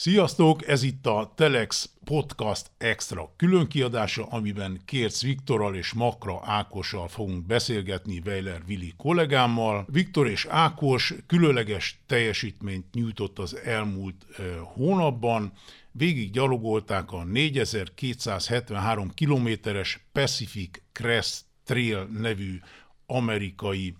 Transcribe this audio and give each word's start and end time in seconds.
Sziasztok! 0.00 0.68
Ez 0.68 0.82
itt 0.82 1.06
a 1.06 1.32
Telex 1.36 1.90
Podcast 2.04 2.70
Extra 2.76 3.32
különkiadása, 3.36 4.26
amiben 4.26 4.80
Kérc 4.84 5.22
Viktorral 5.22 5.74
és 5.74 5.92
Makra 5.92 6.40
Ákossal 6.44 7.08
fogunk 7.08 7.46
beszélgetni 7.46 8.22
Weiler 8.26 8.62
Vili 8.66 8.92
kollégámmal. 8.96 9.86
Viktor 9.92 10.28
és 10.28 10.46
Ákos 10.46 11.14
különleges 11.26 12.00
teljesítményt 12.06 12.94
nyújtott 12.94 13.38
az 13.38 13.56
elmúlt 13.56 14.26
hónapban. 14.74 15.52
Végig 15.92 16.30
gyalogolták 16.30 17.12
a 17.12 17.24
4273 17.24 19.10
kilométeres 19.14 20.06
Pacific 20.12 20.70
Crest 20.92 21.44
Trail 21.64 22.04
nevű 22.04 22.60
amerikai 23.06 23.94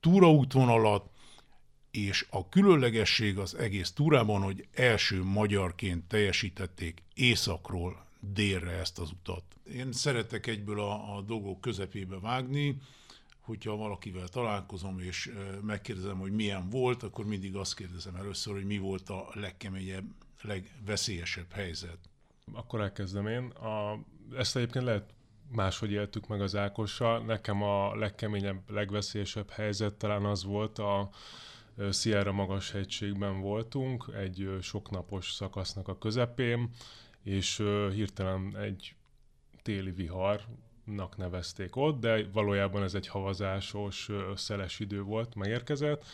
túraútvonalat, 0.00 1.10
és 1.94 2.26
a 2.30 2.48
különlegesség 2.48 3.38
az 3.38 3.54
egész 3.54 3.90
túrában, 3.90 4.42
hogy 4.42 4.66
első 4.72 5.22
magyarként 5.22 6.04
teljesítették 6.04 7.02
északról 7.14 8.04
délre 8.20 8.70
ezt 8.70 8.98
az 8.98 9.10
utat. 9.10 9.42
Én 9.72 9.92
szeretek 9.92 10.46
egyből 10.46 10.80
a, 10.80 11.16
a 11.16 11.20
dolgok 11.20 11.60
közepébe 11.60 12.18
vágni, 12.18 12.76
hogyha 13.40 13.76
valakivel 13.76 14.28
találkozom, 14.28 15.00
és 15.00 15.32
megkérdezem, 15.62 16.18
hogy 16.18 16.32
milyen 16.32 16.70
volt, 16.70 17.02
akkor 17.02 17.26
mindig 17.26 17.56
azt 17.56 17.76
kérdezem 17.76 18.14
először, 18.14 18.54
hogy 18.54 18.64
mi 18.64 18.78
volt 18.78 19.08
a 19.08 19.28
legkeményebb, 19.32 20.04
legveszélyesebb 20.42 21.52
helyzet. 21.52 21.98
Akkor 22.52 22.80
elkezdem 22.80 23.26
én. 23.26 23.44
A, 23.44 23.98
ezt 24.36 24.56
egyébként 24.56 24.84
lehet 24.84 25.14
máshogy 25.50 25.90
éltük 25.90 26.26
meg 26.26 26.40
az 26.40 26.56
Ákossal. 26.56 27.24
Nekem 27.24 27.62
a 27.62 27.96
legkeményebb, 27.96 28.70
legveszélyesebb 28.70 29.50
helyzet 29.50 29.94
talán 29.94 30.24
az 30.24 30.44
volt 30.44 30.78
a 30.78 31.10
Sierra 31.92 32.32
magas 32.32 32.70
hegységben 32.70 33.40
voltunk, 33.40 34.10
egy 34.16 34.56
soknapos 34.60 35.32
szakasznak 35.32 35.88
a 35.88 35.98
közepén, 35.98 36.70
és 37.22 37.56
hirtelen 37.92 38.56
egy 38.56 38.94
téli 39.62 39.90
viharnak 39.90 41.16
nevezték 41.16 41.76
ott, 41.76 42.00
de 42.00 42.28
valójában 42.32 42.82
ez 42.82 42.94
egy 42.94 43.06
havazásos, 43.06 44.10
szeles 44.34 44.80
idő 44.80 45.02
volt, 45.02 45.34
megérkezett. 45.34 46.04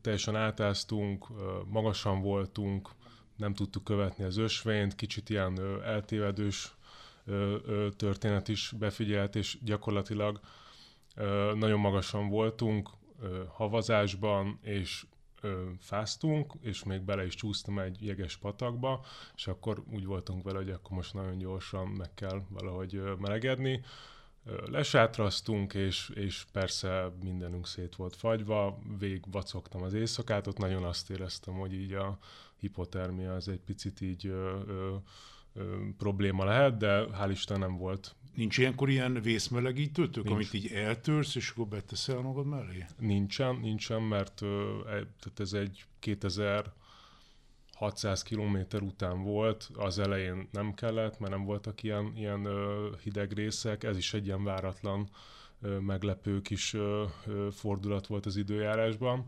Teljesen 0.00 0.36
átáztunk, 0.36 1.26
magasan 1.66 2.20
voltunk, 2.20 2.90
nem 3.36 3.54
tudtuk 3.54 3.84
követni 3.84 4.24
az 4.24 4.36
ösvényt, 4.36 4.94
kicsit 4.94 5.30
ilyen 5.30 5.82
eltévedős 5.84 6.74
történet 7.96 8.48
is 8.48 8.72
befigyelt, 8.78 9.36
és 9.36 9.58
gyakorlatilag 9.64 10.40
nagyon 11.54 11.80
magasan 11.80 12.28
voltunk, 12.28 12.90
havazásban, 13.48 14.58
és 14.62 15.06
fáztunk, 15.78 16.52
és 16.60 16.84
még 16.84 17.00
bele 17.00 17.26
is 17.26 17.34
csúsztam 17.34 17.78
egy 17.78 18.04
jeges 18.04 18.36
patakba, 18.36 19.04
és 19.36 19.46
akkor 19.46 19.82
úgy 19.92 20.04
voltunk 20.04 20.42
vele, 20.42 20.58
hogy 20.58 20.70
akkor 20.70 20.96
most 20.96 21.14
nagyon 21.14 21.38
gyorsan 21.38 21.86
meg 21.86 22.14
kell 22.14 22.42
valahogy 22.48 23.02
melegedni. 23.18 23.82
Lesátraztunk, 24.64 25.74
és, 25.74 26.08
és 26.14 26.44
persze 26.52 27.12
mindenünk 27.22 27.66
szét 27.66 27.96
volt 27.96 28.16
fagyva, 28.16 28.78
vég 28.98 29.22
vacogtam 29.30 29.82
az 29.82 29.94
éjszakát, 29.94 30.46
ott 30.46 30.58
nagyon 30.58 30.84
azt 30.84 31.10
éreztem, 31.10 31.54
hogy 31.54 31.72
így 31.72 31.92
a 31.92 32.18
hipotermia 32.56 33.34
az 33.34 33.48
egy 33.48 33.60
picit 33.60 34.00
így 34.00 34.26
ö, 34.26 34.60
ö, 34.66 34.94
ö, 35.54 35.76
probléma 35.98 36.44
lehet, 36.44 36.76
de 36.76 37.04
hál' 37.04 37.30
Isten 37.30 37.58
nem 37.58 37.76
volt 37.76 38.14
Nincs 38.34 38.58
ilyenkor 38.58 38.88
ilyen 38.88 39.22
vészmelegítőtök, 39.22 40.24
Nincs. 40.24 40.36
amit 40.36 40.54
így 40.54 40.72
eltörsz, 40.72 41.34
és 41.34 41.50
akkor 41.50 41.66
beteszel 41.66 42.20
magad 42.20 42.46
mellé? 42.46 42.86
Nincsen, 42.98 43.56
nincsen, 43.56 44.02
mert 44.02 44.42
e, 44.42 44.46
tehát 44.86 45.40
ez 45.40 45.52
egy 45.52 45.84
2000 45.98 46.72
600 47.74 48.22
kilométer 48.22 48.82
után 48.82 49.22
volt, 49.22 49.70
az 49.74 49.98
elején 49.98 50.48
nem 50.52 50.74
kellett, 50.74 51.18
mert 51.18 51.32
nem 51.32 51.44
voltak 51.44 51.82
ilyen, 51.82 52.12
ilyen 52.16 52.48
hideg 53.02 53.32
részek, 53.32 53.84
ez 53.84 53.96
is 53.96 54.14
egy 54.14 54.26
ilyen 54.26 54.44
váratlan, 54.44 55.08
meglepő 55.80 56.40
kis 56.40 56.76
fordulat 57.50 58.06
volt 58.06 58.26
az 58.26 58.36
időjárásban 58.36 59.26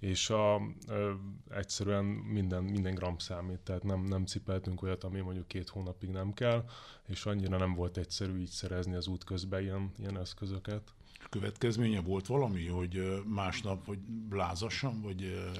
és 0.00 0.30
a, 0.30 0.60
ö, 0.88 1.12
egyszerűen 1.50 2.04
minden, 2.04 2.64
minden 2.64 2.94
gram 2.94 3.18
számít, 3.18 3.58
tehát 3.58 3.82
nem, 3.82 4.04
nem 4.04 4.26
cipeltünk 4.26 4.82
olyat, 4.82 5.04
ami 5.04 5.20
mondjuk 5.20 5.48
két 5.48 5.68
hónapig 5.68 6.10
nem 6.10 6.32
kell, 6.32 6.64
és 7.06 7.26
annyira 7.26 7.58
nem 7.58 7.74
volt 7.74 7.96
egyszerű 7.96 8.38
így 8.38 8.48
szerezni 8.48 8.94
az 8.94 9.06
út 9.06 9.24
közben 9.24 9.62
ilyen, 9.62 9.92
ilyen 9.98 10.18
eszközöket. 10.18 10.92
Következménye 11.30 12.00
volt 12.00 12.26
valami, 12.26 12.66
hogy 12.66 13.22
másnap, 13.26 13.86
vagy 13.86 13.98
lázasan, 14.30 15.00
vagy 15.02 15.50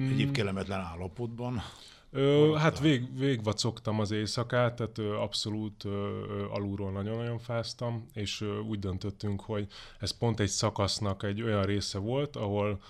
mm. 0.00 0.08
egyéb 0.08 0.30
kellemetlen 0.30 0.80
állapotban? 0.80 1.62
Ö, 2.16 2.54
hát 2.58 2.80
vég, 2.80 3.18
végvacogtam 3.18 4.00
az 4.00 4.10
éjszakát, 4.10 4.74
tehát 4.76 4.98
ö, 4.98 5.14
abszolút 5.14 5.84
ö, 5.84 5.88
ö, 5.88 6.44
alulról 6.50 6.92
nagyon-nagyon 6.92 7.38
fáztam, 7.38 8.06
és 8.12 8.40
ö, 8.40 8.58
úgy 8.58 8.78
döntöttünk, 8.78 9.40
hogy 9.40 9.66
ez 9.98 10.10
pont 10.10 10.40
egy 10.40 10.48
szakasznak 10.48 11.22
egy 11.22 11.42
olyan 11.42 11.62
része 11.62 11.98
volt, 11.98 12.36
ahol 12.36 12.80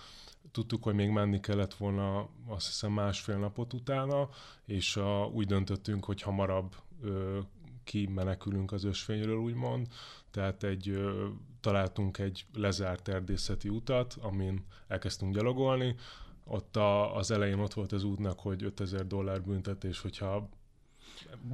tudtuk, 0.53 0.83
hogy 0.83 0.95
még 0.95 1.09
menni 1.09 1.41
kellett 1.41 1.75
volna 1.75 2.29
azt 2.47 2.67
hiszem 2.67 2.93
másfél 2.93 3.37
napot 3.37 3.73
utána, 3.73 4.29
és 4.65 4.97
a, 4.97 5.25
úgy 5.25 5.47
döntöttünk, 5.47 6.05
hogy 6.05 6.23
hamarabb 6.23 6.75
ö, 7.03 7.39
kimenekülünk 7.85 8.73
az 8.73 8.85
ösvényről, 8.85 9.39
úgymond. 9.39 9.87
Tehát 10.31 10.63
egy, 10.63 10.89
ö, 10.89 11.27
találtunk 11.61 12.19
egy 12.19 12.47
lezárt 12.55 13.09
erdészeti 13.09 13.69
utat, 13.69 14.17
amin 14.21 14.65
elkezdtünk 14.89 15.35
gyalogolni, 15.35 15.95
ott 16.45 16.77
a, 16.77 17.17
az 17.17 17.31
elején 17.31 17.59
ott 17.59 17.75
volt 17.75 17.93
az 17.93 18.05
útnak, 18.05 18.41
hogy 18.41 18.63
5000 18.63 19.07
dollár 19.07 19.43
büntetés, 19.43 20.01
hogyha 20.01 20.49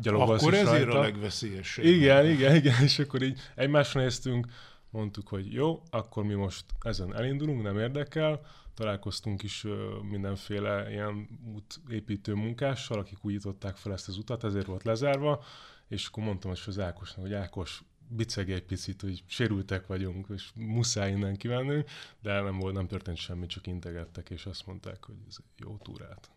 gyalogolsz 0.00 0.42
Akkor 0.42 0.54
ezért 0.54 0.84
rajta. 0.84 0.98
a 0.98 1.02
legveszélyesebb. 1.02 1.84
Igen, 1.84 2.26
igen, 2.26 2.54
igen, 2.54 2.82
és 2.82 2.98
akkor 2.98 3.22
így 3.22 3.38
egymásra 3.54 4.00
néztünk, 4.00 4.46
mondtuk, 4.90 5.28
hogy 5.28 5.52
jó, 5.52 5.82
akkor 5.90 6.24
mi 6.24 6.34
most 6.34 6.64
ezen 6.80 7.14
elindulunk, 7.14 7.62
nem 7.62 7.78
érdekel, 7.78 8.40
találkoztunk 8.74 9.42
is 9.42 9.66
mindenféle 10.10 10.90
ilyen 10.90 11.28
útépítő 11.54 12.34
munkással, 12.34 12.98
akik 12.98 13.24
újították 13.24 13.76
fel 13.76 13.92
ezt 13.92 14.08
az 14.08 14.16
utat, 14.16 14.44
ezért 14.44 14.66
volt 14.66 14.82
lezárva, 14.84 15.44
és 15.88 16.06
akkor 16.06 16.24
mondtam 16.24 16.52
az 16.66 16.78
Ákosnak, 16.78 17.20
hogy 17.24 17.32
Ákos, 17.32 17.82
biceg 18.10 18.50
egy 18.50 18.62
picit, 18.62 19.00
hogy 19.00 19.22
sérültek 19.26 19.86
vagyunk, 19.86 20.26
és 20.34 20.50
muszáj 20.54 21.10
innen 21.10 21.36
kimenni, 21.36 21.84
de 22.22 22.40
nem 22.40 22.58
volt, 22.58 22.74
nem 22.74 22.86
történt 22.86 23.16
semmi, 23.16 23.46
csak 23.46 23.66
integettek, 23.66 24.30
és 24.30 24.46
azt 24.46 24.66
mondták, 24.66 25.04
hogy 25.04 25.14
ez 25.28 25.36
jó 25.56 25.76
túrát. 25.82 26.30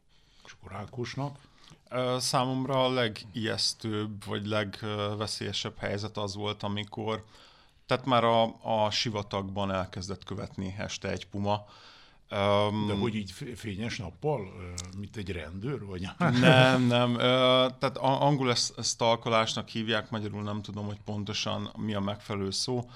És 0.45 0.55
akkor 0.59 0.73
Ákosnak? 0.73 1.39
Számomra 2.17 2.85
a 2.85 2.89
legijesztőbb, 2.89 4.25
vagy 4.25 4.45
legveszélyesebb 4.45 5.77
helyzet 5.77 6.17
az 6.17 6.35
volt, 6.35 6.63
amikor 6.63 7.25
tehát 7.85 8.05
már 8.05 8.23
a, 8.23 8.55
a 8.85 8.91
sivatagban 8.91 9.71
elkezdett 9.71 10.23
követni 10.23 10.75
este 10.77 11.09
egy 11.09 11.27
puma, 11.27 11.65
Um, 12.33 12.87
De 12.87 12.93
hogy 12.93 13.15
így 13.15 13.31
fényes 13.55 13.97
nappal, 13.97 14.53
mint 14.97 15.15
egy 15.15 15.31
rendőr? 15.31 15.85
Vagy? 15.85 16.09
Nem, 16.17 16.83
nem. 16.83 17.15
Tehát 17.79 17.97
angol 17.97 18.49
ezt, 18.49 18.77
ezt 18.77 18.97
talkolásnak 18.97 19.69
hívják, 19.69 20.09
magyarul 20.09 20.43
nem 20.43 20.61
tudom, 20.61 20.85
hogy 20.85 20.99
pontosan 21.05 21.69
mi 21.77 21.93
a 21.93 21.99
megfelelő 21.99 22.51
szó. 22.51 22.89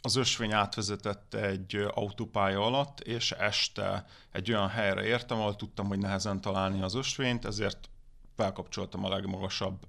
Az 0.00 0.16
ösvény 0.16 0.52
átvezetett 0.52 1.34
egy 1.34 1.88
autópálya 1.94 2.64
alatt, 2.64 3.00
és 3.00 3.30
este 3.30 4.06
egy 4.32 4.52
olyan 4.52 4.68
helyre 4.68 5.04
értem, 5.04 5.38
ahol 5.38 5.56
tudtam, 5.56 5.86
hogy 5.86 5.98
nehezen 5.98 6.40
találni 6.40 6.82
az 6.82 6.94
ösvényt, 6.94 7.44
ezért 7.44 7.90
felkapcsoltam 8.36 9.04
a 9.04 9.08
legmagasabb 9.08 9.86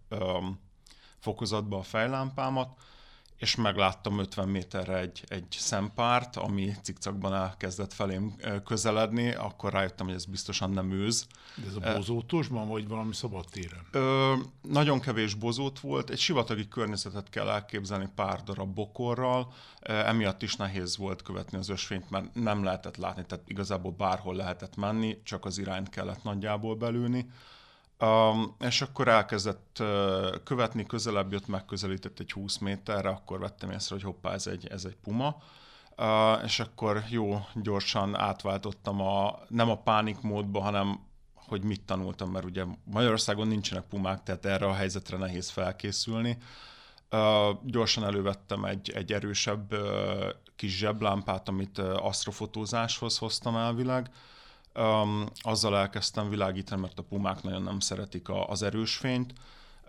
fokozatba 1.19 1.77
a 1.77 1.83
fejlámpámat, 1.83 2.69
és 3.39 3.55
megláttam 3.55 4.19
50 4.19 4.47
méterre 4.47 4.97
egy, 4.97 5.23
egy 5.27 5.45
szempárt, 5.50 6.35
ami 6.35 6.72
cikcakban 6.81 7.33
elkezdett 7.33 7.94
felém 7.94 8.35
közeledni, 8.66 9.33
akkor 9.33 9.72
rájöttem, 9.72 10.05
hogy 10.05 10.16
ez 10.16 10.25
biztosan 10.25 10.69
nem 10.69 10.91
őz. 10.91 11.27
De 11.55 11.67
ez 11.67 11.75
a 11.75 11.95
bozótosban, 11.95 12.68
vagy 12.68 12.88
valami 12.88 13.13
szabadtéren? 13.13 13.88
Ö, 13.91 14.33
nagyon 14.62 15.00
kevés 15.00 15.33
bozót 15.33 15.80
volt, 15.80 16.09
egy 16.09 16.19
sivatagi 16.19 16.68
környezetet 16.68 17.30
kell 17.30 17.50
elképzelni 17.50 18.09
pár 18.15 18.44
darab 18.44 18.74
bokorral, 18.74 19.53
emiatt 19.81 20.41
is 20.41 20.56
nehéz 20.56 20.97
volt 20.97 21.21
követni 21.21 21.57
az 21.57 21.69
ösvényt, 21.69 22.09
mert 22.09 22.33
nem 22.33 22.63
lehetett 22.63 22.97
látni, 22.97 23.25
tehát 23.25 23.50
igazából 23.50 23.91
bárhol 23.91 24.36
lehetett 24.36 24.75
menni, 24.75 25.21
csak 25.24 25.45
az 25.45 25.57
irányt 25.57 25.89
kellett 25.89 26.24
nagyjából 26.24 26.75
belülni. 26.75 27.30
És 28.60 28.81
akkor 28.81 29.07
elkezdett 29.07 29.78
uh, 29.80 30.44
követni, 30.44 30.86
közelebb 30.86 31.31
jött, 31.31 31.48
megközelített 31.48 32.19
egy 32.19 32.31
20 32.31 32.57
méterre, 32.57 33.10
akkor 33.10 33.40
vettem 33.40 33.72
észre, 33.72 33.96
hogy 33.96 34.04
hoppá, 34.04 34.34
ez 34.34 34.48
egy, 34.48 34.68
ez 34.68 34.86
egy 34.86 34.96
puma. 35.04 35.38
Uh, 35.98 36.44
és 36.44 36.60
akkor 36.60 37.04
jó, 37.10 37.46
gyorsan 37.56 38.16
átváltottam 38.16 39.01
a, 39.01 39.40
nem 39.48 39.69
a 39.69 39.78
pánik 39.78 40.22
módba, 40.22 40.62
hanem 40.62 41.07
hogy 41.34 41.63
mit 41.63 41.81
tanultam, 41.81 42.31
mert 42.31 42.46
ugye 42.46 42.63
Magyarországon 42.84 43.48
nincsenek 43.48 43.84
pumák, 43.84 44.24
tehát 44.24 44.46
erre 44.46 44.66
a 44.66 44.74
helyzetre 44.74 45.18
nehéz 45.18 45.50
felkészülni. 45.50 46.38
Uh, 47.12 47.19
gyorsan 47.63 48.04
elővettem 48.04 48.66
egy, 48.66 48.90
egy 48.90 49.13
erősebb 49.13 49.74
uh, 49.74 49.80
kis 50.56 50.78
zseblámpát, 50.78 51.48
amit 51.48 51.78
uh, 51.78 52.06
asztrofotózáshoz 52.06 53.18
hoztam 53.18 53.56
elvileg, 53.56 54.10
Um, 54.75 55.25
azzal 55.42 55.77
elkezdtem 55.77 56.30
világítani, 56.30 56.81
mert 56.81 57.00
a 57.00 57.04
pumák 57.04 57.44
nagyon 57.44 57.63
nem 57.63 57.80
szeretik 57.80 58.30
a, 58.30 58.50
az 58.50 58.63
erős 58.63 58.95
fényt, 58.95 59.33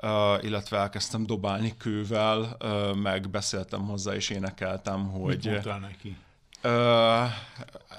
uh, 0.02 0.44
illetve 0.44 0.78
elkezdtem 0.78 1.26
dobálni 1.26 1.74
kővel, 1.76 2.56
uh, 2.60 2.94
meg 2.96 3.30
beszéltem 3.30 3.86
hozzá 3.86 4.14
és 4.14 4.30
énekeltem, 4.30 5.10
hogy... 5.10 5.36
Mit 5.36 5.44
mondtál 5.44 5.78
neki? 5.78 6.16
Uh, 6.64 7.30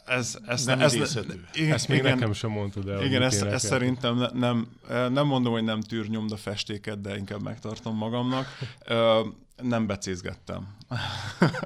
ez, 0.05 0.37
ez, 0.45 0.65
nem 0.65 0.81
ez, 0.81 0.93
ez, 0.93 1.19
igen, 1.53 1.73
ezt 1.73 1.87
még 1.87 1.97
igen, 1.97 2.13
nekem 2.13 2.33
sem 2.33 2.49
mondtad 2.49 2.87
el. 2.87 3.03
Igen, 3.03 3.21
ezt, 3.21 3.41
ezt 3.41 3.65
szerintem 3.65 4.17
ne, 4.17 4.27
nem, 4.31 4.67
nem 4.87 5.25
mondom, 5.27 5.53
hogy 5.53 5.63
nem 5.63 5.81
tűrnyomda 5.81 6.37
festéket, 6.37 7.01
de 7.01 7.17
inkább 7.17 7.41
megtartom 7.41 7.97
magamnak. 7.97 8.47
Uh, 8.89 9.27
nem 9.61 9.87
becézgettem. 9.87 10.75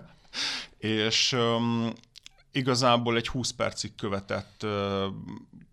és 0.77 1.31
um, 1.31 1.93
igazából 2.55 3.15
egy 3.15 3.27
20 3.27 3.51
percig 3.51 3.95
követett, 3.95 4.65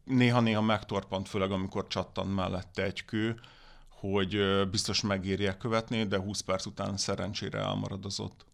néha-néha 0.04 0.60
megtorpant, 0.60 1.28
főleg 1.28 1.50
amikor 1.50 1.86
csattant 1.86 2.34
mellette 2.34 2.82
egy 2.82 3.04
kő, 3.04 3.40
hogy 3.88 4.38
biztos 4.70 5.00
megérje 5.00 5.56
követni, 5.56 6.04
de 6.04 6.18
20 6.18 6.40
perc 6.40 6.66
után 6.66 6.96
szerencsére 6.96 7.58
elmaradozott. 7.58 8.44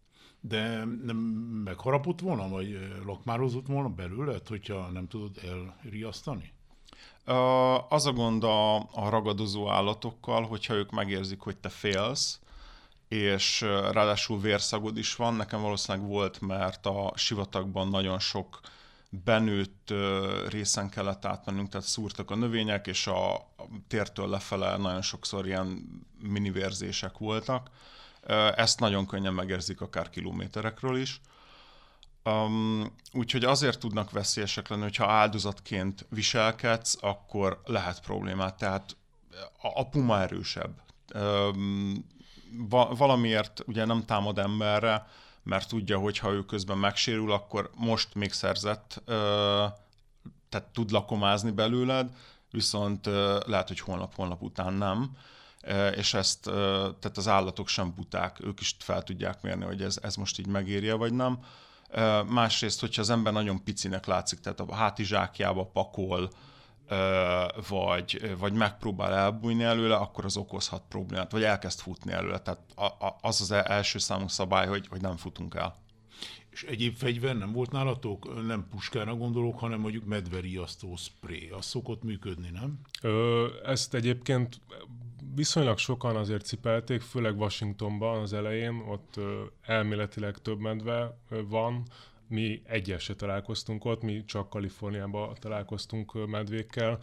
De 0.40 0.84
nem 1.04 1.16
megharapott 1.64 2.20
volna, 2.20 2.48
vagy 2.48 2.78
lokmározott 3.04 3.66
volna 3.66 3.88
belőled, 3.88 4.48
hogyha 4.48 4.90
nem 4.90 5.08
tudod 5.08 5.40
elriasztani? 5.84 6.52
Az 7.88 8.06
a 8.06 8.12
gond 8.12 8.44
a, 8.44 8.76
a 8.76 9.08
ragadozó 9.08 9.70
állatokkal, 9.70 10.42
hogyha 10.46 10.74
ők 10.74 10.90
megérzik, 10.90 11.40
hogy 11.40 11.56
te 11.56 11.68
félsz, 11.68 12.40
és 13.08 13.60
ráadásul 13.92 14.40
vérszagod 14.40 14.96
is 14.96 15.14
van. 15.16 15.34
Nekem 15.34 15.60
valószínűleg 15.60 16.08
volt, 16.08 16.40
mert 16.40 16.86
a 16.86 17.12
sivatagban 17.16 17.88
nagyon 17.88 18.18
sok 18.18 18.60
benőtt 19.10 19.92
részen 20.48 20.88
kellett 20.88 21.24
átmennünk, 21.24 21.68
tehát 21.68 21.86
szúrtak 21.86 22.30
a 22.30 22.36
növények, 22.36 22.86
és 22.86 23.06
a 23.06 23.48
tértől 23.88 24.28
lefele 24.28 24.76
nagyon 24.76 25.02
sokszor 25.02 25.46
ilyen 25.46 25.84
minivérzések 26.22 27.18
voltak 27.18 27.70
ezt 28.56 28.80
nagyon 28.80 29.06
könnyen 29.06 29.34
megérzik 29.34 29.80
akár 29.80 30.10
kilométerekről 30.10 30.96
is. 30.96 31.20
Um, 32.24 32.94
úgyhogy 33.12 33.44
azért 33.44 33.78
tudnak 33.78 34.10
veszélyesek 34.10 34.68
lenni, 34.68 34.82
hogyha 34.82 35.10
áldozatként 35.10 36.06
viselkedsz, 36.10 36.96
akkor 37.00 37.60
lehet 37.64 38.00
problémát. 38.00 38.56
Tehát 38.56 38.96
a, 39.62 39.80
a 39.80 39.88
puma 39.88 40.20
erősebb. 40.20 40.82
Um, 41.14 42.06
va, 42.68 42.94
valamiért 42.94 43.62
ugye 43.66 43.84
nem 43.84 44.04
támad 44.04 44.38
emberre, 44.38 45.06
mert 45.42 45.68
tudja, 45.68 45.98
hogy 45.98 46.18
ha 46.18 46.30
ő 46.30 46.44
közben 46.44 46.78
megsérül, 46.78 47.32
akkor 47.32 47.70
most 47.74 48.14
még 48.14 48.32
szerzett, 48.32 49.02
tehát 50.48 50.66
tud 50.72 50.90
lakomázni 50.90 51.50
belőled, 51.50 52.10
viszont 52.50 53.06
lehet, 53.46 53.68
hogy 53.68 53.80
holnap-holnap 53.80 54.42
után 54.42 54.72
nem 54.72 55.16
és 55.96 56.14
ezt, 56.14 56.42
tehát 57.00 57.16
az 57.16 57.28
állatok 57.28 57.68
sem 57.68 57.94
buták, 57.94 58.36
ők 58.40 58.60
is 58.60 58.76
fel 58.78 59.02
tudják 59.02 59.42
mérni, 59.42 59.64
hogy 59.64 59.82
ez, 59.82 59.98
ez 60.02 60.14
most 60.14 60.38
így 60.38 60.46
megérje, 60.46 60.94
vagy 60.94 61.12
nem. 61.12 61.38
Másrészt, 62.28 62.80
hogyha 62.80 63.00
az 63.00 63.10
ember 63.10 63.32
nagyon 63.32 63.64
picinek 63.64 64.06
látszik, 64.06 64.40
tehát 64.40 64.60
a 64.60 64.74
hátizsákjába 64.74 65.64
pakol, 65.64 66.30
vagy, 67.68 68.36
vagy 68.38 68.52
megpróbál 68.52 69.14
elbújni 69.14 69.62
előle, 69.62 69.96
akkor 69.96 70.24
az 70.24 70.36
okozhat 70.36 70.82
problémát, 70.88 71.32
vagy 71.32 71.42
elkezd 71.42 71.80
futni 71.80 72.12
előle. 72.12 72.40
Tehát 72.40 72.60
az 73.20 73.40
az 73.40 73.50
első 73.50 73.98
számú 73.98 74.28
szabály, 74.28 74.66
hogy, 74.66 74.86
hogy 74.88 75.00
nem 75.00 75.16
futunk 75.16 75.54
el. 75.54 75.74
És 76.50 76.62
egyéb 76.62 76.96
fegyver 76.96 77.36
nem 77.36 77.52
volt 77.52 77.70
nálatok? 77.70 78.46
Nem 78.46 78.66
puskára 78.70 79.14
gondolok, 79.14 79.58
hanem 79.58 79.80
mondjuk 79.80 80.04
medveriasztó 80.04 80.96
spray. 80.96 81.48
Az 81.48 81.64
szokott 81.64 82.02
működni, 82.02 82.50
nem? 82.50 82.80
Ö, 83.02 83.46
ezt 83.64 83.94
egyébként 83.94 84.60
viszonylag 85.34 85.78
sokan 85.78 86.16
azért 86.16 86.44
cipelték, 86.44 87.00
főleg 87.00 87.38
Washingtonban 87.38 88.22
az 88.22 88.32
elején, 88.32 88.84
ott 88.88 89.20
elméletileg 89.62 90.38
több 90.38 90.58
medve 90.58 91.18
van, 91.48 91.82
mi 92.28 92.62
egyes 92.64 93.02
se 93.02 93.14
találkoztunk 93.14 93.84
ott, 93.84 94.02
mi 94.02 94.24
csak 94.24 94.48
Kaliforniában 94.48 95.34
találkoztunk 95.40 96.26
medvékkel. 96.26 96.98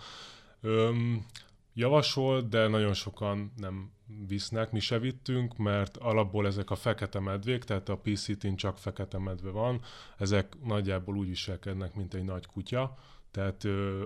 Öm, 0.61 1.25
javasolt, 1.73 2.49
de 2.49 2.67
nagyon 2.67 2.93
sokan 2.93 3.51
nem 3.57 3.91
visznek, 4.27 4.71
mi 4.71 4.79
se 4.79 4.99
vittünk, 4.99 5.57
mert 5.57 5.97
alapból 5.97 6.47
ezek 6.47 6.69
a 6.69 6.75
fekete 6.75 7.19
medvék, 7.19 7.63
tehát 7.63 7.89
a 7.89 7.97
PCT-n 7.97 8.55
csak 8.55 8.77
fekete 8.77 9.17
medve 9.17 9.49
van, 9.49 9.81
ezek 10.17 10.55
nagyjából 10.63 11.17
úgy 11.17 11.27
viselkednek, 11.27 11.95
mint 11.95 12.13
egy 12.13 12.23
nagy 12.23 12.45
kutya, 12.45 12.97
tehát 13.31 13.63
ö, 13.63 14.03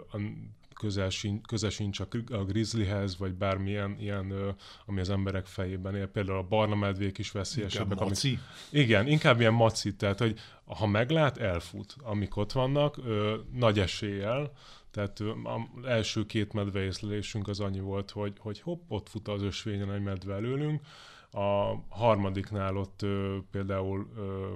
közel, 0.79 1.09
sincs, 1.09 1.45
közel 1.45 1.69
sincs 1.69 1.99
a, 1.99 2.07
a 2.31 2.43
grizzlyhez, 2.43 3.17
vagy 3.17 3.33
bármilyen 3.33 3.95
ilyen, 3.99 4.31
ö, 4.31 4.49
ami 4.85 4.99
az 4.99 5.09
emberek 5.09 5.45
fejében 5.45 5.95
él. 5.95 6.07
Például 6.07 6.37
a 6.37 6.47
barna 6.47 6.75
medvék 6.75 7.17
is 7.17 7.31
veszélyesebbek. 7.31 7.91
Inkább 7.91 8.07
maci? 8.07 8.27
Amik, 8.27 8.39
igen, 8.85 9.07
inkább 9.07 9.39
ilyen 9.39 9.53
maci, 9.53 9.95
tehát 9.95 10.19
hogy 10.19 10.39
ha 10.65 10.87
meglát, 10.87 11.37
elfut. 11.37 11.95
Amik 12.03 12.35
ott 12.35 12.51
vannak, 12.51 12.97
ö, 12.97 13.37
nagy 13.53 13.79
eséllyel, 13.79 14.51
tehát 14.91 15.19
az 15.19 15.85
első 15.85 16.25
két 16.25 16.53
medve 16.53 16.83
észlelésünk 16.83 17.47
az 17.47 17.59
annyi 17.59 17.79
volt, 17.79 18.11
hogy, 18.11 18.33
hogy 18.39 18.61
hopp, 18.61 18.81
ott 18.87 19.09
fut 19.09 19.27
az 19.27 19.41
ösvényen 19.41 19.91
egy 19.91 20.01
medve 20.01 20.33
előlünk. 20.33 20.81
A 21.31 21.75
harmadiknál 21.89 22.77
ott 22.77 23.01
ö, 23.01 23.37
például 23.51 24.09
ö, 24.17 24.53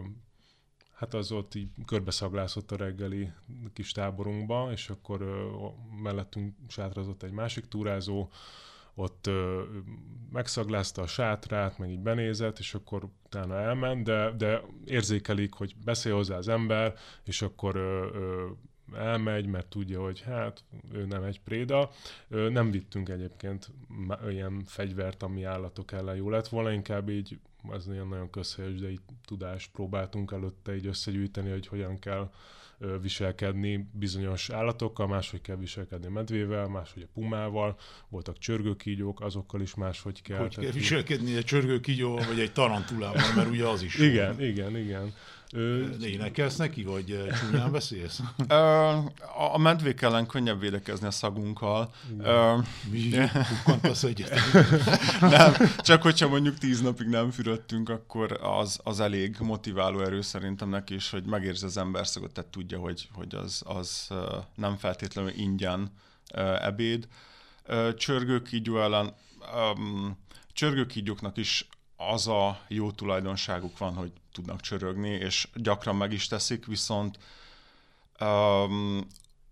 hát 1.04 1.14
az 1.14 1.32
ott 1.32 1.56
így 1.56 1.70
körbeszaglászott 1.86 2.72
a 2.72 2.76
reggeli 2.76 3.32
kis 3.74 3.92
táborunkba, 3.92 4.70
és 4.72 4.90
akkor 4.90 5.22
ö, 5.22 5.48
mellettünk 6.02 6.56
sátrazott 6.68 7.24
egy 7.24 7.32
másik 7.32 7.66
túrázó, 7.66 8.30
ott 8.96 9.28
ö, 9.28 9.64
megszaglázta 10.32 11.02
a 11.02 11.08
sátrát, 11.08 11.78
meg 11.78 11.90
így 11.90 12.00
benézett, 12.00 12.60
és 12.60 12.74
akkor 12.74 13.10
utána 13.26 13.60
elment, 13.60 14.04
de, 14.04 14.32
de 14.32 14.62
érzékelik, 14.86 15.54
hogy 15.54 15.76
beszél 15.84 16.14
hozzá 16.14 16.38
az 16.38 16.48
ember, 16.48 16.94
és 17.24 17.42
akkor 17.42 17.76
ö, 17.76 18.08
ö, 18.14 18.50
elmegy, 18.96 19.46
mert 19.46 19.68
tudja, 19.68 20.02
hogy 20.02 20.22
hát 20.22 20.64
ő 20.92 21.06
nem 21.06 21.24
egy 21.24 21.42
préda. 21.42 21.90
Nem 22.28 22.72
vittünk 22.72 23.10
egyébként 23.10 23.72
ilyen 24.30 24.64
fegyvert, 24.66 25.24
ami 25.24 25.44
állatok 25.44 25.92
ellen 25.92 26.16
jó 26.16 26.30
lett 26.30 26.48
volna, 26.48 26.72
inkább 26.72 27.10
így 27.10 27.40
az 27.68 27.88
ilyen 27.92 28.08
nagyon 28.08 28.30
közhelyes, 28.30 28.80
de 28.80 28.90
így 28.90 29.02
tudást 29.26 29.72
próbáltunk 29.72 30.32
előtte 30.32 30.76
így 30.76 30.86
összegyűjteni, 30.86 31.50
hogy 31.50 31.68
hogyan 31.68 32.00
kell 32.00 32.32
viselkedni 33.02 33.90
bizonyos 33.92 34.50
állatokkal, 34.50 35.08
máshogy 35.08 35.42
kell 35.42 35.56
viselkedni 35.56 36.08
medvével, 36.08 36.68
máshogy 36.68 37.02
a 37.02 37.12
pumával, 37.14 37.78
voltak 38.10 38.38
csörgőkígyók, 38.38 39.22
azokkal 39.22 39.62
is 39.62 39.76
máshogy 39.76 40.22
kell. 40.22 40.40
Hogy 40.40 40.58
kell 40.58 40.72
viselkedni 40.72 41.36
egy 41.36 41.46
csörgőkígyóval, 41.46 42.26
vagy 42.28 42.40
egy 42.40 42.54
tarantulával, 42.54 43.34
mert 43.36 43.50
ugye 43.50 43.68
az 43.68 43.82
is. 43.82 43.96
Igen, 43.96 44.42
igen, 44.42 44.78
igen. 44.78 45.14
De 46.00 46.08
énekelsz 46.08 46.56
neki, 46.56 46.84
vagy 46.84 47.20
csúnyán 47.40 47.72
beszélsz? 47.72 48.20
a 49.54 49.58
medvék 49.58 50.02
ellen 50.02 50.26
könnyebb 50.26 50.60
védekezni 50.60 51.08
a 51.08 51.12
szagunkkal. 51.12 51.94
Mi? 52.92 53.10
Kukkantasz 53.50 54.04
egyet? 54.04 54.40
nem, 55.22 55.54
csak 55.78 56.02
hogyha 56.02 56.28
mondjuk 56.28 56.58
tíz 56.58 56.82
napig 56.82 57.08
nem 57.08 57.32
fürödtünk, 57.32 57.90
akkor 57.90 58.40
az, 58.42 58.80
az 58.84 59.00
elég 59.00 59.36
motiváló 59.40 60.00
erő 60.00 60.22
szerintem 60.22 60.70
neki 60.70 60.94
is, 60.94 61.10
hogy 61.10 61.24
megérzi 61.24 61.66
az 61.66 61.78
ember 61.78 62.08
szagot, 62.08 62.34
tehát 62.34 62.52
tudja, 62.52 62.80
hogy, 62.80 63.08
hogy 63.14 63.36
az, 63.36 63.62
az 63.66 64.08
nem 64.56 64.78
feltétlenül 64.78 65.32
ingyen 65.36 65.92
ebéd. 66.62 67.08
Csörgőkígyó 67.96 68.82
ellen 68.82 69.14
um, 69.56 70.18
csörgőkígyóknak 70.54 71.38
is 71.38 71.68
az 72.10 72.28
a 72.28 72.60
jó 72.68 72.92
tulajdonságuk 72.92 73.78
van, 73.78 73.94
hogy 73.94 74.12
tudnak 74.32 74.62
csörögni, 74.62 75.10
és 75.10 75.48
gyakran 75.54 75.96
meg 75.96 76.12
is 76.12 76.28
teszik, 76.28 76.66
viszont 76.66 77.18
um, 78.20 79.08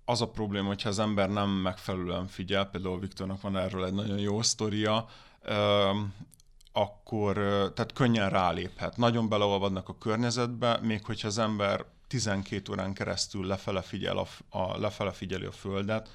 az 0.05 0.21
a 0.21 0.29
probléma, 0.29 0.67
hogyha 0.67 0.89
az 0.89 0.99
ember 0.99 1.29
nem 1.29 1.49
megfelelően 1.49 2.27
figyel, 2.27 2.65
például 2.65 2.99
Viktornak 2.99 3.41
van 3.41 3.57
erről 3.57 3.85
egy 3.85 3.93
nagyon 3.93 4.17
jó 4.17 4.41
sztoria, 4.41 5.07
um, 5.49 6.13
akkor 6.71 7.33
tehát 7.75 7.93
könnyen 7.93 8.29
ráléphet. 8.29 8.97
Nagyon 8.97 9.29
beleolvadnak 9.29 9.89
a 9.89 9.97
környezetbe, 9.97 10.79
még 10.81 11.05
hogyha 11.05 11.27
az 11.27 11.37
ember 11.37 11.85
12 12.07 12.71
órán 12.71 12.93
keresztül 12.93 13.45
lefele, 13.45 13.81
figyel 13.81 14.17
a, 14.17 14.27
a, 14.49 14.77
lefele 14.77 15.11
figyeli 15.11 15.45
a 15.45 15.51
Földet, 15.51 16.09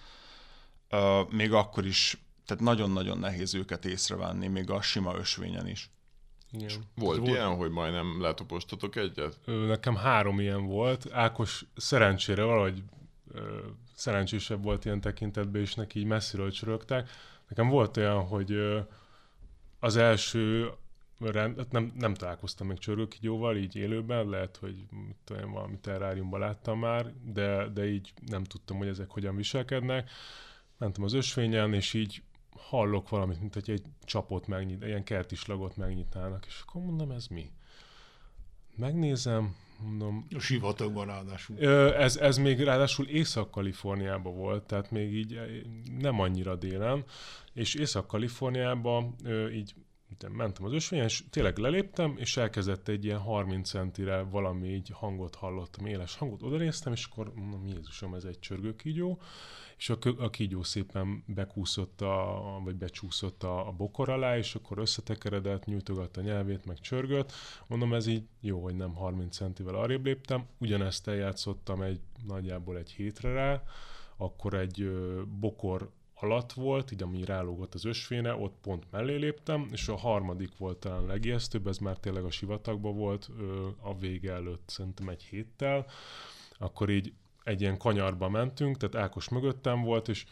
uh, 0.91 1.31
még 1.31 1.53
akkor 1.53 1.87
is, 1.87 2.19
tehát 2.47 2.63
nagyon-nagyon 2.63 3.19
nehéz 3.19 3.55
őket 3.55 3.85
észrevenni, 3.85 4.47
még 4.47 4.71
a 4.71 4.83
sima 4.83 5.15
ösvényen 5.17 5.69
is. 5.69 5.91
Igen. 6.53 6.69
Volt, 6.95 7.19
volt 7.19 7.31
ilyen, 7.31 7.57
hogy 7.57 7.71
majdnem 7.71 8.21
letopostatok 8.21 8.97
egyet? 8.97 9.39
Nekem 9.45 9.95
három 9.95 10.41
ilyen 10.41 10.67
volt. 10.67 11.13
Ákos 11.13 11.65
szerencsére 11.77 12.43
valahogy 12.43 12.83
ö, 13.31 13.59
szerencsésebb 13.95 14.63
volt 14.63 14.85
ilyen 14.85 15.01
tekintetben, 15.01 15.61
és 15.61 15.75
neki 15.75 15.99
így 15.99 16.07
messziről 16.07 16.51
csörögtek. 16.51 17.11
Nekem 17.49 17.69
volt 17.69 17.97
olyan, 17.97 18.27
hogy 18.27 18.53
ö, 18.53 18.81
az 19.81 19.97
első 19.97 20.71
rend, 21.21 21.57
hát 21.57 21.73
nem, 21.73 21.93
nem 21.95 22.15
találkoztam 22.15 22.67
még 22.67 22.79
csörgőkígyóval, 22.79 23.57
így 23.57 23.77
élőben, 23.77 24.29
lehet, 24.29 24.57
hogy 24.57 24.87
tudom, 25.25 25.53
valami 25.53 25.79
terráriumban 25.79 26.41
láttam 26.41 26.79
már, 26.79 27.13
de, 27.33 27.69
de 27.69 27.89
így 27.89 28.13
nem 28.27 28.45
tudtam, 28.45 28.77
hogy 28.77 28.89
ezek 28.89 29.11
hogyan 29.11 29.37
viselkednek. 29.37 30.11
Mentem 30.79 31.05
az 31.05 31.13
ösvényen, 31.13 31.73
és 31.73 31.95
így 31.95 32.23
hallok 32.59 33.09
valamit, 33.09 33.41
mint 33.41 33.55
hogy 33.55 33.71
egy 33.71 33.83
csapot 34.05 34.47
megnyit, 34.47 34.85
ilyen 34.85 35.05
kertislagot 35.05 35.77
megnyitnának, 35.77 36.47
és 36.47 36.63
akkor 36.67 36.83
mondom, 36.83 37.11
ez 37.11 37.27
mi? 37.27 37.51
Megnézem, 38.77 39.57
mondom... 39.83 40.27
A 40.35 40.39
sivatagban 40.39 41.07
ráadásul. 41.07 41.59
Ez, 41.95 42.17
ez 42.17 42.37
még 42.37 42.61
ráadásul 42.61 43.07
Észak-Kaliforniában 43.07 44.35
volt, 44.35 44.67
tehát 44.67 44.91
még 44.91 45.15
így 45.15 45.41
nem 45.99 46.21
annyira 46.21 46.57
délen, 46.57 47.05
és 47.53 47.75
Észak-Kaliforniában 47.75 49.15
így 49.53 49.75
mentem 50.33 50.65
az 50.65 50.73
ösvényen, 50.73 51.07
és 51.07 51.25
tényleg 51.31 51.59
leléptem, 51.59 52.15
és 52.17 52.37
elkezdett 52.37 52.89
egy 52.89 53.05
ilyen 53.05 53.19
30 53.19 53.69
centire 53.69 54.23
valami 54.23 54.69
így 54.69 54.91
hangot 54.93 55.35
hallottam, 55.35 55.87
éles 55.87 56.17
hangot, 56.17 56.43
odanéztem, 56.43 56.93
és 56.93 57.09
akkor 57.11 57.35
mondom, 57.35 57.67
Jézusom, 57.67 58.15
ez 58.15 58.25
egy 58.25 58.39
csörgőkígyó, 58.39 59.21
és 59.77 59.91
a, 59.91 59.99
a 60.19 60.31
kígyó 60.31 60.63
szépen 60.63 61.25
bekúszott, 61.27 62.01
a, 62.01 62.61
vagy 62.65 62.77
becsúszott 62.77 63.43
a, 63.43 63.69
a 63.69 63.73
bokor 63.73 64.09
alá, 64.09 64.37
és 64.37 64.55
akkor 64.55 64.79
összetekeredett, 64.79 65.65
nyújtogatta 65.65 66.21
a 66.21 66.25
nyelvét, 66.25 66.65
meg 66.65 66.79
csörgött. 66.79 67.33
Mondom, 67.67 67.95
ez 67.95 68.07
így 68.07 68.25
jó, 68.41 68.63
hogy 68.63 68.75
nem 68.75 68.95
30 68.95 69.37
centivel 69.37 69.75
arrébb 69.75 70.05
léptem. 70.05 70.47
Ugyanezt 70.59 71.09
eljátszottam 71.09 71.83
egy 71.83 72.01
nagyjából 72.27 72.77
egy 72.77 72.91
hétre 72.91 73.33
rá, 73.33 73.63
akkor 74.17 74.55
egy 74.55 74.81
ö, 74.81 75.23
bokor 75.41 75.91
alatt 76.21 76.53
volt, 76.53 76.91
így 76.91 77.03
ami 77.03 77.25
rálógott 77.25 77.75
az 77.75 77.85
ösvéne, 77.85 78.35
ott 78.35 78.55
pont 78.63 78.85
mellé 78.91 79.17
léptem, 79.17 79.69
és 79.73 79.89
a 79.89 79.97
harmadik 79.97 80.57
volt 80.57 80.79
talán 80.79 81.07
legijesztőbb, 81.07 81.67
ez 81.67 81.79
már 81.79 81.97
tényleg 81.97 82.25
a 82.25 82.31
sivatagban 82.31 82.97
volt, 82.97 83.29
ö, 83.39 83.67
a 83.81 83.99
vége 83.99 84.33
előtt 84.33 84.63
szerintem 84.67 85.09
egy 85.09 85.23
héttel, 85.23 85.87
akkor 86.59 86.91
így 86.91 87.13
egy 87.45 87.61
ilyen 87.61 87.79
kanyarba 87.79 88.29
mentünk, 88.29 88.77
tehát 88.77 89.07
Ákos 89.07 89.29
mögöttem 89.29 89.83
volt, 89.83 90.09
és 90.09 90.25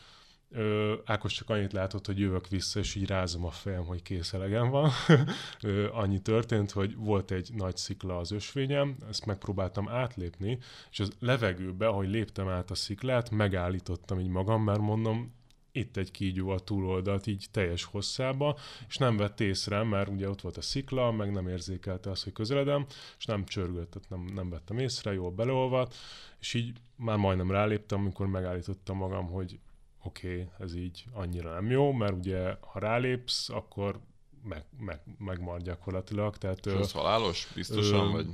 ö, 0.50 0.94
Ákos 1.04 1.32
csak 1.32 1.50
annyit 1.50 1.72
látott, 1.72 2.06
hogy 2.06 2.18
jövök 2.18 2.48
vissza, 2.48 2.78
és 2.78 2.94
így 2.94 3.06
rázom 3.06 3.44
a 3.44 3.50
fejem, 3.50 3.84
hogy 3.84 4.02
kész 4.02 4.30
van. 4.30 4.90
ö, 5.60 5.88
annyi 5.92 6.20
történt, 6.20 6.70
hogy 6.70 6.96
volt 6.96 7.30
egy 7.30 7.50
nagy 7.54 7.76
szikla 7.76 8.16
az 8.16 8.30
ösvényem, 8.30 8.96
ezt 9.08 9.26
megpróbáltam 9.26 9.88
átlépni, 9.88 10.58
és 10.90 11.00
az 11.00 11.12
levegőbe, 11.18 11.86
ahogy 11.86 12.08
léptem 12.08 12.48
át 12.48 12.70
a 12.70 12.74
sziklát, 12.74 13.30
megállítottam 13.30 14.20
így 14.20 14.28
magam, 14.28 14.62
mert 14.62 14.80
mondom, 14.80 15.32
itt 15.76 15.96
egy 15.96 16.10
kígyó 16.10 16.48
a 16.48 16.58
túloldalt 16.58 17.26
így 17.26 17.46
teljes 17.50 17.84
hosszába, 17.84 18.58
és 18.88 18.96
nem 18.96 19.16
vett 19.16 19.40
észre, 19.40 19.82
mert 19.82 20.08
ugye 20.08 20.28
ott 20.28 20.40
volt 20.40 20.56
a 20.56 20.62
szikla, 20.62 21.12
meg 21.12 21.32
nem 21.32 21.48
érzékelte 21.48 22.10
azt, 22.10 22.24
hogy 22.24 22.32
közeledem, 22.32 22.86
és 23.18 23.24
nem 23.24 23.44
csörgött, 23.44 23.90
tehát 23.90 24.08
nem, 24.08 24.34
nem 24.34 24.50
vettem 24.50 24.78
észre, 24.78 25.12
jól 25.12 25.30
beleolvadt, 25.30 25.94
és 26.40 26.54
így 26.54 26.72
már 26.96 27.16
majdnem 27.16 27.50
ráléptem, 27.50 28.00
amikor 28.00 28.26
megállítottam 28.26 28.96
magam, 28.96 29.26
hogy 29.26 29.58
oké, 30.02 30.28
okay, 30.28 30.48
ez 30.58 30.74
így 30.74 31.04
annyira 31.12 31.52
nem 31.52 31.70
jó, 31.70 31.92
mert 31.92 32.12
ugye 32.12 32.56
ha 32.60 32.78
rálépsz, 32.78 33.48
akkor 33.48 34.00
meg, 34.42 34.64
meg, 34.78 35.00
megmar 35.18 35.60
gyakorlatilag. 35.60 36.36
Tehát, 36.36 36.66
és 36.66 36.72
az 36.72 36.92
halálos? 36.92 37.52
Biztosan? 37.54 38.08
Ö, 38.08 38.10
vagy? 38.10 38.26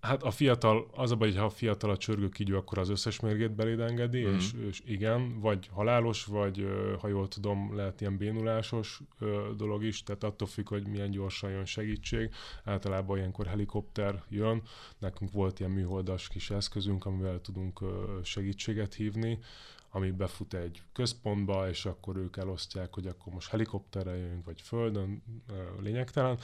Hát 0.00 0.22
a 0.22 0.30
fiatal, 0.30 0.90
az 0.94 1.10
a 1.10 1.16
baj, 1.16 1.28
hogy 1.28 1.38
ha 1.38 1.44
a 1.44 1.50
fiatal 1.50 1.90
a 1.90 1.96
csörgő 1.96 2.28
kígyó, 2.28 2.56
akkor 2.56 2.78
az 2.78 2.88
összes 2.88 3.20
mérgét 3.20 3.54
beléd 3.54 3.80
engedi, 3.80 4.26
mm. 4.26 4.34
és, 4.34 4.52
és 4.68 4.82
igen, 4.84 5.40
vagy 5.40 5.68
halálos, 5.72 6.24
vagy 6.24 6.66
ha 7.00 7.08
jól 7.08 7.28
tudom, 7.28 7.76
lehet 7.76 8.00
ilyen 8.00 8.16
bénulásos 8.16 9.00
dolog 9.56 9.84
is, 9.84 10.02
tehát 10.02 10.24
attól 10.24 10.48
függ, 10.48 10.68
hogy 10.68 10.86
milyen 10.86 11.10
gyorsan 11.10 11.50
jön 11.50 11.64
segítség. 11.64 12.30
Általában 12.64 13.16
ilyenkor 13.16 13.46
helikopter 13.46 14.22
jön, 14.28 14.62
nekünk 14.98 15.32
volt 15.32 15.60
ilyen 15.60 15.72
műholdas 15.72 16.28
kis 16.28 16.50
eszközünk, 16.50 17.04
amivel 17.04 17.40
tudunk 17.40 17.80
segítséget 18.22 18.94
hívni, 18.94 19.38
ami 19.92 20.10
befut 20.10 20.54
egy 20.54 20.82
központba, 20.92 21.68
és 21.68 21.86
akkor 21.86 22.16
ők 22.16 22.36
elosztják, 22.36 22.94
hogy 22.94 23.06
akkor 23.06 23.32
most 23.32 23.50
helikopterrel 23.50 24.16
jönünk, 24.16 24.44
vagy 24.44 24.60
földön, 24.60 25.22
lényegtelen. 25.80 26.38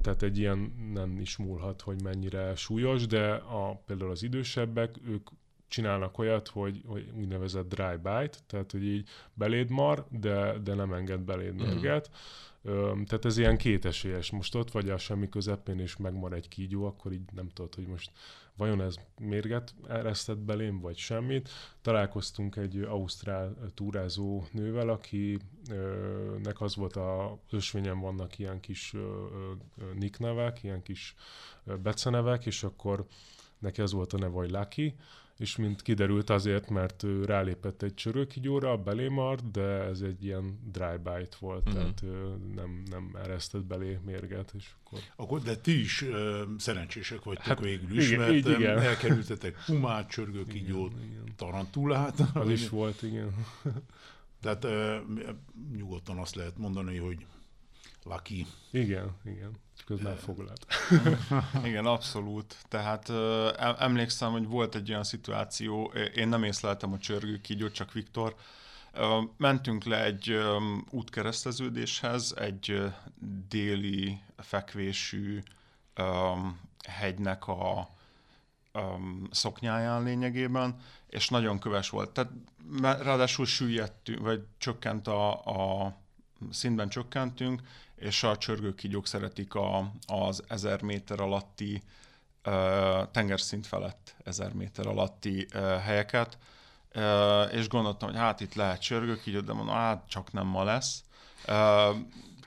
Tehát 0.00 0.22
egy 0.22 0.38
ilyen 0.38 0.72
nem 0.92 1.18
is 1.20 1.36
múlhat, 1.36 1.80
hogy 1.80 2.02
mennyire 2.02 2.54
súlyos, 2.54 3.06
de 3.06 3.30
a, 3.34 3.82
például 3.86 4.10
az 4.10 4.22
idősebbek, 4.22 4.94
ők 5.06 5.28
csinálnak 5.68 6.18
olyat, 6.18 6.48
hogy, 6.48 6.82
hogy 6.86 7.12
úgynevezett 7.16 7.68
dry 7.68 7.96
bite, 7.96 8.38
tehát 8.46 8.70
hogy 8.72 8.84
így 8.84 9.08
beléd 9.34 9.70
mar, 9.70 10.06
de, 10.10 10.58
de 10.58 10.74
nem 10.74 10.92
enged 10.92 11.20
beléd 11.20 11.54
mhm. 11.54 11.64
mérget. 11.64 12.10
Mm. 12.70 13.02
Tehát 13.02 13.24
ez 13.24 13.38
ilyen 13.38 13.56
kétesélyes. 13.56 14.30
Most 14.30 14.54
ott 14.54 14.70
vagy 14.70 14.90
a 14.90 14.98
semmi 14.98 15.28
közepén, 15.28 15.78
és 15.78 15.96
megmar 15.96 16.32
egy 16.32 16.48
kígyó, 16.48 16.84
akkor 16.84 17.12
így 17.12 17.32
nem 17.34 17.48
tudod, 17.48 17.74
hogy 17.74 17.86
most 17.86 18.10
vajon 18.56 18.80
ez 18.80 18.96
mérget 19.18 19.74
eresztett 19.88 20.38
belém, 20.38 20.80
vagy 20.80 20.96
semmit. 20.96 21.48
Találkoztunk 21.82 22.56
egy 22.56 22.80
ausztrál 22.80 23.56
túrázó 23.74 24.44
nővel, 24.52 24.88
akinek 24.88 25.40
az 26.60 26.76
volt 26.76 26.96
a 26.96 27.38
ösvényen 27.50 28.00
vannak 28.00 28.38
ilyen 28.38 28.60
kis 28.60 28.94
nicknevek, 29.94 30.62
ilyen 30.62 30.82
kis 30.82 31.14
becenevek, 31.82 32.46
és 32.46 32.62
akkor 32.62 33.06
neki 33.58 33.80
az 33.80 33.92
volt 33.92 34.12
a 34.12 34.18
neve, 34.18 34.34
hogy 34.34 34.50
Lucky, 34.50 34.94
és 35.38 35.56
mint 35.56 35.82
kiderült 35.82 36.30
azért, 36.30 36.70
mert 36.70 37.02
ő 37.02 37.24
rálépett 37.24 37.82
egy 37.82 37.94
csörőkigyóra, 37.94 38.76
belé 38.76 39.08
mart, 39.08 39.50
de 39.50 39.62
ez 39.62 40.00
egy 40.00 40.24
ilyen 40.24 40.58
dry 40.72 40.96
bite 40.96 41.36
volt, 41.40 41.68
mm-hmm. 41.68 41.78
tehát 41.78 42.02
nem, 42.54 42.82
nem 42.90 43.16
eresztett 43.22 43.64
belé 43.64 43.98
mérget. 44.04 44.52
És 44.56 44.68
akkor... 44.84 44.98
akkor 45.16 45.40
de 45.40 45.56
ti 45.56 45.80
is 45.80 46.02
uh, 46.02 46.40
szerencsések 46.56 47.22
vagytok 47.22 47.44
hát, 47.44 47.60
végül 47.60 47.98
is, 47.98 48.06
igen, 48.06 48.18
mert 48.18 48.32
így, 48.32 48.48
igen. 48.48 48.78
elkerültetek 48.78 49.56
pumát, 49.66 50.10
csörgőkigyót, 50.10 50.92
tarantulát. 51.36 52.20
Az 52.34 52.50
is 52.50 52.68
volt, 52.68 53.02
igen. 53.02 53.34
Tehát 54.42 54.64
uh, 54.64 54.96
nyugodtan 55.76 56.18
azt 56.18 56.34
lehet 56.34 56.58
mondani, 56.58 56.96
hogy 56.96 57.26
lucky. 58.08 58.46
Igen, 58.70 59.16
igen 59.24 59.66
közben 59.88 60.16
foglalt. 60.16 60.66
Igen, 61.68 61.86
abszolút. 61.86 62.56
Tehát 62.68 63.08
emlékszem, 63.78 64.32
hogy 64.32 64.46
volt 64.46 64.74
egy 64.74 64.90
olyan 64.90 65.04
szituáció, 65.04 65.92
én 66.14 66.28
nem 66.28 66.44
észleltem 66.44 66.92
a 66.92 66.98
csörgő 66.98 67.40
kígyót, 67.40 67.72
csak 67.72 67.92
Viktor. 67.92 68.34
Mentünk 69.36 69.84
le 69.84 70.04
egy 70.04 70.38
útkereszteződéshez, 70.90 72.34
egy 72.36 72.82
déli 73.48 74.20
fekvésű 74.36 75.42
hegynek 76.86 77.46
a 77.46 77.90
szoknyáján 79.30 80.02
lényegében, 80.02 80.76
és 81.06 81.28
nagyon 81.28 81.58
köves 81.58 81.90
volt. 81.90 82.10
Tehát 82.10 82.32
ráadásul 82.80 83.46
süllyettünk, 83.46 84.20
vagy 84.20 84.44
csökkent 84.58 85.08
a, 85.08 85.30
a 85.44 85.96
szintben 86.50 86.88
csökkentünk, 86.88 87.62
és 87.96 88.22
a 88.22 88.36
csörgőkígyók 88.36 89.06
szeretik 89.06 89.54
a, 89.54 89.92
az 90.06 90.44
1000 90.48 90.82
méter 90.82 91.20
alatti, 91.20 91.82
tengerszint 93.10 93.66
felett 93.66 94.14
1000 94.24 94.52
méter 94.52 94.86
alatti 94.86 95.46
helyeket, 95.82 96.38
és 97.50 97.68
gondoltam, 97.68 98.08
hogy 98.08 98.18
hát 98.18 98.40
itt 98.40 98.54
lehet 98.54 98.80
csörgőkígyó, 98.80 99.40
de 99.40 99.52
mondom, 99.52 99.74
hát 99.74 100.08
csak 100.08 100.32
nem 100.32 100.46
ma 100.46 100.64
lesz. 100.64 101.04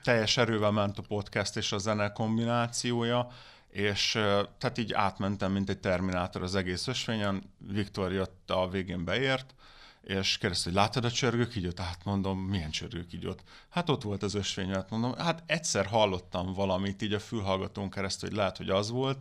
Teljes 0.02 0.36
erővel 0.36 0.70
ment 0.70 0.98
a 0.98 1.02
podcast 1.02 1.56
és 1.56 1.72
a 1.72 1.78
zene 1.78 2.12
kombinációja, 2.12 3.28
és 3.68 4.10
tehát 4.58 4.78
így 4.78 4.92
átmentem, 4.92 5.52
mint 5.52 5.68
egy 5.68 5.80
terminátor 5.80 6.42
az 6.42 6.54
egész 6.54 6.86
ösvényen. 6.86 7.42
Viktor 7.58 8.12
jött 8.12 8.50
a 8.50 8.68
végén 8.68 9.04
beért, 9.04 9.54
és 10.02 10.38
kérdezte, 10.38 10.68
hogy 10.68 10.78
láttad 10.78 11.04
a 11.04 11.10
csörgőkígyót? 11.10 11.78
Hát 11.78 12.04
mondom, 12.04 12.38
milyen 12.38 12.70
csörgőkígyót? 12.70 13.42
Hát 13.68 13.88
ott 13.88 14.02
volt 14.02 14.22
az 14.22 14.34
ösvény, 14.34 14.70
hát 14.70 14.90
mondom, 14.90 15.14
hát 15.14 15.42
egyszer 15.46 15.86
hallottam 15.86 16.52
valamit 16.52 17.02
így 17.02 17.12
a 17.12 17.20
fülhallgatón 17.20 17.90
keresztül, 17.90 18.28
hogy 18.28 18.38
lehet, 18.38 18.56
hogy 18.56 18.68
az 18.68 18.90
volt, 18.90 19.18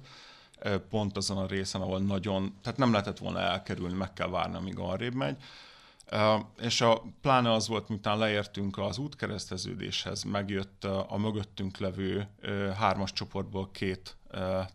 pont 0.90 1.18
azon 1.18 1.38
a 1.38 1.46
részen, 1.46 1.82
ahol 1.82 2.00
nagyon, 2.00 2.58
tehát 2.62 2.80
nem 2.80 2.92
lehetett 2.92 3.18
volna 3.18 3.40
elkerülni, 3.40 3.94
meg 3.94 4.14
kell 4.14 4.30
várni, 4.30 4.56
amíg 4.56 4.80
arrébb 4.80 5.14
megy. 5.14 5.38
És 6.62 6.82
a 6.82 7.04
pláne 7.22 7.52
az 7.52 7.68
volt, 7.68 7.90
miután 7.90 8.18
leértünk 8.18 8.78
az 8.78 8.98
útkereszteződéshez, 8.98 10.24
megjött 10.24 10.84
a 10.84 11.18
mögöttünk 11.18 11.78
levő 11.78 12.28
hármas 12.78 13.14
csoportból 13.14 13.72
két 13.72 14.16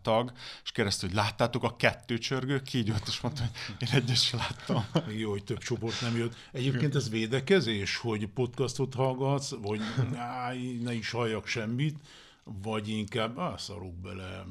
tag, 0.01 0.31
és 0.63 0.71
kérdezte, 0.71 1.05
hogy 1.05 1.15
láttátok 1.15 1.63
a 1.63 1.75
kettő 1.75 2.17
csörgő 2.17 2.61
kígyót, 2.61 3.07
és 3.07 3.21
mondta, 3.21 3.41
hogy 3.41 3.75
én 3.79 3.95
egyet 3.95 4.17
sem 4.17 4.39
láttam. 4.39 4.85
Jó, 5.19 5.29
hogy 5.29 5.43
több 5.43 5.57
csoport 5.57 6.01
nem 6.01 6.17
jött. 6.17 6.35
Egyébként 6.51 6.95
ez 6.95 7.09
védekezés, 7.09 7.97
hogy 7.97 8.27
podcastot 8.27 8.93
hallgatsz, 8.93 9.55
vagy 9.61 9.81
áj, 10.15 10.57
ne 10.83 10.93
is 10.93 11.11
halljak 11.11 11.47
semmit, 11.47 11.97
vagy 12.43 12.89
inkább, 12.89 13.39
á, 13.39 13.57
szarok 13.57 13.95
bele, 13.95 14.45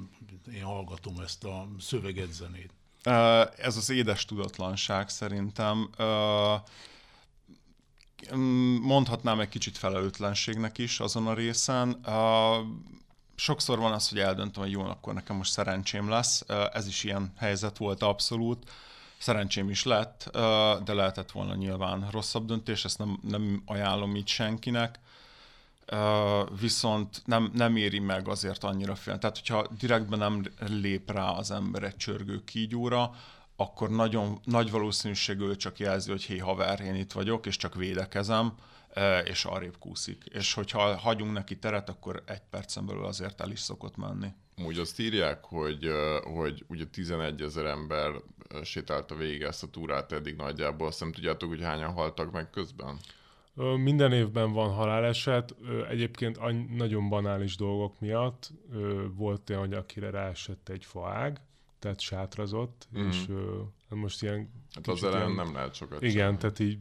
én 0.54 0.62
hallgatom 0.62 1.20
ezt 1.20 1.44
a 1.44 1.68
szöveget, 1.78 2.32
zenét. 2.32 2.72
Ez 3.58 3.76
az 3.76 3.90
édes 3.90 4.24
tudatlanság 4.24 5.08
szerintem. 5.08 5.90
Mondhatnám 8.80 9.40
egy 9.40 9.48
kicsit 9.48 9.78
felelőtlenségnek 9.78 10.78
is 10.78 11.00
azon 11.00 11.26
a 11.26 11.34
részen. 11.34 12.00
sokszor 13.36 13.78
van 13.78 13.92
az, 13.92 14.08
hogy 14.08 14.18
eldöntöm, 14.18 14.62
hogy 14.62 14.72
jó, 14.72 14.80
akkor 14.80 15.14
nekem 15.14 15.36
most 15.36 15.50
szerencsém 15.50 16.08
lesz. 16.08 16.44
Ez 16.72 16.86
is 16.86 17.04
ilyen 17.04 17.32
helyzet 17.36 17.76
volt 17.76 18.02
abszolút. 18.02 18.70
Szerencsém 19.18 19.70
is 19.70 19.84
lett, 19.84 20.28
de 20.84 20.92
lehetett 20.92 21.30
volna 21.30 21.54
nyilván 21.54 22.08
rosszabb 22.10 22.46
döntés, 22.46 22.84
ezt 22.84 22.98
nem, 22.98 23.18
nem 23.22 23.62
ajánlom 23.66 24.16
így 24.16 24.28
senkinek. 24.28 24.98
Viszont 26.60 27.22
nem, 27.24 27.50
nem 27.54 27.76
éri 27.76 27.98
meg 27.98 28.28
azért 28.28 28.64
annyira 28.64 28.94
fél. 28.94 29.18
Tehát, 29.18 29.36
hogyha 29.36 29.66
direktben 29.78 30.18
nem 30.18 30.42
lép 30.58 31.10
rá 31.10 31.30
az 31.30 31.50
ember 31.50 31.82
egy 31.82 31.96
csörgő 31.96 32.44
kígyóra, 32.44 33.10
akkor 33.56 33.90
nagyon 33.90 34.40
nagy 34.44 34.70
valószínűségű 34.70 35.54
csak 35.54 35.78
jelzi, 35.78 36.10
hogy 36.10 36.22
hé 36.22 36.38
haver, 36.38 36.80
én 36.80 36.94
itt 36.94 37.12
vagyok, 37.12 37.46
és 37.46 37.56
csak 37.56 37.74
védekezem 37.74 38.54
és 39.24 39.44
arrébb 39.44 39.78
kúszik. 39.78 40.24
És 40.24 40.54
hogyha 40.54 40.96
hagyunk 40.96 41.32
neki 41.32 41.58
teret, 41.58 41.88
akkor 41.88 42.22
egy 42.26 42.42
percen 42.50 42.86
belül 42.86 43.04
azért 43.04 43.40
el 43.40 43.50
is 43.50 43.60
szokott 43.60 43.96
menni. 43.96 44.28
Úgy 44.64 44.78
azt 44.78 45.00
írják, 45.00 45.44
hogy, 45.44 45.90
hogy 46.22 46.64
ugye 46.68 46.84
11 46.84 47.42
ezer 47.42 47.64
ember 47.64 48.12
sétálta 48.62 49.14
végig 49.14 49.42
ezt 49.42 49.62
a 49.62 49.70
túrát 49.70 50.12
eddig 50.12 50.36
nagyjából. 50.36 50.86
Azt 50.86 51.00
nem 51.00 51.12
tudjátok, 51.12 51.48
hogy 51.48 51.62
hányan 51.62 51.92
haltak 51.92 52.32
meg 52.32 52.50
közben? 52.50 52.98
Minden 53.76 54.12
évben 54.12 54.52
van 54.52 54.70
haláleset, 54.70 55.54
egyébként 55.88 56.38
nagyon 56.76 57.08
banális 57.08 57.56
dolgok 57.56 58.00
miatt. 58.00 58.52
Volt 59.14 59.50
olyan, 59.50 59.62
hogy 59.62 59.72
akire 59.72 60.10
ráesett 60.10 60.68
egy 60.68 60.84
faág, 60.84 61.40
tehát 61.78 62.00
sátrazott, 62.00 62.88
mm. 62.98 63.08
és 63.08 63.26
most 63.88 64.22
ilyen... 64.22 64.50
Hát 64.74 64.86
az 64.86 65.02
ilyen, 65.02 65.32
nem 65.32 65.52
lehet 65.52 65.74
sokat 65.74 66.02
Igen, 66.02 66.12
csinálni. 66.12 66.36
tehát 66.36 66.58
így 66.58 66.78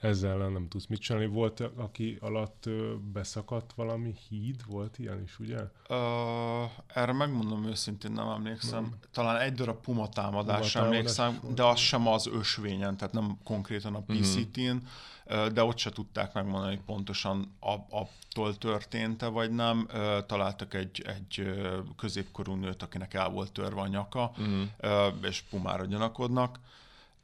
ezzel 0.00 0.36
nem 0.36 0.68
tudsz 0.68 0.86
mit 0.86 1.00
csinálni. 1.00 1.26
Volt, 1.28 1.60
aki 1.60 2.18
alatt 2.20 2.68
beszakadt 3.12 3.72
valami 3.72 4.14
híd? 4.28 4.60
Volt 4.66 4.98
ilyen 4.98 5.22
is, 5.22 5.38
ugye? 5.38 5.58
Uh, 5.88 6.70
erre 6.86 7.12
megmondom 7.12 7.64
őszintén, 7.64 8.12
nem 8.12 8.28
emlékszem. 8.28 8.82
Nem. 8.82 8.98
Talán 9.12 9.36
egy 9.36 9.52
darab 9.52 9.80
puma 9.80 10.08
támadás 10.08 10.72
puma 10.72 10.84
emlékszem, 10.84 11.32
támadás 11.32 11.54
de 11.54 11.64
az 11.64 11.78
sem 11.78 12.06
az 12.06 12.26
ösvényen, 12.26 12.96
tehát 12.96 13.14
nem 13.14 13.38
konkrétan 13.44 13.94
a 13.94 14.00
PCT-n, 14.00 14.60
uh-huh. 14.60 15.46
de 15.46 15.64
ott 15.64 15.78
se 15.78 15.90
tudták 15.90 16.32
megmondani, 16.32 16.74
hogy 16.74 16.84
pontosan 16.84 17.56
attól 17.88 18.58
történt-e, 18.58 19.26
vagy 19.26 19.50
nem. 19.50 19.88
Találtak 20.26 20.74
egy, 20.74 21.04
egy 21.06 21.52
középkorú 21.96 22.54
nőt, 22.54 22.82
akinek 22.82 23.14
el 23.14 23.28
volt 23.28 23.52
törve 23.52 23.80
a 23.80 23.86
nyaka, 23.86 24.32
uh-huh. 24.38 25.14
és 25.22 25.40
pumára 25.40 25.84
gyanakodnak. 25.84 26.58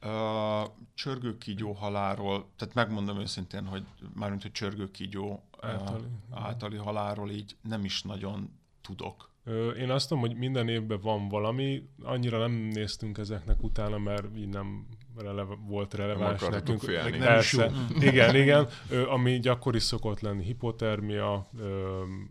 Uh, 0.03 0.69
csörgőkígyó 0.93 1.71
haláról, 1.71 2.49
tehát 2.55 2.73
megmondom 2.73 3.19
őszintén, 3.19 3.65
hogy 3.65 3.83
mármint, 4.13 4.41
hogy 4.41 4.51
csörgőkígyó 4.51 5.43
általi. 5.59 6.03
Uh, 6.29 6.41
általi 6.43 6.77
halálról 6.77 7.29
így 7.29 7.55
nem 7.61 7.83
is 7.83 8.01
nagyon 8.01 8.49
tudok. 8.81 9.29
Én 9.77 9.89
azt 9.89 10.07
tudom, 10.07 10.23
hogy 10.23 10.35
minden 10.35 10.67
évben 10.67 10.99
van 11.01 11.27
valami, 11.27 11.89
annyira 12.01 12.37
nem 12.37 12.51
néztünk 12.51 13.17
ezeknek 13.17 13.63
utána, 13.63 13.97
mert 13.97 14.37
így 14.37 14.47
nem 14.47 14.87
releve, 15.17 15.55
volt 15.67 15.93
releváns 15.93 16.41
nem 16.41 16.49
nekünk. 16.49 16.79
Félni. 16.79 17.17
Jó. 17.51 17.63
igen, 17.99 18.35
igen. 18.35 18.67
Ami 19.09 19.39
gyakori 19.39 19.79
szokott 19.79 20.19
lenni, 20.19 20.43
hipotermia, 20.43 21.47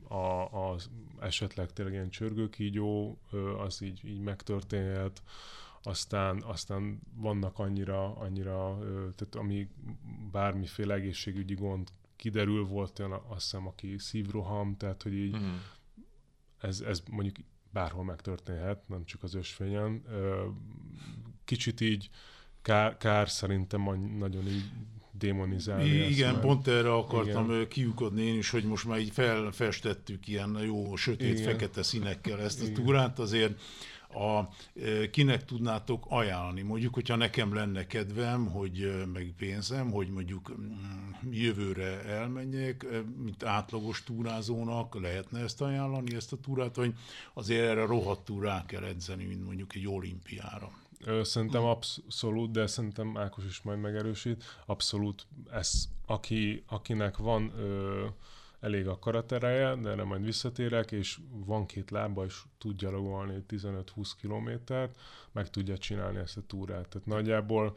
a, 0.09 0.41
a, 0.41 0.77
esetleg 1.21 1.73
tényleg 1.73 1.95
ilyen 1.95 2.11
csörgőkígyó, 2.11 3.19
az 3.65 3.83
így, 3.83 4.01
így 4.05 4.21
megtörténhet 4.21 5.23
aztán, 5.87 6.43
aztán 6.43 7.01
vannak 7.15 7.59
annyira, 7.59 8.17
annyira, 8.17 8.79
tehát 9.17 9.35
ami 9.35 9.69
bármiféle 10.31 10.95
egészségügyi 10.95 11.55
gond 11.55 11.89
kiderül, 12.17 12.65
volt 12.65 12.99
olyan 12.99 13.13
azt 13.13 13.43
hiszem, 13.43 13.67
aki 13.67 13.99
szívroham, 13.99 14.77
tehát 14.77 15.03
hogy 15.03 15.15
így 15.15 15.35
uh-huh. 15.35 15.49
ez, 16.59 16.81
ez 16.81 17.03
mondjuk 17.11 17.37
bárhol 17.71 18.05
megtörténhet, 18.05 18.89
nem 18.89 19.05
csak 19.05 19.23
az 19.23 19.35
ösvényen. 19.35 20.03
Kicsit 21.45 21.81
így 21.81 22.11
kár, 22.63 22.97
kár 22.97 23.29
szerintem 23.29 23.83
nagyon 24.19 24.47
így 24.47 24.71
démonizálni. 25.13 25.89
Igen, 25.89 26.35
ezt, 26.35 26.41
pont 26.41 26.69
erre 26.69 26.93
akartam 26.93 27.51
igen. 27.51 27.69
kiukodni 27.69 28.23
én 28.23 28.39
is, 28.39 28.51
hogy 28.51 28.65
most 28.65 28.85
már 28.85 28.99
így 28.99 29.13
felfestettük 29.13 30.29
ilyen 30.29 30.59
jó 30.65 30.97
sötét, 30.97 31.39
igen. 31.39 31.45
fekete 31.45 31.83
színekkel 31.83 32.41
ezt 32.41 32.63
a 32.63 32.73
túrát, 32.73 33.19
azért 33.19 33.61
a, 34.17 34.49
kinek 35.11 35.45
tudnátok 35.45 36.05
ajánlani? 36.09 36.63
Mondjuk, 36.63 36.95
hogyha 36.95 37.17
nekem 37.17 37.55
lenne 37.55 37.87
kedvem, 37.87 38.47
hogy 38.47 39.05
meg 39.13 39.35
pénzem, 39.37 39.91
hogy 39.91 40.09
mondjuk 40.09 40.57
mm, 40.61 41.33
jövőre 41.33 42.05
elmenjek, 42.05 42.87
mint 43.23 43.45
átlagos 43.45 44.05
túrázónak, 44.05 45.01
lehetne 45.01 45.41
ezt 45.41 45.61
ajánlani, 45.61 46.15
ezt 46.15 46.33
a 46.33 46.41
túrát, 46.41 46.77
vagy 46.77 46.95
azért 47.35 47.69
erre 47.69 47.87
rohadtul 47.87 48.41
rá 48.41 48.65
kell 48.67 48.85
edzeni, 48.85 49.25
mint 49.25 49.45
mondjuk 49.45 49.75
egy 49.75 49.87
olimpiára? 49.89 50.71
Szerintem 51.23 51.63
abszolút, 51.63 52.51
de 52.51 52.67
szerintem 52.67 53.17
Ákos 53.17 53.45
is 53.45 53.63
majd 53.63 53.81
megerősít. 53.81 54.45
Abszolút, 54.67 55.27
ez, 55.51 55.89
aki, 56.07 56.63
akinek 56.67 57.17
van 57.17 57.53
ö, 57.59 58.07
elég 58.67 58.87
akaratereje, 58.87 59.75
de 59.75 59.91
erre 59.91 60.05
majd 60.05 60.25
visszatérek, 60.25 60.93
és 60.93 61.19
van 61.31 61.67
két 61.67 61.91
lába, 61.91 62.25
és 62.25 62.43
tud 62.59 62.77
gyalogolni 62.77 63.45
15-20 63.49 64.11
kilométert, 64.21 65.01
meg 65.33 65.51
tudja 65.51 65.79
csinálni 65.79 66.19
ezt 66.19 66.37
a 66.37 66.43
túrát. 66.47 66.89
Tehát 66.89 67.07
nagyjából 67.07 67.77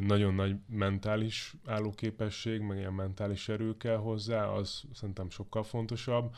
nagyon 0.00 0.34
nagy 0.34 0.56
mentális 0.68 1.54
állóképesség, 1.66 2.60
meg 2.60 2.78
ilyen 2.78 2.92
mentális 2.92 3.48
erő 3.48 3.76
kell 3.76 3.96
hozzá, 3.96 4.46
az 4.46 4.82
szerintem 4.92 5.30
sokkal 5.30 5.62
fontosabb. 5.62 6.34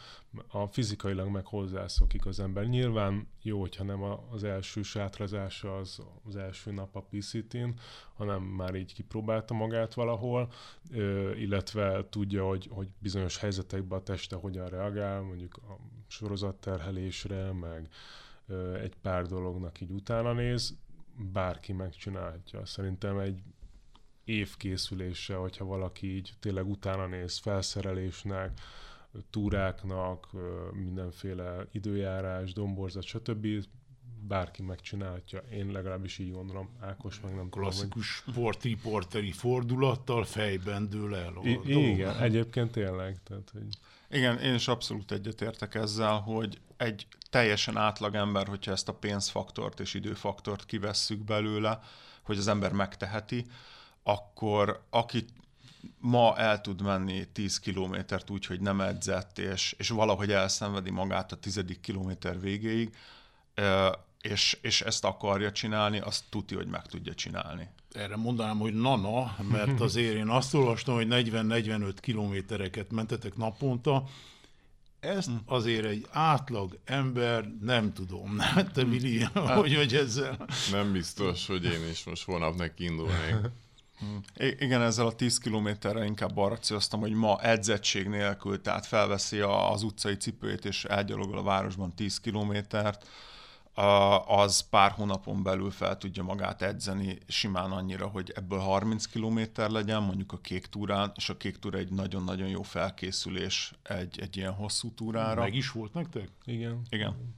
A 0.49 0.67
fizikailag 0.67 1.29
meg 1.29 1.47
hozzászokik 1.47 2.27
az 2.27 2.41
ember. 2.41 2.67
Nyilván 2.67 3.27
jó, 3.43 3.61
hogyha 3.61 3.85
nem 3.85 4.03
az 4.31 4.45
első 4.45 4.83
sátrazása 4.83 5.77
az, 5.77 6.03
az 6.25 6.37
első 6.37 6.73
nap 6.73 6.97
a 6.97 7.07
PCT-n, 7.11 7.69
hanem 8.15 8.43
már 8.43 8.75
így 8.75 8.95
kipróbálta 8.95 9.55
magát 9.55 9.95
valahol, 9.95 10.53
illetve 11.37 12.09
tudja, 12.09 12.47
hogy, 12.47 12.69
hogy 12.71 12.89
bizonyos 12.99 13.39
helyzetekben 13.39 13.99
a 13.99 14.03
teste 14.03 14.37
hogyan 14.37 14.69
reagál, 14.69 15.21
mondjuk 15.21 15.57
a 15.57 15.79
sorozatterhelésre, 16.07 17.53
meg 17.53 17.89
egy 18.83 18.95
pár 19.03 19.27
dolognak 19.27 19.81
így 19.81 19.91
utána 19.91 20.33
néz, 20.33 20.77
bárki 21.17 21.73
megcsinálhatja. 21.73 22.67
Szerintem 22.67 23.19
egy 23.19 23.43
évkészülése, 24.25 25.35
hogyha 25.35 25.65
valaki 25.65 26.15
így 26.15 26.33
tényleg 26.41 26.69
utána 26.69 27.07
néz 27.07 27.39
felszerelésnek, 27.39 28.61
túráknak, 29.31 30.29
mindenféle 30.73 31.67
időjárás, 31.73 32.53
domborzat, 32.53 33.03
stb. 33.03 33.47
Bárki 34.25 34.63
megcsinálhatja. 34.63 35.39
Én 35.39 35.71
legalábbis 35.71 36.19
így 36.19 36.33
gondolom. 36.33 36.69
Ákos 36.81 37.21
meg 37.21 37.35
nem 37.35 37.49
Klasszikus 37.49 38.23
tudom, 38.25 38.35
hogy... 38.35 38.45
sportriporteri 38.45 39.33
fordulattal 39.33 40.25
fejben 40.25 40.89
dől 40.89 41.15
el. 41.15 41.33
I- 41.43 41.61
igen, 41.65 42.19
egyébként 42.19 42.71
tényleg. 42.71 43.23
Tehát, 43.23 43.51
hogy... 43.53 43.79
Igen, 44.13 44.39
én 44.39 44.55
is 44.55 44.69
abszolút 44.69 45.13
egyetértek 45.13 45.75
ezzel, 45.75 46.19
hogy 46.19 46.61
egy 46.77 47.07
teljesen 47.31 47.77
átlag 47.77 48.15
ember, 48.15 48.47
hogyha 48.47 48.73
ezt 48.73 48.89
a 48.89 48.95
pénzfaktort 48.95 49.81
és 49.81 49.95
időfaktort 49.95 50.67
kivesszük 50.67 51.25
belőle, 51.25 51.81
hogy 52.23 52.39
az 52.39 52.49
ember 52.49 52.73
megteheti, 52.73 53.47
akkor 54.03 54.85
aki 54.91 55.25
ma 55.99 56.37
el 56.37 56.61
tud 56.61 56.83
menni 56.83 57.29
10 57.33 57.59
kilométert 57.61 58.31
úgy, 58.31 58.47
hogy 58.47 58.61
nem 58.61 58.81
edzett, 58.81 59.39
és, 59.39 59.75
és 59.79 59.89
valahogy 59.89 60.33
elszenvedi 60.33 60.91
magát 60.91 61.33
a 61.33 61.37
tizedik 61.37 61.81
kilométer 61.81 62.41
végéig, 62.41 62.97
és, 64.21 64.59
és 64.63 64.81
ezt 64.81 65.05
akarja 65.05 65.53
csinálni, 65.53 65.99
azt 65.99 66.25
tudja, 66.29 66.57
hogy 66.57 66.69
meg 66.69 66.87
tudja 66.87 67.15
csinálni. 67.15 67.69
Erre 67.93 68.17
mondanám, 68.17 68.59
hogy 68.59 68.75
nana, 68.75 69.37
mert 69.51 69.81
azért 69.81 70.15
én 70.23 70.29
azt 70.29 70.55
olvastam, 70.55 70.95
hogy 70.95 71.07
40-45 71.11 71.93
kilométereket 72.01 72.91
mentetek 72.91 73.37
naponta, 73.37 74.05
ezt 75.03 75.29
hm. 75.29 75.35
azért 75.47 75.85
egy 75.85 76.07
átlag 76.11 76.79
ember 76.85 77.53
nem 77.61 77.93
tudom. 77.93 78.35
Nem, 78.35 78.69
te 78.75 78.85
Vili, 78.85 79.19
hát, 79.35 79.49
hogy 79.49 79.77
vagy 79.77 79.95
ezzel? 79.95 80.47
Nem 80.71 80.93
biztos, 80.93 81.47
hogy 81.47 81.65
én 81.65 81.89
is 81.91 82.05
most 82.05 82.25
holnap 82.25 82.57
neki 82.57 82.85
indulnék. 82.85 83.37
Hm. 83.99 84.45
Igen, 84.59 84.83
ezzel 84.83 85.07
a 85.07 85.13
10 85.13 85.39
kilométerre 85.39 86.05
inkább 86.05 86.37
arra 86.37 86.59
céloztam, 86.59 87.01
hogy 87.01 87.13
ma 87.13 87.41
edzettség 87.41 88.09
nélkül, 88.09 88.61
tehát 88.61 88.87
felveszi 88.87 89.39
az 89.41 89.83
utcai 89.83 90.17
cipőjét 90.17 90.65
és 90.65 90.85
elgyalogol 90.85 91.39
a 91.39 91.43
városban 91.43 91.95
10 91.95 92.21
kilométert, 92.21 93.09
az 94.27 94.61
pár 94.61 94.91
hónapon 94.91 95.43
belül 95.43 95.71
fel 95.71 95.99
tudja 95.99 96.23
magát 96.23 96.63
edzeni 96.63 97.19
simán 97.29 97.71
annyira, 97.71 98.07
hogy 98.07 98.33
ebből 98.35 98.59
30 98.59 99.07
kilométer 99.07 99.71
legyen, 99.71 100.03
mondjuk 100.03 100.33
a 100.33 100.39
kék 100.39 100.67
túrán, 100.67 101.13
és 101.17 101.29
a 101.29 101.37
kék 101.37 101.59
túra 101.59 101.79
egy 101.79 101.91
nagyon-nagyon 101.91 102.49
jó 102.49 102.63
felkészülés 102.63 103.73
egy, 103.83 104.21
egy 104.21 104.37
ilyen 104.37 104.53
hosszú 104.53 104.91
túrára. 104.91 105.41
Meg 105.41 105.55
is 105.55 105.71
volt 105.71 105.95
nektek? 105.95 106.29
Igen. 106.45 106.83
Igen. 106.89 107.35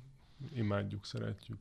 Imádjuk, 0.55 1.05
szeretjük. 1.07 1.59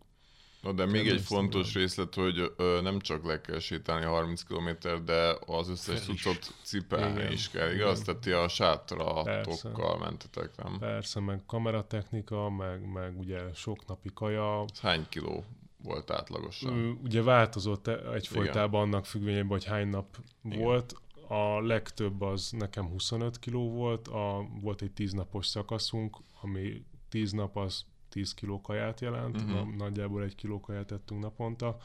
No, 0.63 0.71
de 0.71 0.85
még 0.85 1.07
egy 1.07 1.21
fontos 1.21 1.73
részlet, 1.73 2.15
hogy 2.15 2.53
ö, 2.57 2.79
nem 2.81 2.99
csak 2.99 3.25
le 3.25 3.41
kell 3.41 3.59
sétálni 3.59 4.05
30 4.05 4.41
km, 4.43 4.69
de 5.05 5.37
az 5.45 5.69
összes 5.69 6.03
cuccot 6.05 6.53
cipelni 6.61 7.19
Igen. 7.19 7.31
is 7.31 7.49
kell, 7.49 7.71
igaz? 7.71 8.01
Igen. 8.01 8.19
Tehát 8.21 8.43
a 8.45 8.47
sátratokkal 8.47 9.97
mentetek, 9.97 10.63
nem? 10.63 10.77
Persze, 10.79 11.19
meg 11.19 11.41
kameratechnika, 11.45 12.49
meg, 12.49 12.91
meg 12.91 13.19
ugye 13.19 13.39
sok 13.53 13.85
napi 13.85 14.09
kaja. 14.13 14.65
Ez 14.71 14.79
hány 14.79 15.05
kiló 15.09 15.43
volt 15.83 16.11
átlagosan? 16.11 16.99
Ugye 17.03 17.23
változott 17.23 17.87
egyfolytában 17.87 18.81
annak 18.81 19.05
függvényében, 19.05 19.47
hogy 19.47 19.65
hány 19.65 19.87
nap 19.87 20.17
Igen. 20.43 20.59
volt. 20.59 20.95
A 21.27 21.61
legtöbb 21.61 22.21
az 22.21 22.51
nekem 22.51 22.87
25 22.87 23.39
kiló 23.39 23.69
volt, 23.71 24.07
a, 24.07 24.47
volt 24.61 24.81
egy 24.81 24.91
10 24.91 25.11
napos 25.13 25.47
szakaszunk, 25.47 26.17
ami 26.41 26.85
10 27.09 27.31
nap 27.31 27.57
az 27.57 27.85
10 28.13 28.33
kiló 28.33 28.61
kaját 28.61 28.99
jelent, 28.99 29.41
uh-huh. 29.41 29.75
nagyjából 29.75 30.23
egy 30.23 30.35
kiló 30.35 30.59
kaját 30.59 30.85
tettünk 30.85 31.21
naponta, 31.21 31.77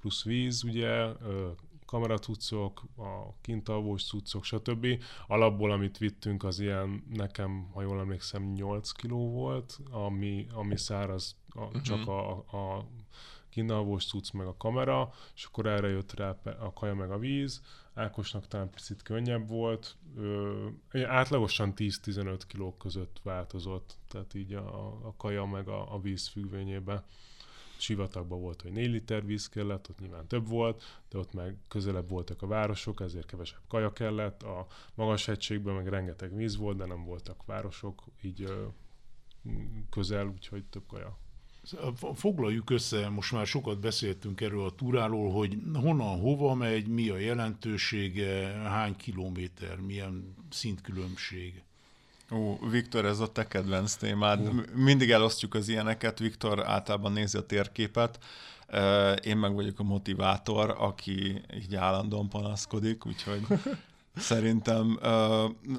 plusz 0.00 0.24
víz, 0.24 0.64
ugye, 0.64 1.08
kameratucok, 1.86 2.82
a 2.96 3.40
kintalvós 3.40 4.04
cuccok, 4.04 4.44
stb. 4.44 4.86
Alapból, 5.26 5.70
amit 5.70 5.98
vittünk, 5.98 6.44
az 6.44 6.60
ilyen, 6.60 7.04
nekem, 7.14 7.68
ha 7.72 7.82
jól 7.82 8.00
emlékszem, 8.00 8.52
8 8.52 8.92
kiló 8.92 9.30
volt, 9.30 9.78
ami, 9.90 10.46
ami 10.54 10.76
száraz, 10.76 11.36
a, 11.48 11.60
uh-huh. 11.60 11.82
csak 11.82 12.08
a, 12.08 12.30
a 12.30 12.86
kínalvós 13.48 14.06
cucc 14.06 14.32
meg 14.32 14.46
a 14.46 14.56
kamera, 14.56 15.12
és 15.34 15.44
akkor 15.44 15.66
erre 15.66 15.88
jött 15.88 16.12
rá 16.12 16.36
a 16.60 16.72
kaja 16.72 16.94
meg 16.94 17.10
a 17.10 17.18
víz. 17.18 17.62
Ákosnak 17.94 18.48
talán 18.48 18.70
picit 18.70 19.02
könnyebb 19.02 19.48
volt. 19.48 19.96
Ö, 20.16 20.68
átlagosan 20.92 21.72
10-15 21.76 22.40
kilók 22.46 22.78
között 22.78 23.20
változott, 23.22 23.96
tehát 24.08 24.34
így 24.34 24.52
a, 24.52 24.86
a 25.06 25.14
kaja 25.16 25.44
meg 25.44 25.68
a, 25.68 25.94
a 25.94 26.00
víz 26.00 26.28
függvényében. 26.28 27.04
Sivatagban 27.76 28.40
volt, 28.40 28.62
hogy 28.62 28.72
4 28.72 28.90
liter 28.90 29.24
víz 29.24 29.48
kellett, 29.48 29.88
ott 29.88 29.98
nyilván 29.98 30.26
több 30.26 30.48
volt, 30.48 31.00
de 31.08 31.18
ott 31.18 31.32
meg 31.32 31.56
közelebb 31.68 32.08
voltak 32.08 32.42
a 32.42 32.46
városok, 32.46 33.00
ezért 33.00 33.26
kevesebb 33.26 33.62
kaja 33.68 33.92
kellett. 33.92 34.42
A 34.42 34.66
magas 34.94 35.26
hegységben 35.26 35.74
meg 35.74 35.88
rengeteg 35.88 36.36
víz 36.36 36.56
volt, 36.56 36.76
de 36.76 36.86
nem 36.86 37.04
voltak 37.04 37.44
városok, 37.44 38.02
így 38.22 38.42
ö, 38.42 38.66
közel, 39.90 40.26
úgyhogy 40.26 40.64
több 40.64 40.86
kaja. 40.86 41.18
Foglaljuk 42.14 42.70
össze, 42.70 43.08
most 43.08 43.32
már 43.32 43.46
sokat 43.46 43.80
beszéltünk 43.80 44.40
erről 44.40 44.64
a 44.64 44.74
túráról, 44.74 45.30
hogy 45.30 45.56
honnan, 45.74 46.20
hova 46.20 46.54
megy, 46.54 46.86
mi 46.86 47.08
a 47.08 47.18
jelentősége, 47.18 48.46
hány 48.52 48.96
kilométer, 48.96 49.76
milyen 49.76 50.34
szintkülönbség. 50.50 51.62
Ó, 52.30 52.58
Viktor, 52.70 53.04
ez 53.04 53.20
a 53.20 53.32
te 53.32 53.46
kedvenc 53.46 53.94
témád. 53.94 54.48
Ó. 54.48 54.50
Mindig 54.74 55.10
elosztjuk 55.10 55.54
az 55.54 55.68
ilyeneket, 55.68 56.18
Viktor 56.18 56.66
általában 56.66 57.12
nézi 57.12 57.36
a 57.36 57.46
térképet, 57.46 58.18
én 59.22 59.36
meg 59.36 59.54
vagyok 59.54 59.78
a 59.78 59.82
motivátor, 59.82 60.74
aki 60.78 61.42
így 61.54 61.74
állandóan 61.74 62.28
panaszkodik, 62.28 63.06
úgyhogy 63.06 63.46
szerintem 64.16 64.98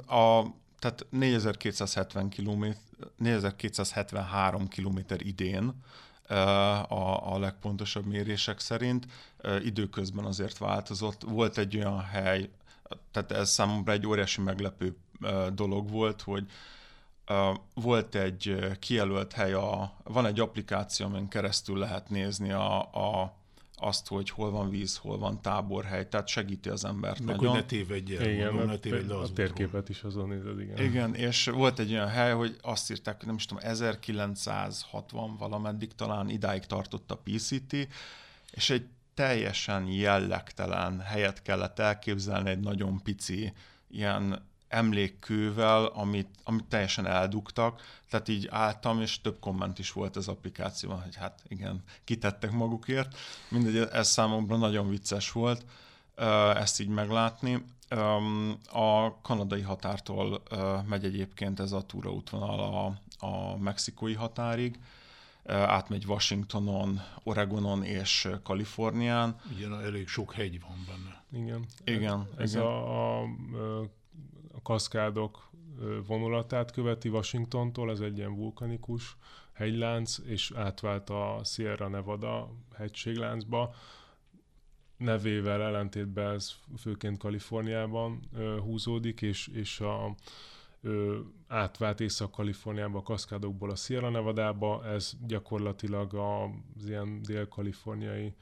a, 0.08 0.42
tehát 0.84 1.06
4270 1.10 2.30
km 2.30 2.66
4273 3.18 4.68
km 4.68 5.00
idén 5.18 5.74
a, 6.88 7.34
a 7.34 7.40
legpontosabb 7.40 8.06
mérések 8.06 8.60
szerint. 8.60 9.06
Időközben 9.64 10.26
azért 10.26 10.58
változott. 10.58 11.24
Volt 11.24 11.58
egy 11.58 11.78
olyan 11.78 12.02
hely, 12.02 12.50
tehát 13.12 13.32
ez 13.32 13.50
számomra 13.50 13.92
egy 13.92 14.08
óriási 14.08 14.42
meglepő 14.42 14.96
dolog 15.54 15.90
volt, 15.90 16.22
hogy 16.22 16.46
volt 17.74 18.16
egy 18.16 18.58
kijelölt 18.80 19.34
hely, 19.34 19.54
a, 19.54 19.94
van 20.04 20.26
egy 20.26 20.40
applikáció, 20.40 21.06
amin 21.06 21.28
keresztül 21.28 21.78
lehet 21.78 22.10
nézni 22.10 22.52
a, 22.52 22.80
a 22.82 23.34
azt, 23.84 24.08
hogy 24.08 24.30
hol 24.30 24.52
van 24.52 24.70
víz, 24.70 24.98
hol 24.98 25.18
van 25.18 25.42
táborhely, 25.42 26.08
tehát 26.08 26.28
segíti 26.28 26.70
az 26.70 26.86
embert 26.86 27.20
Meg 27.20 27.36
nagyon. 27.36 27.52
hogy 27.52 27.60
ne 27.60 27.66
tévedj 27.66 28.16
el, 28.16 28.30
igen, 28.30 28.48
mondom, 28.48 28.70
ne 28.70 28.78
tévedj 28.78 29.08
le 29.08 29.18
az 29.18 29.30
a 29.30 29.34
térképet 29.34 29.90
is 29.90 30.04
azon 30.04 30.28
nézed, 30.28 30.60
igen. 30.60 30.84
Igen, 30.84 31.16
és 31.16 31.46
volt 31.46 31.80
egy 31.80 31.92
olyan 31.92 32.08
hely, 32.08 32.34
hogy 32.34 32.58
azt 32.62 32.92
írták, 32.92 33.18
hogy 33.18 33.26
nem 33.26 33.36
is 33.36 33.46
tudom, 33.46 33.64
1960 33.64 35.36
valameddig 35.38 35.96
talán 35.96 36.30
idáig 36.30 36.66
tartott 36.66 37.12
a 37.12 37.18
PCT, 37.24 37.88
és 38.52 38.70
egy 38.70 38.86
teljesen 39.14 39.88
jellegtelen 39.88 41.00
helyet 41.00 41.42
kellett 41.42 41.80
elképzelni, 41.80 42.50
egy 42.50 42.60
nagyon 42.60 43.02
pici 43.02 43.54
ilyen 43.90 44.52
emlékkővel, 44.74 45.86
amit, 45.86 46.30
amit 46.44 46.66
teljesen 46.66 47.06
eldugtak, 47.06 47.82
tehát 48.10 48.28
így 48.28 48.48
álltam, 48.52 49.02
és 49.02 49.22
több 49.22 49.40
komment 49.40 49.80
is 49.80 49.92
volt 49.92 50.16
az 50.16 50.28
applikációban, 50.28 51.02
hogy 51.02 51.16
hát 51.16 51.44
igen, 51.48 51.84
kitettek 52.04 52.52
magukért. 52.52 53.18
Mindegy, 53.50 53.88
ez 53.92 54.08
számomra 54.08 54.58
nagyon 54.58 54.90
vicces 54.90 55.32
volt 55.32 55.66
ezt 56.56 56.80
így 56.80 56.88
meglátni. 56.88 57.66
A 58.72 59.22
kanadai 59.22 59.62
határtól 59.62 60.44
megy 60.88 61.06
egyébként 61.06 61.60
ez 61.60 61.72
a 61.72 61.82
túraútvonal 61.82 62.60
a, 62.60 63.00
a 63.26 63.58
mexikói 63.58 64.14
határig, 64.14 64.80
átmegy 65.46 66.06
Washingtonon, 66.06 67.02
Oregonon 67.24 67.84
és 67.84 68.30
Kalifornián. 68.44 69.36
Igen, 69.58 69.82
elég 69.82 70.08
sok 70.08 70.34
hegy 70.34 70.62
van 70.62 70.86
benne. 70.88 71.44
Igen. 71.44 71.66
Igen. 71.84 72.28
Ez 72.38 72.54
igen. 72.54 72.66
A, 72.66 73.20
a, 73.20 73.22
a 73.22 73.28
kaszkádok 74.64 75.50
vonulatát 76.08 76.72
követi 76.72 77.10
Washingtontól, 77.10 77.92
ez 77.92 78.00
egy 78.00 78.18
ilyen 78.18 78.36
vulkanikus 78.36 79.18
hegylánc, 79.54 80.18
és 80.26 80.52
átvált 80.56 81.10
a 81.10 81.42
Sierra 81.44 81.88
Nevada 81.88 82.50
hegységláncba. 82.76 83.74
Nevével 84.98 85.62
ellentétben 85.62 86.34
ez 86.34 86.54
főként 86.78 87.18
Kaliforniában 87.18 88.30
húzódik, 88.60 89.22
és, 89.22 89.48
és 89.48 89.80
a, 89.80 90.16
ö, 90.82 91.20
átvált 91.48 92.00
Észak-Kaliforniába 92.00 92.98
a 92.98 93.04
kaszkádokból 93.04 93.70
a 93.70 93.76
Sierra 93.76 94.10
Nevadába, 94.10 94.86
ez 94.86 95.14
gyakorlatilag 95.28 96.14
az 96.14 96.88
ilyen 96.88 97.22
dél-kaliforniai 97.22 98.34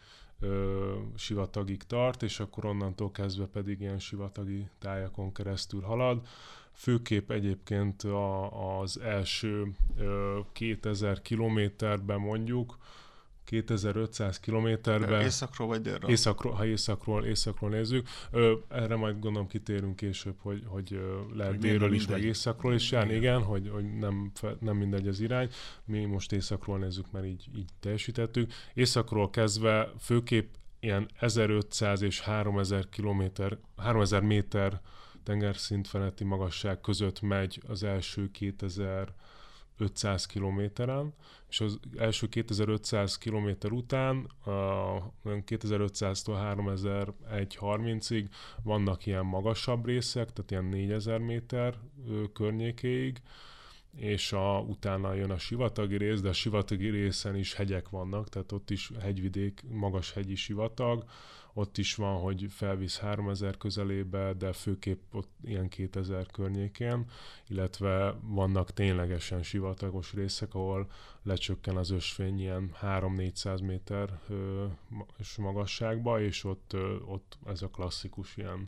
ö, 0.41 0.93
sivatagig 1.15 1.83
tart, 1.83 2.23
és 2.23 2.39
akkor 2.39 2.65
onnantól 2.65 3.11
kezdve 3.11 3.45
pedig 3.45 3.81
ilyen 3.81 3.99
sivatagi 3.99 4.69
tájakon 4.79 5.33
keresztül 5.33 5.81
halad. 5.81 6.27
Főképp 6.73 7.31
egyébként 7.31 8.03
a, 8.03 8.79
az 8.79 8.99
első 8.99 9.75
ö, 9.97 10.39
2000 10.51 11.21
kilométerben 11.21 12.19
mondjuk, 12.19 12.77
2500 13.51 14.39
kilométerbe. 14.39 15.23
Északról 15.23 15.67
vagy 15.67 15.81
délről? 15.81 16.09
Északról, 16.09 16.53
ha 16.53 16.65
északról, 16.65 17.25
északról 17.25 17.69
nézzük. 17.69 18.07
Ö, 18.31 18.53
erre 18.69 18.95
majd 18.95 19.19
gondolom 19.19 19.47
kitérünk 19.47 19.95
később, 19.95 20.35
hogy, 20.37 20.63
hogy 20.65 20.99
lehet 21.33 21.51
hogy 21.51 21.61
délről 21.61 21.93
is, 21.93 22.07
meg 22.07 22.23
északról 22.23 22.73
is 22.73 22.91
járni. 22.91 23.13
Igen, 23.13 23.41
hogy, 23.41 23.69
hogy 23.69 23.97
nem, 23.97 24.31
nem 24.59 24.77
mindegy 24.77 25.07
az 25.07 25.19
irány. 25.19 25.49
Mi 25.85 26.05
most 26.05 26.31
északról 26.31 26.77
nézzük, 26.77 27.11
mert 27.11 27.25
így, 27.25 27.45
így 27.55 27.69
teljesítettük. 27.79 28.51
Északról 28.73 29.29
kezdve 29.29 29.93
főképp 29.99 30.53
ilyen 30.79 31.09
1500 31.19 32.01
és 32.01 32.19
3000 32.19 32.89
kilométer, 32.89 33.57
3000 33.77 34.21
méter 34.21 34.81
tengerszint 35.23 35.87
feletti 35.87 36.23
magasság 36.23 36.81
között 36.81 37.21
megy 37.21 37.61
az 37.67 37.83
első 37.83 38.31
2000 38.31 39.13
500 39.81 40.25
kilométeren, 40.25 41.13
és 41.49 41.61
az 41.61 41.79
első 41.97 42.27
2500 42.27 43.17
kilométer 43.17 43.71
után, 43.71 44.31
2500-tól 45.25 46.55
3130-ig 46.55 48.25
vannak 48.63 49.05
ilyen 49.05 49.25
magasabb 49.25 49.85
részek, 49.85 50.33
tehát 50.33 50.51
ilyen 50.51 50.65
4000 50.65 51.19
méter 51.19 51.77
környékéig, 52.33 53.21
és 53.95 54.33
a, 54.33 54.59
utána 54.59 55.13
jön 55.13 55.31
a 55.31 55.37
sivatagi 55.37 55.97
rész, 55.97 56.21
de 56.21 56.29
a 56.29 56.33
sivatagi 56.33 56.89
részen 56.89 57.35
is 57.35 57.53
hegyek 57.53 57.89
vannak, 57.89 58.29
tehát 58.29 58.51
ott 58.51 58.69
is 58.69 58.91
hegyvidék, 58.99 59.63
magas 59.69 60.13
hegyi 60.13 60.35
sivatag, 60.35 61.03
ott 61.53 61.77
is 61.77 61.95
van, 61.95 62.19
hogy 62.19 62.45
felvisz 62.49 62.97
3000 62.99 63.57
közelébe, 63.57 64.33
de 64.33 64.53
főképp 64.53 65.13
ott 65.13 65.29
ilyen 65.43 65.69
2000 65.69 66.25
környékén, 66.31 67.05
illetve 67.47 68.15
vannak 68.21 68.73
ténylegesen 68.73 69.43
sivatagos 69.43 70.13
részek, 70.13 70.53
ahol 70.53 70.89
lecsökken 71.23 71.77
az 71.77 71.89
ösvény 71.89 72.39
ilyen 72.39 72.75
3-400 72.81 73.65
méter 73.65 74.19
ö, 74.29 74.65
magasságba, 75.37 76.21
és 76.21 76.43
ott, 76.43 76.75
ott 77.05 77.37
ez 77.45 77.61
a 77.61 77.67
klasszikus 77.69 78.37
ilyen 78.37 78.67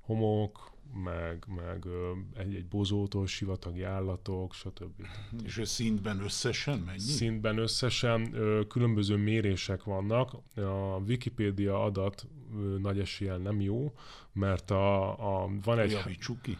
homok, 0.00 0.73
meg, 0.92 1.44
meg 1.56 1.86
egy-egy 2.34 2.66
bozótól, 2.66 3.26
sivatagi 3.26 3.82
állatok, 3.82 4.54
stb. 4.54 5.06
És 5.44 5.58
ez 5.58 5.68
szintben 5.68 6.20
összesen 6.20 6.78
mennyi? 6.78 6.98
Szintben 6.98 7.58
összesen 7.58 8.36
különböző 8.68 9.16
mérések 9.16 9.82
vannak. 9.84 10.32
A 10.54 10.98
Wikipédia 11.06 11.84
adat 11.84 12.26
nagy 12.80 12.98
eséllyel 12.98 13.38
nem 13.38 13.60
jó, 13.60 13.92
mert 14.32 14.70
a, 14.70 15.10
a 15.42 15.50
van 15.62 15.78
egy... 15.78 15.90
Javítsuk 15.90 16.42
ki. 16.42 16.58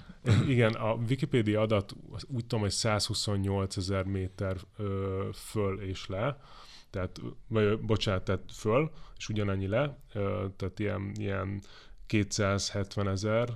Igen, 0.49 0.73
a 0.73 0.95
Wikipédia 0.95 1.61
adat 1.61 1.97
úgy 2.27 2.43
tudom, 2.47 2.61
hogy 2.61 2.71
128 2.71 3.77
ezer 3.77 4.05
méter 4.05 4.57
föl 5.33 5.81
és 5.81 6.07
le, 6.07 6.39
tehát, 6.91 7.21
vagy 7.49 7.81
bocsánat, 7.81 8.25
tehát 8.25 8.43
föl, 8.53 8.91
és 9.17 9.29
ugyanannyi 9.29 9.67
le, 9.67 9.99
tehát 10.57 10.79
ilyen, 10.79 11.13
ilyen 11.15 11.63
270 12.07 13.09
ezer 13.09 13.49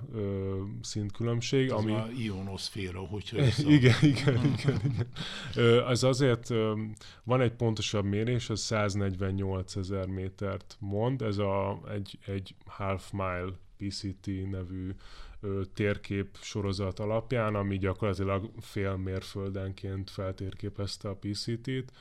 szintkülönbség. 0.83 1.67
Ez 1.67 1.73
ami... 1.73 1.93
a 1.93 2.09
ionoszféra, 2.19 3.01
hogyha 3.01 3.37
igen, 3.77 3.95
igen, 4.03 4.45
igen, 4.59 4.81
igen. 4.85 5.07
Ö, 5.55 5.85
az 5.85 6.05
azért 6.05 6.51
ö, 6.51 6.83
van 7.25 7.41
egy 7.41 7.53
pontosabb 7.53 8.05
mérés, 8.05 8.51
az 8.51 8.61
148 8.61 9.77
ezer 9.77 10.07
métert 10.07 10.77
mond, 10.79 11.23
ez 11.23 11.39
a, 11.39 11.81
egy, 11.93 12.19
egy 12.27 12.55
half 12.67 13.11
mile 13.11 13.53
PCT 13.77 14.27
nevű 14.51 14.95
ö, 15.41 15.63
térkép 15.75 16.37
sorozat 16.41 16.99
alapján, 16.99 17.55
ami 17.55 17.79
gyakorlatilag 17.79 18.51
fél 18.61 18.97
mérföldenként 18.97 20.11
feltérképezte 20.11 21.09
a 21.09 21.17
PCT-t 21.21 21.93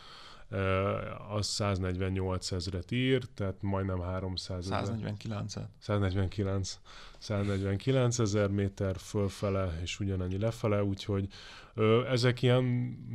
az 1.30 1.46
148 1.46 2.52
ezret 2.52 2.92
ír, 2.92 3.24
tehát 3.34 3.62
majdnem 3.62 4.00
300 4.02 4.66
ezer. 4.66 4.86
149 4.86 5.56
-et. 5.56 5.70
149, 5.80 6.80
149 7.18 8.20
ezer 8.20 8.50
méter 8.50 8.98
fölfele, 8.98 9.80
és 9.82 10.00
ugyanannyi 10.00 10.38
lefele, 10.38 10.84
úgyhogy 10.84 11.28
ö, 11.74 12.06
ezek 12.06 12.42
ilyen 12.42 12.64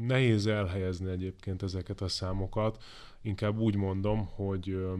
nehéz 0.06 0.46
elhelyezni 0.46 1.10
egyébként 1.10 1.62
ezeket 1.62 2.00
a 2.00 2.08
számokat. 2.08 2.82
Inkább 3.22 3.58
úgy 3.58 3.76
mondom, 3.76 4.26
hogy 4.26 4.68
ö, 4.68 4.94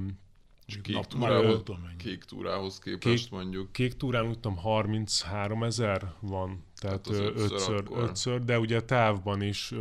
kék, 0.83 0.99
túrához, 0.99 1.63
kék 1.97 2.25
túrához 2.25 2.79
képest 2.79 3.23
kék, 3.23 3.31
mondjuk. 3.31 3.73
Kék 3.73 3.97
túrán 3.97 4.29
úgy 4.29 4.39
33 4.57 5.63
ezer 5.63 6.13
van, 6.21 6.65
tehát, 6.81 7.03
tehát 7.03 7.31
ötször, 7.31 7.53
ötször, 7.53 7.85
ötször, 7.91 8.45
de 8.45 8.59
ugye 8.59 8.81
távban 8.83 9.43
is, 9.43 9.73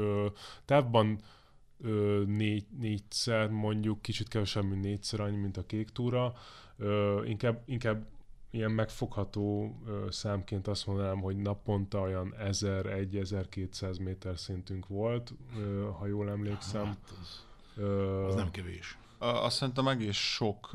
távban 0.65 1.19
ö, 1.81 2.23
négy, 2.25 2.65
négyszer, 2.79 3.49
mondjuk 3.49 4.01
kicsit 4.01 4.27
kevesebb, 4.27 4.63
mint 4.63 4.81
négyszer 4.81 5.19
annyi, 5.19 5.37
mint 5.37 5.57
a 5.57 5.65
kék 5.65 5.89
túra. 5.89 6.33
Ö, 6.77 7.23
inkább, 7.25 7.61
inkább 7.65 8.05
ilyen 8.49 8.71
megfogható 8.71 9.75
ö, 9.87 10.05
számként 10.09 10.67
azt 10.67 10.87
mondanám, 10.87 11.21
hogy 11.21 11.35
naponta 11.37 11.99
olyan 11.99 12.35
1000-1200 12.39 14.01
méter 14.01 14.37
szintünk 14.39 14.87
volt, 14.87 15.33
ö, 15.57 15.89
ha 15.99 16.07
jól 16.07 16.29
emlékszem. 16.29 16.85
Hát 16.85 17.13
az, 17.21 17.45
ö, 17.75 18.25
az 18.25 18.35
nem 18.35 18.51
kevés 18.51 18.97
azt 19.21 19.55
szerintem 19.55 19.87
egész 19.87 20.15
sok, 20.15 20.69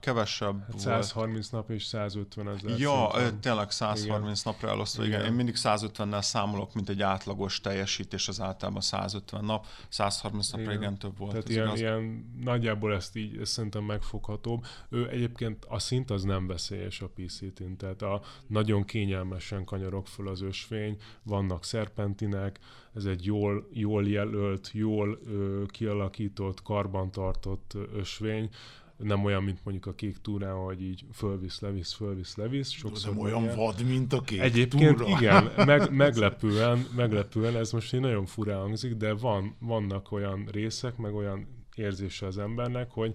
kevesebb 0.00 0.64
hát 0.66 0.78
130 0.78 1.50
volt. 1.50 1.66
nap 1.66 1.76
és 1.76 1.84
150 1.84 2.48
ezer. 2.48 2.78
Ja, 2.78 3.10
szinten. 3.12 3.40
tényleg 3.40 3.70
130 3.70 4.40
igen. 4.40 4.52
napra 4.52 4.68
elosztva, 4.68 5.04
igen. 5.04 5.18
igen. 5.18 5.30
Én 5.30 5.36
mindig 5.36 5.54
150-nel 5.58 6.22
számolok, 6.22 6.74
mint 6.74 6.88
egy 6.88 7.02
átlagos 7.02 7.60
teljesítés, 7.60 8.28
az 8.28 8.40
általában 8.40 8.80
150 8.80 9.44
nap, 9.44 9.66
130 9.88 10.50
napra 10.50 10.70
igen, 10.70 10.82
igen 10.82 10.98
több 10.98 11.18
volt. 11.18 11.30
Tehát 11.30 11.48
ilyen, 11.48 11.66
igaz? 11.66 11.80
ilyen, 11.80 12.34
nagyjából 12.42 12.94
ezt 12.94 13.16
így 13.16 13.36
ezt 13.36 13.52
szerintem 13.52 13.82
megfoghatóbb. 13.82 14.66
Ő 14.88 15.08
egyébként 15.08 15.64
a 15.68 15.78
szint 15.78 16.10
az 16.10 16.22
nem 16.22 16.46
veszélyes 16.46 17.00
a 17.00 17.08
PCT-n, 17.14 17.76
tehát 17.76 18.02
a 18.02 18.20
nagyon 18.46 18.84
kényelmesen 18.84 19.64
kanyarok 19.64 20.06
föl 20.06 20.28
az 20.28 20.42
ösvény, 20.42 20.96
vannak 21.22 21.64
szerpentinek, 21.64 22.58
ez 22.94 23.04
egy 23.04 23.24
jól, 23.24 23.68
jól 23.72 24.08
jelölt, 24.08 24.70
jól 24.72 25.18
ö, 25.26 25.62
kialakított, 25.66 26.62
karbantartott 26.62 27.76
ösvény, 27.94 28.48
nem 28.96 29.24
olyan, 29.24 29.42
mint 29.42 29.60
mondjuk 29.64 29.86
a 29.86 29.94
kék 29.94 30.16
túrán, 30.16 30.54
hogy 30.54 30.82
így 30.82 31.04
fölvisz, 31.12 31.60
levisz, 31.60 31.92
fölvisz, 31.92 32.36
levisz. 32.36 32.70
Sokszor 32.70 33.14
nem 33.14 33.22
olyan 33.22 33.42
ilyen. 33.42 33.56
vad, 33.56 33.86
mint 33.86 34.12
a 34.12 34.20
kék 34.20 34.40
Egyébként 34.40 34.96
túra. 34.96 35.08
igen, 35.18 35.50
meg, 35.56 35.90
meglepően, 36.04 36.86
meglepően, 36.96 37.56
ez 37.56 37.72
most 37.72 37.94
így 37.94 38.00
nagyon 38.00 38.26
furán 38.26 38.58
hangzik, 38.60 38.94
de 38.94 39.12
van, 39.12 39.56
vannak 39.58 40.12
olyan 40.12 40.48
részek, 40.52 40.96
meg 40.96 41.14
olyan 41.14 41.46
érzése 41.74 42.26
az 42.26 42.38
embernek, 42.38 42.90
hogy 42.90 43.14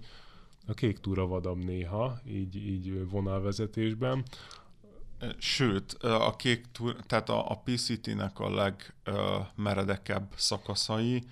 a 0.68 0.74
kék 0.74 0.98
túra 0.98 1.28
vadabb 1.28 1.64
néha, 1.64 2.20
így, 2.28 2.56
így 2.56 3.10
vonalvezetésben, 3.10 4.24
Sőt, 5.38 5.94
a 6.04 6.36
kék 6.36 6.66
túr, 6.72 6.96
tehát 7.08 7.30
a, 7.30 7.52
a 7.52 7.62
PCT-nek 7.66 8.40
a 8.40 8.50
legmeredekebb 8.50 10.34
szakaszai, 10.36 11.24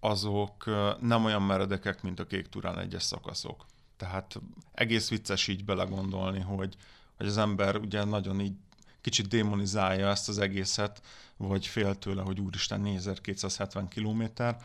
azok 0.00 0.64
nem 1.00 1.24
olyan 1.24 1.42
meredekek, 1.42 2.02
mint 2.02 2.20
a 2.20 2.26
kék 2.26 2.48
túrán 2.48 2.78
egyes 2.78 3.02
szakaszok. 3.02 3.66
Tehát 3.96 4.40
egész 4.72 5.08
vicces 5.08 5.48
így 5.48 5.64
belegondolni, 5.64 6.40
hogy, 6.40 6.76
hogy 7.16 7.26
az 7.26 7.38
ember 7.38 7.76
ugye 7.76 8.04
nagyon 8.04 8.40
így 8.40 8.54
kicsit 9.00 9.28
démonizálja 9.28 10.08
ezt 10.08 10.28
az 10.28 10.38
egészet, 10.38 11.02
vagy 11.36 11.66
fél 11.66 11.94
tőle, 11.94 12.22
hogy 12.22 12.40
úristen 12.40 12.80
4270 12.80 13.88
kilométer, 13.88 14.56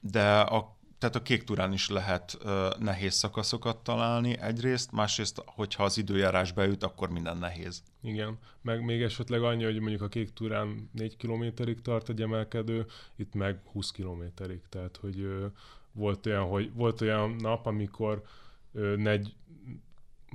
de 0.00 0.40
a 0.40 0.76
tehát 1.02 1.16
a 1.16 1.22
kék 1.22 1.44
turán 1.44 1.72
is 1.72 1.88
lehet 1.88 2.38
uh, 2.44 2.78
nehéz 2.78 3.14
szakaszokat 3.14 3.76
találni 3.76 4.38
egyrészt, 4.38 4.92
másrészt, 4.92 5.42
hogyha 5.46 5.84
az 5.84 5.98
időjárás 5.98 6.52
beüt, 6.52 6.82
akkor 6.82 7.10
minden 7.10 7.36
nehéz. 7.36 7.82
Igen, 8.02 8.38
meg 8.60 8.84
még 8.84 9.02
esetleg 9.02 9.42
annyi, 9.42 9.64
hogy 9.64 9.78
mondjuk 9.78 10.02
a 10.02 10.08
kék 10.08 10.32
turán 10.32 10.90
4 10.92 11.16
kilométerig 11.16 11.82
tart 11.82 12.08
egy 12.08 12.22
emelkedő, 12.22 12.86
itt 13.16 13.34
meg 13.34 13.60
20 13.72 13.90
kilométerig, 13.90 14.60
tehát 14.68 14.96
hogy 14.96 15.20
uh, 15.20 15.44
volt 15.92 16.26
olyan, 16.26 16.44
hogy 16.44 16.72
volt 16.74 17.00
olyan 17.00 17.36
nap, 17.38 17.66
amikor 17.66 18.22
uh, 18.72 18.96
negy, 18.96 19.34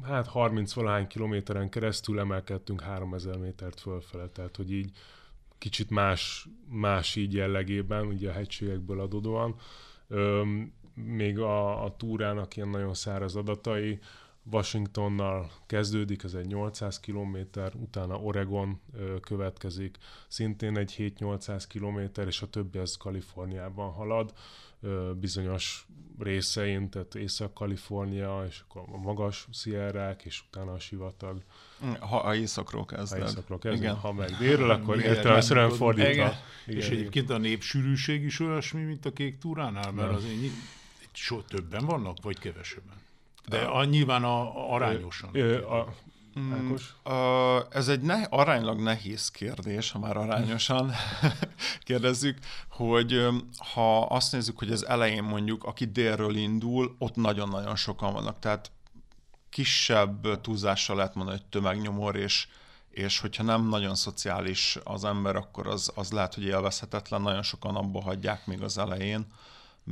hát 0.04 0.28
30 0.28 0.74
valahány 0.74 1.08
kilométeren 1.08 1.70
keresztül 1.70 2.20
emelkedtünk 2.20 2.82
3000 2.82 3.38
métert 3.38 3.80
fölfele, 3.80 4.28
tehát 4.28 4.56
hogy 4.56 4.72
így 4.72 4.92
kicsit 5.58 5.90
más, 5.90 6.48
más 6.70 7.16
így 7.16 7.34
jellegében, 7.34 8.06
ugye 8.06 8.30
a 8.30 8.34
hegységekből 8.34 9.00
adódóan, 9.00 9.56
Öm, 10.08 10.74
még 10.94 11.40
a, 11.40 11.84
a 11.84 11.96
túrának 11.96 12.56
ilyen 12.56 12.70
nagyon 12.70 12.94
száraz 12.94 13.36
adatai, 13.36 14.00
Washingtonnal 14.52 15.52
kezdődik, 15.66 16.24
ez 16.24 16.34
egy 16.34 16.48
800 16.48 17.00
km, 17.00 17.38
utána 17.74 18.16
Oregon 18.16 18.82
ö, 18.94 19.20
következik, 19.20 19.98
szintén 20.28 20.78
egy 20.78 21.14
7-800 21.20 21.64
km, 21.70 22.22
és 22.28 22.42
a 22.42 22.50
többi 22.50 22.78
az 22.78 22.98
Kaliforniában 22.98 23.92
halad, 23.92 24.34
bizonyos 25.20 25.88
részein, 26.20 26.90
tehát 26.90 27.16
Észak-Kalifornia, 27.16 28.46
és 28.48 28.64
akkor 28.68 28.84
a 28.92 28.98
magas 28.98 29.48
Sierrák, 29.52 30.26
és 30.26 30.44
utána 30.48 30.72
a 30.72 30.80
sivatag. 30.80 31.42
Ha 32.00 32.18
a 32.18 32.36
északról 32.36 32.86
kezded. 32.86 33.22
Ha 33.22 33.28
északról 33.28 33.60
kezded, 33.60 33.82
Igen. 33.82 33.96
ha 33.96 34.14
meg 34.14 34.30
délről, 34.40 34.70
akkor 34.70 35.00
értelemszerűen 35.00 35.70
fordítva. 35.70 36.12
Igen. 36.12 36.34
Igen. 36.68 36.80
És 36.80 36.90
egyébként 36.90 37.30
a 37.30 37.38
népsűrűség 37.38 38.24
is 38.24 38.40
olyasmi, 38.40 38.84
mint 38.84 39.06
a 39.06 39.14
kék 39.14 39.38
túránál, 39.38 39.92
mert 39.92 40.12
az 40.12 40.24
én 40.26 40.52
so 41.12 41.42
többen 41.42 41.86
vannak, 41.86 42.18
vagy 42.22 42.40
kevesebben? 42.40 42.96
De 43.48 43.58
a, 43.58 43.86
nyilván 43.86 44.24
a, 44.24 44.42
a 44.42 44.74
arányosan. 44.74 45.30
Ö, 45.34 45.66
a, 45.66 45.94
Mm, 46.38 46.74
uh, 47.06 47.66
ez 47.70 47.88
egy 47.88 48.02
ne, 48.02 48.24
aránylag 48.24 48.80
nehéz 48.80 49.32
kérdés, 49.32 49.92
ha 49.92 50.00
már 50.00 50.18
arányosan 50.18 50.92
kérdezzük, 51.86 52.38
hogy 52.70 53.28
ha 53.74 54.02
azt 54.02 54.32
nézzük, 54.32 54.58
hogy 54.58 54.72
az 54.72 54.88
elején 54.88 55.24
mondjuk, 55.24 55.64
aki 55.64 55.86
délről 55.86 56.36
indul, 56.36 56.96
ott 57.00 57.16
nagyon-nagyon 57.16 57.76
sokan 57.76 58.14
vannak, 58.14 58.40
tehát 58.40 58.72
kisebb 59.50 60.42
túlzással 60.42 60.96
lehet 60.96 61.16
mondani, 61.16 61.38
hogy 61.38 61.48
tömegnyomor, 61.50 62.16
és, 62.16 62.48
és 62.90 63.20
hogyha 63.20 63.44
nem 63.44 63.68
nagyon 63.68 63.96
szociális 63.96 64.78
az 64.84 65.04
ember, 65.04 65.36
akkor 65.36 65.68
az, 65.68 65.92
az 65.96 66.12
lehet, 66.12 66.34
hogy 66.34 66.44
élvezhetetlen, 66.44 67.22
nagyon 67.22 67.44
sokan 67.44 67.76
abba 67.76 68.02
hagyják 68.02 68.46
még 68.46 68.62
az 68.62 68.78
elején 68.78 69.26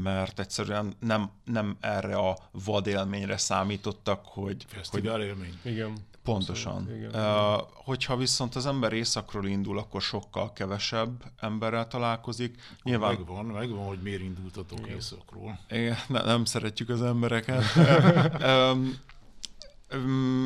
mert 0.04 0.40
egyszerűen 0.40 0.94
nem, 1.00 1.30
nem 1.44 1.78
erre 1.80 2.16
a 2.16 2.38
vadélményre 2.52 3.38
számítottak, 3.38 4.26
hogy... 4.26 4.66
Fesztivál 4.68 5.18
hogy, 5.18 5.26
élmény. 5.26 5.60
Igen. 5.62 5.94
Pontosan. 6.24 6.90
Igen, 6.96 7.10
uh, 7.10 7.62
hogyha 7.74 8.16
viszont 8.16 8.56
az 8.56 8.66
ember 8.66 8.94
északról 8.94 9.48
indul, 9.48 9.78
akkor 9.78 10.02
sokkal 10.02 10.54
kevesebb 10.54 11.24
emberrel 11.40 11.88
találkozik. 11.88 12.62
Nyilván... 12.84 13.16
Megvan, 13.16 13.46
megvan, 13.46 13.86
hogy 13.86 14.00
miért 14.02 14.22
indultatok 14.22 14.80
Igen. 14.80 14.96
északról. 14.96 15.60
Igen, 15.70 15.98
ne, 16.08 16.22
nem 16.24 16.46
szeretjük 16.46 16.90
az 16.90 17.02
embereket. 17.02 17.64
um, 18.44 18.76
Um, 18.76 19.00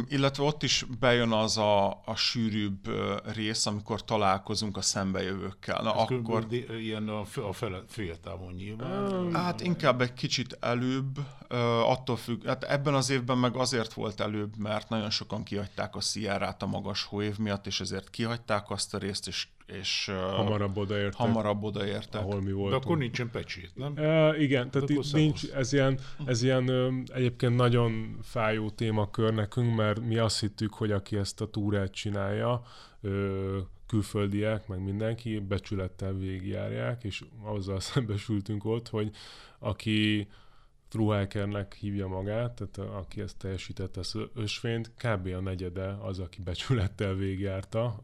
illetve 0.08 0.44
ott 0.44 0.64
is 0.64 0.86
bejön 1.00 1.32
az 1.32 1.58
a, 1.58 1.90
a 2.06 2.16
sűrűbb 2.16 2.90
rész, 3.34 3.66
amikor 3.66 4.04
találkozunk 4.04 4.78
a 4.78 4.82
szembejövőkkel. 4.82 5.82
Na, 5.82 5.94
Ez 5.94 6.02
akkor... 6.02 6.46
ilyen 6.80 7.08
a, 7.08 7.26
a 7.48 7.54
fele, 7.54 7.84
féltávon 7.88 8.54
nyilván. 8.54 9.34
Hát 9.36 9.62
inkább 9.62 10.02
egy 10.02 10.14
kicsit 10.14 10.58
előbb, 10.60 11.20
attól 11.84 12.16
függ, 12.18 12.46
hát 12.46 12.64
ebben 12.64 12.94
az 12.94 13.10
évben 13.10 13.38
meg 13.38 13.56
azért 13.56 13.94
volt 13.94 14.20
előbb, 14.20 14.58
mert 14.58 14.90
nagyon 14.90 15.10
sokan 15.10 15.44
kihagyták 15.44 15.96
a 15.96 16.02
Sierra-t 16.02 16.62
a 16.62 16.66
magas 16.66 17.04
hóév 17.04 17.38
miatt, 17.38 17.68
és 17.68 17.80
ezért 17.80 18.10
kihagyták 18.10 18.70
azt 18.70 18.94
a 18.94 18.98
részt, 18.98 19.28
és 19.28 19.48
és 19.80 20.12
hamarabb 20.36 20.78
odaértek. 20.78 21.16
Hamarabb 21.20 21.64
odaértek. 21.64 22.22
Ahol 22.22 22.42
mi 22.42 22.52
voltunk. 22.52 22.82
De 22.82 22.88
akkor 22.88 22.98
nincsen 22.98 23.30
pecsét, 23.32 23.72
nem? 23.76 23.94
Uh, 23.98 24.42
igen, 24.42 24.72
tehát 24.72 24.90
itt 24.90 25.14
nincs, 25.14 25.52
ez 25.52 25.74
ilyen, 25.74 26.00
ez 26.26 26.44
ilyen 26.44 26.68
ö, 26.68 26.90
egyébként 27.14 27.56
nagyon 27.56 28.18
fájó 28.22 28.70
témakör 28.70 29.34
nekünk, 29.34 29.76
mert 29.76 30.00
mi 30.00 30.18
azt 30.18 30.40
hittük, 30.40 30.74
hogy 30.74 30.92
aki 30.92 31.18
ezt 31.18 31.42
a 31.42 31.50
túrát 31.50 31.92
csinálja, 31.92 32.62
ö, 33.02 33.58
külföldiek, 33.88 34.68
meg 34.68 34.84
mindenki 34.84 35.40
becsülettel 35.40 36.14
végigjárják, 36.14 37.04
és 37.04 37.24
azzal 37.44 37.80
szembesültünk 37.92 38.66
ott, 38.66 38.90
hogy 38.90 39.12
aki 39.60 40.28
Truhákernek 40.90 41.74
hívja 41.74 42.08
magát, 42.08 42.52
tehát 42.52 42.92
a, 42.92 42.98
aki 42.98 43.22
ezt 43.22 43.38
teljesítette 43.38 44.00
az 44.00 44.18
ösvényt, 44.36 44.92
kb. 44.98 45.28
a 45.28 45.40
negyede 45.40 45.98
az, 46.02 46.20
aki 46.20 46.42
becsülettel 46.42 47.14
végigjárta, 47.14 48.04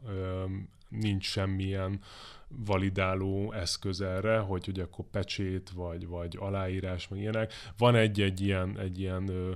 nincs 0.88 1.24
semmilyen 1.24 2.00
validáló 2.48 3.52
eszköz 3.52 4.00
erre, 4.00 4.38
hogy, 4.38 4.64
hogy 4.64 4.80
akkor 4.80 5.04
pecsét, 5.10 5.70
vagy, 5.70 6.06
vagy 6.06 6.36
aláírás, 6.40 7.08
meg 7.08 7.20
ilyenek. 7.20 7.52
Van 7.78 7.94
egy-egy 7.94 8.40
ilyen, 8.40 8.78
egy 8.78 9.00
ilyen 9.00 9.28
ö, 9.28 9.52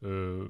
ö, 0.00 0.44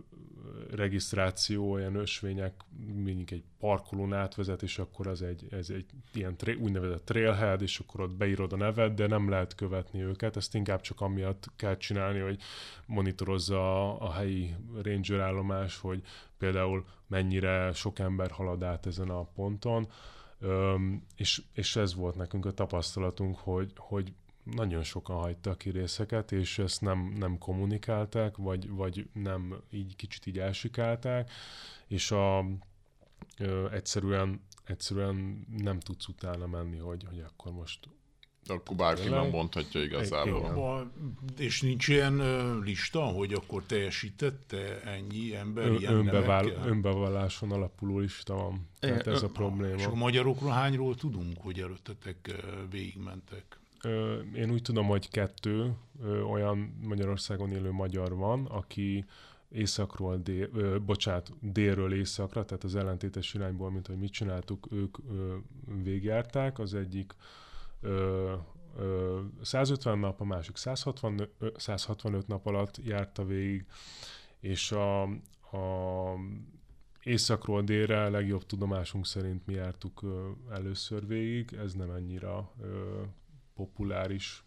regisztráció, 0.71 1.73
olyan 1.73 1.95
ösvények, 1.95 2.55
mindig 2.95 3.33
egy 3.33 3.45
parkolón 3.59 4.13
átvezet, 4.13 4.63
és 4.63 4.79
akkor 4.79 5.07
az 5.07 5.23
egy, 5.23 5.47
ez 5.51 5.71
egy 5.71 5.87
ilyen 6.13 6.37
tra- 6.37 6.59
úgynevezett 6.59 7.05
trailhead, 7.05 7.63
és 7.63 7.79
akkor 7.79 8.01
ott 8.01 8.17
beírod 8.17 8.53
a 8.53 8.57
nevet, 8.57 8.95
de 8.95 9.07
nem 9.07 9.29
lehet 9.29 9.55
követni 9.55 10.03
őket, 10.03 10.37
ezt 10.37 10.55
inkább 10.55 10.81
csak 10.81 11.01
amiatt 11.01 11.51
kell 11.57 11.77
csinálni, 11.77 12.19
hogy 12.19 12.41
monitorozza 12.87 13.91
a, 13.91 14.07
a 14.07 14.13
helyi 14.13 14.55
ranger 14.83 15.21
állomás, 15.21 15.79
hogy 15.79 16.03
például 16.39 16.85
mennyire 17.07 17.73
sok 17.73 17.99
ember 17.99 18.31
halad 18.31 18.63
át 18.63 18.87
ezen 18.87 19.09
a 19.09 19.23
ponton, 19.23 19.89
Öm, 20.45 21.03
és, 21.17 21.43
és 21.53 21.77
ez 21.77 21.95
volt 21.95 22.17
nekünk 22.17 22.47
a 22.47 22.53
tapasztalatunk, 22.53 23.37
hogy, 23.37 23.73
hogy 23.77 24.13
nagyon 24.43 24.83
sokan 24.83 25.17
hagytak 25.17 25.59
ki 25.59 25.71
részeket, 25.71 26.33
és 26.33 26.59
ezt 26.59 26.81
nem, 26.81 27.15
nem 27.19 27.39
kommunikálták, 27.39 28.37
vagy, 28.37 28.69
vagy 28.69 29.09
nem 29.13 29.61
így 29.71 29.97
kicsit 29.97 30.27
így 30.27 30.39
elsikálták, 30.39 31.31
és 31.87 32.11
a, 32.11 32.45
ö, 33.39 33.71
egyszerűen, 33.71 34.41
egyszerűen 34.65 35.47
nem 35.57 35.81
tudsz 35.81 36.09
utána 36.09 36.47
menni, 36.47 36.79
hogy, 36.79 37.05
hogy 37.09 37.21
akkor 37.21 37.53
most 37.53 37.89
akkor 38.47 38.77
bárki 38.77 39.09
nem 39.09 39.29
mondhatja 39.29 39.83
igazából. 39.83 40.51
Igen. 40.51 41.47
És 41.47 41.63
nincs 41.63 41.89
ilyen 41.89 42.23
lista, 42.65 43.01
hogy 43.01 43.33
akkor 43.33 43.63
teljesítette 43.63 44.81
ennyi 44.81 45.35
ember 45.35 45.67
Ön, 45.67 45.79
ilyen 45.79 45.95
önbevál, 45.95 46.47
Önbevalláson 46.67 47.53
alapuló 47.53 47.99
lista 47.99 48.35
van. 48.35 48.69
Tehát 48.81 49.07
ez 49.07 49.23
a 49.23 49.29
probléma. 49.29 49.75
És 49.75 49.87
a 49.87 49.95
magyarokról 49.95 50.51
hányról 50.51 50.95
tudunk, 50.95 51.37
hogy 51.39 51.61
előttetek 51.61 52.45
végigmentek? 52.71 53.59
Én 54.35 54.51
úgy 54.51 54.63
tudom, 54.63 54.87
hogy 54.87 55.09
kettő 55.09 55.75
olyan 56.31 56.79
Magyarországon 56.83 57.53
élő 57.53 57.71
magyar 57.71 58.15
van, 58.15 58.45
aki 58.45 59.05
északról 59.49 60.17
dél, 60.17 60.49
ö, 60.55 60.79
bocsát, 60.87 61.33
délről 61.41 61.95
északra, 61.95 62.45
tehát 62.45 62.65
az 62.65 62.77
ellentétes 62.77 63.35
irányból, 63.35 63.71
mint 63.71 63.87
hogy 63.87 63.99
mit 63.99 64.13
csináltuk, 64.13 64.67
ők 64.71 64.99
ö, 65.11 65.35
végigjárták. 65.83 66.59
Az 66.59 66.75
egyik 66.75 67.15
ö, 67.85 68.35
ö, 68.77 69.21
150 69.43 69.99
nap, 69.99 70.21
a 70.21 70.25
másik 70.25 70.57
160, 70.57 71.29
165 71.57 72.27
nap 72.27 72.47
alatt 72.47 72.79
járta 72.85 73.25
végig, 73.25 73.67
és 74.41 74.73
a, 74.73 75.03
a 75.03 76.15
északról 77.03 77.63
délre 77.63 78.09
legjobb 78.09 78.47
tudomásunk 78.47 79.07
szerint 79.07 79.47
mi 79.47 79.53
jártuk 79.53 80.01
először 80.51 81.07
végig, 81.07 81.53
ez 81.53 81.73
nem 81.73 81.91
annyira 81.91 82.53
populáris 83.55 84.45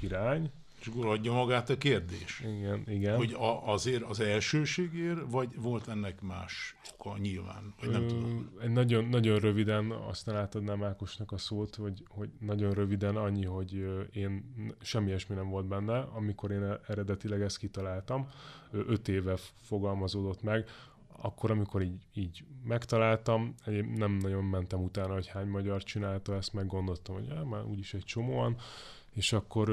irány. 0.00 0.50
És 0.82 0.88
akkor 0.88 1.06
adja 1.06 1.32
magát 1.32 1.70
a 1.70 1.78
kérdés. 1.78 2.40
Igen, 2.40 2.82
igen. 2.86 3.16
Hogy 3.16 3.32
a, 3.32 3.72
azért 3.72 4.02
az 4.02 4.20
elsőségért, 4.20 5.18
vagy 5.30 5.60
volt 5.60 5.88
ennek 5.88 6.20
más 6.20 6.76
oka 6.92 7.18
nyilván, 7.18 7.74
vagy 7.80 7.90
nem 7.90 8.02
Ö, 8.02 8.06
tudom. 8.06 8.50
Nagyon, 8.68 9.04
nagyon 9.04 9.38
röviden, 9.38 9.90
aztán 9.90 10.36
átadnám 10.36 10.82
Ákosnak 10.82 11.32
a 11.32 11.38
szót, 11.38 11.74
hogy, 11.74 12.02
hogy 12.08 12.28
nagyon 12.40 12.72
röviden 12.72 13.16
annyi, 13.16 13.44
hogy 13.44 13.72
én 14.12 14.54
semmi 14.80 15.06
ilyesmi 15.06 15.34
nem 15.34 15.48
volt 15.48 15.66
benne, 15.66 15.98
amikor 15.98 16.50
én 16.50 16.78
eredetileg 16.86 17.40
ezt 17.40 17.58
kitaláltam, 17.58 18.28
öt 18.70 19.08
éve 19.08 19.36
fogalmazódott 19.60 20.42
meg, 20.42 20.68
akkor, 21.16 21.50
amikor 21.50 21.82
így, 21.82 22.06
így 22.14 22.44
megtaláltam, 22.64 23.54
nem 23.94 24.16
nagyon 24.16 24.44
mentem 24.44 24.82
utána, 24.82 25.12
hogy 25.12 25.26
hány 25.26 25.46
magyar 25.46 25.82
csinálta 25.82 26.34
ezt, 26.34 26.52
meg 26.52 26.66
gondoltam, 26.66 27.14
hogy 27.14 27.26
já, 27.26 27.42
már 27.42 27.64
úgyis 27.64 27.94
egy 27.94 28.04
csomóan, 28.04 28.56
és 29.12 29.32
akkor 29.32 29.68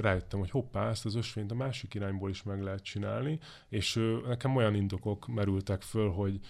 rájöttem, 0.00 0.38
hogy 0.38 0.50
hoppá, 0.50 0.88
ezt 0.88 1.04
az 1.04 1.14
ösvényt 1.14 1.50
a 1.50 1.54
másik 1.54 1.94
irányból 1.94 2.30
is 2.30 2.42
meg 2.42 2.62
lehet 2.62 2.82
csinálni, 2.82 3.38
és 3.68 4.00
nekem 4.26 4.56
olyan 4.56 4.74
indokok 4.74 5.26
merültek 5.26 5.82
föl, 5.82 6.10
hogy 6.10 6.40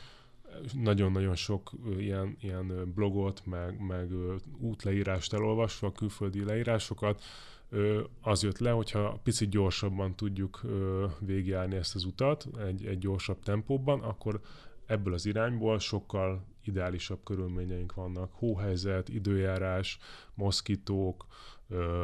nagyon-nagyon 0.72 1.34
sok 1.34 1.70
ilyen, 1.98 2.36
ilyen 2.40 2.92
blogot, 2.94 3.46
meg, 3.46 3.80
meg 3.80 4.08
útleírást 4.58 5.32
elolvasva, 5.32 5.92
külföldi 5.92 6.44
leírásokat, 6.44 7.22
az 8.20 8.42
jött 8.42 8.58
le, 8.58 8.70
hogyha 8.70 9.20
picit 9.22 9.50
gyorsabban 9.50 10.16
tudjuk 10.16 10.60
végigjárni 11.18 11.76
ezt 11.76 11.94
az 11.94 12.04
utat, 12.04 12.48
egy, 12.66 12.86
egy 12.86 12.98
gyorsabb 12.98 13.42
tempóban, 13.42 14.00
akkor 14.00 14.40
ebből 14.86 15.14
az 15.14 15.26
irányból 15.26 15.78
sokkal 15.78 16.44
ideálisabb 16.64 17.22
körülményeink 17.24 17.94
vannak. 17.94 18.32
Hóhelyzet, 18.32 19.08
időjárás, 19.08 19.98
moszkitók, 20.34 21.26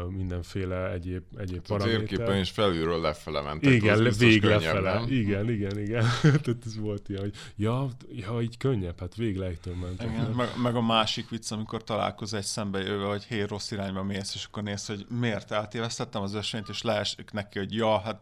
mindenféle 0.08 0.90
egyéb, 0.90 1.22
egyéb 1.36 1.56
hát 1.56 1.66
paraméter. 1.66 2.02
A 2.02 2.06
térképen 2.06 2.38
is 2.38 2.50
felülről 2.50 3.00
lefele 3.00 3.40
ment. 3.40 3.62
Igen, 3.62 4.02
le, 4.02 4.10
vég 4.10 4.42
lefele. 4.42 4.94
Nem? 4.94 5.06
Igen, 5.08 5.50
igen, 5.50 5.78
igen. 5.78 6.04
tehát 6.22 6.62
ez 6.66 6.76
volt 6.76 7.08
ilyen, 7.08 7.20
hogy 7.20 7.34
ja, 7.56 7.88
ja, 8.10 8.40
így 8.40 8.56
könnyebb, 8.56 9.00
hát 9.00 9.14
véglejtől 9.14 9.74
ment. 9.74 10.02
Igen, 10.02 10.30
meg, 10.30 10.48
meg, 10.62 10.76
a 10.76 10.80
másik 10.80 11.28
vicc, 11.28 11.50
amikor 11.50 11.84
találkoz 11.84 12.34
egy 12.34 12.44
szembe 12.44 12.78
jövő, 12.78 13.04
hogy 13.04 13.24
hé, 13.24 13.42
rossz 13.42 13.70
irányba 13.70 14.02
mész, 14.02 14.34
és 14.34 14.44
akkor 14.44 14.62
néz, 14.62 14.86
hogy 14.86 15.06
miért 15.20 15.52
átévesztettem 15.52 16.22
az 16.22 16.34
ösvényt, 16.34 16.68
és 16.68 16.82
leesik 16.82 17.30
neki, 17.30 17.58
hogy 17.58 17.74
ja, 17.74 17.98
hát 17.98 18.20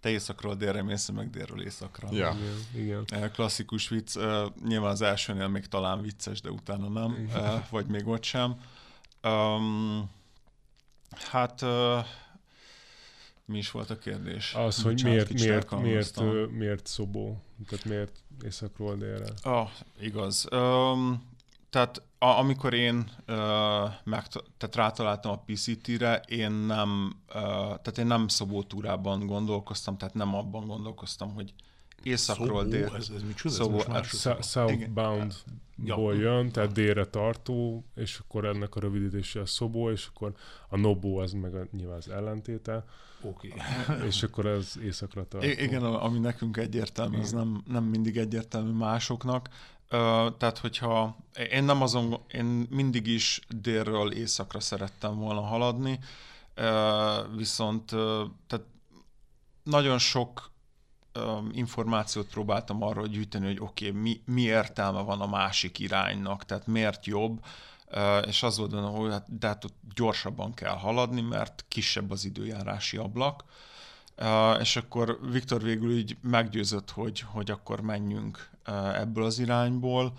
te 0.00 0.08
északról 0.08 0.54
délre 0.54 0.82
mész, 0.82 1.08
meg 1.08 1.30
délről 1.30 1.62
északra. 1.62 2.08
Ja. 2.12 2.36
Igen, 2.74 3.04
igen. 3.10 3.30
Klasszikus 3.32 3.88
vicc, 3.88 4.16
nyilván 4.66 4.90
az 4.90 5.02
elsőnél 5.02 5.48
még 5.48 5.66
talán 5.66 6.02
vicces, 6.02 6.40
de 6.40 6.50
utána 6.50 6.88
nem, 6.88 7.26
igen. 7.28 7.64
vagy 7.70 7.86
még 7.86 8.06
ott 8.06 8.22
sem. 8.22 8.56
Um, 9.22 10.10
Hát 11.16 11.64
mi 13.44 13.58
is 13.58 13.70
volt 13.70 13.90
a 13.90 13.98
kérdés? 13.98 14.54
Az, 14.54 14.82
hogy 14.82 15.02
miért, 15.02 15.32
miért, 15.32 15.80
miért, 15.80 16.20
miért, 16.50 16.86
szobó? 16.86 17.42
Tehát 17.68 17.84
miért 17.84 18.12
északról 18.44 18.96
délre? 18.96 19.26
Ah, 19.42 19.68
igaz. 20.00 20.48
Um, 20.52 21.30
tehát 21.70 22.02
a, 22.18 22.26
amikor 22.26 22.74
én 22.74 22.96
uh, 22.96 23.36
meg, 24.04 24.26
tehát 24.56 24.74
rátaláltam 24.74 25.32
a 25.32 25.42
PCT-re, 25.46 26.22
én 26.28 26.50
nem, 26.50 27.16
uh, 27.28 27.34
tehát 27.62 27.98
én 27.98 28.06
nem 28.06 28.28
szobótúrában 28.28 29.26
gondolkoztam, 29.26 29.96
tehát 29.96 30.14
nem 30.14 30.34
abban 30.34 30.66
gondolkoztam, 30.66 31.34
hogy 31.34 31.54
északról 32.02 32.64
dél. 32.64 32.94
Ez, 32.96 33.10
ez 33.16 33.22
micsoda? 33.22 33.98
Ez 34.00 34.46
southbound 34.46 35.34
ból 35.76 36.16
jön, 36.16 36.50
tehát 36.50 36.72
délre 36.72 37.04
tartó, 37.04 37.84
és 37.94 38.18
akkor 38.18 38.44
ennek 38.44 38.74
a 38.74 38.80
rövidítése 38.80 39.40
a 39.40 39.46
szobó, 39.46 39.90
és 39.90 40.08
akkor 40.14 40.34
a 40.68 40.76
nobó 40.76 41.18
az 41.18 41.32
meg 41.32 41.54
a, 41.54 41.66
nyilván 41.72 41.96
az 41.96 42.08
ellentéte. 42.08 42.84
Oké. 43.22 43.54
Okay. 43.88 44.06
és 44.08 44.22
akkor 44.22 44.46
ez 44.46 44.74
északra 44.82 45.28
tartó. 45.28 45.46
I- 45.46 45.62
igen, 45.62 45.82
ami 45.82 46.18
nekünk 46.18 46.56
egyértelmű, 46.56 47.18
az 47.18 47.32
nem, 47.32 47.62
nem 47.66 47.84
mindig 47.84 48.16
egyértelmű 48.16 48.70
másoknak. 48.70 49.48
Uh, 49.82 50.36
tehát, 50.36 50.58
hogyha 50.58 51.16
én 51.50 51.64
nem 51.64 51.82
azon, 51.82 52.20
én 52.32 52.66
mindig 52.70 53.06
is 53.06 53.40
délről 53.48 54.12
északra 54.12 54.60
szerettem 54.60 55.18
volna 55.18 55.40
haladni, 55.40 55.98
uh, 56.56 57.36
viszont 57.36 57.92
uh, 57.92 58.00
tehát 58.46 58.66
nagyon 59.62 59.98
sok 59.98 60.51
um, 61.14 61.50
információt 61.52 62.26
próbáltam 62.26 62.82
arról 62.82 63.06
gyűjteni, 63.06 63.46
hogy 63.46 63.60
oké, 63.60 63.88
okay, 63.88 64.00
mi, 64.00 64.20
mi 64.24 64.40
értelme 64.40 65.00
van 65.00 65.20
a 65.20 65.26
másik 65.26 65.78
iránynak, 65.78 66.44
tehát 66.44 66.66
miért 66.66 67.06
jobb, 67.06 67.44
uh, 67.92 68.26
és 68.26 68.42
az 68.42 68.58
volt 68.58 68.70
benne, 68.70 68.86
hogy 68.86 69.10
hát, 69.10 69.38
de 69.38 69.46
hát 69.46 69.64
ott 69.64 69.76
gyorsabban 69.94 70.54
kell 70.54 70.74
haladni, 70.74 71.20
mert 71.20 71.64
kisebb 71.68 72.10
az 72.10 72.24
időjárási 72.24 72.96
ablak, 72.96 73.44
uh, 74.18 74.60
és 74.60 74.76
akkor 74.76 75.18
Viktor 75.30 75.62
végül 75.62 75.96
így 75.96 76.16
meggyőzött, 76.20 76.90
hogy, 76.90 77.20
hogy 77.20 77.50
akkor 77.50 77.80
menjünk 77.80 78.50
uh, 78.66 78.98
ebből 78.98 79.24
az 79.24 79.38
irányból, 79.38 80.12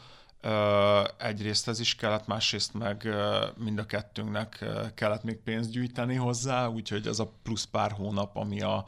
Uh, 0.46 1.08
egyrészt 1.18 1.68
ez 1.68 1.80
is 1.80 1.96
kellett, 1.96 2.28
másrészt 2.28 2.74
meg 2.74 3.02
uh, 3.06 3.64
mind 3.64 3.80
a 3.80 3.86
kettőnknek 3.86 4.60
uh, 4.62 4.94
kellett 4.94 5.24
még 5.24 5.38
pénzt 5.38 5.70
gyűjteni 5.70 6.16
hozzá, 6.16 6.68
úgyhogy 6.68 7.08
ez 7.08 7.20
a 7.20 7.32
plusz 7.44 7.64
pár 7.64 7.92
hónap, 7.92 8.36
ami 8.36 8.62
a, 8.62 8.86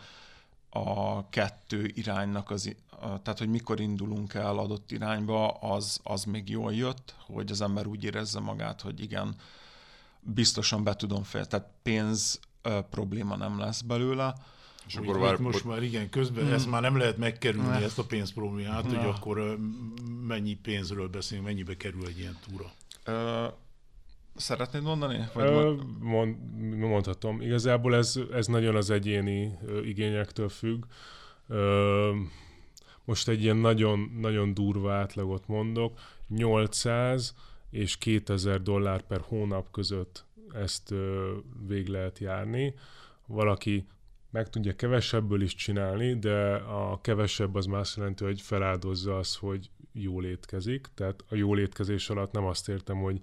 a 0.76 1.30
kettő 1.30 1.92
iránynak 1.94 2.50
az, 2.50 2.76
tehát 3.00 3.38
hogy 3.38 3.50
mikor 3.50 3.80
indulunk 3.80 4.34
el 4.34 4.58
adott 4.58 4.92
irányba, 4.92 5.48
az, 5.48 6.00
az 6.04 6.24
még 6.24 6.50
jól 6.50 6.74
jött, 6.74 7.16
hogy 7.20 7.52
az 7.52 7.62
ember 7.62 7.88
úgy 7.88 8.04
érezze 8.04 8.40
magát, 8.40 8.82
hogy 8.82 9.02
igen, 9.02 9.36
biztosan 10.20 10.84
be 10.84 10.96
tudom 10.96 11.24
fel, 11.24 11.46
tehát 11.46 11.68
pénz 11.84 12.40
ö, 12.62 12.80
probléma 12.90 13.36
nem 13.36 13.60
lesz 13.60 13.82
belőle. 13.82 14.36
És 14.88 14.96
akkor 14.96 15.20
vár, 15.20 15.38
most 15.38 15.66
már 15.66 15.84
igen, 15.84 16.10
közben 16.10 16.44
hmm. 16.44 16.54
ezt 16.54 16.70
már 16.70 16.82
nem 16.82 16.98
lehet 16.98 17.18
megkerülni, 17.18 17.68
ne. 17.68 17.84
ezt 17.84 18.00
a 18.00 18.06
pénz 18.06 18.34
problémát, 18.34 18.84
ne. 18.84 18.98
hogy 18.98 19.08
akkor 19.08 19.58
mennyi 20.28 20.54
pénzről 20.54 21.08
beszélünk, 21.08 21.48
mennyibe 21.48 21.78
kerül 21.78 22.06
egy 22.08 22.18
ilyen 22.20 22.38
túra? 22.48 22.72
Szeretnéd 24.36 24.84
mondani? 24.84 25.26
Vagy 25.34 25.46
Ö, 25.46 25.76
mond, 26.00 26.36
mondhatom. 26.78 27.42
Igazából 27.42 27.96
ez, 27.96 28.20
ez 28.32 28.48
nagyon 28.48 28.76
az 28.76 28.90
egyéni 28.90 29.58
igényektől 29.84 30.50
függ. 30.50 30.84
Ö, 31.48 32.12
most 33.04 33.28
egy 33.28 33.42
ilyen 33.44 33.58
nagyon, 33.58 34.18
nagyon 34.20 34.54
durva 34.54 34.94
átlagot 34.94 35.48
mondok. 35.48 36.00
800 36.28 37.36
és 37.70 37.98
2000 37.98 38.62
dollár 38.62 39.02
per 39.02 39.22
hónap 39.28 39.72
között 39.72 40.26
ezt 40.54 40.92
ö, 40.92 41.34
vég 41.68 41.88
lehet 41.88 42.20
járni. 42.20 42.74
Valaki 43.26 43.88
meg 44.30 44.50
tudja 44.50 44.76
kevesebből 44.76 45.42
is 45.42 45.56
csinálni, 45.56 46.20
de 46.20 46.56
a 46.56 47.02
kevesebb 47.02 47.56
az 47.56 47.66
más 47.66 47.98
jelenti, 47.98 48.24
hogy 48.24 48.42
feláldozza 48.42 49.18
az, 49.18 49.36
hogy 49.36 49.70
jól 49.94 50.26
étkezik. 50.26 50.88
Tehát 50.94 51.24
a 51.30 51.36
jól 51.36 51.60
étkezés 51.60 52.10
alatt 52.10 52.32
nem 52.32 52.46
azt 52.46 52.70
értem, 52.70 52.98
hogy 52.98 53.20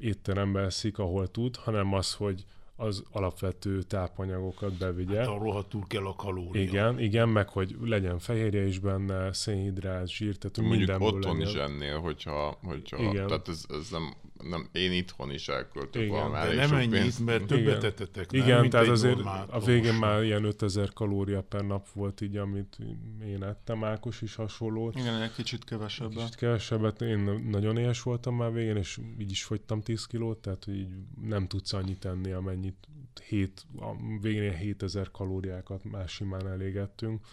étteremben 0.00 0.64
eszik, 0.64 0.98
ahol 0.98 1.30
tud, 1.30 1.56
hanem 1.56 1.94
az, 1.94 2.14
hogy 2.14 2.44
az 2.80 3.02
alapvető 3.12 3.82
tápanyagokat 3.82 4.78
bevigye. 4.78 5.18
Hát 5.18 5.26
arról, 5.26 5.68
túl 5.68 5.84
kell 5.86 6.06
a 6.06 6.14
kalória. 6.14 6.62
Igen, 6.62 7.00
igen, 7.00 7.28
meg 7.28 7.48
hogy 7.48 7.76
legyen 7.80 8.18
fehérje 8.18 8.66
is 8.66 8.78
benne, 8.78 9.32
szénhidrát, 9.32 10.08
zsír, 10.08 10.36
tehát 10.36 10.56
Mondjuk 10.56 10.78
mindenből 10.78 11.08
otthon 11.08 11.38
legyen. 11.38 11.52
is 11.52 11.60
ennél, 11.60 11.98
hogyha, 11.98 12.58
hogyha 12.62 12.98
igen. 12.98 13.26
tehát 13.26 13.48
ez, 13.48 13.64
ez 13.68 13.88
nem 13.90 14.14
nem, 14.42 14.68
én 14.72 14.92
itthon 14.92 15.30
is 15.30 15.48
elköltök 15.48 16.02
Igen, 16.02 16.32
de 16.32 16.54
nem 16.54 16.74
ennyit, 16.74 16.90
pénzt. 16.90 17.24
mert 17.24 17.46
többet 17.46 17.80
tettetek, 17.80 18.30
nem, 18.30 18.42
Igen, 18.42 18.70
tehát 18.70 18.88
azért 18.88 19.18
a 19.48 19.60
végén 19.64 19.94
már 19.94 20.22
ilyen 20.22 20.44
5000 20.44 20.92
kalória 20.92 21.42
per 21.42 21.64
nap 21.64 21.88
volt 21.92 22.20
így, 22.20 22.36
amit 22.36 22.78
én 23.26 23.42
ettem, 23.42 23.84
Ákos 23.84 24.22
is 24.22 24.34
hasonló. 24.34 24.92
Igen, 24.96 25.22
egy 25.22 25.32
kicsit 25.32 25.64
kevesebbet. 25.64 26.16
Kicsit 26.16 26.34
kevesebbet, 26.34 27.00
én 27.02 27.18
nagyon 27.50 27.76
éhes 27.76 28.02
voltam 28.02 28.36
már 28.36 28.52
végén, 28.52 28.76
és 28.76 28.98
így 29.18 29.30
is 29.30 29.44
fogytam 29.44 29.80
10 29.80 30.06
kilót, 30.06 30.38
tehát 30.38 30.66
így 30.66 30.88
nem 31.24 31.46
tudsz 31.46 31.72
annyit 31.72 32.04
enni, 32.04 32.32
amennyit 32.32 32.88
hét, 33.28 33.66
a 33.76 34.18
végén 34.20 34.52
7000 34.52 35.10
kalóriákat 35.10 35.84
már 35.84 36.08
simán 36.08 36.48
elégettünk. 36.48 37.26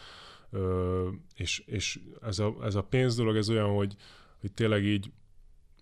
Ö, 0.50 1.10
és, 1.36 1.64
és 1.66 2.00
ez, 2.22 2.40
a, 2.40 2.56
ez 2.64 2.76
a 2.76 2.84
pénz 2.84 3.16
dolog, 3.16 3.36
ez 3.36 3.50
olyan, 3.50 3.76
hogy, 3.76 3.96
hogy 4.40 4.52
tényleg 4.52 4.84
így 4.84 5.12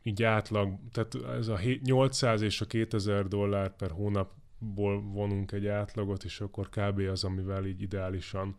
így 0.03 0.23
átlag, 0.23 0.79
tehát 0.91 1.15
ez 1.39 1.47
a 1.47 1.59
800 1.83 2.41
és 2.41 2.61
a 2.61 2.65
2000 2.65 3.27
dollár 3.27 3.75
per 3.75 3.91
hónapból 3.91 5.01
vonunk 5.01 5.51
egy 5.51 5.67
átlagot, 5.67 6.23
és 6.23 6.41
akkor 6.41 6.69
kb. 6.69 6.99
az, 6.99 7.23
amivel 7.23 7.65
így 7.65 7.81
ideálisan 7.81 8.55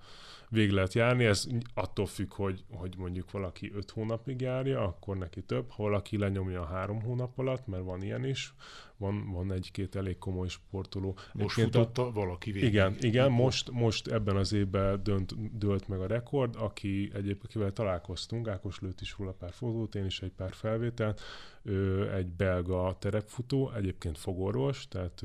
vég 0.55 0.71
lehet 0.71 0.95
járni. 0.95 1.25
Ez 1.25 1.47
attól 1.75 2.07
függ, 2.07 2.33
hogy, 2.33 2.65
hogy 2.71 2.95
mondjuk 2.99 3.31
valaki 3.31 3.73
5 3.75 3.91
hónapig 3.91 4.41
járja, 4.41 4.81
akkor 4.81 5.17
neki 5.17 5.43
több. 5.43 5.71
Ha 5.71 5.83
valaki 5.83 6.19
lenyomja 6.19 6.65
3 6.65 7.03
hónap 7.03 7.39
alatt, 7.39 7.67
mert 7.67 7.83
van 7.85 8.03
ilyen 8.03 8.25
is, 8.25 8.55
van, 8.97 9.33
van 9.33 9.53
egy-két 9.53 9.97
elég 9.97 10.19
komoly 10.19 10.49
sportoló. 10.49 11.17
Most 11.33 11.55
futotta 11.55 12.07
a... 12.07 12.13
valaki 12.13 12.53
végig. 12.53 12.69
Igen, 12.69 12.97
igen 13.01 13.31
most, 13.31 13.71
most 13.71 14.07
ebben 14.07 14.37
az 14.37 14.53
évben 14.53 15.03
dönt, 15.03 15.59
dölt 15.59 15.89
meg 15.89 16.01
a 16.01 16.07
rekord, 16.07 16.55
aki 16.57 17.11
egyébként 17.15 17.43
akivel 17.45 17.73
találkoztunk, 17.73 18.49
Ákos 18.49 18.81
lőtt 18.81 19.01
is 19.01 19.15
róla 19.19 19.33
pár 19.33 19.53
fotót, 19.53 19.95
én 19.95 20.05
is 20.05 20.23
egy 20.23 20.33
pár 20.33 20.53
felvételt, 20.53 21.21
ő 21.63 22.11
egy 22.13 22.27
belga 22.27 22.97
terepfutó, 22.99 23.73
egyébként 23.73 24.19
fogorvos, 24.19 24.89
tehát 24.89 25.23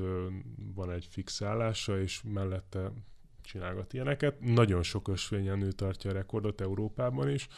van 0.74 0.90
egy 0.90 1.06
fix 1.10 1.42
állása, 1.42 2.00
és 2.00 2.22
mellette 2.24 2.92
csinálgat 3.52 3.92
ilyeneket. 3.92 4.40
Nagyon 4.40 4.82
sok 4.82 5.08
ösvényen 5.08 5.58
nő 5.58 5.72
tartja 5.72 6.10
a 6.10 6.12
rekordot 6.12 6.60
Európában 6.60 7.30
is, 7.30 7.48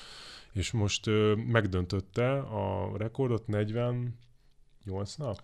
és 0.52 0.70
most 0.70 1.06
ö, 1.06 1.34
megdöntötte 1.34 2.38
a 2.38 2.96
rekordot 2.96 3.46
48 3.46 4.12
nap? 5.16 5.42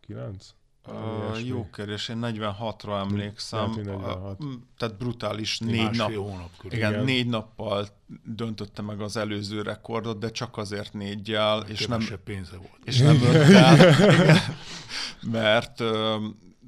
9? 0.00 0.54
Uh, 0.86 1.46
jó 1.46 1.68
kérdés, 1.72 2.08
én 2.08 2.18
46-ra 2.22 3.00
emlékszem. 3.00 3.70
46. 3.70 4.40
A, 4.40 4.44
tehát 4.76 4.96
brutális 4.96 5.58
négy 5.58 5.96
nap. 5.96 6.12
Hónap 6.12 6.56
körül. 6.56 6.78
Igen, 6.78 6.92
igen, 6.92 7.04
négy 7.04 7.26
nappal 7.26 7.86
döntötte 8.24 8.82
meg 8.82 9.00
az 9.00 9.16
előző 9.16 9.62
rekordot, 9.62 10.18
de 10.18 10.30
csak 10.30 10.56
azért 10.56 10.92
négyel, 10.92 11.64
és 11.68 11.86
nem, 11.86 12.06
pénze 12.24 12.56
volt. 12.56 12.78
És 12.84 12.98
nem 12.98 13.22
öttel, 13.22 13.94
mert 15.38 15.82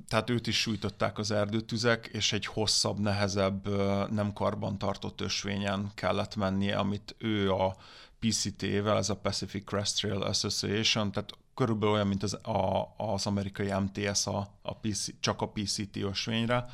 tehát 0.08 0.30
őt 0.30 0.46
is 0.46 0.60
sújtották 0.60 1.18
az 1.18 1.30
erdőtüzek, 1.30 2.06
és 2.06 2.32
egy 2.32 2.46
hosszabb, 2.46 2.98
nehezebb, 2.98 3.68
nem 4.12 4.32
karban 4.32 4.78
tartott 4.78 5.20
ösvényen 5.20 5.90
kellett 5.94 6.36
mennie, 6.36 6.76
amit 6.76 7.14
ő 7.18 7.52
a 7.52 7.76
PCT-vel, 8.18 8.96
ez 8.96 9.10
a 9.10 9.16
Pacific 9.16 9.64
Crest 9.64 9.96
Trail 9.96 10.22
Association, 10.22 11.12
tehát 11.12 11.30
körülbelül 11.54 11.94
olyan, 11.94 12.06
mint 12.06 12.22
az, 12.22 12.34
a, 12.34 12.94
az 12.96 13.26
amerikai 13.26 13.72
MTS 13.72 14.26
a, 14.26 14.48
a 14.62 14.76
PC, 14.76 15.20
csak 15.20 15.42
a 15.42 15.48
PCT 15.48 15.96
ösvényre. 15.96 16.66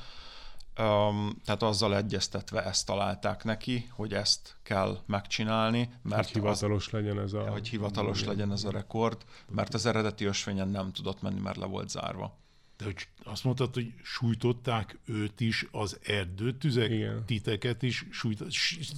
Um, 0.79 1.41
tehát 1.45 1.63
azzal 1.63 1.97
egyeztetve 1.97 2.65
ezt 2.65 2.87
találták 2.87 3.45
neki, 3.45 3.91
hogy 3.95 4.15
ezt 4.15 4.57
kell 4.63 4.99
megcsinálni, 5.07 5.91
mert 6.03 6.25
hogy 6.25 6.33
hivatalos 6.33 6.87
az, 6.87 6.93
legyen 6.93 7.21
ez 7.21 7.33
a... 7.33 7.51
Hogy 7.51 7.69
hivatalos 7.69 8.25
legyen 8.25 8.53
ez 8.53 8.65
a 8.65 8.71
rekord, 8.71 9.25
mert 9.49 9.75
az 9.75 9.87
eredeti 9.87 10.25
ösvényen 10.25 10.69
nem 10.69 10.93
tudott 10.93 11.23
menni, 11.23 11.41
mert 11.41 11.57
le 11.57 11.67
volt 11.67 11.89
zárva. 11.89 12.39
De 12.81 12.87
hogy 12.87 13.09
azt 13.25 13.45
mondtad, 13.45 13.75
hogy 13.75 13.93
sújtották 14.03 14.99
őt 15.05 15.41
is 15.41 15.67
az 15.71 15.99
erdőtüzek, 16.03 16.91
Igen. 16.91 17.23
titeket 17.27 17.83
is 17.83 18.07
sújtott, 18.11 18.53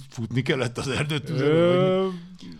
futni 0.09 0.41
kellett 0.41 0.77
az 0.77 0.87
erdőtüzek? 0.87 1.47
Ö, 1.47 2.07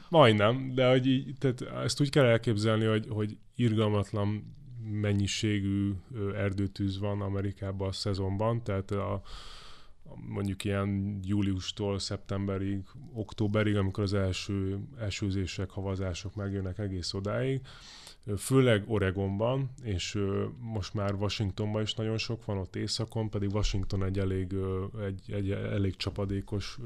majdnem, 0.09 0.73
de 0.75 0.89
hogy 0.89 1.07
így, 1.07 1.35
tehát 1.37 1.61
ezt 1.61 2.01
úgy 2.01 2.09
kell 2.09 2.25
elképzelni, 2.25 2.85
hogy, 2.85 3.05
hogy 3.09 3.37
irgalmatlan 3.55 4.55
mennyiségű 4.91 5.91
erdőtűz 6.35 6.99
van 6.99 7.21
Amerikában 7.21 7.87
a 7.87 7.91
szezonban, 7.91 8.63
tehát 8.63 8.91
a, 8.91 9.21
mondjuk 10.27 10.63
ilyen 10.63 11.19
júliustól 11.23 11.99
szeptemberig, 11.99 12.83
októberig, 13.13 13.75
amikor 13.75 14.03
az 14.03 14.13
első 14.13 14.79
esőzések, 14.99 15.69
havazások 15.69 16.35
megjönnek 16.35 16.79
egész 16.79 17.13
odáig, 17.13 17.61
főleg 18.37 18.83
Oregonban, 18.87 19.69
és 19.81 20.19
most 20.59 20.93
már 20.93 21.13
Washingtonban 21.13 21.81
is 21.81 21.93
nagyon 21.93 22.17
sok 22.17 22.45
van, 22.45 22.57
ott 22.57 22.75
északon, 22.75 23.29
pedig 23.29 23.53
Washington 23.53 24.03
egy 24.03 24.19
elég, 24.19 24.55
egy, 25.05 25.31
egy 25.31 25.51
elég 25.51 25.95
csapadékos 25.95 26.77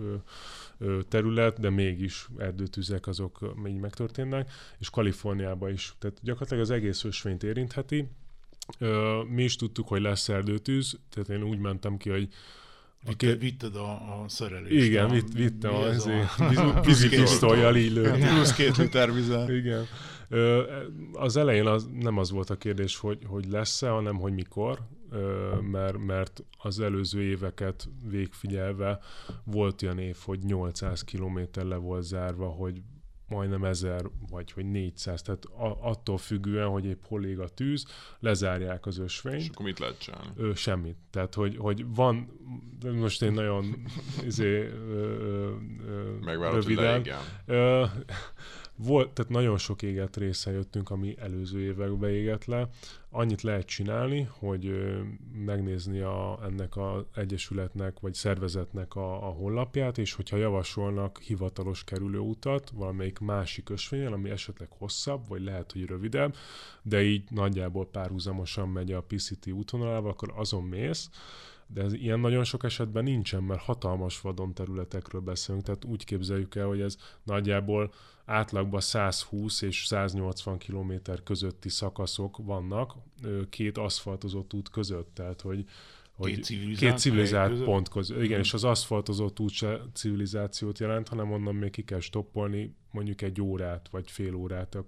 terület, 1.08 1.60
de 1.60 1.70
mégis 1.70 2.28
erdőtüzek 2.38 3.08
azok 3.08 3.62
még 3.62 3.76
megtörténnek, 3.76 4.52
és 4.80 4.90
Kaliforniában 4.90 5.72
is. 5.72 5.96
Tehát 6.00 6.18
gyakorlatilag 6.22 6.64
az 6.64 6.70
egész 6.72 7.04
ösvényt 7.04 7.44
érintheti. 7.44 8.10
Mi 9.28 9.44
is 9.44 9.56
tudtuk, 9.56 9.88
hogy 9.88 10.02
lesz 10.02 10.30
erdőtűz, 10.30 11.00
tehát 11.10 11.30
én 11.30 11.44
úgy 11.44 11.60
mentem 11.60 11.98
ki, 11.98 12.10
hogy 12.10 12.30
Vitte, 13.06 13.36
vitted 13.36 13.76
a, 13.76 13.92
a 13.92 14.26
szerelést. 14.28 14.86
Igen, 14.86 15.10
vitt, 15.10 15.34
vittem 15.34 15.74
az 15.74 16.10
vízipisztolyjal 16.86 17.76
így 17.86 17.92
lőtt. 17.92 18.18
Plusz 18.18 18.54
két 18.54 18.78
liter 18.78 19.14
vizel. 19.14 19.56
Igen. 19.56 19.88
Az 21.14 21.38
elején 21.38 21.68
az, 21.68 21.90
nem 21.94 22.18
az 22.18 22.32
volt 22.32 22.50
a 22.50 22.56
kérdés, 22.56 22.98
hogy, 22.98 23.20
hogy 23.26 23.46
lesz-e, 23.46 23.90
hanem 23.90 24.16
hogy 24.16 24.34
mikor, 24.34 24.80
mert, 25.72 25.98
mert 25.98 26.44
az 26.58 26.80
előző 26.80 27.22
éveket 27.22 27.90
végfigyelve 28.10 29.00
volt 29.44 29.82
olyan 29.82 30.00
év, 30.00 30.18
hogy 30.26 30.40
800 30.40 31.04
km 31.04 31.40
le 31.54 31.76
volt 31.76 32.04
zárva, 32.04 32.48
hogy 32.48 32.82
majdnem 33.28 33.64
1000 33.64 34.10
vagy 34.30 34.52
hogy 34.52 34.66
400, 34.66 35.22
tehát 35.22 35.46
attól 35.82 36.18
függően, 36.18 36.68
hogy 36.68 36.86
épp 36.86 37.04
hol 37.04 37.26
ég 37.26 37.40
a 37.40 37.48
tűz, 37.48 37.86
lezárják 38.20 38.86
az 38.86 38.98
ösvényt. 38.98 39.42
És 39.42 39.50
akkor 39.50 39.66
mit 39.66 39.80
lehet 39.80 40.00
csinálni? 40.00 40.30
Ö, 40.36 40.54
semmit. 40.54 40.98
Tehát, 41.10 41.34
hogy, 41.34 41.58
hogy 41.58 41.86
van, 41.96 42.30
most 42.94 43.22
én 43.22 43.32
nagyon 43.32 43.86
izé, 44.26 44.60
ö, 44.60 45.54
ö, 46.26 46.52
röviden. 46.52 47.06
Ö, 47.46 47.86
volt, 48.78 49.10
tehát 49.12 49.32
nagyon 49.32 49.58
sok 49.58 49.82
éget 49.82 50.18
része 50.18 50.52
jöttünk, 50.52 50.90
ami 50.90 51.16
előző 51.20 51.60
években 51.60 52.10
égett 52.10 52.46
le. 52.46 52.70
Annyit 53.10 53.42
lehet 53.42 53.66
csinálni, 53.66 54.30
hogy 54.40 54.72
megnézni 55.46 56.00
a, 56.00 56.40
ennek 56.44 56.78
az 56.78 57.04
egyesületnek 57.16 58.00
vagy 58.00 58.14
szervezetnek 58.14 58.96
a, 58.96 59.28
a 59.28 59.32
honlapját, 59.32 59.98
és 59.98 60.14
hogyha 60.14 60.38
javasolnak 60.38 61.20
hivatalos 61.20 61.84
kerülőutat 61.84 62.70
valamelyik 62.70 63.20
másik 63.20 63.70
ösvényen, 63.70 64.14
ami 64.14 64.30
esetleg 64.30 64.68
hosszabb, 64.78 65.28
vagy 65.28 65.44
lehet, 65.44 65.72
hogy 65.72 65.86
rövidebb, 65.86 66.36
de 66.82 67.04
így 67.04 67.24
nagyjából 67.30 67.86
párhuzamosan 67.86 68.70
megy 68.70 68.92
a 68.92 69.04
PCT 69.08 69.52
útvonalával, 69.52 70.12
akkor 70.12 70.34
azon 70.36 70.64
mész, 70.64 71.10
de 71.68 71.82
ez 71.82 71.94
ilyen 71.94 72.20
nagyon 72.20 72.44
sok 72.44 72.64
esetben 72.64 73.04
nincsen, 73.04 73.44
mert 73.44 73.62
hatalmas 73.62 74.22
vadon 74.22 74.54
területekről 74.54 75.22
beszélünk, 75.22 75.64
tehát 75.64 75.86
úgy 75.86 76.06
képzeljük 76.06 76.56
el, 76.56 76.68
hogy 76.68 76.82
ez 76.82 76.98
nagyjából 77.24 77.92
átlagban 78.28 78.80
120 78.80 79.62
és 79.62 79.86
180 79.86 80.58
km 80.58 80.94
közötti 81.24 81.70
szakaszok 81.70 82.38
vannak 82.38 82.94
két 83.50 83.78
aszfaltozott 83.78 84.54
út 84.54 84.70
között, 84.70 85.10
tehát 85.14 85.42
hogy 85.42 85.66
hogy 86.12 86.34
két 86.34 86.44
civilizált, 86.44 86.80
két 86.80 87.00
civilizált 87.00 87.64
pont 87.64 87.90
között. 87.90 88.24
Igen, 88.24 88.40
és 88.40 88.54
az 88.54 88.64
aszfaltozott 88.64 89.40
út 89.40 89.50
se 89.52 89.82
civilizációt 89.94 90.80
jelent, 90.80 91.08
hanem 91.08 91.32
onnan 91.32 91.56
még 91.56 91.72
ki 91.72 91.84
kell 91.84 92.00
stoppolni 92.00 92.76
mondjuk 92.92 93.22
egy 93.22 93.42
órát, 93.42 93.90
vagy 93.92 94.12
fél 94.12 94.36
órát 94.36 94.76
a 94.76 94.88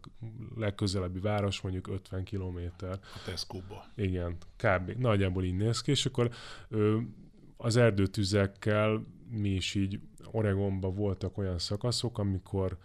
legközelebbi 0.56 1.20
város, 1.20 1.62
mondjuk 1.62 1.88
50 1.88 2.24
kilométer. 2.24 3.00
A 3.02 3.22
Tesco-ba. 3.26 3.86
Igen, 3.96 4.38
kb. 4.56 4.90
Nagyjából 4.90 5.44
így 5.44 5.56
néz 5.56 5.82
ki, 5.82 5.92
és 5.92 6.06
akkor 6.06 6.32
ö, 6.70 6.98
az 7.58 7.76
erdőtüzekkel 7.76 9.06
mi 9.30 9.50
is 9.50 9.76
így 9.76 10.00
Oregonban 10.32 10.96
voltak 10.96 11.38
olyan 11.38 11.60
szakaszok, 11.60 12.18
amikor 12.18 12.78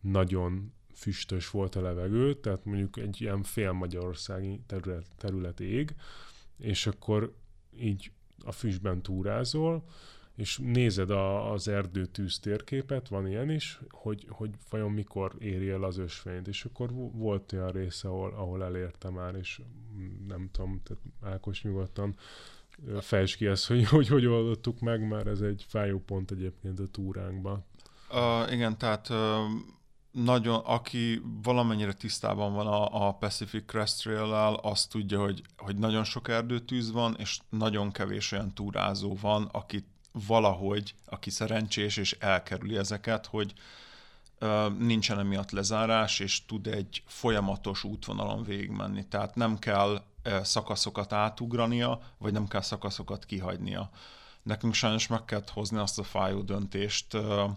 nagyon 0.00 0.72
füstös 0.94 1.50
volt 1.50 1.74
a 1.74 1.80
levegő, 1.80 2.34
tehát 2.34 2.64
mondjuk 2.64 2.96
egy 2.96 3.20
ilyen 3.20 3.42
fél 3.42 3.72
magyarországi 3.72 4.60
terület, 4.66 5.06
terület 5.16 5.60
ég, 5.60 5.94
és 6.58 6.86
akkor 6.86 7.34
így 7.78 8.10
a 8.44 8.52
füstben 8.52 9.02
túrázol, 9.02 9.84
és 10.36 10.58
nézed 10.62 11.10
a, 11.10 11.52
az 11.52 11.68
erdőtűz 11.68 12.38
térképet, 12.38 13.08
van 13.08 13.28
ilyen 13.28 13.50
is, 13.50 13.80
hogy, 13.90 14.26
hogy 14.28 14.50
vajon 14.70 14.90
mikor 14.90 15.34
éri 15.38 15.68
el 15.68 15.82
az 15.82 15.98
ösvényt, 15.98 16.48
és 16.48 16.64
akkor 16.64 16.92
volt 17.12 17.52
olyan 17.52 17.70
része, 17.70 18.08
ahol, 18.08 18.30
ahol 18.30 18.64
elérte 18.64 19.10
már, 19.10 19.34
és 19.34 19.60
nem 20.28 20.48
tudom, 20.52 20.80
tehát 20.82 21.02
Ákos 21.34 21.62
nyugodtan 21.62 22.14
fejtsd 23.00 23.36
ki 23.36 23.46
ezt, 23.46 23.66
hogy, 23.66 23.84
hogy 23.84 24.08
hogy 24.08 24.26
oldottuk 24.26 24.80
meg, 24.80 25.08
mert 25.08 25.26
ez 25.26 25.40
egy 25.40 25.64
fájó 25.68 25.98
pont 25.98 26.30
egyébként 26.30 26.80
a 26.80 26.86
túránkban. 26.86 27.64
Uh, 28.10 28.52
igen, 28.52 28.78
tehát 28.78 29.08
uh, 29.08 29.16
nagyon, 30.10 30.60
aki 30.64 31.22
valamennyire 31.42 31.92
tisztában 31.92 32.52
van 32.52 32.66
a, 32.66 33.06
a 33.06 33.12
Pacific 33.12 33.66
Crest 33.66 34.02
Trail-lel, 34.02 34.54
azt 34.54 34.90
tudja, 34.90 35.20
hogy, 35.20 35.42
hogy 35.56 35.76
nagyon 35.76 36.04
sok 36.04 36.28
erdőtűz 36.28 36.92
van, 36.92 37.16
és 37.18 37.38
nagyon 37.48 37.92
kevés 37.92 38.32
olyan 38.32 38.54
túrázó 38.54 39.16
van, 39.20 39.48
aki 39.52 39.84
valahogy, 40.12 40.94
aki 41.06 41.30
szerencsés 41.30 41.96
és 41.96 42.16
elkerüli 42.20 42.76
ezeket, 42.76 43.26
hogy 43.26 43.52
uh, 44.40 44.78
nincsen 44.78 45.18
emiatt 45.18 45.50
lezárás, 45.50 46.18
és 46.18 46.44
tud 46.46 46.66
egy 46.66 47.02
folyamatos 47.06 47.84
útvonalon 47.84 48.42
végigmenni. 48.42 49.06
Tehát 49.08 49.34
nem 49.34 49.58
kell 49.58 50.02
uh, 50.24 50.40
szakaszokat 50.42 51.12
átugrania, 51.12 52.00
vagy 52.18 52.32
nem 52.32 52.48
kell 52.48 52.62
szakaszokat 52.62 53.24
kihagynia. 53.24 53.90
Nekünk 54.42 54.74
sajnos 54.74 55.06
meg 55.06 55.24
kellett 55.24 55.50
hozni 55.50 55.78
azt 55.78 55.98
a 55.98 56.02
fájó 56.02 56.40
döntést, 56.40 57.14
uh, 57.14 57.50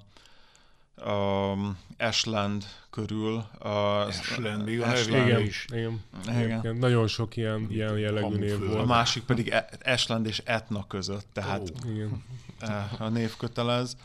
um, 1.06 1.78
Ashland 1.98 2.66
körül. 2.90 3.46
Uh, 3.64 4.08
Ashland, 4.08 4.82
a 4.82 4.88
Ashland. 4.88 5.28
Igen, 5.28 5.42
is. 5.42 5.66
Igen. 5.72 6.04
Igen. 6.28 6.60
igen. 6.60 6.76
Nagyon 6.76 7.08
sok 7.08 7.36
ilyen, 7.36 7.68
ilyen 7.70 7.98
jellegű 7.98 8.36
név 8.36 8.60
volt. 8.60 8.80
A 8.80 8.86
másik 8.86 9.24
pedig 9.24 9.48
e- 9.48 9.70
Ashland 9.84 10.26
és 10.26 10.42
Etna 10.46 10.88
között, 10.88 11.28
tehát 11.34 11.62
oh. 11.62 11.92
igen. 11.92 12.24
a 13.00 13.08
név 13.08 13.38
kötelez, 13.38 13.98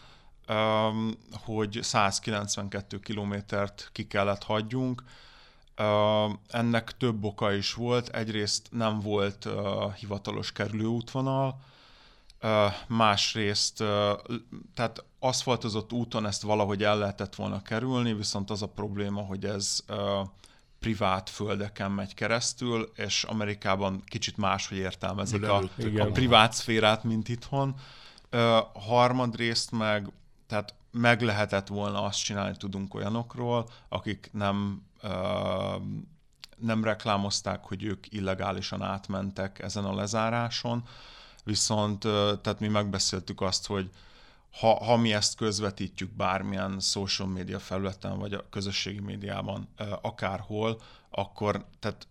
um, 0.48 1.14
hogy 1.32 1.78
192 1.82 2.98
kilométert 2.98 3.88
ki 3.92 4.06
kellett 4.06 4.42
hagyjunk. 4.42 5.02
Uh, 5.78 6.32
ennek 6.48 6.96
több 6.96 7.24
oka 7.24 7.52
is 7.52 7.74
volt. 7.74 8.08
Egyrészt 8.08 8.66
nem 8.70 9.00
volt 9.00 9.44
uh, 9.44 9.92
hivatalos 9.94 10.52
kerülőútvonal, 10.52 11.60
uh, 12.42 12.72
másrészt, 12.88 13.80
uh, 13.80 14.18
tehát 14.74 15.04
aszfaltozott 15.18 15.92
úton 15.92 16.26
ezt 16.26 16.42
valahogy 16.42 16.82
el 16.82 16.98
lehetett 16.98 17.34
volna 17.34 17.62
kerülni, 17.62 18.14
viszont 18.14 18.50
az 18.50 18.62
a 18.62 18.68
probléma, 18.68 19.20
hogy 19.20 19.44
ez 19.44 19.84
privát 20.78 21.30
földeken 21.30 21.90
megy 21.90 22.14
keresztül, 22.14 22.92
és 22.94 23.24
Amerikában 23.24 24.02
kicsit 24.06 24.36
máshogy 24.36 24.76
értelmezik 24.76 25.42
a, 25.42 25.62
a 25.98 26.06
privát 26.12 26.52
szférát, 26.52 27.04
mint 27.04 27.28
itthon. 27.28 27.74
Uh, 28.32 28.40
harmadrészt 28.74 29.70
meg, 29.70 30.12
tehát 30.46 30.74
meg 30.90 31.22
lehetett 31.22 31.66
volna 31.66 32.02
azt 32.02 32.24
csinálni, 32.24 32.56
tudunk 32.56 32.94
olyanokról, 32.94 33.68
akik 33.88 34.30
nem 34.32 34.82
uh, 35.02 35.82
nem 36.58 36.84
reklámozták, 36.84 37.64
hogy 37.64 37.84
ők 37.84 38.12
illegálisan 38.12 38.82
átmentek 38.82 39.58
ezen 39.58 39.84
a 39.84 39.94
lezáráson, 39.94 40.82
viszont 41.44 42.00
tehát 42.40 42.60
mi 42.60 42.68
megbeszéltük 42.68 43.40
azt, 43.40 43.66
hogy 43.66 43.90
ha, 44.50 44.84
ha 44.84 44.96
mi 44.96 45.12
ezt 45.12 45.36
közvetítjük 45.36 46.10
bármilyen 46.10 46.80
social 46.80 47.28
media 47.28 47.58
felületen, 47.58 48.18
vagy 48.18 48.32
a 48.32 48.48
közösségi 48.50 49.00
médiában, 49.00 49.68
akárhol, 50.00 50.80
akkor 51.10 51.64
tehát 51.78 52.06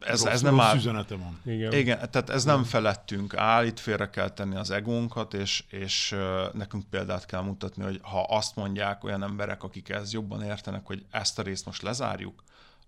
ez, 0.00 0.22
rossz, 0.22 0.32
ez 0.32 0.42
nem 0.42 0.60
áll... 0.60 0.76
üzenete 0.76 1.16
van. 1.16 1.40
Igen. 1.44 1.72
Igen, 1.72 2.10
tehát 2.10 2.30
ez 2.30 2.44
nem 2.44 2.64
felettünk 2.64 3.34
áll, 3.36 3.64
itt 3.64 3.78
félre 3.78 4.10
kell 4.10 4.28
tenni 4.28 4.56
az 4.56 4.70
egónkat, 4.70 5.34
és, 5.34 5.64
és 5.68 6.16
nekünk 6.52 6.84
példát 6.90 7.26
kell 7.26 7.42
mutatni, 7.42 7.82
hogy 7.82 7.98
ha 8.02 8.22
azt 8.22 8.56
mondják 8.56 9.04
olyan 9.04 9.22
emberek, 9.22 9.62
akik 9.62 9.88
ezt 9.88 10.12
jobban 10.12 10.42
értenek, 10.42 10.86
hogy 10.86 11.04
ezt 11.10 11.38
a 11.38 11.42
részt 11.42 11.66
most 11.66 11.82
lezárjuk, 11.82 12.42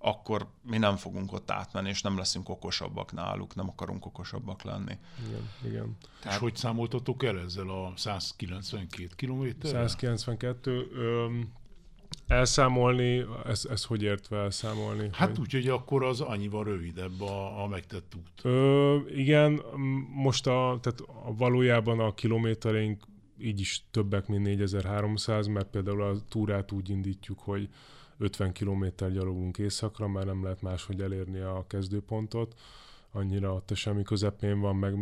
akkor 0.05 0.47
mi 0.63 0.79
nem 0.79 0.97
fogunk 0.97 1.33
ott 1.33 1.51
átmenni, 1.51 1.89
és 1.89 2.03
nem 2.03 2.17
leszünk 2.17 2.49
okosabbak 2.49 3.13
náluk, 3.13 3.55
nem 3.55 3.69
akarunk 3.69 4.07
okosabbak 4.07 4.63
lenni. 4.63 4.99
Igen, 5.29 5.49
igen. 5.65 5.97
Tehát... 6.21 6.37
És 6.37 6.43
hogy 6.43 6.57
számoltatok 6.57 7.25
el 7.25 7.39
ezzel 7.39 7.69
a 7.69 7.93
192 7.97 9.09
kilométer? 9.17 9.71
192, 9.71 10.89
öm, 10.95 11.53
elszámolni, 12.27 13.25
ez, 13.45 13.67
ez 13.71 13.85
hogy 13.85 14.03
értve 14.03 14.39
elszámolni? 14.39 15.09
Hát 15.13 15.29
hogy... 15.29 15.39
úgy, 15.39 15.53
hogy 15.53 15.69
akkor 15.69 16.05
az 16.05 16.21
annyival 16.21 16.65
rövidebb 16.65 17.21
a, 17.21 17.63
a 17.63 17.67
megtett 17.67 18.15
út. 18.17 18.41
Ö, 18.43 18.97
igen, 19.09 19.61
most 20.15 20.47
a, 20.47 20.79
tehát 20.81 21.01
a, 21.01 21.35
valójában 21.37 22.01
a 22.01 22.15
kilométereink 22.15 23.05
így 23.39 23.61
is 23.61 23.85
többek, 23.91 24.27
mint 24.27 24.43
4300, 24.43 25.47
mert 25.47 25.71
például 25.71 26.03
a 26.03 26.17
túrát 26.29 26.73
úgy 26.73 26.91
indítjuk, 26.91 27.39
hogy 27.39 27.69
50 28.23 28.53
km 28.53 28.85
gyalogunk 29.13 29.59
északra, 29.59 30.09
már 30.09 30.25
nem 30.25 30.43
lehet 30.43 30.63
máshogy 30.63 31.01
elérni 31.01 31.41
a 31.41 31.65
kezdőpontot, 31.67 32.55
annyira 33.13 33.55
a 33.55 33.75
semmi 33.75 34.03
közepén 34.03 34.61
van, 34.61 34.77
meg 34.77 34.95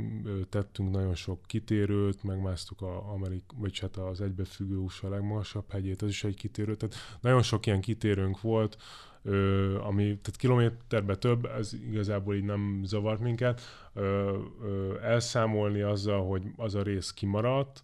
tettünk 0.49 0.91
nagyon 0.91 1.15
sok 1.15 1.39
kitérőt, 1.47 2.23
megmásztuk 2.23 2.83
a 2.83 3.13
Amerik, 3.13 3.45
vagy 3.57 3.79
hát 3.79 3.97
az 3.97 4.21
egybefüggő 4.21 4.77
USA 4.77 5.09
legmagasabb 5.09 5.65
hegyét, 5.71 6.03
az 6.03 6.09
is 6.09 6.25
egy 6.25 6.37
kitérő, 6.37 6.77
tehát 6.77 6.95
nagyon 7.21 7.43
sok 7.43 7.67
ilyen 7.67 7.81
kitérőnk 7.81 8.41
volt, 8.41 8.77
ö, 9.23 9.79
ami, 9.79 10.03
tehát 10.05 10.37
kilométerbe 10.37 11.17
több, 11.17 11.45
ez 11.45 11.73
igazából 11.73 12.35
így 12.35 12.45
nem 12.45 12.81
zavart 12.85 13.21
minket, 13.21 13.61
ö, 13.95 14.37
ö, 14.63 15.01
elszámolni 15.03 15.81
azzal, 15.81 16.27
hogy 16.27 16.43
az 16.57 16.75
a 16.75 16.83
rész 16.83 17.11
kimaradt, 17.11 17.83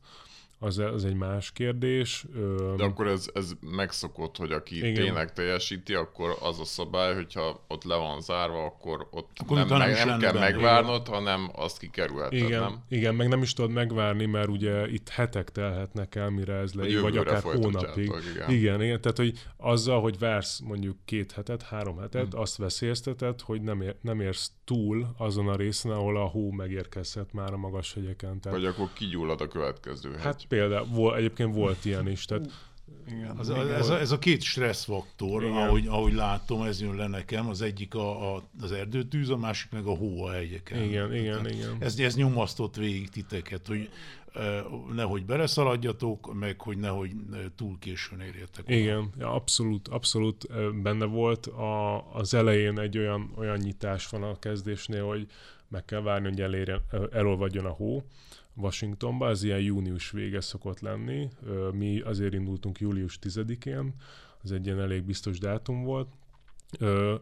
az, 0.59 0.79
az 0.79 1.05
egy 1.05 1.15
más 1.15 1.53
kérdés. 1.53 2.27
De 2.77 2.85
akkor 2.85 3.07
ez, 3.07 3.31
ez 3.35 3.53
megszokott, 3.61 4.37
hogy 4.37 4.53
aki 4.53 4.77
Igen. 4.77 4.95
tényleg 4.95 5.33
teljesíti, 5.33 5.95
akkor 5.95 6.37
az 6.41 6.61
a 6.61 6.65
szabály, 6.65 7.15
hogyha 7.15 7.65
ott 7.69 7.85
le 7.85 7.97
van 7.97 8.21
zárva, 8.21 8.65
akkor 8.65 9.09
ott 9.11 9.31
akkor 9.37 9.57
nem, 9.57 9.79
meg, 9.79 10.07
nem 10.07 10.19
kell 10.19 10.33
megvárnod, 10.33 11.01
Igen. 11.01 11.15
hanem 11.15 11.51
azt 11.55 11.79
kikerülheted, 11.79 12.39
Igen. 12.39 12.61
nem? 12.61 12.85
Igen, 12.89 13.15
meg 13.15 13.29
nem 13.29 13.43
is 13.43 13.53
tudod 13.53 13.71
megvárni, 13.71 14.27
mert 14.27 14.49
ugye 14.49 14.89
itt 14.89 15.09
hetek 15.09 15.51
telhetnek 15.51 16.15
el, 16.15 16.31
mire 16.31 16.55
ez 16.55 16.73
leír, 16.73 17.01
vagy 17.01 17.17
akár 17.17 17.43
hónapig. 17.43 18.13
Igen. 18.35 18.51
igen, 18.51 18.83
igen, 18.83 19.01
tehát 19.01 19.17
hogy 19.17 19.33
azzal, 19.57 20.01
hogy 20.01 20.19
vársz 20.19 20.61
mondjuk 20.61 20.97
két 21.05 21.33
hetet, 21.33 21.63
három 21.63 21.99
hetet, 21.99 22.33
hmm. 22.33 22.41
azt 22.41 22.57
veszélyezteted, 22.57 23.41
hogy 23.41 23.63
nem, 23.63 23.81
ér, 23.81 23.97
nem 24.01 24.21
érsz 24.21 24.51
túl 24.67 25.15
azon 25.17 25.49
a 25.49 25.57
részen, 25.57 25.91
ahol 25.91 26.17
a 26.17 26.25
hó 26.25 26.51
megérkezhet 26.51 27.33
már 27.33 27.53
a 27.53 27.57
magas 27.57 27.95
hegyeken. 27.95 28.41
Tehát... 28.41 28.59
Vagy 28.59 28.67
akkor 28.67 28.93
kigyullad 28.93 29.41
a 29.41 29.49
következő 29.49 30.11
hegy. 30.11 30.23
Hát 30.23 30.45
például, 30.49 31.17
egyébként 31.17 31.55
volt 31.55 31.85
ilyen 31.85 32.09
is, 32.09 32.25
tehát 32.25 32.51
igen, 33.09 33.37
az, 33.37 33.49
igen. 33.49 33.73
Ez, 33.73 33.89
a, 33.89 33.99
ez 33.99 34.11
a 34.11 34.19
két 34.19 34.43
stresszfaktor, 34.43 35.45
ahogy, 35.45 35.87
ahogy 35.87 36.13
látom, 36.13 36.63
ez 36.63 36.81
jön 36.81 36.97
le 36.97 37.07
nekem. 37.07 37.49
Az 37.49 37.63
egyik 37.63 37.95
a, 37.95 38.35
a, 38.35 38.43
az 38.61 38.73
erdőtűz, 38.73 39.31
a 39.31 39.37
másik 39.37 39.71
meg 39.71 39.87
a 39.87 39.95
hó 39.95 40.25
a 40.25 40.33
hegyeken. 40.33 40.83
Igen, 40.83 41.15
igen, 41.15 41.49
igen. 41.49 41.77
Ez, 41.79 41.99
ez 41.99 42.17
nyomasztott 42.17 42.77
végig 42.77 43.09
titeket, 43.09 43.67
hogy 43.67 43.91
nehogy 44.95 45.25
beleszaladjatok, 45.25 46.35
meg 46.35 46.61
hogy 46.61 46.79
nehogy 46.79 47.13
túl 47.57 47.79
későn 47.79 48.21
érjetek. 48.21 48.65
Igen, 48.69 49.13
ja, 49.19 49.33
abszolút, 49.33 49.89
abszolút 49.89 50.47
benne 50.83 51.05
volt. 51.05 51.47
A, 51.47 52.05
az 52.15 52.35
elején 52.35 52.79
egy 52.79 52.99
olyan, 52.99 53.33
olyan 53.37 53.57
nyitás 53.57 54.09
van 54.09 54.23
a 54.23 54.39
kezdésnél, 54.39 55.05
hogy 55.05 55.27
meg 55.69 55.85
kell 55.85 56.01
várni, 56.01 56.29
hogy 56.29 56.41
elérjen, 56.41 56.83
elolvadjon 57.13 57.65
a 57.65 57.71
hó, 57.71 58.03
Washingtonba, 58.57 59.29
ez 59.29 59.43
ilyen 59.43 59.61
június 59.61 60.11
vége 60.11 60.41
szokott 60.41 60.81
lenni. 60.81 61.29
Mi 61.73 62.01
azért 62.01 62.35
indultunk 62.35 62.81
július 62.81 63.19
10-én, 63.23 63.95
az 64.43 64.53
egy 64.53 64.67
ilyen 64.67 64.81
elég 64.81 65.03
biztos 65.03 65.39
dátum 65.39 65.83
volt. 65.83 66.09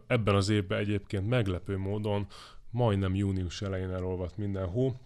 Ebben 0.06 0.34
az 0.34 0.48
évben 0.48 0.78
egyébként 0.78 1.28
meglepő 1.28 1.76
módon 1.78 2.26
majdnem 2.70 3.14
június 3.14 3.62
elején 3.62 3.90
elolvadt 3.90 4.36
minden 4.36 4.66
hó, 4.66 4.96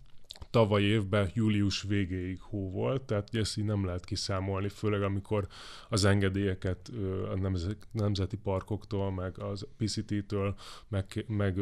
tavaly 0.50 0.82
évben 0.82 1.30
július 1.34 1.82
végéig 1.82 2.40
hó 2.40 2.70
volt, 2.70 3.02
tehát 3.02 3.34
ezt 3.34 3.56
így 3.56 3.64
nem 3.64 3.84
lehet 3.84 4.04
kiszámolni, 4.04 4.68
főleg 4.68 5.02
amikor 5.02 5.46
az 5.88 6.04
engedélyeket 6.04 6.90
a 7.32 7.52
nemzeti 7.92 8.36
parkoktól, 8.36 9.12
meg 9.12 9.38
az 9.38 9.66
PCT-től 9.76 10.54
meg, 10.88 11.24
meg 11.26 11.58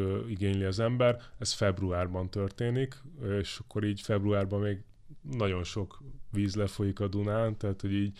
az 0.66 0.80
ember. 0.80 1.22
Ez 1.38 1.52
februárban 1.52 2.30
történik, 2.30 3.02
és 3.40 3.58
akkor 3.58 3.84
így 3.84 4.00
februárban 4.00 4.60
még 4.60 4.82
nagyon 5.30 5.64
sok 5.64 6.02
víz 6.30 6.54
lefolyik 6.54 7.00
a 7.00 7.08
Dunán, 7.08 7.56
tehát 7.56 7.80
hogy 7.80 7.92
így 7.92 8.18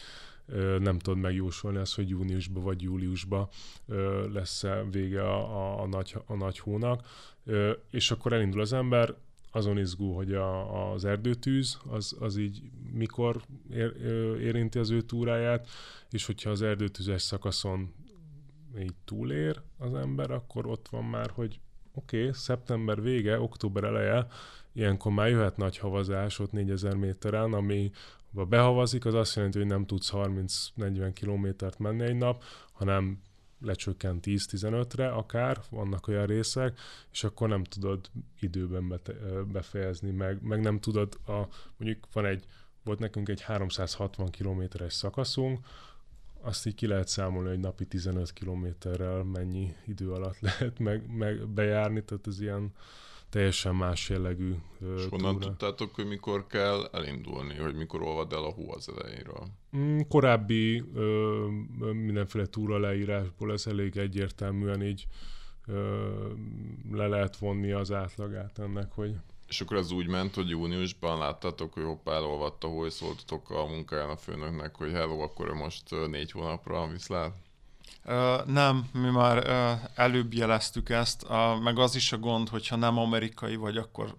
nem 0.78 0.98
tudod 0.98 1.18
megjósolni 1.18 1.78
azt, 1.78 1.94
hogy 1.94 2.08
júniusban 2.08 2.62
vagy 2.62 2.82
júliusban 2.82 3.48
lesz-e 4.32 4.84
vége 4.90 5.22
a, 5.22 5.56
a, 5.56 5.82
a, 5.82 5.86
nagy, 5.86 6.16
a 6.26 6.34
nagy 6.34 6.58
hónak, 6.58 7.06
és 7.90 8.10
akkor 8.10 8.32
elindul 8.32 8.60
az 8.60 8.72
ember, 8.72 9.14
azon 9.57 9.78
izgul, 9.78 10.14
hogy 10.14 10.32
a, 10.32 10.92
az 10.92 11.04
erdőtűz 11.04 11.78
az, 11.88 12.16
az 12.20 12.36
így 12.36 12.62
mikor 12.92 13.42
ér, 13.70 13.96
érinti 14.40 14.78
az 14.78 14.90
ő 14.90 15.00
túráját, 15.00 15.68
és 16.11 16.26
hogyha 16.26 16.50
az 16.50 16.62
erdőtűzes 16.62 17.22
szakaszon 17.22 17.92
így 18.78 18.94
túlér 19.04 19.61
az 19.78 19.94
ember, 19.94 20.30
akkor 20.30 20.66
ott 20.66 20.88
van 20.88 21.04
már, 21.04 21.30
hogy 21.30 21.61
oké, 21.94 22.20
okay, 22.20 22.32
szeptember 22.32 23.02
vége, 23.02 23.40
október 23.40 23.84
eleje, 23.84 24.26
ilyenkor 24.72 25.12
már 25.12 25.28
jöhet 25.28 25.57
nagy 25.57 25.78
havazás 25.78 26.38
ott 26.38 26.52
4000 26.52 26.94
méteren, 26.94 27.52
ami 27.52 27.90
ha 28.34 28.44
behavazik, 28.44 29.04
az 29.04 29.14
azt 29.14 29.36
jelenti, 29.36 29.59
hogy 29.59 29.66
nem 29.66 29.86
tudsz 29.86 30.11
30-40 30.12 31.11
kilométert 31.14 31.78
menni 31.78 32.02
egy 32.02 32.16
nap, 32.16 32.42
hanem 32.72 33.20
lecsökkent 33.61 34.24
10-15-re 34.26 35.09
akár, 35.09 35.61
vannak 35.70 36.09
olyan 36.09 36.26
részek, 36.26 36.78
és 37.12 37.24
akkor 37.24 37.48
nem 37.48 37.64
tudod 37.64 38.11
időben 38.40 39.00
befejezni, 39.52 40.11
meg, 40.11 40.42
meg 40.42 40.61
nem 40.61 40.78
tudod, 40.78 41.18
a, 41.26 41.46
mondjuk 41.76 42.07
van 42.12 42.26
egy, 42.26 42.44
volt 42.84 42.98
nekünk 42.98 43.28
egy 43.28 43.40
360 43.40 44.30
kilométeres 44.30 44.92
szakaszunk, 44.92 45.66
azt 46.40 46.66
így 46.66 46.74
ki 46.74 46.86
lehet 46.86 47.09
számolni, 47.09 47.48
hogy 47.48 47.59
napi 47.59 47.86
15 47.86 48.32
kilométerrel 48.32 49.22
mennyi 49.22 49.74
idő 49.86 50.11
alatt 50.12 50.40
lehet 50.48 50.78
meg, 50.78 51.16
meg 51.16 51.48
bejárni, 51.48 52.04
tehát 52.04 52.26
ez 52.26 52.40
ilyen 52.40 52.72
teljesen 53.30 53.74
más 53.74 54.08
jellegű 54.08 54.54
És 54.96 55.06
honnan 55.10 55.34
túra. 55.34 55.46
tudtátok, 55.46 55.94
hogy 55.94 56.06
mikor 56.06 56.46
kell 56.46 56.88
elindulni, 56.92 57.54
hogy 57.54 57.74
mikor 57.74 58.02
olvad 58.02 58.32
el 58.32 58.44
a 58.44 58.50
hó 58.50 58.72
az 58.72 58.88
elejéről? 58.96 59.46
Mm, 59.76 59.98
korábbi 60.08 60.82
ö, 60.94 61.46
mindenféle 61.92 62.46
túra 62.46 62.78
leírásból 62.78 63.52
ez 63.52 63.66
elég 63.66 63.96
egyértelműen 63.96 64.82
így 64.82 65.06
ö, 65.66 66.04
le 66.92 67.06
lehet 67.06 67.36
vonni 67.36 67.72
az 67.72 67.92
átlagát 67.92 68.58
ennek, 68.58 68.92
hogy 68.92 69.14
és 69.48 69.60
akkor 69.60 69.76
ez 69.76 69.90
úgy 69.90 70.06
ment, 70.06 70.34
hogy 70.34 70.48
júniusban 70.48 71.18
láttátok, 71.18 71.72
hogy 71.72 71.82
hoppá 71.82 72.12
elolvadt 72.12 72.64
a 72.64 72.68
hó, 72.68 72.86
és 72.86 72.92
szóltatok 72.92 73.50
a 73.50 73.66
munkáján 73.66 74.08
a 74.08 74.16
főnöknek, 74.16 74.76
hogy 74.76 74.90
hello, 74.90 75.20
akkor 75.20 75.52
most 75.54 75.90
négy 76.10 76.30
hónapra 76.30 76.86
viszlát? 76.86 77.32
Nem, 78.46 78.88
mi 78.92 79.11
már 79.11 79.46
előbb 79.94 80.32
jeleztük 80.32 80.88
ezt, 80.88 81.26
meg 81.62 81.78
az 81.78 81.94
is 81.94 82.12
a 82.12 82.18
gond, 82.18 82.48
hogyha 82.48 82.76
nem 82.76 82.98
amerikai 82.98 83.57
vagy, 83.57 83.76
akkor 83.76 84.16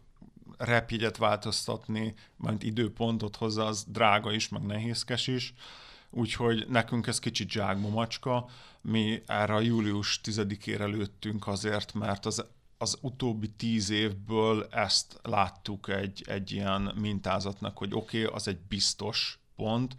repjegyet 0.57 1.17
változtatni, 1.17 2.13
majd 2.35 2.63
időpontot 2.63 3.35
hozzá, 3.35 3.63
az 3.63 3.85
drága 3.87 4.31
is, 4.31 4.49
meg 4.49 4.61
nehézkes 4.61 5.27
is. 5.27 5.53
Úgyhogy 6.09 6.65
nekünk 6.69 7.07
ez 7.07 7.19
kicsit 7.19 7.49
zsákba 7.49 7.89
macska. 7.89 8.49
Mi 8.81 9.21
erre 9.25 9.53
a 9.53 9.59
július 9.59 10.19
10-ére 10.23 10.85
lőttünk 10.85 11.47
azért, 11.47 11.93
mert 11.93 12.25
az, 12.25 12.45
az 12.77 12.97
utóbbi 13.01 13.49
tíz 13.49 13.89
évből 13.89 14.67
ezt 14.71 15.19
láttuk 15.23 15.89
egy, 15.89 16.23
egy 16.27 16.51
ilyen 16.51 16.93
mintázatnak, 16.99 17.77
hogy 17.77 17.93
oké, 17.93 18.23
okay, 18.23 18.35
az 18.35 18.47
egy 18.47 18.59
biztos 18.67 19.39
pont. 19.55 19.95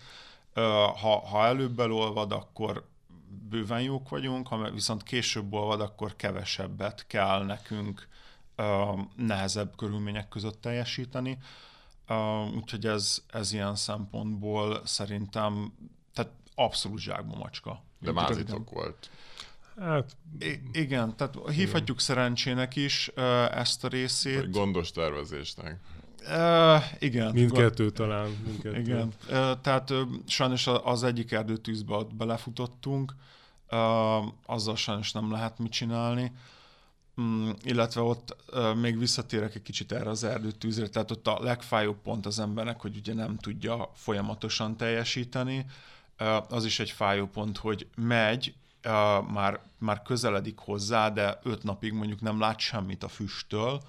Ha, 1.00 1.26
ha 1.26 1.44
előbb 1.44 1.80
elolvad, 1.80 2.32
akkor 2.32 2.88
bőven 3.48 3.82
jók 3.82 4.08
vagyunk, 4.08 4.48
ha 4.48 4.70
viszont 4.70 5.02
később 5.02 5.52
olvad, 5.52 5.80
akkor 5.80 6.16
kevesebbet 6.16 7.06
kell 7.06 7.44
nekünk 7.44 8.08
uh, 8.56 9.00
nehezebb 9.16 9.76
körülmények 9.76 10.28
között 10.28 10.60
teljesíteni. 10.60 11.38
Uh, 12.08 12.54
úgyhogy 12.56 12.86
ez, 12.86 13.22
ez 13.26 13.52
ilyen 13.52 13.76
szempontból 13.76 14.82
szerintem 14.84 15.72
tehát 16.12 16.32
abszolút 16.54 16.98
zsákba 16.98 17.36
macska. 17.36 17.82
De 18.00 18.12
mázitok 18.12 18.70
volt. 18.70 19.10
Hát, 19.78 20.16
I- 20.38 20.60
igen, 20.72 21.16
tehát 21.16 21.34
hívhatjuk 21.34 21.88
igen. 21.88 21.98
szerencsének 21.98 22.76
is 22.76 23.10
uh, 23.16 23.58
ezt 23.58 23.84
a 23.84 23.88
részét. 23.88 24.36
Vagy 24.36 24.50
gondos 24.50 24.90
tervezésnek. 24.90 25.80
Uh, 26.26 26.82
igen. 26.98 27.32
Mindkettő 27.32 27.90
talán. 27.90 28.28
Mindkettő. 28.46 28.78
Igen. 28.78 29.12
Uh, 29.28 29.60
tehát 29.60 29.90
uh, 29.90 30.00
sajnos 30.26 30.66
az 30.66 31.02
egyik 31.02 31.32
erdőtűzbe 31.32 31.94
ott 31.94 32.14
belefutottunk, 32.14 33.14
uh, 33.70 33.78
azzal 34.46 34.76
sajnos 34.76 35.12
nem 35.12 35.32
lehet 35.32 35.58
mit 35.58 35.72
csinálni. 35.72 36.32
Um, 37.16 37.54
illetve 37.62 38.00
ott 38.00 38.36
uh, 38.52 38.74
még 38.74 38.98
visszatérek 38.98 39.54
egy 39.54 39.62
kicsit 39.62 39.92
erre 39.92 40.10
az 40.10 40.24
erdőtűzre, 40.24 40.88
tehát 40.88 41.10
ott 41.10 41.26
a 41.26 41.38
legfájóbb 41.42 41.96
pont 42.02 42.26
az 42.26 42.38
embernek, 42.38 42.80
hogy 42.80 42.96
ugye 42.96 43.14
nem 43.14 43.36
tudja 43.36 43.90
folyamatosan 43.94 44.76
teljesíteni. 44.76 45.66
Uh, 46.20 46.52
az 46.52 46.64
is 46.64 46.80
egy 46.80 46.90
fájó 46.90 47.26
pont, 47.26 47.56
hogy 47.56 47.86
megy, 47.96 48.54
uh, 48.84 48.92
már, 49.32 49.60
már 49.78 50.02
közeledik 50.02 50.58
hozzá, 50.58 51.10
de 51.10 51.38
öt 51.42 51.62
napig 51.62 51.92
mondjuk 51.92 52.20
nem 52.20 52.40
lát 52.40 52.58
semmit 52.58 53.02
a 53.02 53.08
füsttől, 53.08 53.82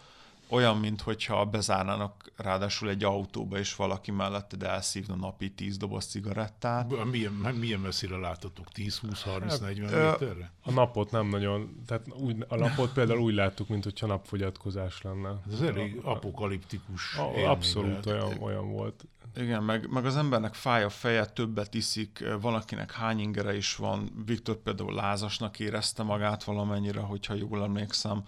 olyan, 0.50 0.78
mintha 0.78 1.46
bezárnának 1.46 2.32
ráadásul 2.36 2.90
egy 2.90 3.04
autóba, 3.04 3.58
és 3.58 3.76
valaki 3.76 4.14
de 4.58 4.70
elszívna 4.70 5.16
napi 5.16 5.52
10 5.52 5.78
doboz 5.78 6.06
cigarettát. 6.06 7.06
Milyen, 7.12 7.32
milyen 7.32 7.80
messzire 7.80 8.18
láttatok? 8.18 8.68
10-20-30-40 8.76 9.80
méterre? 9.80 10.52
A 10.64 10.72
napot 10.72 11.12
nem 11.12 11.28
nagyon, 11.28 11.84
tehát 11.88 12.14
úgy, 12.14 12.46
a 12.48 12.56
napot 12.56 12.94
például 12.94 13.20
úgy 13.20 13.34
láttuk, 13.34 13.68
mint 13.68 13.84
hogyha 13.84 14.08
napfogyatkozás 14.08 15.02
lenne. 15.02 15.30
Ez 15.54 15.62
elég 15.62 16.00
apokaliptikus 16.04 17.18
a, 17.18 17.50
Abszolút 17.50 18.06
olyan, 18.06 18.38
olyan 18.42 18.72
volt. 18.72 19.08
Igen, 19.36 19.64
meg, 19.64 19.90
meg 19.90 20.06
az 20.06 20.18
embernek 20.18 20.54
fáj 20.54 20.84
a 20.84 20.90
feje, 20.90 21.26
többet 21.26 21.74
iszik, 21.74 22.26
valakinek 22.42 22.92
hány 22.92 23.20
ingere 23.20 23.56
is 23.56 23.76
van. 23.76 24.24
Viktor 24.26 24.56
például 24.56 24.94
lázasnak 24.94 25.60
érezte 25.60 26.04
magát 26.04 26.44
valamennyire, 26.44 27.00
hogyha 27.00 27.34
jól 27.34 27.64
emlékszem 27.64 28.24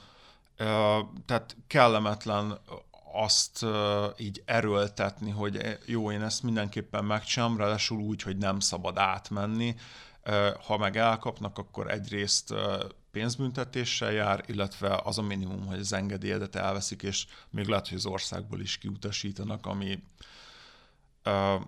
tehát 1.25 1.57
kellemetlen 1.67 2.59
azt 3.13 3.65
így 4.17 4.41
erőltetni, 4.45 5.29
hogy 5.29 5.55
e, 5.55 5.77
jó, 5.85 6.11
én 6.11 6.21
ezt 6.21 6.43
mindenképpen 6.43 7.05
megcsinálom, 7.05 7.57
ráadásul 7.57 7.99
úgy, 7.99 8.21
hogy 8.21 8.37
nem 8.37 8.59
szabad 8.59 8.97
átmenni. 8.97 9.75
Ha 10.65 10.77
meg 10.77 10.97
elkapnak, 10.97 11.57
akkor 11.57 11.91
egyrészt 11.91 12.53
pénzbüntetéssel 13.11 14.11
jár, 14.11 14.43
illetve 14.47 15.01
az 15.03 15.17
a 15.17 15.21
minimum, 15.21 15.65
hogy 15.65 15.79
az 15.79 15.93
engedélyedet 15.93 16.55
elveszik, 16.55 17.03
és 17.03 17.25
még 17.49 17.67
lehet, 17.67 17.87
hogy 17.87 17.97
az 17.97 18.05
országból 18.05 18.59
is 18.59 18.77
kiutasítanak, 18.77 19.65
ami 19.65 20.03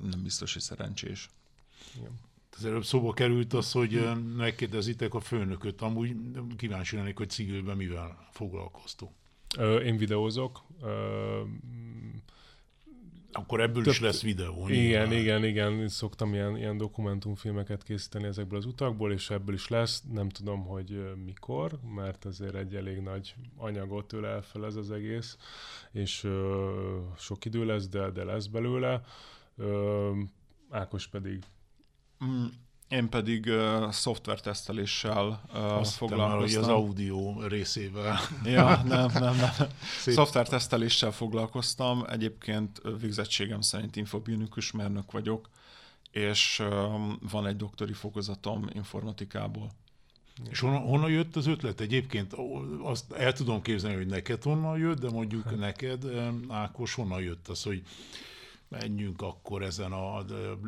nem 0.02 0.24
biztos, 0.24 0.54
hogy 0.54 0.62
szerencsés. 0.62 1.30
Igen. 1.96 2.20
Az 2.58 2.66
előbb 2.66 2.84
szóba 2.84 3.14
került 3.14 3.54
az, 3.54 3.72
hogy 3.72 4.10
megkérdezitek 4.38 5.14
a 5.14 5.20
főnököt. 5.20 5.82
Amúgy 5.82 6.16
kíváncsi 6.58 6.95
lennék, 6.95 7.18
hogy 7.18 7.30
civilben 7.30 7.78
mivel 7.78 8.28
foglalkoztok. 8.32 9.12
Én 9.84 9.97
videózok. 9.97 10.64
Akkor 13.32 13.62
ebből 13.62 13.84
Több... 13.84 13.93
is 13.93 13.99
lesz 13.99 14.22
videó. 14.22 14.68
Igen, 14.70 15.08
nyilván. 15.08 15.14
igen, 15.14 15.43
igen. 15.43 15.88
Szoktam 15.88 16.34
ilyen, 16.34 16.58
ilyen 16.58 16.78
dokumentumfilmeket 16.78 17.84
készíteni 17.84 18.26
ezekből 18.26 18.58
az 18.58 18.66
utakból, 18.66 19.12
és 19.12 19.30
ebből 19.30 19.56
is 19.56 19.68
lesz. 19.68 20.04
Nem 20.12 20.30
tudom, 20.30 20.66
hogy 20.66 21.14
mikor, 21.26 21.80
mert 21.95 22.26
azért 22.26 22.56
egy 22.56 22.76
elég 22.76 22.99
nagy 22.99 23.36
anyagot 23.58 24.14
öl 24.14 24.26
el 24.26 24.41
fel 24.41 24.66
ez 24.66 24.76
az 24.76 24.91
egész, 24.91 25.38
és 25.91 26.24
ö, 26.24 26.99
sok 27.18 27.45
idő 27.45 27.66
lesz, 27.66 27.88
de, 27.88 28.10
de 28.10 28.24
lesz 28.24 28.47
belőle. 28.47 29.01
Ö, 29.58 30.12
Ákos 30.70 31.08
pedig 31.08 31.43
én 32.88 33.09
pedig 33.09 33.45
uh, 33.45 33.91
szoftverteszteléssel 33.91 35.41
uh, 35.53 35.78
Azt 35.78 35.95
foglalkoztam. 35.95 36.63
az 36.63 36.67
audio 36.67 37.47
részével. 37.47 38.19
ja, 38.43 38.82
nem, 38.86 39.11
nem, 39.13 39.36
nem. 39.36 39.67
Szoftverteszteléssel 40.05 41.11
foglalkoztam. 41.11 42.05
Egyébként 42.09 42.82
végzettségem 42.99 43.61
szerint 43.61 43.95
infobionikus 43.95 44.71
mérnök 44.71 45.11
vagyok, 45.11 45.49
és 46.11 46.59
um, 46.59 47.19
van 47.32 47.47
egy 47.47 47.55
doktori 47.55 47.93
fokozatom 47.93 48.69
informatikából. 48.74 49.71
És 50.49 50.59
honnan, 50.59 50.82
honnan 50.82 51.09
jött 51.09 51.36
az 51.36 51.47
ötlet? 51.47 51.80
Egyébként 51.80 52.36
azt 52.82 53.11
el 53.11 53.34
tudom 53.34 53.61
képzelni, 53.61 53.95
hogy 53.97 54.07
neked 54.07 54.43
honnan 54.43 54.78
jött, 54.78 54.99
de 54.99 55.09
mondjuk 55.09 55.43
hát. 55.43 55.57
neked, 55.57 56.05
Ákos, 56.47 56.93
honnan 56.93 57.21
jött 57.21 57.47
az, 57.47 57.63
hogy 57.63 57.84
menjünk 58.80 59.21
akkor 59.21 59.61
ezen 59.61 59.91
az 59.91 60.26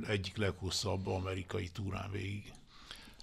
egyik 0.07 0.37
leghosszabb 0.37 1.07
amerikai 1.07 1.69
túrán 1.73 2.09
végig. 2.11 2.53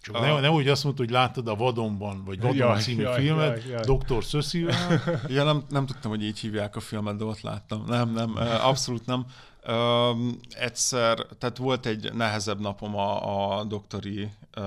Csak 0.01 0.15
a... 0.15 0.41
nem, 0.41 0.53
úgy 0.53 0.69
azt 0.69 0.85
mondta, 0.85 1.03
hogy 1.03 1.13
láttad 1.13 1.49
a 1.49 1.55
Vadonban, 1.55 2.25
vagy 2.25 2.41
Vadon 2.41 2.57
jaj, 2.57 2.81
című 2.81 3.03
jaj, 3.03 3.21
filmet, 3.21 3.65
jaj, 3.65 3.83
jaj. 3.87 3.97
Dr. 3.97 4.25
Szöszivel. 4.25 5.03
ja, 5.29 5.45
nem, 5.45 5.63
nem 5.69 5.87
tudtam, 5.87 6.11
hogy 6.11 6.23
így 6.23 6.39
hívják 6.39 6.77
a 6.77 6.81
filmet, 6.81 7.17
de 7.17 7.25
ott 7.25 7.41
láttam. 7.41 7.85
Nem, 7.87 8.11
nem, 8.11 8.37
abszolút 8.63 9.07
nem. 9.07 9.27
Um, 9.67 10.39
egyszer, 10.51 11.27
tehát 11.39 11.57
volt 11.57 11.87
egy 11.87 12.13
nehezebb 12.13 12.61
napom 12.61 12.97
a, 12.97 13.59
a 13.59 13.65
doktori 13.65 14.31
uh, 14.57 14.65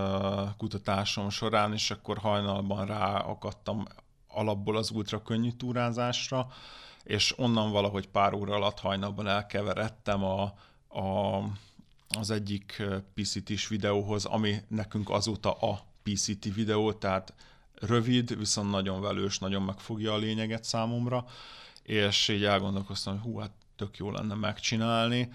kutatásom 0.58 1.30
során, 1.30 1.74
és 1.74 1.92
akkor 1.92 2.18
hajnalban 2.18 2.86
ráakadtam 2.86 3.88
alapból 4.28 4.78
az 4.78 4.92
ultra 4.92 5.22
könnyű 5.22 5.52
túrázásra, 5.52 6.48
és 7.06 7.34
onnan 7.38 7.72
valahogy 7.72 8.08
pár 8.08 8.34
óra 8.34 8.56
alatt 8.56 8.80
hajnalban 8.80 9.28
elkeveredtem 9.28 10.24
a, 10.24 10.42
a, 11.00 11.44
az 12.10 12.32
egyik 12.32 12.84
PCT-s 13.14 13.68
videóhoz, 13.68 14.26
ami 14.26 14.56
nekünk 14.68 15.10
azóta 15.10 15.52
a 15.52 15.86
PCT 16.04 16.54
videó, 16.54 16.94
tehát 16.94 17.34
rövid, 17.76 18.38
viszont 18.38 18.72
nagyon 18.72 19.02
velős, 19.02 19.40
nagyon 19.40 19.62
megfogja 19.62 20.14
a 20.14 20.18
lényeget 20.18 20.64
számomra, 20.64 21.26
és 21.84 22.28
így 22.28 22.44
elgondolkoztam, 22.44 23.20
hogy 23.20 23.32
hú, 23.32 23.40
hát 23.40 23.52
tök 23.76 23.98
jó 23.98 24.12
lenne 24.12 24.36
megcsinálni, 24.36 25.30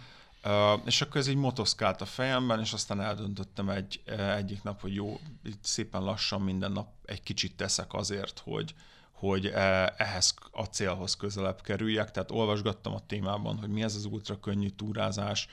Uh, 0.44 0.80
és 0.84 1.00
akkor 1.00 1.16
ez 1.16 1.26
így 1.26 1.36
motoszkált 1.36 2.00
a 2.00 2.04
fejemben, 2.04 2.60
és 2.60 2.72
aztán 2.72 3.00
eldöntöttem 3.00 3.68
egy, 3.68 4.02
egyik 4.36 4.62
nap, 4.62 4.80
hogy 4.80 4.94
jó, 4.94 5.20
itt 5.44 5.64
szépen 5.64 6.02
lassan 6.02 6.40
minden 6.40 6.72
nap 6.72 6.88
egy 7.04 7.22
kicsit 7.22 7.56
teszek 7.56 7.94
azért, 7.94 8.38
hogy, 8.44 8.74
hogy 9.20 9.46
ehhez 9.96 10.34
a 10.50 10.64
célhoz 10.64 11.16
közelebb 11.16 11.60
kerüljek. 11.60 12.10
Tehát 12.10 12.30
olvasgattam 12.30 12.94
a 12.94 13.06
témában, 13.06 13.58
hogy 13.58 13.68
mi 13.68 13.82
ez 13.82 13.94
az 13.94 14.04
ultra 14.04 14.40
könnyű 14.40 14.68
túrázás, 14.68 15.48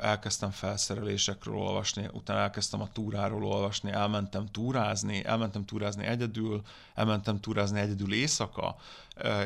elkezdtem 0.00 0.50
felszerelésekről 0.50 1.56
olvasni, 1.56 2.08
utána 2.12 2.40
elkezdtem 2.40 2.80
a 2.80 2.92
túráról 2.92 3.44
olvasni, 3.44 3.90
elmentem 3.90 4.46
túrázni, 4.46 5.24
elmentem 5.24 5.64
túrázni 5.64 6.04
egyedül, 6.04 6.62
elmentem 6.94 7.40
túrázni 7.40 7.80
egyedül 7.80 8.12
éjszaka, 8.12 8.76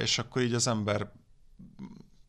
és 0.01 0.19
akkor 0.19 0.43
így 0.43 0.55
az 0.55 0.67
ember 0.67 1.11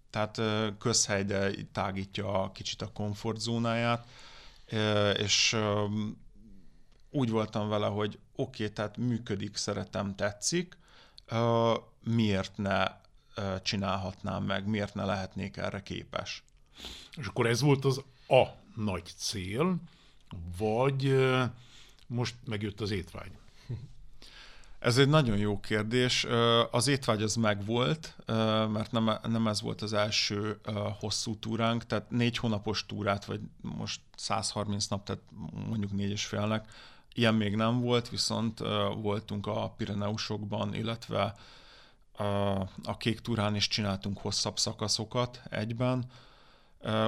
tehát 0.10 0.41
közhely, 0.80 1.24
de 1.24 1.51
tágítja 1.72 2.51
kicsit 2.53 2.82
a 2.82 2.91
komfortzónáját, 2.93 4.08
és 5.18 5.58
úgy 7.10 7.30
voltam 7.30 7.70
vele, 7.70 7.88
hogy 7.88 8.20
oké, 8.36 8.64
okay, 8.64 8.74
tehát 8.74 8.97
működik, 8.97 9.55
szeretem, 9.55 10.16
tetszik, 10.16 10.78
miért 12.04 12.58
ne 12.58 12.86
csinálhatnám 13.62 14.44
meg, 14.44 14.68
miért 14.68 14.94
ne 14.94 15.06
lehetnék 15.06 15.58
erre 15.58 15.82
képes. 15.82 16.44
És 17.16 17.28
akkor 17.28 17.48
ez 17.48 17.62
volt 17.62 17.86
az 17.86 18.04
a 18.28 18.44
nagy 18.76 19.14
cél, 19.18 19.78
vagy 20.58 21.16
most 22.08 22.36
megjött 22.46 22.82
az 22.82 22.92
étvágy? 22.92 23.32
Ez 24.80 24.98
egy 24.98 25.10
nagyon 25.10 25.38
jó 25.38 25.60
kérdés. 25.60 26.26
Az 26.72 26.88
étvágy 26.88 27.22
az 27.22 27.36
megvolt, 27.36 28.16
mert 28.72 28.92
nem, 28.92 29.12
nem 29.24 29.48
ez 29.48 29.62
volt 29.62 29.82
az 29.82 29.94
első 29.94 30.60
hosszú 31.00 31.36
túránk, 31.40 31.86
tehát 31.86 32.10
négy 32.10 32.38
hónapos 32.38 32.86
túrát, 32.86 33.26
vagy 33.26 33.40
most 33.62 34.02
130 34.16 34.88
nap, 34.88 35.06
tehát 35.06 35.22
mondjuk 35.68 35.92
négy 35.92 36.10
és 36.10 36.26
félnek, 36.26 36.72
ilyen 37.18 37.36
még 37.36 37.55
nem 37.55 37.82
volt, 37.82 38.09
viszont 38.09 38.59
voltunk 39.01 39.47
a 39.47 39.70
Pireneusokban, 39.78 40.74
illetve 40.74 41.36
a 42.84 42.97
Kék 42.97 43.20
túrán 43.20 43.55
is 43.55 43.68
csináltunk 43.68 44.18
hosszabb 44.18 44.59
szakaszokat 44.59 45.41
egyben, 45.49 46.05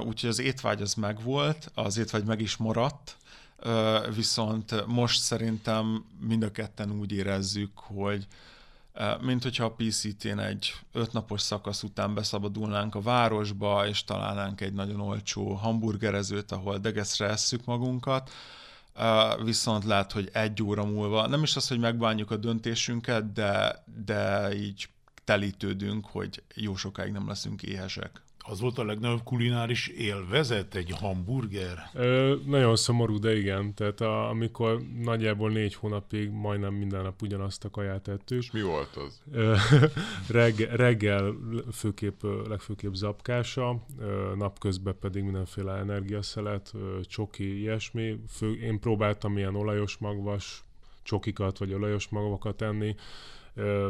úgyhogy 0.05 0.29
az 0.29 0.39
étvágy 0.39 0.81
az 0.81 0.93
megvolt, 0.93 1.71
az 1.73 1.97
étvágy 1.97 2.23
meg 2.23 2.41
is 2.41 2.57
maradt, 2.57 3.17
viszont 4.15 4.85
most 4.85 5.21
szerintem 5.21 6.05
mind 6.19 6.43
a 6.43 6.51
ketten 6.51 6.91
úgy 6.91 7.11
érezzük, 7.11 7.71
hogy 7.75 8.27
mint 9.21 9.43
hogyha 9.43 9.65
a 9.65 9.75
PCT-n 9.77 10.39
egy 10.39 10.73
ötnapos 10.91 11.41
szakasz 11.41 11.83
után 11.83 12.13
beszabadulnánk 12.13 12.95
a 12.95 13.01
városba, 13.01 13.87
és 13.87 14.03
találnánk 14.03 14.61
egy 14.61 14.73
nagyon 14.73 14.99
olcsó 14.99 15.53
hamburgerezőt, 15.53 16.51
ahol 16.51 16.77
degeszre 16.77 17.27
esszük 17.27 17.65
magunkat, 17.65 18.31
viszont 19.43 19.83
lehet, 19.83 20.11
hogy 20.11 20.29
egy 20.33 20.63
óra 20.63 20.85
múlva, 20.85 21.27
nem 21.27 21.43
is 21.43 21.55
az, 21.55 21.67
hogy 21.67 21.79
megbánjuk 21.79 22.31
a 22.31 22.37
döntésünket, 22.37 23.33
de, 23.33 23.83
de 24.05 24.53
így 24.55 24.89
telítődünk, 25.23 26.05
hogy 26.05 26.43
jó 26.55 26.75
sokáig 26.75 27.11
nem 27.11 27.27
leszünk 27.27 27.63
éhesek. 27.63 28.21
Az 28.49 28.59
volt 28.59 28.77
a 28.77 28.83
legnagyobb 28.83 29.23
kulináris 29.23 29.87
élvezet, 29.87 30.75
egy 30.75 30.91
hamburger? 30.91 31.89
Ö, 31.93 32.35
nagyon 32.45 32.75
szomorú, 32.75 33.19
de 33.19 33.37
igen. 33.37 33.73
Tehát 33.73 34.01
a, 34.01 34.29
amikor 34.29 34.81
nagyjából 35.01 35.49
négy 35.49 35.73
hónapig 35.75 36.29
majdnem 36.29 36.73
minden 36.73 37.03
nap 37.03 37.21
ugyanazt 37.21 37.65
a 37.65 37.69
kaját 37.69 38.07
ettük. 38.07 38.37
És 38.37 38.51
mi 38.51 38.61
volt 38.61 38.95
az? 38.95 39.21
Ö, 39.31 39.55
reggel, 40.39 40.75
reggel 40.75 41.35
főképp, 41.71 42.23
legfőképp 42.47 42.93
zapkása, 42.93 43.85
napközben 44.37 44.95
pedig 44.99 45.23
mindenféle 45.23 45.73
energiaszelet, 45.73 46.73
csoki, 47.01 47.59
ilyesmi. 47.59 48.19
Fő, 48.29 48.59
én 48.61 48.79
próbáltam 48.79 49.37
ilyen 49.37 49.55
olajos 49.55 49.97
magvas 49.97 50.63
csokikat, 51.03 51.57
vagy 51.57 51.73
olajos 51.73 52.07
magvakat 52.07 52.61
enni. 52.61 52.95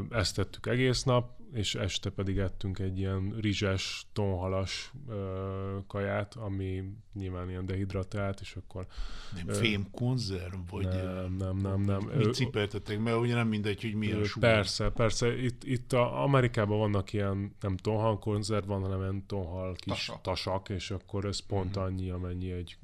Ezt 0.10 0.36
tettük 0.36 0.66
egész 0.66 1.04
nap, 1.04 1.40
és 1.54 1.76
este 1.76 2.10
pedig 2.10 2.38
ettünk 2.38 2.80
egy 2.80 2.98
ilyen 2.98 3.36
rizses, 3.40 4.08
tonhalas 4.14 4.92
ö, 5.08 5.78
kaját, 5.88 6.36
ami 6.36 6.84
nyilván 7.14 7.50
ilyen 7.50 7.66
dehidratált, 7.66 8.40
és 8.40 8.56
akkor... 8.56 8.88
Nem 9.36 9.48
ö, 9.48 9.54
fémkonzerv? 9.54 10.56
Vagy 10.70 10.88
nem, 10.88 11.36
nem, 11.38 11.58
nem. 11.58 11.82
nem. 11.82 12.12
Mit 12.18 12.34
cipeltetek? 12.34 13.00
Mert 13.00 13.18
ugye 13.18 13.34
nem 13.34 13.48
mindegy, 13.48 13.82
hogy 13.82 13.94
milyen 13.94 14.24
súly. 14.24 14.42
Persze, 14.42 14.90
persze. 14.90 15.42
Itt, 15.42 15.64
itt 15.64 15.94
a 15.94 16.24
Amerikában 16.24 16.78
vannak 16.78 17.14
ilyen, 17.14 17.56
nem 17.60 17.78
tonhal 17.78 18.20
konzerv 18.20 18.66
van, 18.66 18.82
hanem 18.82 19.00
ilyen 19.00 19.26
tonhal 19.26 19.74
kis 19.74 19.94
tasak, 19.94 20.22
tasak 20.22 20.70
és 20.70 20.92
akkor 20.92 21.26
ez 21.26 21.40
pont 21.40 21.70
uh-huh. 21.70 21.84
annyi, 21.84 22.10
amennyi 22.10 22.52
egy 22.52 22.78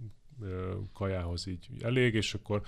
kajához 0.93 1.47
így 1.47 1.67
elég, 1.79 2.13
és 2.13 2.33
akkor 2.33 2.61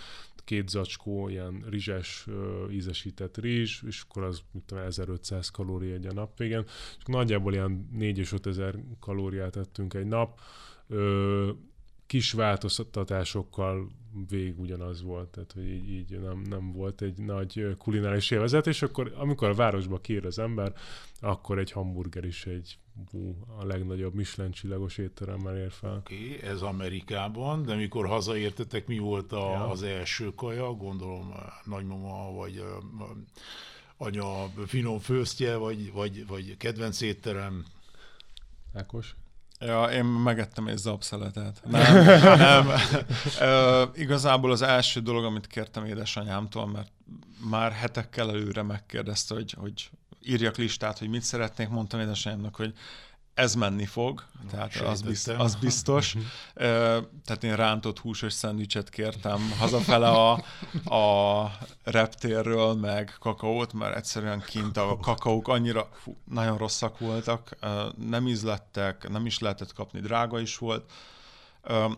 két 0.48 0.70
zacskó 0.70 1.30
ilyen 1.30 1.66
rizses, 1.70 2.28
ízesített 2.72 3.38
rizs, 3.38 3.82
és 3.84 4.04
akkor 4.08 4.24
az 4.24 4.42
mit 4.52 4.64
tudom, 4.64 4.84
1500 4.84 5.50
kalória 5.50 5.94
egy 5.94 6.06
a 6.06 6.14
nap 6.14 6.38
végén, 6.38 6.64
és 6.98 7.04
nagyjából 7.06 7.54
ilyen 7.54 7.90
4 7.92 8.18
és 8.18 8.32
5000 8.32 8.76
kalóriát 9.00 9.56
ettünk 9.56 9.94
egy 9.94 10.06
nap, 10.06 10.40
kis 12.06 12.32
változtatásokkal 12.32 13.88
végig 14.30 14.60
ugyanaz 14.60 15.02
volt, 15.02 15.30
tehát 15.30 15.52
hogy 15.52 15.68
így, 15.68 15.90
így 15.90 16.20
nem, 16.20 16.42
nem 16.50 16.72
volt 16.72 17.02
egy 17.02 17.18
nagy 17.18 17.76
kulináris 17.78 18.32
élvezet, 18.32 18.68
és 18.68 18.82
akkor 18.82 19.14
amikor 19.18 19.50
a 19.50 19.54
városba 19.54 19.98
kér 19.98 20.26
az 20.26 20.40
ember, 20.40 20.74
akkor 21.20 21.60
egy 21.60 21.72
hamburger 21.72 22.26
is 22.26 22.46
egy 22.46 22.78
bú, 23.12 23.36
a 23.58 23.66
legnagyobb 23.66 24.14
Michelin 24.14 24.52
csillagos 24.52 24.98
étteremmel 24.98 25.58
ér 25.58 25.72
fel. 25.72 25.96
Oké, 25.96 26.16
okay, 26.16 26.50
ez 26.50 26.62
Amerikában, 26.62 27.64
de 27.64 27.76
mikor 27.76 28.08
hazaértetek, 28.08 28.88
mi 28.88 28.98
volt 28.98 29.32
a, 29.32 29.52
ja. 29.52 29.70
az 29.70 29.84
első 29.84 30.34
kaja? 30.34 30.72
Gondolom 30.72 31.34
nagymama, 31.64 32.32
vagy 32.32 32.64
anya 33.98 34.48
finom 34.66 35.00
főztje, 35.00 35.56
vagy, 35.56 35.92
vagy, 35.92 36.28
vagy 36.28 36.58
kedvenc 36.58 37.02
étterem? 37.02 37.66
Ákos? 38.74 39.16
Ja, 39.60 39.84
én 39.84 40.06
megettem 40.06 40.68
egy 40.68 40.78
zapszeletet. 40.78 41.62
Nem, 41.66 42.06
nem. 42.38 42.70
Ö, 43.40 43.84
igazából 43.94 44.52
az 44.52 44.62
első 44.62 45.00
dolog, 45.00 45.24
amit 45.24 45.48
kértem 45.48 45.86
édesanyámtól, 45.86 46.68
mert 46.68 46.92
már 47.50 47.72
hetekkel 47.72 48.30
előre 48.30 48.62
megkérdezte, 48.62 49.34
hogy, 49.34 49.56
hogy 49.60 49.90
írjak 50.24 50.58
listát, 50.58 50.98
hogy 50.98 51.10
mit 51.10 51.22
szeretnék, 51.22 51.70
mondtam 51.70 52.00
édesanyámnak, 52.00 52.56
hogy 52.56 52.74
ez 53.38 53.56
menni 53.56 53.86
fog, 53.86 54.24
tehát 54.52 54.76
az, 54.76 55.02
biztos, 55.02 55.36
az 55.38 55.56
biztos. 55.56 56.16
tehát 57.26 57.44
én 57.44 57.56
rántott 57.56 58.00
húsos 58.00 58.34
szendvicset 58.34 58.90
kértem 58.90 59.54
hazafele 59.60 60.08
a, 60.08 60.32
a 60.96 61.52
reptérről, 61.84 62.74
meg 62.74 63.16
kakaót, 63.20 63.74
mert 63.74 63.96
egyszerűen 63.96 64.44
kint 64.46 64.78
a 64.78 64.98
kakaók 65.02 65.48
annyira 65.48 65.90
fú, 65.94 66.18
nagyon 66.24 66.58
rosszak 66.58 67.00
voltak, 67.00 67.58
nem 67.98 68.28
ízlettek, 68.28 69.10
nem 69.10 69.26
is 69.26 69.40
lehetett 69.40 69.74
kapni, 69.74 70.00
drága 70.00 70.40
is 70.40 70.58
volt. 70.58 70.92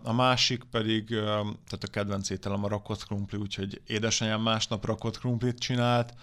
A 0.03 0.13
másik 0.13 0.63
pedig, 0.63 1.07
tehát 1.07 1.83
a 1.83 1.87
kedvenc 1.91 2.29
ételem 2.29 2.63
a 2.63 2.67
rakott 2.67 3.05
krumpli, 3.05 3.37
úgyhogy 3.37 3.81
édesanyám 3.87 4.41
másnap 4.41 4.85
rakott 4.85 5.19
krumplit 5.19 5.59
csinált, 5.59 6.13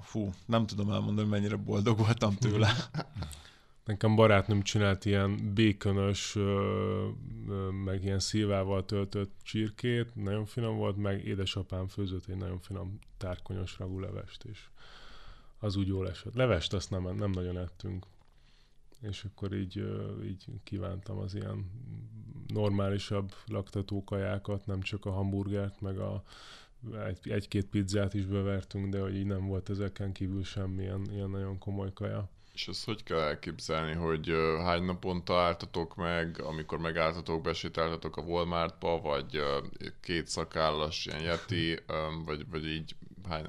fú, 0.00 0.32
nem 0.46 0.66
tudom 0.66 0.90
elmondani, 0.90 1.28
mennyire 1.28 1.56
boldog 1.56 1.98
voltam 1.98 2.34
tőle. 2.34 2.72
Nekem 3.84 4.14
barátnőm 4.16 4.62
csinált 4.62 5.04
ilyen 5.04 5.54
békönös, 5.54 6.36
meg 7.84 8.02
ilyen 8.04 8.18
szilvával 8.18 8.84
töltött 8.84 9.34
csirkét, 9.42 10.14
nagyon 10.14 10.44
finom 10.46 10.76
volt, 10.76 10.96
meg 10.96 11.24
édesapám 11.24 11.88
főzött 11.88 12.26
egy 12.26 12.36
nagyon 12.36 12.58
finom 12.58 12.98
tárkonyos 13.16 13.78
ragú 13.78 13.98
levest 13.98 14.44
is. 14.44 14.70
Az 15.58 15.76
úgy 15.76 15.86
jól 15.86 16.08
esett. 16.08 16.34
Levest 16.34 16.72
azt 16.72 16.90
nem, 16.90 17.16
nem 17.16 17.30
nagyon 17.30 17.58
ettünk. 17.58 18.06
és 19.00 19.24
akkor 19.24 19.54
így, 19.54 19.84
így 20.24 20.44
kívántam 20.64 21.18
az 21.18 21.34
ilyen 21.34 21.70
normálisabb 22.46 23.34
laktatókajákat, 23.46 24.66
nem 24.66 24.80
csak 24.80 25.04
a 25.04 25.10
hamburgert, 25.10 25.80
meg 25.80 25.98
a 25.98 26.22
egy, 27.06 27.30
egy-két 27.30 27.66
pizzát 27.66 28.14
is 28.14 28.26
bevertünk, 28.26 28.88
de 28.88 29.00
hogy 29.00 29.16
így 29.16 29.26
nem 29.26 29.46
volt 29.46 29.70
ezeken 29.70 30.12
kívül 30.12 30.44
semmilyen 30.44 31.06
ilyen 31.12 31.30
nagyon 31.30 31.58
komoly 31.58 31.92
kaja. 31.92 32.30
És 32.52 32.68
ezt 32.68 32.84
hogy 32.84 33.02
kell 33.02 33.18
elképzelni, 33.18 33.92
hogy 33.92 34.32
hány 34.58 34.82
naponta 34.82 35.40
álltatok 35.40 35.96
meg, 35.96 36.40
amikor 36.40 36.78
megálltatok, 36.78 37.42
besétáltatok 37.42 38.16
a 38.16 38.22
Walmartba, 38.22 39.00
vagy 39.00 39.42
két 40.00 40.26
szakállas 40.26 41.06
ilyen 41.06 41.22
yeti, 41.22 41.78
vagy, 42.26 42.46
vagy 42.50 42.66
így 42.66 42.96
hány, 43.28 43.46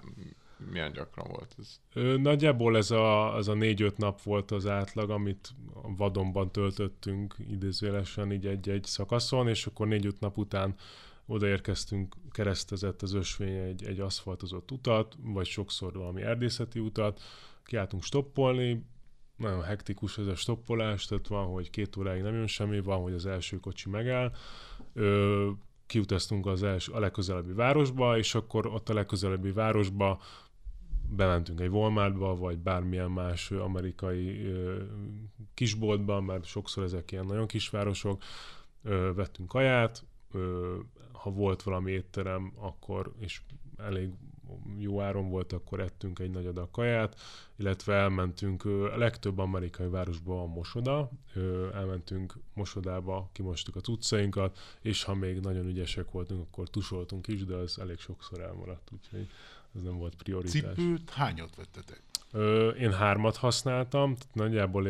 milyen 0.71 0.93
gyakran 0.93 1.27
volt 1.29 1.55
ez? 1.59 1.79
Nagyjából 2.21 2.77
ez 2.77 2.91
a, 2.91 3.35
az 3.35 3.47
a 3.47 3.53
négy-öt 3.53 3.97
nap 3.97 4.21
volt 4.21 4.51
az 4.51 4.67
átlag, 4.67 5.09
amit 5.09 5.49
vadonban 5.97 6.51
töltöttünk 6.51 7.35
idézőjelesen 7.49 8.31
így 8.31 8.45
egy-egy 8.45 8.83
szakaszon, 8.83 9.47
és 9.47 9.65
akkor 9.65 9.87
négy-öt 9.87 10.19
nap 10.19 10.37
után 10.37 10.75
odaérkeztünk, 11.27 12.15
keresztezett 12.29 13.01
az 13.01 13.13
ösvény 13.13 13.55
egy, 13.55 13.83
egy 13.83 13.99
aszfaltozott 13.99 14.71
utat, 14.71 15.15
vagy 15.23 15.45
sokszor 15.45 15.93
valami 15.93 16.21
erdészeti 16.21 16.79
utat, 16.79 17.21
kiálltunk 17.63 18.03
stoppolni, 18.03 18.85
nagyon 19.37 19.63
hektikus 19.63 20.17
ez 20.17 20.27
a 20.27 20.35
stoppolás, 20.35 21.05
tehát 21.05 21.27
van, 21.27 21.45
hogy 21.45 21.69
két 21.69 21.97
óráig 21.97 22.21
nem 22.21 22.33
jön 22.33 22.47
semmi, 22.47 22.79
van, 22.79 23.01
hogy 23.01 23.13
az 23.13 23.25
első 23.25 23.59
kocsi 23.59 23.89
megáll. 23.89 24.31
Ö, 24.93 25.49
kiutaztunk 25.85 26.45
az 26.45 26.63
első, 26.63 26.91
a 26.91 26.99
legközelebbi 26.99 27.53
városba, 27.53 28.17
és 28.17 28.35
akkor 28.35 28.67
ott 28.67 28.89
a 28.89 28.93
legközelebbi 28.93 29.51
városba 29.51 30.21
bementünk 31.09 31.59
egy 31.59 31.69
Walmartba, 31.69 32.35
vagy 32.35 32.57
bármilyen 32.57 33.11
más 33.11 33.51
amerikai 33.51 34.45
ö, 34.45 34.83
kisboltba, 35.53 36.21
mert 36.21 36.45
sokszor 36.45 36.83
ezek 36.83 37.11
ilyen 37.11 37.25
nagyon 37.25 37.47
kisvárosok, 37.47 38.23
ö, 38.83 39.11
vettünk 39.15 39.49
kaját, 39.49 40.05
ö, 40.31 40.75
ha 41.27 41.33
volt 41.33 41.63
valami 41.63 41.91
étterem, 41.91 42.53
akkor, 42.55 43.13
és 43.19 43.41
elég 43.77 44.09
jó 44.77 45.01
áron 45.01 45.29
volt, 45.29 45.53
akkor 45.53 45.79
ettünk 45.79 46.19
egy 46.19 46.29
nagy 46.29 46.45
adag 46.45 46.71
kaját, 46.71 47.19
illetve 47.55 47.93
elmentünk, 47.93 48.65
a 48.65 48.97
legtöbb 48.97 49.37
amerikai 49.37 49.87
városban 49.87 50.39
a 50.39 50.45
mosoda, 50.45 51.09
elmentünk 51.73 52.37
mosodába, 52.53 53.29
kimostuk 53.31 53.75
a 53.75 53.81
utcainkat, 53.87 54.57
és 54.81 55.03
ha 55.03 55.13
még 55.13 55.39
nagyon 55.39 55.65
ügyesek 55.67 56.11
voltunk, 56.11 56.41
akkor 56.41 56.69
tusoltunk 56.69 57.27
is, 57.27 57.45
de 57.45 57.55
az 57.55 57.79
elég 57.79 57.99
sokszor 57.99 58.41
elmaradt, 58.41 58.89
úgyhogy 58.91 59.29
ez 59.75 59.81
nem 59.81 59.97
volt 59.97 60.15
prioritás. 60.15 60.75
Cipőt 60.75 61.09
hányat 61.09 61.55
vettetek? 61.55 62.01
Én 62.79 62.93
hármat 62.93 63.35
használtam, 63.35 64.15
nagyjából 64.33 64.87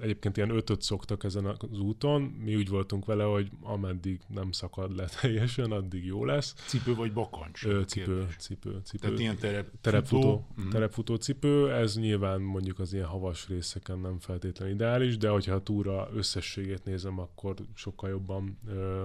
egyébként 0.00 0.36
ilyen 0.36 0.50
ötöt 0.50 0.82
szoktak 0.82 1.24
ezen 1.24 1.44
az 1.44 1.80
úton. 1.80 2.22
Mi 2.22 2.56
úgy 2.56 2.68
voltunk 2.68 3.04
vele, 3.04 3.24
hogy 3.24 3.50
ameddig 3.62 4.20
nem 4.26 4.52
szakad 4.52 4.96
le 4.96 5.04
teljesen, 5.20 5.70
addig 5.70 6.04
jó 6.04 6.24
lesz. 6.24 6.54
Cipő 6.66 6.94
vagy 6.94 7.12
bakancs? 7.12 7.64
Ö, 7.64 7.82
cipő, 7.82 8.26
cipő, 8.38 8.80
cipő. 8.84 9.06
Tehát 9.06 9.18
ilyen 9.18 9.36
terep, 9.36 9.68
terepfutó, 9.80 10.46
mm. 10.60 10.68
terepfutó 10.68 11.14
cipő, 11.14 11.72
ez 11.72 11.96
nyilván 11.96 12.40
mondjuk 12.40 12.78
az 12.78 12.92
ilyen 12.92 13.06
havas 13.06 13.48
részeken 13.48 13.98
nem 13.98 14.18
feltétlenül 14.18 14.74
ideális, 14.74 15.16
de 15.16 15.28
hogyha 15.28 15.54
a 15.54 15.62
túra 15.62 16.08
összességét 16.14 16.84
nézem, 16.84 17.18
akkor 17.18 17.54
sokkal 17.74 18.10
jobban 18.10 18.58
ö, 18.68 19.04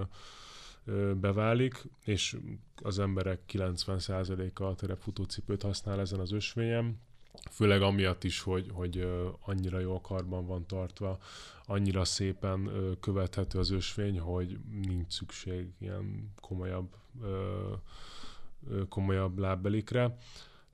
beválik, 1.20 1.84
és 2.04 2.36
az 2.82 2.98
emberek 2.98 3.40
90%-a 3.52 4.62
a 4.64 4.74
terepfutócipőt 4.74 5.62
használ 5.62 6.00
ezen 6.00 6.20
az 6.20 6.32
ösvényen, 6.32 6.98
Főleg 7.50 7.82
amiatt 7.82 8.24
is, 8.24 8.40
hogy, 8.40 8.70
hogy 8.72 9.08
annyira 9.40 9.78
jó 9.78 10.00
karban 10.00 10.46
van 10.46 10.66
tartva, 10.66 11.18
annyira 11.66 12.04
szépen 12.04 12.70
követhető 13.00 13.58
az 13.58 13.70
ösvény, 13.70 14.18
hogy 14.18 14.58
nincs 14.82 15.12
szükség 15.12 15.68
ilyen 15.78 16.32
komolyabb, 16.40 16.96
komolyabb 18.88 19.38
lábbelikre. 19.38 20.16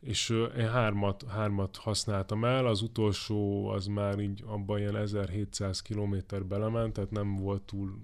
És 0.00 0.30
én 0.56 0.68
hármat, 0.70 1.24
hármat 1.28 1.76
használtam 1.76 2.44
el, 2.44 2.66
az 2.66 2.82
utolsó 2.82 3.68
az 3.68 3.86
már 3.86 4.18
így 4.18 4.42
abban 4.46 4.78
ilyen 4.78 4.96
1700 4.96 5.82
km 5.82 6.16
belement, 6.48 6.92
tehát 6.92 7.10
nem 7.10 7.36
volt 7.36 7.62
túl 7.62 7.98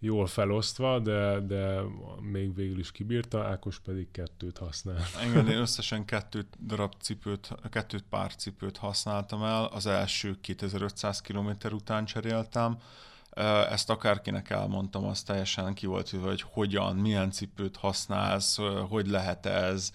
jól 0.00 0.26
felosztva, 0.26 0.98
de, 0.98 1.40
de 1.40 1.80
még 2.20 2.54
végül 2.54 2.78
is 2.78 2.92
kibírta, 2.92 3.44
Ákos 3.44 3.78
pedig 3.78 4.10
kettőt 4.10 4.58
használ. 4.58 5.02
Igen, 5.28 5.48
én 5.48 5.58
összesen 5.66 6.04
kettőt 6.04 6.66
darab 6.66 6.94
cipőt, 7.00 7.54
kettőt 7.70 8.04
pár 8.10 8.34
cipőt 8.34 8.76
használtam 8.76 9.42
el, 9.42 9.64
az 9.64 9.86
első 9.86 10.36
2500 10.40 11.20
km 11.20 11.50
után 11.72 12.04
cseréltem, 12.04 12.78
ezt 13.70 13.90
akárkinek 13.90 14.50
elmondtam, 14.50 15.04
az 15.04 15.22
teljesen 15.22 15.74
ki 15.74 15.86
volt, 15.86 16.10
hogy 16.10 16.42
hogyan, 16.42 16.96
milyen 16.96 17.30
cipőt 17.30 17.76
használsz, 17.76 18.58
hogy 18.88 19.06
lehet 19.06 19.46
ez, 19.46 19.92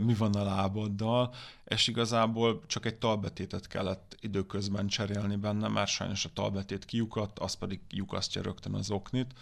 mi 0.00 0.14
van 0.14 0.34
a 0.34 0.44
lábaddal, 0.44 1.34
és 1.64 1.86
igazából 1.86 2.62
csak 2.66 2.86
egy 2.86 2.94
talbetétet 2.94 3.66
kellett 3.66 4.16
időközben 4.20 4.86
cserélni 4.86 5.36
benne, 5.36 5.68
mert 5.68 5.90
sajnos 5.90 6.24
a 6.24 6.30
talbetét 6.32 6.84
kiukadt, 6.84 7.38
az 7.38 7.54
pedig 7.54 7.80
lyukasztja 7.90 8.42
rögtön 8.42 8.74
az 8.74 8.90
oknit, 8.90 9.32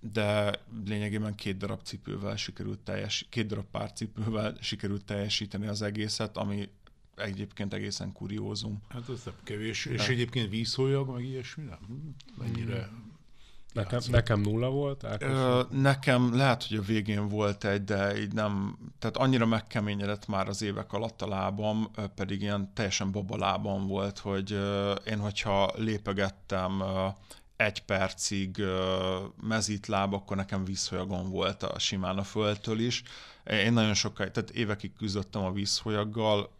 de 0.00 0.60
lényegében 0.84 1.34
két 1.34 1.56
darab 1.56 1.82
cipővel 1.82 2.36
sikerült 2.36 2.78
teljes, 2.78 3.26
két 3.28 3.46
darab 3.46 3.66
pár 3.70 3.92
cipővel 3.92 4.54
sikerült 4.60 5.04
teljesíteni 5.04 5.66
az 5.66 5.82
egészet, 5.82 6.36
ami 6.36 6.68
egyébként 7.20 7.74
egészen 7.74 8.12
kuriózum. 8.12 8.82
Hát 8.88 9.08
ez 9.08 9.22
nem 9.24 9.34
kevés. 9.44 9.84
De. 9.84 9.92
És 9.92 10.08
egyébként 10.08 10.50
vízholyag, 10.50 11.08
meg 11.08 11.24
ilyesmi 11.24 11.64
nem? 11.64 12.14
Mennyire 12.38 12.82
hmm. 12.82 13.08
Nekem, 13.72 14.00
nekem 14.10 14.40
nulla 14.40 14.70
volt? 14.70 15.06
Ö, 15.18 15.62
nekem 15.70 16.36
lehet, 16.36 16.66
hogy 16.66 16.76
a 16.76 16.82
végén 16.82 17.28
volt 17.28 17.64
egy, 17.64 17.84
de 17.84 18.20
így 18.20 18.32
nem, 18.32 18.78
tehát 18.98 19.16
annyira 19.16 19.46
megkeményedett 19.46 20.26
már 20.26 20.48
az 20.48 20.62
évek 20.62 20.92
alatt 20.92 21.22
a 21.22 21.28
lábam, 21.28 21.90
pedig 22.14 22.42
ilyen 22.42 22.70
teljesen 22.74 23.10
baba 23.10 23.36
lábam 23.36 23.86
volt, 23.86 24.18
hogy 24.18 24.58
én, 25.06 25.18
hogyha 25.18 25.72
lépegettem 25.76 26.82
egy 27.56 27.84
percig 27.84 28.62
mezítláb, 29.42 30.14
akkor 30.14 30.36
nekem 30.36 30.64
vízholyagom 30.64 31.30
volt 31.30 31.62
a 31.62 31.78
simán 31.78 32.18
a 32.18 32.24
földtől 32.24 32.78
is. 32.78 33.02
Én 33.44 33.72
nagyon 33.72 33.94
sokáig, 33.94 34.30
tehát 34.30 34.50
évekig 34.50 34.92
küzdöttem 34.92 35.44
a 35.44 35.52
vízholyaggal, 35.52 36.50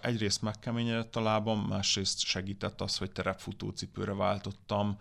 egyrészt 0.00 0.42
megkeményedett 0.42 1.16
a 1.16 1.20
lábam, 1.20 1.60
másrészt 1.60 2.18
segített 2.18 2.80
az, 2.80 2.96
hogy 2.96 3.10
terepfutó 3.10 3.70
cipőre 3.70 4.14
váltottam, 4.14 4.98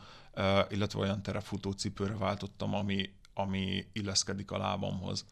illetve 0.70 1.00
olyan 1.00 1.22
terepfutó 1.22 1.72
cipőre 1.72 2.16
váltottam, 2.16 2.74
ami, 2.74 3.10
ami 3.34 3.86
illeszkedik 3.94 4.52
a 4.52 4.58
lábamhoz. 4.58 5.26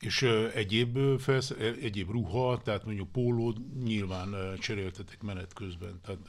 És 0.00 0.22
egyéb, 0.54 1.20
felsz, 1.20 1.50
egyéb 1.80 2.10
ruha, 2.10 2.60
tehát 2.62 2.84
mondjuk 2.84 3.12
pólód 3.12 3.56
nyilván 3.84 4.34
cseréltetek 4.58 5.22
menet 5.22 5.52
közben. 5.52 6.00
Tehát 6.04 6.20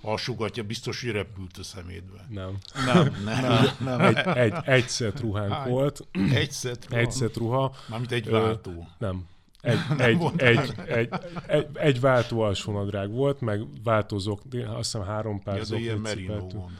alsogatja, 0.00 0.62
biztos, 0.62 1.02
hogy 1.02 1.10
repült 1.10 1.56
a 1.56 1.62
szemétbe. 1.62 2.26
Nem. 2.28 2.58
Nem, 2.86 3.16
nem. 3.24 3.42
nem, 3.42 3.74
nem. 3.78 4.00
Egy, 4.00 4.16
egy, 4.16 4.54
egy 4.64 4.88
szett 4.88 5.20
ruhánk 5.20 5.52
Hány? 5.52 5.70
volt. 5.70 6.08
Egy 6.32 6.50
szett 6.50 6.88
ruha? 6.88 7.00
Egy 7.00 7.10
szett 7.10 7.36
ruha. 7.36 7.74
Mármint 7.88 8.12
egy 8.12 8.28
váltó. 8.28 8.70
Ö, 8.70 9.06
nem. 9.06 9.26
Egy, 9.64 9.78
egy, 9.98 10.18
egy, 10.36 10.74
egy, 10.86 11.08
egy, 11.46 11.66
egy 11.72 12.00
váltó 12.00 12.40
alsónadrág 12.40 13.10
volt, 13.10 13.40
meg 13.40 13.66
változók, 13.84 14.40
azt 14.52 14.76
hiszem 14.76 15.02
három 15.02 15.42
pár 15.42 15.60
ja, 15.68 15.76
ilyen 15.76 15.98
merino 15.98 16.36
gondolom 16.36 16.70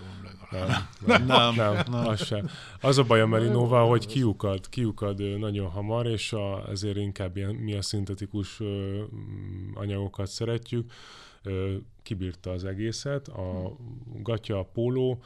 nem, 0.50 0.86
nem, 1.06 1.26
nem, 1.26 1.54
nem, 1.54 1.84
nem. 1.90 2.06
Az, 2.06 2.24
sem. 2.24 2.48
az 2.80 2.98
a 2.98 3.02
baj 3.02 3.20
a 3.20 3.26
merinóval, 3.26 3.88
hogy 3.88 4.06
kiukad, 4.06 4.68
kiukad 4.68 5.38
nagyon 5.38 5.68
hamar, 5.68 6.06
és 6.06 6.32
a, 6.32 6.68
ezért 6.70 6.96
inkább 6.96 7.36
ilyen, 7.36 7.54
mi 7.54 7.74
a 7.74 7.82
szintetikus 7.82 8.60
ö, 8.60 9.02
anyagokat 9.74 10.26
szeretjük. 10.26 10.92
Kibírta 12.02 12.50
az 12.50 12.64
egészet, 12.64 13.28
a 13.28 13.76
gatya, 14.22 14.58
a 14.58 14.64
póló, 14.72 15.22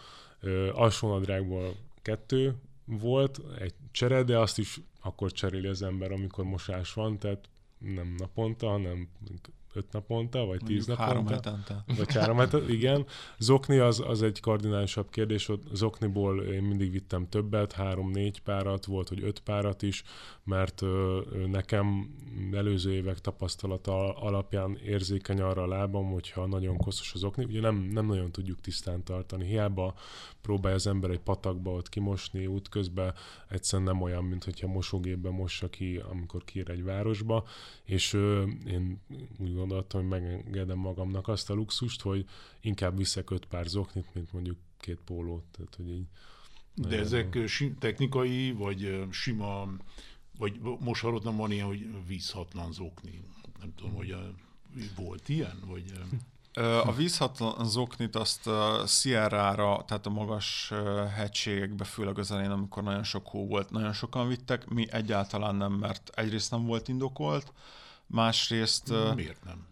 alsónadrágból 0.72 1.74
kettő 2.02 2.54
volt, 2.84 3.40
egy 3.59 3.74
csere, 3.90 4.22
de 4.22 4.38
azt 4.38 4.59
is 4.59 4.80
akkor 5.01 5.32
cseréli 5.32 5.66
az 5.66 5.82
ember, 5.82 6.12
amikor 6.12 6.44
mosás 6.44 6.92
van, 6.92 7.18
tehát 7.18 7.49
nem 7.78 8.14
naponta, 8.18 8.68
hanem 8.68 9.09
öt 9.74 9.92
naponta, 9.92 10.44
vagy 10.44 10.61
tíz 10.64 10.86
naponta. 10.86 11.12
Három 11.12 11.26
hetente. 11.26 11.84
Vagy 11.96 12.14
három 12.14 12.36
hetente, 12.36 12.72
igen. 12.72 13.07
Zokni 13.38 13.78
az, 13.78 14.03
az 14.07 14.22
egy 14.22 14.40
kardinálisabb 14.40 15.11
kérdés, 15.11 15.49
ott 15.49 15.62
zokniból 15.72 16.42
én 16.42 16.62
mindig 16.62 16.90
vittem 16.90 17.28
többet, 17.28 17.72
három-négy 17.72 18.40
párat, 18.40 18.84
volt, 18.84 19.09
hogy 19.09 19.22
öt 19.22 19.40
párat 19.40 19.82
is, 19.82 20.05
mert 20.44 20.82
ö, 20.82 21.20
nekem 21.46 22.14
előző 22.53 22.92
évek 22.92 23.18
tapasztalata 23.18 24.12
alapján 24.12 24.78
érzékeny 24.84 25.40
arra 25.40 25.62
a 25.62 25.66
lábam, 25.66 26.11
hogyha 26.11 26.46
nagyon 26.46 26.76
koszos 26.76 27.14
az 27.14 27.24
okni, 27.24 27.44
ugye 27.44 27.61
nem, 27.61 27.76
nem 27.76 28.07
nagyon 28.07 28.32
tudjuk 28.32 28.61
tisztán 28.61 29.05
tartani. 29.05 29.46
Hiába 29.46 29.94
próbálja 30.49 30.76
az 30.76 30.86
ember 30.86 31.11
egy 31.11 31.20
patakba 31.20 31.70
ott 31.70 31.88
kimosni 31.88 32.46
útközben, 32.46 33.14
egyszerűen 33.49 33.88
nem 33.88 34.03
olyan, 34.03 34.24
mint 34.24 34.44
hogyha 34.44 34.66
mosógépben 34.66 35.32
mossa 35.32 35.68
ki, 35.70 35.96
amikor 35.96 36.44
kiír 36.44 36.70
egy 36.70 36.82
városba, 36.82 37.44
és 37.84 38.12
ö, 38.12 38.46
én 38.66 39.01
úgy 39.38 39.57
odaadtam, 39.57 40.01
hogy 40.01 40.09
megengedem 40.11 40.78
magamnak 40.78 41.28
azt 41.28 41.51
a 41.51 41.55
luxust, 41.55 42.01
hogy 42.01 42.24
inkább 42.61 42.96
viszek 42.96 43.30
öt 43.30 43.44
pár 43.44 43.66
zoknit, 43.66 44.14
mint 44.14 44.32
mondjuk 44.32 44.57
két 44.78 44.99
pólót. 45.05 45.44
Tehát, 45.51 45.74
hogy 45.74 45.90
így 45.90 46.07
De 46.74 46.99
ezek 46.99 47.38
technikai, 47.78 48.53
vagy 48.53 49.07
sima, 49.11 49.68
vagy 50.38 50.61
mosarodban 50.80 51.36
van 51.36 51.51
ilyen, 51.51 51.66
hogy 51.66 52.07
vízhatlan 52.07 52.72
zokni. 52.72 53.20
Nem 53.61 53.74
tudom, 53.74 53.92
hogy 53.92 54.16
volt 54.96 55.28
ilyen, 55.28 55.62
vagy... 55.66 55.92
A 56.84 56.92
vízhatlan 56.92 57.64
zoknit 57.64 58.16
azt 58.16 58.50
Sierra-ra, 58.86 59.84
tehát 59.86 60.06
a 60.06 60.11
magas 60.11 60.72
hegységekbe, 61.14 61.84
főleg 61.84 62.18
az 62.18 62.32
elején, 62.32 62.50
amikor 62.50 62.82
nagyon 62.82 63.02
sok 63.02 63.26
hó 63.26 63.46
volt, 63.46 63.70
nagyon 63.70 63.92
sokan 63.92 64.28
vittek. 64.28 64.68
Mi 64.68 64.92
egyáltalán 64.92 65.54
nem, 65.54 65.72
mert 65.72 66.11
egyrészt 66.14 66.50
nem 66.50 66.66
volt 66.66 66.88
indokolt, 66.88 67.52
másrészt 68.06 68.92
Miért 69.14 69.44
nem? 69.44 69.66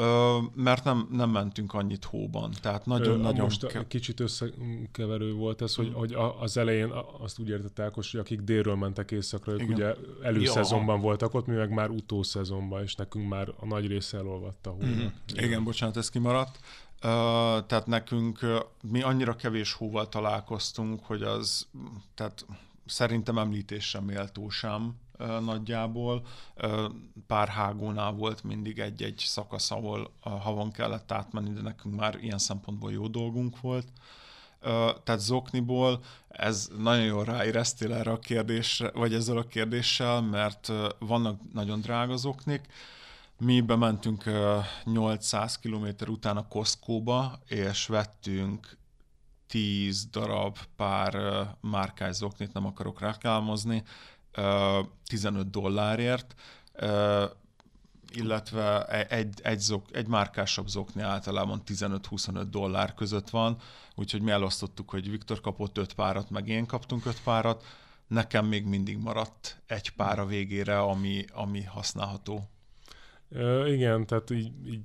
Ö, 0.00 0.38
mert 0.54 0.84
nem, 0.84 1.08
nem 1.10 1.30
mentünk 1.30 1.74
annyit 1.74 2.04
hóban. 2.04 2.50
Tehát 2.62 2.80
Ö, 2.86 2.90
nagyon-nagyon... 2.90 3.42
Most 3.44 3.66
ke- 3.66 3.86
kicsit 3.86 4.20
összekeverő 4.20 5.32
volt 5.32 5.62
ez, 5.62 5.74
hogy, 5.74 5.92
hogy 5.94 6.12
a- 6.12 6.40
az 6.40 6.56
elején 6.56 6.90
azt 7.20 7.38
úgy 7.38 7.48
értette 7.48 7.82
Ákos, 7.82 8.10
hogy 8.10 8.20
akik 8.20 8.40
délről 8.40 8.74
mentek 8.74 9.10
északra, 9.10 9.52
ők 9.52 9.60
Igen. 9.60 9.72
ugye 9.74 9.94
előszezonban 10.22 11.00
voltak 11.00 11.34
ott, 11.34 11.46
mi 11.46 11.54
meg 11.54 11.70
már 11.70 11.90
utószezonban, 11.90 12.82
és 12.82 12.94
nekünk 12.94 13.28
már 13.28 13.48
a 13.60 13.66
nagy 13.66 13.86
része 13.86 14.16
elolvadt 14.16 14.66
a 14.66 14.70
hónak. 14.70 14.88
Mhm. 14.94 15.06
Igen, 15.44 15.64
bocsánat, 15.64 15.96
ez 15.96 16.10
kimaradt. 16.10 16.58
Uh, 17.02 17.10
tehát 17.66 17.86
nekünk, 17.86 18.42
ö, 18.42 18.58
mi 18.90 19.02
annyira 19.02 19.36
kevés 19.36 19.72
hóval 19.72 20.08
találkoztunk, 20.08 21.04
hogy 21.04 21.22
az, 21.22 21.66
tehát 22.14 22.46
szerintem 22.86 23.38
említésre 23.38 24.00
méltó 24.00 24.48
sem 24.48 24.94
ö, 25.09 25.09
nagyjából. 25.40 26.26
Pár 27.26 27.48
hágónál 27.48 28.12
volt 28.12 28.42
mindig 28.42 28.78
egy-egy 28.78 29.22
szakasz, 29.26 29.70
ahol 29.70 30.12
a 30.20 30.28
havon 30.28 30.70
kellett 30.70 31.12
átmenni, 31.12 31.52
de 31.52 31.60
nekünk 31.60 31.96
már 31.96 32.18
ilyen 32.20 32.38
szempontból 32.38 32.92
jó 32.92 33.06
dolgunk 33.06 33.60
volt. 33.60 33.86
Tehát 35.04 35.20
zokniból 35.20 36.00
ez 36.28 36.68
nagyon 36.78 37.04
jól 37.04 37.24
ráéreztél 37.24 37.94
erre 37.94 38.10
a 38.10 38.18
kérdésre, 38.18 38.90
vagy 38.90 39.14
ezzel 39.14 39.36
a 39.36 39.46
kérdéssel, 39.46 40.20
mert 40.20 40.72
vannak 40.98 41.40
nagyon 41.52 41.80
drága 41.80 42.16
zoknik, 42.16 42.68
mi 43.40 43.60
bementünk 43.60 44.26
ö, 44.26 44.58
800 44.84 45.58
km 45.58 45.86
után 46.06 46.36
a 46.36 46.48
Costco-ba, 46.48 47.38
és 47.46 47.86
vettünk 47.86 48.78
10 49.46 50.06
darab 50.10 50.58
pár 50.76 51.16
márkás 51.60 52.14
zoknit, 52.14 52.52
nem 52.52 52.66
akarok 52.66 53.00
reklámozni, 53.00 53.82
15 55.06 55.50
dollárért, 55.50 56.34
illetve 58.12 58.84
e- 58.84 59.06
egy, 59.08 59.40
egy, 59.42 59.58
zok, 59.58 59.86
egy 59.92 60.06
márkásabb 60.06 60.68
zokni 60.68 61.02
általában 61.02 61.62
15-25 61.66 62.46
dollár 62.50 62.94
között 62.94 63.30
van, 63.30 63.56
úgyhogy 63.94 64.22
mi 64.22 64.30
elosztottuk, 64.30 64.90
hogy 64.90 65.10
Viktor 65.10 65.40
kapott 65.40 65.78
5 65.78 65.92
párat, 65.92 66.30
meg 66.30 66.48
én 66.48 66.66
kaptunk 66.66 67.06
5 67.06 67.22
párat, 67.22 67.64
nekem 68.06 68.46
még 68.46 68.64
mindig 68.64 68.98
maradt 68.98 69.60
egy 69.66 69.90
pár 69.90 70.18
a 70.18 70.26
végére, 70.26 70.80
ami, 70.80 71.24
ami 71.32 71.62
használható. 71.62 72.48
Igen, 73.66 74.06
tehát 74.06 74.30
így, 74.30 74.52
így 74.66 74.82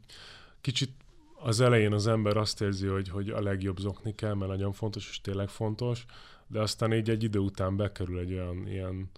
kicsit 0.61 0.91
az 1.39 1.59
elején 1.59 1.93
az 1.93 2.07
ember 2.07 2.37
azt 2.37 2.61
érzi, 2.61 2.87
hogy, 2.87 3.09
hogy 3.09 3.29
a 3.29 3.41
legjobb 3.41 3.77
zokni 3.77 4.15
kell, 4.15 4.33
mert 4.33 4.51
nagyon 4.51 4.71
fontos, 4.71 5.09
és 5.09 5.21
tényleg 5.21 5.49
fontos, 5.49 6.05
de 6.47 6.59
aztán 6.59 6.93
így 6.93 7.09
egy 7.09 7.23
idő 7.23 7.39
után 7.39 7.75
bekerül 7.75 8.19
egy 8.19 8.33
olyan 8.33 8.67
ilyen, 8.67 9.09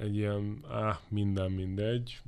egy 0.00 0.16
ilyen, 0.16 0.64
áh, 0.70 0.96
minden 1.08 1.50
mindegy, 1.50 2.20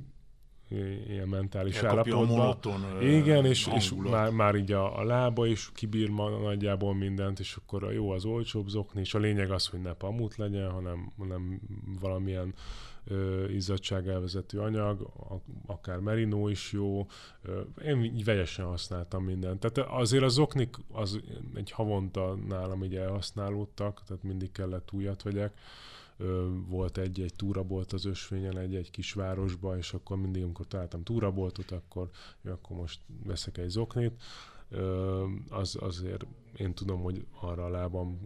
ilyen 1.07 1.27
mentális 1.27 1.77
Elkapja 1.81 2.13
a 2.13 2.17
állapotba. 2.17 2.43
monoton 2.43 3.01
Igen, 3.01 3.45
és, 3.45 3.69
és 3.75 3.93
már, 3.97 4.29
már 4.29 4.55
így 4.55 4.71
a, 4.71 4.99
a 4.99 5.03
lába 5.03 5.45
is 5.45 5.71
kibír 5.73 6.09
nagyjából 6.43 6.95
mindent, 6.95 7.39
és 7.39 7.55
akkor 7.55 7.83
a 7.83 7.91
jó 7.91 8.09
az 8.09 8.25
olcsóbb 8.25 8.67
zokni, 8.67 8.99
és 8.99 9.13
a 9.13 9.19
lényeg 9.19 9.51
az, 9.51 9.67
hogy 9.67 9.81
ne 9.81 9.93
pamut 9.93 10.35
legyen, 10.35 10.71
hanem, 10.71 11.11
hanem 11.17 11.61
valamilyen 11.99 12.53
ö, 13.07 13.49
izzadságelvezető 13.49 14.59
anyag, 14.59 15.01
a, 15.01 15.35
akár 15.65 15.99
merino 15.99 16.47
is 16.47 16.71
jó. 16.71 17.07
Ö, 17.41 17.61
én 17.85 18.03
így 18.03 18.23
vegyesen 18.23 18.65
használtam 18.65 19.23
mindent. 19.23 19.59
Tehát 19.59 19.91
azért 19.91 20.23
az 20.23 20.33
zoknik 20.33 20.75
az 20.91 21.19
egy 21.53 21.71
havonta 21.71 22.35
nálam 22.47 22.83
így 22.83 22.95
elhasználódtak, 22.95 24.03
tehát 24.07 24.23
mindig 24.23 24.51
kellett 24.51 24.91
újat 24.91 25.21
vegyek. 25.21 25.53
Volt 26.67 26.97
egy-egy 26.97 27.33
túrabolt 27.35 27.93
az 27.93 28.05
ösvényen, 28.05 28.57
egy-egy 28.57 28.91
kisvárosba, 28.91 29.77
és 29.77 29.93
akkor 29.93 30.17
mindig, 30.17 30.43
amikor 30.43 30.67
találtam 30.67 31.03
túraboltot, 31.03 31.71
akkor, 31.71 32.09
akkor 32.45 32.77
most 32.77 32.99
veszek 33.23 33.57
egy 33.57 33.69
zoknit. 33.69 34.21
Az, 35.49 35.77
azért 35.79 36.25
én 36.57 36.73
tudom, 36.73 37.01
hogy 37.01 37.25
arra 37.39 37.65
a 37.65 37.69
lábam 37.69 38.19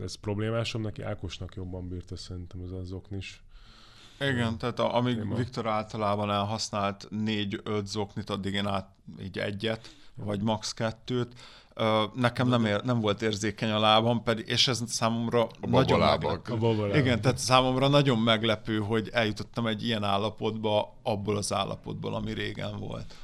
ez 0.00 0.14
problémásom, 0.14 0.82
neki 0.82 1.02
Ákosnak 1.02 1.54
jobban 1.54 1.88
bírta 1.88 2.16
szerintem 2.16 2.60
ez 2.60 2.70
az 2.70 2.86
zoknis. 2.86 3.44
Igen, 4.20 4.58
tehát 4.58 4.78
a, 4.78 4.96
amíg 4.96 5.16
Téma. 5.16 5.34
Viktor 5.34 5.66
általában 5.66 6.30
elhasznált 6.30 7.06
négy-öt 7.10 7.86
zoknit, 7.86 8.30
addig 8.30 8.54
én 8.54 8.66
át 8.66 8.88
így 9.20 9.38
egyet, 9.38 9.94
vagy 10.14 10.42
max. 10.42 10.72
kettőt. 10.72 11.34
Nekem 12.14 12.48
nem, 12.48 12.64
ér, 12.64 12.82
nem 12.82 13.00
volt 13.00 13.22
érzékeny 13.22 13.70
a 13.70 13.78
lábam, 13.78 14.22
pedig, 14.22 14.48
és 14.48 14.68
ez 14.68 14.82
számomra 14.86 15.42
A 15.42 15.66
nagyon 15.66 15.98
meglepő. 15.98 16.52
A 16.52 16.56
babalábak. 16.56 16.96
Igen, 16.96 17.20
tehát 17.20 17.38
számomra 17.38 17.88
nagyon 17.88 18.18
meglepő, 18.18 18.78
hogy 18.78 19.10
eljutottam 19.12 19.66
egy 19.66 19.84
ilyen 19.84 20.04
állapotba, 20.04 20.94
abból 21.02 21.36
az 21.36 21.52
állapotból, 21.52 22.14
ami 22.14 22.32
régen 22.32 22.78
volt. 22.78 23.14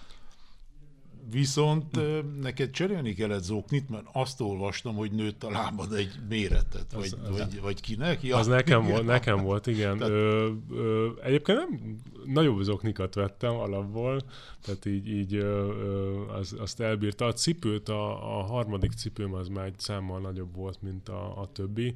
Viszont 1.31 1.97
ö, 1.97 2.21
neked 2.41 2.71
cserélni 2.71 3.15
kellett 3.15 3.43
zoknit, 3.43 3.89
mert 3.89 4.07
azt 4.13 4.41
olvastam, 4.41 4.95
hogy 4.95 5.11
nőtt 5.13 5.45
a 5.45 5.51
lábad 5.51 5.93
egy 5.93 6.11
méretet, 6.29 6.93
vagy, 6.93 7.15
az- 7.25 7.39
vagy, 7.39 7.61
vagy 7.61 7.81
kinek? 7.81 8.23
Ja, 8.23 8.37
Az 8.37 8.47
nekem 8.47 8.81
igen. 8.81 8.93
volt, 8.93 9.07
nekem 9.07 9.43
volt, 9.43 9.67
igen. 9.67 9.97
Tehát- 9.99 10.13
Ö, 10.13 10.51
ö, 10.71 11.09
egyébként 11.23 11.59
nem 11.59 11.97
nagyobb 12.27 12.61
zoknikat 12.61 13.15
vettem 13.15 13.55
alapból, 13.55 14.23
tehát 14.65 14.85
így, 14.87 15.09
így 15.09 15.35
ö, 15.35 15.73
ö, 15.83 16.21
az, 16.33 16.55
azt 16.59 16.81
elbírta. 16.81 17.25
A 17.27 17.33
cipőt, 17.33 17.89
a, 17.89 18.39
a 18.39 18.43
harmadik 18.43 18.93
cipőm 18.93 19.35
az 19.35 19.49
már 19.49 19.65
egy 19.67 19.79
számmal 19.79 20.21
nagyobb 20.21 20.55
volt, 20.57 20.83
mint 20.83 21.09
a, 21.09 21.41
a 21.41 21.49
többi. 21.53 21.95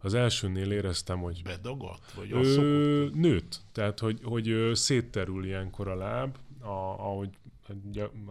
Az 0.00 0.14
elsőnél 0.14 0.70
éreztem, 0.70 1.18
hogy 1.18 1.42
Bedagadt? 1.44 2.12
Vagy 2.16 2.32
az 2.32 2.48
szokott? 2.48 2.64
Ö, 2.64 3.06
nőtt, 3.14 3.60
tehát 3.72 3.98
hogy, 3.98 4.20
hogy 4.24 4.48
ö, 4.48 4.74
szétterül 4.74 5.44
ilyenkor 5.44 5.88
a 5.88 5.94
láb, 5.96 6.36
a, 6.60 6.68
ahogy 6.98 7.28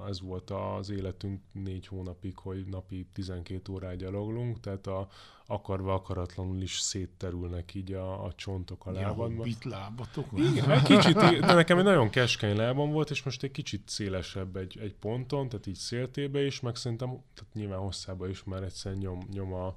ez 0.08 0.22
volt 0.22 0.50
az 0.50 0.90
életünk 0.90 1.42
négy 1.52 1.88
hónapig, 1.88 2.38
hogy 2.38 2.66
napi 2.66 3.08
12 3.14 3.72
órát 3.72 3.96
gyaloglunk, 3.96 4.60
tehát 4.60 4.88
a, 4.88 5.08
akarva 5.46 5.94
akaratlanul 5.94 6.62
is 6.62 6.80
szétterülnek 6.80 7.74
így 7.74 7.94
a, 7.94 8.26
a 8.26 8.34
csontok 8.34 8.86
a 8.86 8.92
lábadban. 8.92 9.36
hobbit 9.36 9.64
lábatok? 9.64 10.28
Igen, 10.36 10.72
egy 10.72 10.82
kicsit, 10.82 11.16
de 11.18 11.54
nekem 11.54 11.78
egy 11.78 11.84
nagyon 11.84 12.10
keskeny 12.10 12.56
lábam 12.56 12.92
volt, 12.92 13.10
és 13.10 13.24
most 13.24 13.44
egy 13.44 13.52
kicsit 13.52 13.90
szélesebb 13.90 14.56
egy, 14.56 14.78
egy 14.82 14.94
ponton, 14.94 15.50
tehát 15.50 15.68
így 15.68 15.76
széltébe 15.76 16.46
is, 16.46 16.60
meg 16.60 16.76
szerintem 16.76 17.08
tehát 17.10 17.54
nyilván 17.54 17.80
hosszába 17.80 18.28
is 18.28 18.44
már 18.44 18.64
egyszer 18.64 18.94
nyom, 18.94 19.28
nyom 19.32 19.54
a, 19.54 19.76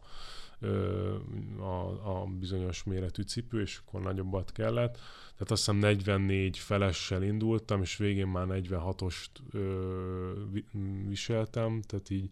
a, 1.59 2.21
a 2.21 2.27
bizonyos 2.39 2.85
méretű 2.85 3.23
cipő, 3.23 3.61
és 3.61 3.81
akkor 3.85 4.01
nagyobbat 4.01 4.53
kellett. 4.53 4.93
Tehát 5.33 5.51
azt 5.51 5.65
hiszem 5.65 5.77
44 5.77 6.59
felessel 6.59 7.23
indultam, 7.23 7.83
és 7.83 7.97
végén 7.97 8.27
már 8.27 8.47
46-ost 8.49 9.29
ö, 9.51 10.33
vi- 10.51 10.69
viseltem, 11.09 11.83
tehát 11.83 12.11
így 12.11 12.31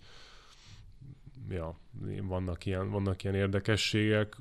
ja, 1.48 1.78
vannak 2.22 2.66
ilyen, 2.66 2.90
vannak 2.90 3.22
ilyen 3.24 3.36
érdekességek. 3.36 4.36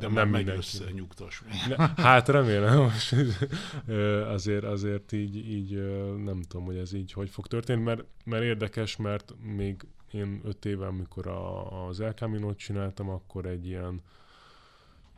De 0.00 0.08
már 0.08 0.26
megy 0.26 0.48
össze, 0.48 0.84
nyugtass 0.92 1.40
meg. 1.40 1.78
ne, 1.78 2.02
hát 2.02 2.28
remélem, 2.28 2.78
most 2.78 3.14
azért, 4.26 4.64
azért 4.64 5.12
így, 5.12 5.36
így 5.36 5.70
nem 6.24 6.42
tudom, 6.42 6.64
hogy 6.64 6.76
ez 6.76 6.92
így 6.92 7.12
hogy 7.12 7.30
fog 7.30 7.46
történni, 7.46 7.82
mert, 7.82 8.04
mert 8.24 8.42
érdekes, 8.42 8.96
mert 8.96 9.34
még 9.42 9.86
én 10.12 10.40
öt 10.44 10.64
éve, 10.64 10.86
amikor 10.86 11.26
a, 11.26 11.86
az 11.86 12.00
El 12.00 12.12
Camino-t 12.12 12.58
csináltam, 12.58 13.08
akkor 13.08 13.46
egy 13.46 13.66
ilyen, 13.66 14.02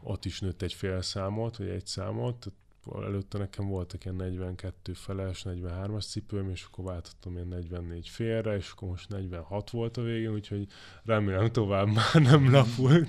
ott 0.02 0.24
is 0.24 0.40
nőtt 0.40 0.62
egy 0.62 0.72
fél 0.72 1.02
számot, 1.02 1.56
vagy 1.56 1.68
egy 1.68 1.86
számot, 1.86 2.52
előtte 2.90 3.38
nekem 3.38 3.68
voltak 3.68 4.04
ilyen 4.04 4.16
42 4.16 4.92
feles, 4.92 5.42
43-as 5.48 6.08
cipőm, 6.08 6.50
és 6.50 6.66
akkor 6.70 6.84
váltottam 6.84 7.32
ilyen 7.34 7.46
44 7.46 8.08
félre, 8.08 8.56
és 8.56 8.70
akkor 8.70 8.88
most 8.88 9.08
46 9.08 9.70
volt 9.70 9.96
a 9.96 10.02
végén, 10.02 10.32
úgyhogy 10.32 10.66
remélem 11.04 11.52
tovább 11.52 11.86
már 11.98 12.14
nem 12.22 12.50
lapult. 12.52 13.08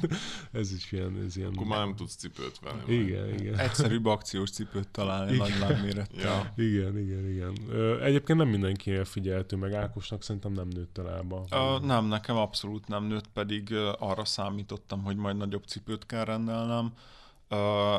ez 0.51 0.71
is 0.71 0.91
ilyen, 0.91 1.21
ez 1.25 1.37
ilyen... 1.37 1.51
Akkor 1.53 1.67
már 1.67 1.85
nem 1.85 1.95
tudsz 1.95 2.15
cipőt 2.15 2.59
venni. 2.59 2.93
Igen, 2.93 3.33
igen. 3.33 3.59
Egyszerűbb 3.59 4.05
akciós 4.05 4.49
cipőt 4.49 4.87
találni 4.89 5.37
nagy 5.37 5.57
lábmérettel. 5.59 6.53
Ja. 6.55 6.63
Igen, 6.65 6.97
igen, 6.97 7.29
igen. 7.29 7.53
Ö, 7.69 8.03
egyébként 8.03 8.39
nem 8.39 8.47
mindenki 8.47 9.03
figyeltő, 9.03 9.55
meg 9.55 9.73
Ákosnak 9.73 10.23
szerintem 10.23 10.51
nem 10.51 10.67
nőtt 10.67 10.97
a 10.97 11.03
lába. 11.03 11.45
Ö, 11.49 11.85
nem, 11.85 12.05
nekem 12.05 12.35
abszolút 12.35 12.87
nem 12.87 13.03
nőtt, 13.03 13.27
pedig 13.27 13.73
arra 13.99 14.25
számítottam, 14.25 15.03
hogy 15.03 15.15
majd 15.15 15.37
nagyobb 15.37 15.63
cipőt 15.63 16.05
kell 16.05 16.23
rendelnem. 16.23 16.93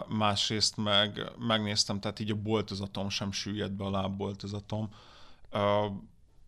Másrészt 0.08 0.76
meg 0.76 1.32
megnéztem, 1.38 2.00
tehát 2.00 2.20
így 2.20 2.30
a 2.30 2.34
boltozatom 2.42 3.08
sem 3.08 3.32
süllyedt 3.32 3.72
be 3.72 3.84
a 3.84 3.90
lábboltozatom. 3.90 4.88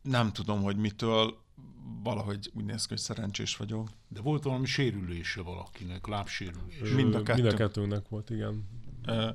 Nem 0.02 0.32
tudom, 0.32 0.62
hogy 0.62 0.76
mitől, 0.76 1.44
valahogy 2.02 2.50
úgy 2.54 2.64
néz 2.64 2.82
ki, 2.82 2.88
hogy 2.88 2.98
szerencsés 2.98 3.56
vagyok. 3.56 3.88
De 4.08 4.20
volt 4.20 4.42
valami 4.42 4.66
sérülése 4.66 5.42
valakinek, 5.42 6.06
lábsérülés. 6.06 6.90
Mind 6.94 7.14
a 7.14 7.22
kettő. 7.22 7.42
Mind 7.42 7.54
a 7.54 7.56
kettőnek 7.56 8.08
volt, 8.08 8.30
igen. 8.30 8.68
Uh, 9.06 9.28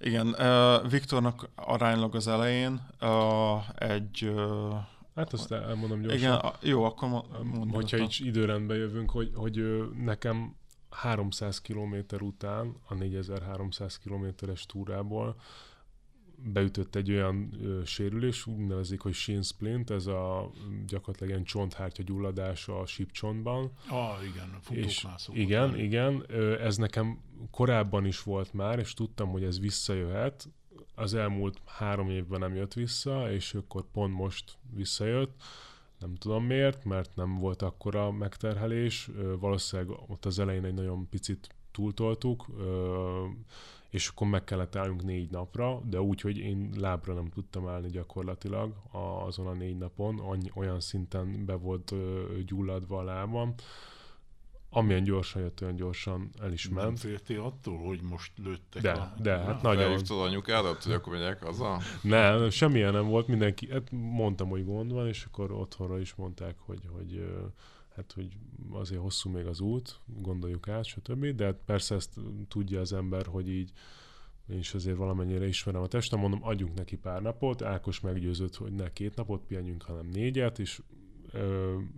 igen, 0.00 0.26
uh, 0.28 0.90
Viktornak 0.90 1.48
aránylag 1.54 2.14
az 2.14 2.28
elején 2.28 2.86
uh, 3.00 3.82
egy... 3.92 4.24
Uh, 4.24 4.74
hát 5.14 5.32
azt 5.32 5.52
elmondom 5.52 6.00
gyorsan. 6.00 6.18
Igen, 6.18 6.40
jó, 6.60 6.84
akkor 6.84 7.08
mondom. 7.08 7.70
Hogyha 7.70 7.96
így 7.96 8.20
időrendben 8.24 8.76
jövünk, 8.76 9.10
hogy, 9.10 9.30
hogy 9.34 9.84
nekem 10.04 10.56
300 10.90 11.60
km 11.60 11.94
után, 12.20 12.76
a 12.86 12.94
4300 12.94 13.98
kilométeres 13.98 14.66
túrából 14.66 15.36
beütött 16.42 16.94
egy 16.94 17.10
olyan 17.10 17.50
ö, 17.62 17.84
sérülés, 17.84 18.46
úgy 18.46 18.66
nevezik, 18.66 19.00
hogy 19.00 19.12
shin 19.12 19.42
splint, 19.42 19.90
ez 19.90 20.06
a 20.06 20.50
gyakorlatilag 20.86 21.28
ilyen 21.32 21.44
csonthártya 21.44 22.02
gyulladás 22.02 22.68
a 22.68 22.86
sípcsontban. 22.86 23.72
Ah, 23.88 24.24
igen, 24.26 24.50
a 24.54 24.58
Igen, 25.32 25.68
már. 25.68 25.78
igen, 25.78 26.24
ö, 26.26 26.60
ez 26.60 26.76
nekem 26.76 27.18
korábban 27.50 28.04
is 28.04 28.22
volt 28.22 28.52
már, 28.52 28.78
és 28.78 28.94
tudtam, 28.94 29.28
hogy 29.28 29.44
ez 29.44 29.60
visszajöhet. 29.60 30.48
Az 30.94 31.14
elmúlt 31.14 31.60
három 31.66 32.10
évben 32.10 32.40
nem 32.40 32.54
jött 32.54 32.74
vissza, 32.74 33.32
és 33.32 33.54
akkor 33.54 33.84
pont 33.92 34.14
most 34.14 34.58
visszajött. 34.74 35.42
Nem 36.00 36.14
tudom 36.14 36.44
miért, 36.44 36.84
mert 36.84 37.16
nem 37.16 37.38
volt 37.38 37.62
akkora 37.62 38.10
megterhelés. 38.10 39.10
Valószínűleg 39.40 39.98
ott 40.08 40.24
az 40.24 40.38
elején 40.38 40.64
egy 40.64 40.74
nagyon 40.74 41.08
picit 41.10 41.48
túltoltuk, 41.72 42.46
és 43.90 44.08
akkor 44.08 44.26
meg 44.26 44.44
kellett 44.44 44.76
álljunk 44.76 45.04
négy 45.04 45.30
napra, 45.30 45.80
de 45.84 46.00
úgy, 46.00 46.20
hogy 46.20 46.38
én 46.38 46.70
lábra 46.76 47.14
nem 47.14 47.28
tudtam 47.28 47.68
állni 47.68 47.88
gyakorlatilag 47.88 48.74
azon 49.26 49.46
a 49.46 49.52
négy 49.52 49.76
napon, 49.76 50.42
olyan 50.54 50.80
szinten 50.80 51.44
be 51.44 51.54
volt 51.54 51.94
gyulladva 52.46 52.98
a 52.98 53.02
lábam, 53.02 53.54
amilyen 54.70 55.04
gyorsan 55.04 55.42
jött, 55.42 55.62
olyan 55.62 55.76
gyorsan 55.76 56.30
el 56.40 56.52
is 56.52 56.68
ment. 56.68 56.86
Nem 56.86 56.96
féltél 56.96 57.40
attól, 57.40 57.78
hogy 57.78 58.02
most 58.02 58.32
lőttek 58.36 58.82
de, 58.82 58.90
a... 58.90 59.14
De, 59.22 59.38
hát 59.38 59.62
nagyon. 59.62 59.82
Felhívtad 59.82 60.20
anyukádat, 60.20 60.84
hogy 60.84 60.92
akkor 60.92 61.12
megyek 61.12 61.42
haza? 61.42 61.78
Nem, 62.02 62.50
semmilyen 62.50 62.92
nem 62.92 63.06
volt, 63.06 63.26
mindenki, 63.26 63.70
hát 63.70 63.90
mondtam, 63.90 64.48
hogy 64.48 64.64
gond 64.64 64.92
van, 64.92 65.06
és 65.06 65.24
akkor 65.24 65.52
otthonra 65.52 65.98
is 65.98 66.14
mondták, 66.14 66.54
hogy, 66.58 66.80
hogy 66.92 67.24
hát 67.96 68.12
hogy 68.12 68.28
azért 68.70 69.00
hosszú 69.00 69.30
még 69.30 69.46
az 69.46 69.60
út, 69.60 70.00
gondoljuk 70.06 70.68
át, 70.68 70.84
stb. 70.84 71.26
De 71.26 71.44
hát 71.44 71.58
persze 71.64 71.94
ezt 71.94 72.10
tudja 72.48 72.80
az 72.80 72.92
ember, 72.92 73.26
hogy 73.26 73.48
így 73.48 73.72
én 74.50 74.58
is 74.58 74.74
azért 74.74 74.96
valamennyire 74.96 75.46
ismerem 75.46 75.82
a 75.82 75.86
testem, 75.86 76.18
mondom, 76.18 76.44
adjunk 76.44 76.74
neki 76.74 76.96
pár 76.96 77.22
napot, 77.22 77.62
Ákos 77.62 78.00
meggyőzött, 78.00 78.56
hogy 78.56 78.72
ne 78.72 78.92
két 78.92 79.14
napot 79.14 79.44
pihenjünk, 79.46 79.82
hanem 79.82 80.06
négyet, 80.06 80.58
és 80.58 80.80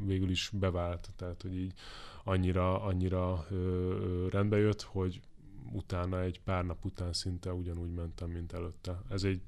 végül 0.05 0.31
is 0.31 0.51
bevált, 0.53 1.11
tehát 1.17 1.43
hogy 1.43 1.57
így 1.57 1.73
annyira, 2.25 2.83
annyira 2.83 3.47
ö, 3.51 3.55
ö, 3.55 4.29
rendbe 4.29 4.59
jött, 4.59 4.83
hogy 4.83 5.21
utána 5.73 6.21
egy 6.21 6.41
pár 6.41 6.65
nap 6.65 6.85
után 6.85 7.13
szinte 7.13 7.53
ugyanúgy 7.53 7.93
mentem, 7.93 8.31
mint 8.31 8.53
előtte. 8.53 9.03
Ez 9.09 9.23
egy 9.23 9.41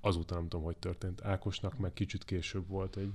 azután 0.00 0.38
nem 0.38 0.48
tudom, 0.48 0.64
hogy 0.64 0.76
történt. 0.76 1.24
Ákosnak 1.24 1.78
meg 1.78 1.92
kicsit 1.92 2.24
később 2.24 2.68
volt 2.68 2.96
egy 2.96 3.12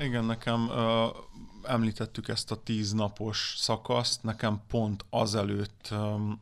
igen, 0.00 0.24
nekem 0.24 0.68
uh, 0.68 1.16
említettük 1.62 2.28
ezt 2.28 2.50
a 2.50 2.62
tíz 2.62 2.92
napos 2.92 3.54
szakaszt, 3.56 4.22
nekem 4.22 4.60
pont 4.68 5.04
azelőtt, 5.10 5.88
um, 5.90 6.40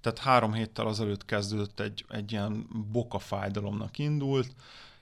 tehát 0.00 0.18
három 0.18 0.52
héttel 0.52 0.86
azelőtt 0.86 1.24
kezdődött 1.24 1.80
egy, 1.80 2.04
egy 2.08 2.32
ilyen 2.32 2.66
boka 2.92 3.18
fájdalomnak 3.18 3.98
indult, 3.98 4.54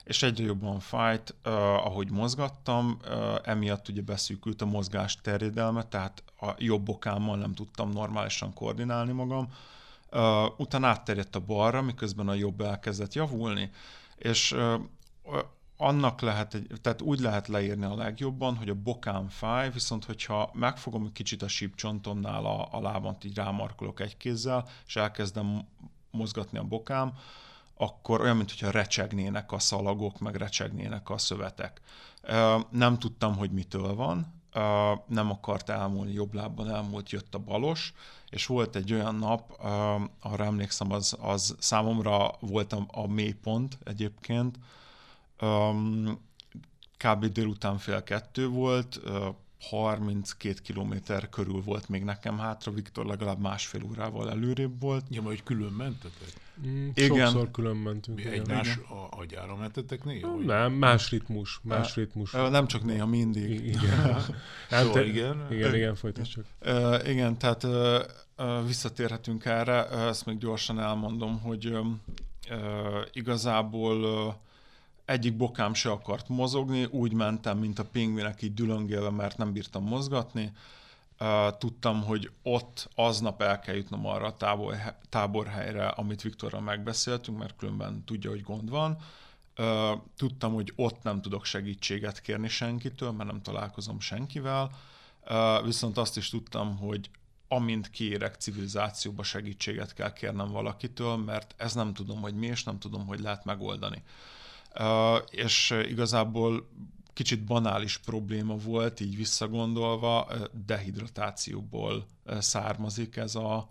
és 0.03 0.23
egyre 0.23 0.43
jobban 0.43 0.79
fájt, 0.79 1.35
uh, 1.45 1.53
ahogy 1.85 2.11
mozgattam, 2.11 2.99
uh, 3.05 3.35
emiatt 3.43 3.87
ugye 3.87 4.01
beszűkült 4.01 4.61
a 4.61 4.65
mozgás 4.65 5.15
terjedelme, 5.21 5.83
tehát 5.83 6.23
a 6.39 6.51
jobb 6.57 6.83
bokámmal 6.83 7.37
nem 7.37 7.53
tudtam 7.53 7.89
normálisan 7.89 8.53
koordinálni 8.53 9.11
magam. 9.11 9.47
Uh, 10.11 10.59
utána 10.59 10.87
átterjedt 10.87 11.35
a 11.35 11.39
balra, 11.39 11.81
miközben 11.81 12.27
a 12.27 12.33
jobb 12.33 12.61
elkezdett 12.61 13.13
javulni, 13.13 13.71
és 14.17 14.51
uh, 14.51 14.81
annak 15.81 16.21
lehet, 16.21 16.53
egy, 16.53 16.67
tehát 16.81 17.01
úgy 17.01 17.19
lehet 17.19 17.47
leírni 17.47 17.85
a 17.85 17.95
legjobban, 17.95 18.55
hogy 18.55 18.69
a 18.69 18.73
bokám 18.73 19.27
fáj, 19.27 19.71
viszont 19.71 20.05
hogyha 20.05 20.49
megfogom 20.53 21.05
egy 21.05 21.11
kicsit 21.11 21.41
a 21.41 21.47
sípcsontomnál 21.47 22.45
a, 22.45 22.67
a 22.71 22.81
lábant, 22.81 23.23
így 23.23 23.35
rámarkolok 23.35 23.99
egy 23.99 24.17
kézzel, 24.17 24.67
és 24.87 24.95
elkezdem 24.95 25.67
mozgatni 26.11 26.57
a 26.57 26.63
bokám, 26.63 27.13
akkor 27.81 28.21
olyan, 28.21 28.37
mintha 28.37 28.71
recsegnének 28.71 29.51
a 29.51 29.59
szalagok, 29.59 30.19
meg 30.19 30.35
recsegnének 30.35 31.09
a 31.09 31.17
szövetek. 31.17 31.81
Nem 32.69 32.99
tudtam, 32.99 33.35
hogy 33.35 33.51
mitől 33.51 33.95
van, 33.95 34.33
nem 35.07 35.29
akart 35.31 35.69
elmúlni, 35.69 36.13
jobb 36.13 36.33
lábban 36.33 36.69
elmúlt, 36.69 37.09
jött 37.09 37.35
a 37.35 37.39
balos, 37.39 37.93
és 38.29 38.45
volt 38.45 38.75
egy 38.75 38.93
olyan 38.93 39.15
nap, 39.15 39.51
arra 40.19 40.43
emlékszem, 40.45 40.91
az, 40.91 41.17
az 41.19 41.55
számomra 41.59 42.31
volt 42.39 42.73
a, 42.73 43.07
mélypont 43.07 43.77
egyébként, 43.83 44.59
kb. 46.97 47.25
délután 47.25 47.77
fél 47.77 48.03
kettő 48.03 48.47
volt, 48.47 48.99
32 49.59 50.61
kilométer 50.63 51.29
körül 51.29 51.61
volt 51.61 51.89
még 51.89 52.03
nekem 52.03 52.37
hátra, 52.37 52.71
Viktor 52.71 53.05
legalább 53.05 53.39
másfél 53.39 53.83
órával 53.83 54.29
előrébb 54.29 54.81
volt. 54.81 55.03
Ja, 55.09 55.21
majd 55.21 55.43
külön 55.43 55.71
mentetek? 55.71 56.33
Mm, 56.67 56.89
igen. 56.93 57.27
Sokszor 57.29 57.51
külön 57.51 57.75
mentünk. 57.75 58.17
Mi 58.17 58.25
egymás 58.25 58.79
agyára 59.09 59.55
mentetek 59.55 60.03
néha? 60.03 60.35
Vagy? 60.35 60.45
Nem, 60.45 60.73
más 60.73 61.09
ritmus. 61.09 61.59
Más 61.63 61.95
ritmus. 61.95 62.31
Nem 62.31 62.67
csak 62.67 62.83
néha, 62.83 63.05
mindig. 63.05 63.65
Igen. 63.65 63.89
hát, 64.69 64.83
szóval 64.83 65.03
igen. 65.05 65.47
Igen, 65.51 65.75
igen, 65.75 65.95
folytasd 65.95 66.31
csak. 66.31 66.45
Igen, 67.07 67.37
tehát 67.37 67.67
visszatérhetünk 68.65 69.45
erre. 69.45 69.87
Ezt 69.87 70.25
még 70.25 70.37
gyorsan 70.37 70.79
elmondom, 70.79 71.39
hogy 71.39 71.77
igazából 73.11 74.37
egyik 75.09 75.37
bokám 75.37 75.73
se 75.73 75.91
akart 75.91 76.29
mozogni, 76.29 76.85
úgy 76.85 77.13
mentem, 77.13 77.57
mint 77.57 77.79
a 77.79 77.85
pingvinek 77.85 78.41
így 78.41 78.53
dülöngélve, 78.53 79.09
mert 79.09 79.37
nem 79.37 79.53
bírtam 79.53 79.83
mozgatni. 79.83 80.51
Tudtam, 81.57 82.03
hogy 82.03 82.31
ott 82.43 82.89
aznap 82.95 83.41
el 83.41 83.59
kell 83.59 83.75
jutnom 83.75 84.05
arra 84.05 84.25
a 84.25 84.37
tábor, 84.37 84.75
táborhelyre, 85.09 85.87
amit 85.87 86.21
Viktorral 86.21 86.61
megbeszéltünk, 86.61 87.37
mert 87.37 87.55
különben 87.55 88.03
tudja, 88.05 88.29
hogy 88.29 88.41
gond 88.41 88.69
van. 88.69 88.97
Tudtam, 90.17 90.53
hogy 90.53 90.73
ott 90.75 91.03
nem 91.03 91.21
tudok 91.21 91.45
segítséget 91.45 92.21
kérni 92.21 92.47
senkitől, 92.47 93.11
mert 93.11 93.29
nem 93.29 93.41
találkozom 93.41 93.99
senkivel. 93.99 94.71
Viszont 95.63 95.97
azt 95.97 96.17
is 96.17 96.29
tudtam, 96.29 96.77
hogy 96.77 97.09
amint 97.47 97.89
kérek 97.89 98.35
civilizációba 98.35 99.23
segítséget 99.23 99.93
kell 99.93 100.13
kérnem 100.13 100.51
valakitől, 100.51 101.15
mert 101.15 101.53
ez 101.57 101.73
nem 101.73 101.93
tudom, 101.93 102.21
hogy 102.21 102.33
mi, 102.33 102.45
és 102.45 102.63
nem 102.63 102.79
tudom, 102.79 103.05
hogy 103.05 103.19
lehet 103.19 103.45
megoldani 103.45 104.03
és 105.29 105.75
igazából 105.87 106.69
kicsit 107.13 107.43
banális 107.43 107.97
probléma 107.97 108.55
volt, 108.55 108.99
így 108.99 109.15
visszagondolva, 109.15 110.27
dehidratációból 110.65 112.05
származik 112.39 113.15
ez 113.15 113.35
a, 113.35 113.69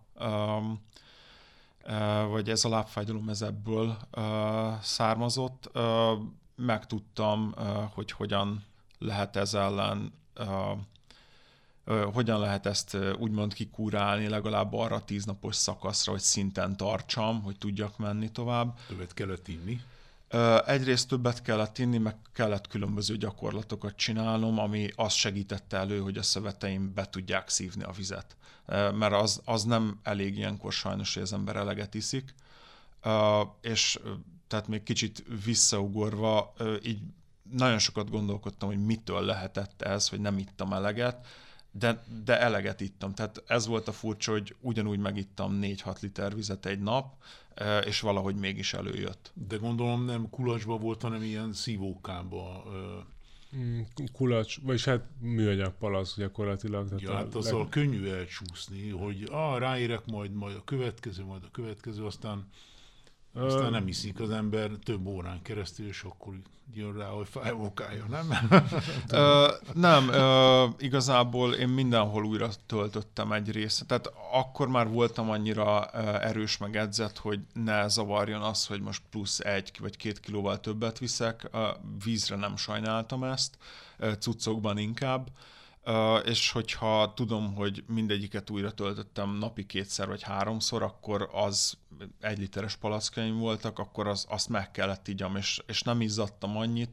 vagy 2.28 2.48
ez 2.50 2.64
a 2.64 2.68
lábfájdalom 2.68 3.28
ez 3.28 3.42
ebből 3.42 3.96
származott. 4.82 5.70
Megtudtam, 6.56 7.54
hogy 7.94 8.10
hogyan 8.10 8.64
lehet 8.98 9.36
ez 9.36 9.54
ellen 9.54 10.12
hogyan 12.12 12.40
lehet 12.40 12.66
ezt 12.66 12.96
úgymond 13.18 13.54
kikúrálni 13.54 14.28
legalább 14.28 14.72
arra 14.72 15.04
tíz 15.04 15.24
napos 15.24 15.56
szakaszra, 15.56 16.12
hogy 16.12 16.20
szinten 16.20 16.76
tartsam, 16.76 17.42
hogy 17.42 17.58
tudjak 17.58 17.98
menni 17.98 18.30
tovább. 18.30 18.78
Többet 18.88 19.14
kellett 19.14 19.48
inni? 19.48 19.80
Egyrészt 20.66 21.08
többet 21.08 21.42
kellett 21.42 21.78
inni, 21.78 21.98
meg 21.98 22.16
kellett 22.32 22.66
különböző 22.66 23.16
gyakorlatokat 23.16 23.96
csinálnom, 23.96 24.58
ami 24.58 24.90
azt 24.96 25.16
segítette 25.16 25.76
elő, 25.76 26.00
hogy 26.00 26.18
a 26.18 26.22
szöveteim 26.22 26.94
be 26.94 27.08
tudják 27.08 27.48
szívni 27.48 27.82
a 27.82 27.92
vizet. 27.92 28.36
Mert 28.94 29.12
az, 29.12 29.40
az 29.44 29.64
nem 29.64 30.00
elég 30.02 30.36
ilyenkor 30.36 30.72
sajnos, 30.72 31.14
hogy 31.14 31.22
az 31.22 31.32
ember 31.32 31.56
eleget 31.56 31.94
iszik. 31.94 32.34
És 33.60 33.98
tehát 34.46 34.68
még 34.68 34.82
kicsit 34.82 35.24
visszaugorva, 35.44 36.54
így 36.82 37.00
nagyon 37.50 37.78
sokat 37.78 38.10
gondolkodtam, 38.10 38.68
hogy 38.68 38.84
mitől 38.84 39.20
lehetett 39.20 39.82
ez, 39.82 40.08
hogy 40.08 40.20
nem 40.20 40.38
ittam 40.38 40.72
eleget, 40.72 41.26
de, 41.70 42.04
de 42.24 42.40
eleget 42.40 42.80
ittam. 42.80 43.14
Tehát 43.14 43.42
ez 43.46 43.66
volt 43.66 43.88
a 43.88 43.92
furcsa, 43.92 44.32
hogy 44.32 44.56
ugyanúgy 44.60 44.98
megittam 44.98 45.58
4-6 45.62 46.00
liter 46.00 46.34
vizet 46.34 46.66
egy 46.66 46.80
nap, 46.80 47.14
és 47.84 48.00
valahogy 48.00 48.36
mégis 48.36 48.74
előjött. 48.74 49.32
De 49.34 49.56
gondolom 49.56 50.04
nem 50.04 50.30
kulacsba 50.30 50.76
volt, 50.78 51.02
hanem 51.02 51.22
ilyen 51.22 51.52
szívókába 51.52 52.64
Mm, 53.56 53.80
kulacs, 54.12 54.60
vagyis 54.60 54.84
hát 54.84 55.04
műanyag 55.20 55.74
palasz 55.78 56.16
gyakorlatilag. 56.16 56.88
Tehát 56.88 57.02
ja, 57.02 57.14
hát 57.14 57.34
azzal 57.34 57.58
leg... 57.58 57.68
könnyű 57.68 58.08
elcsúszni, 58.08 58.88
hogy 58.88 59.28
ah, 59.30 59.58
ráérek 59.58 60.06
majd, 60.06 60.32
majd 60.32 60.56
a 60.56 60.64
következő, 60.64 61.24
majd 61.24 61.42
a 61.44 61.50
következő, 61.50 62.04
aztán 62.04 62.48
aztán 63.32 63.70
nem 63.70 63.88
iszik 63.88 64.20
az 64.20 64.30
ember 64.30 64.70
több 64.82 65.06
órán 65.06 65.42
keresztül, 65.42 65.86
és 65.86 66.02
akkor 66.02 66.34
jön 66.74 66.96
rá, 66.96 67.06
hogy 67.06 67.28
fájvókája, 67.28 68.04
nem? 68.08 68.32
ö, 69.08 69.52
nem, 69.74 70.08
ö, 70.08 70.64
igazából 70.78 71.54
én 71.54 71.68
mindenhol 71.68 72.24
újra 72.24 72.48
töltöttem 72.66 73.32
egy 73.32 73.50
részt. 73.50 73.86
Tehát 73.86 74.12
akkor 74.32 74.68
már 74.68 74.88
voltam 74.88 75.30
annyira 75.30 75.86
erős 76.20 76.56
meg 76.56 76.76
edzett, 76.76 77.18
hogy 77.18 77.40
ne 77.52 77.88
zavarjon 77.88 78.42
az, 78.42 78.66
hogy 78.66 78.80
most 78.80 79.02
plusz 79.10 79.38
egy 79.38 79.72
vagy 79.80 79.96
két 79.96 80.20
kilóval 80.20 80.60
többet 80.60 80.98
viszek. 80.98 81.50
Vízre 82.04 82.36
nem 82.36 82.56
sajnáltam 82.56 83.24
ezt, 83.24 83.58
cuccokban 84.18 84.78
inkább. 84.78 85.28
Uh, 85.88 86.20
és 86.24 86.50
hogyha 86.50 87.12
tudom, 87.14 87.54
hogy 87.54 87.84
mindegyiket 87.86 88.50
újra 88.50 88.72
töltöttem 88.72 89.30
napi 89.30 89.66
kétszer 89.66 90.08
vagy 90.08 90.22
háromszor, 90.22 90.82
akkor 90.82 91.28
az 91.32 91.78
egy 92.20 92.38
literes 92.38 92.76
palackaim 92.76 93.38
voltak, 93.38 93.78
akkor 93.78 94.06
az, 94.06 94.26
azt 94.28 94.48
meg 94.48 94.70
kellett 94.70 95.08
igyam, 95.08 95.36
és, 95.36 95.62
és 95.66 95.82
nem 95.82 96.00
izzadtam 96.00 96.56
annyit, 96.56 96.90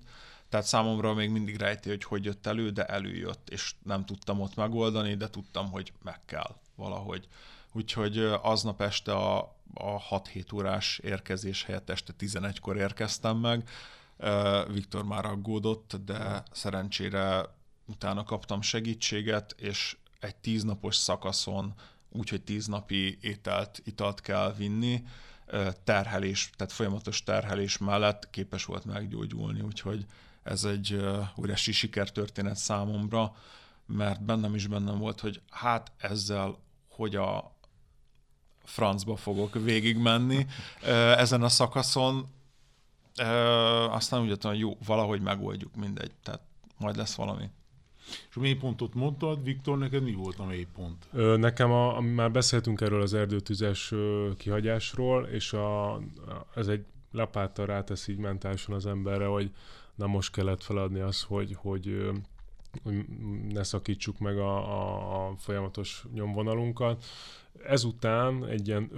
tehát 0.49 0.65
számomra 0.65 1.13
még 1.13 1.29
mindig 1.29 1.57
rejti, 1.57 1.89
hogy 1.89 2.03
hogy 2.03 2.25
jött 2.25 2.45
elő, 2.45 2.69
de 2.69 2.85
előjött, 2.85 3.49
és 3.49 3.73
nem 3.83 4.05
tudtam 4.05 4.41
ott 4.41 4.55
megoldani, 4.55 5.15
de 5.15 5.29
tudtam, 5.29 5.71
hogy 5.71 5.93
meg 6.03 6.19
kell 6.25 6.55
valahogy. 6.75 7.27
Úgyhogy 7.71 8.17
aznap 8.41 8.81
este 8.81 9.13
a, 9.13 9.37
a 9.73 10.07
6-7 10.09 10.53
órás 10.53 10.99
érkezés 11.03 11.63
helyett 11.63 11.89
este 11.89 12.13
11-kor 12.19 12.77
érkeztem 12.77 13.37
meg. 13.37 13.69
Viktor 14.67 15.03
már 15.03 15.25
aggódott, 15.25 15.95
de 16.05 16.43
szerencsére 16.51 17.54
utána 17.85 18.23
kaptam 18.23 18.61
segítséget, 18.61 19.55
és 19.59 19.97
egy 20.19 20.35
tíznapos 20.35 20.95
szakaszon, 20.95 21.73
úgyhogy 22.09 22.41
tíz 22.41 22.67
napi 22.67 23.17
ételt, 23.21 23.81
italt 23.83 24.21
kell 24.21 24.53
vinni, 24.57 25.03
terhelés, 25.83 26.49
tehát 26.55 26.73
folyamatos 26.73 27.23
terhelés 27.23 27.77
mellett 27.77 28.29
képes 28.29 28.65
volt 28.65 28.85
meggyógyulni, 28.85 29.61
úgyhogy 29.61 30.05
ez 30.43 30.63
egy 30.63 31.05
óriási 31.39 31.71
sikertörténet 31.71 32.55
számomra, 32.55 33.35
mert 33.85 34.23
bennem 34.23 34.55
is 34.55 34.67
bennem 34.67 34.97
volt, 34.97 35.19
hogy 35.19 35.41
hát 35.49 35.91
ezzel, 35.97 36.57
hogy 36.89 37.15
a 37.15 37.55
francba 38.63 39.15
fogok 39.15 39.53
végigmenni 39.53 40.47
ezen 41.17 41.43
a 41.43 41.49
szakaszon, 41.49 42.33
aztán 43.89 44.21
úgy 44.21 44.27
jöttem, 44.27 44.51
hogy 44.51 44.59
jó, 44.59 44.77
valahogy 44.85 45.21
megoldjuk, 45.21 45.75
mindegy, 45.75 46.11
tehát 46.23 46.41
majd 46.77 46.95
lesz 46.95 47.15
valami. 47.15 47.49
És 48.29 48.35
a 48.35 48.39
mélypontot 48.39 48.93
mondtad, 48.93 49.43
Viktor, 49.43 49.77
neked 49.77 50.03
mi 50.03 50.13
volt 50.13 50.39
a 50.39 50.45
mélypont? 50.45 51.07
Nekem, 51.37 51.71
a, 51.71 51.99
már 51.99 52.31
beszéltünk 52.31 52.81
erről 52.81 53.01
az 53.01 53.13
erdőtüzes 53.13 53.93
kihagyásról, 54.37 55.25
és 55.25 55.53
a, 55.53 55.99
ez 56.55 56.67
egy 56.67 56.85
lapáttal 57.11 57.65
rátesz 57.65 58.07
így 58.07 58.17
mentálisan 58.17 58.75
az 58.75 58.85
emberre, 58.85 59.25
hogy 59.25 59.51
na 59.95 60.07
most 60.07 60.31
kellett 60.31 60.63
feladni 60.63 60.99
az, 60.99 61.21
hogy, 61.21 61.55
hogy, 61.55 62.11
hogy 62.83 63.05
ne 63.49 63.63
szakítsuk 63.63 64.19
meg 64.19 64.37
a, 64.37 64.55
a, 64.55 65.27
a 65.27 65.35
folyamatos 65.37 66.05
nyomvonalunkat, 66.13 67.05
ezután 67.63 68.45
egy 68.45 68.67
ilyen 68.67 68.91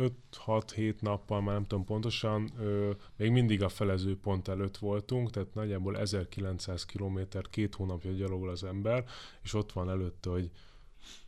5-6-7 0.46 1.02
nappal, 1.02 1.42
már 1.42 1.54
nem 1.54 1.66
tudom 1.66 1.86
pontosan, 1.86 2.52
ö, 2.60 2.92
még 3.16 3.32
mindig 3.32 3.64
a 3.64 3.70
felező 3.70 4.20
pont 4.20 4.48
előtt 4.48 4.78
voltunk, 4.78 5.30
tehát 5.30 5.54
nagyjából 5.54 5.98
1900 5.98 6.86
km, 6.86 7.20
két 7.50 7.76
hónapja 7.76 8.12
gyalogol 8.12 8.50
az 8.50 8.64
ember, 8.64 9.06
és 9.44 9.54
ott 9.54 9.72
van 9.72 9.90
előtte, 9.90 10.30
hogy 10.30 10.52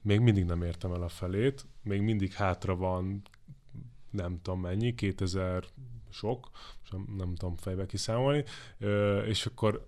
még 0.02 0.20
mindig 0.20 0.46
nem 0.46 0.62
értem 0.62 0.94
el 0.94 1.02
a 1.02 1.10
felét, 1.10 1.66
még 1.84 2.02
mindig 2.02 2.34
hátra 2.34 2.76
van 2.76 3.22
nem 4.10 4.40
tudom 4.42 4.62
mennyi, 4.62 4.96
2000 4.96 5.64
sok, 6.10 6.50
nem 7.18 7.36
tudom 7.36 7.56
fejbe 7.56 7.86
kiszámolni, 7.86 8.44
ö, 8.78 9.22
és 9.22 9.46
akkor 9.46 9.88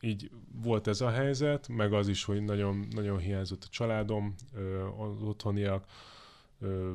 így 0.00 0.30
volt 0.62 0.86
ez 0.86 1.00
a 1.00 1.10
helyzet, 1.10 1.68
meg 1.68 1.92
az 1.92 2.08
is, 2.08 2.24
hogy 2.24 2.42
nagyon, 2.42 2.86
nagyon 2.90 3.18
hiányzott 3.18 3.64
a 3.64 3.70
családom, 3.70 4.34
az 4.98 5.22
otthoniak, 5.22 5.84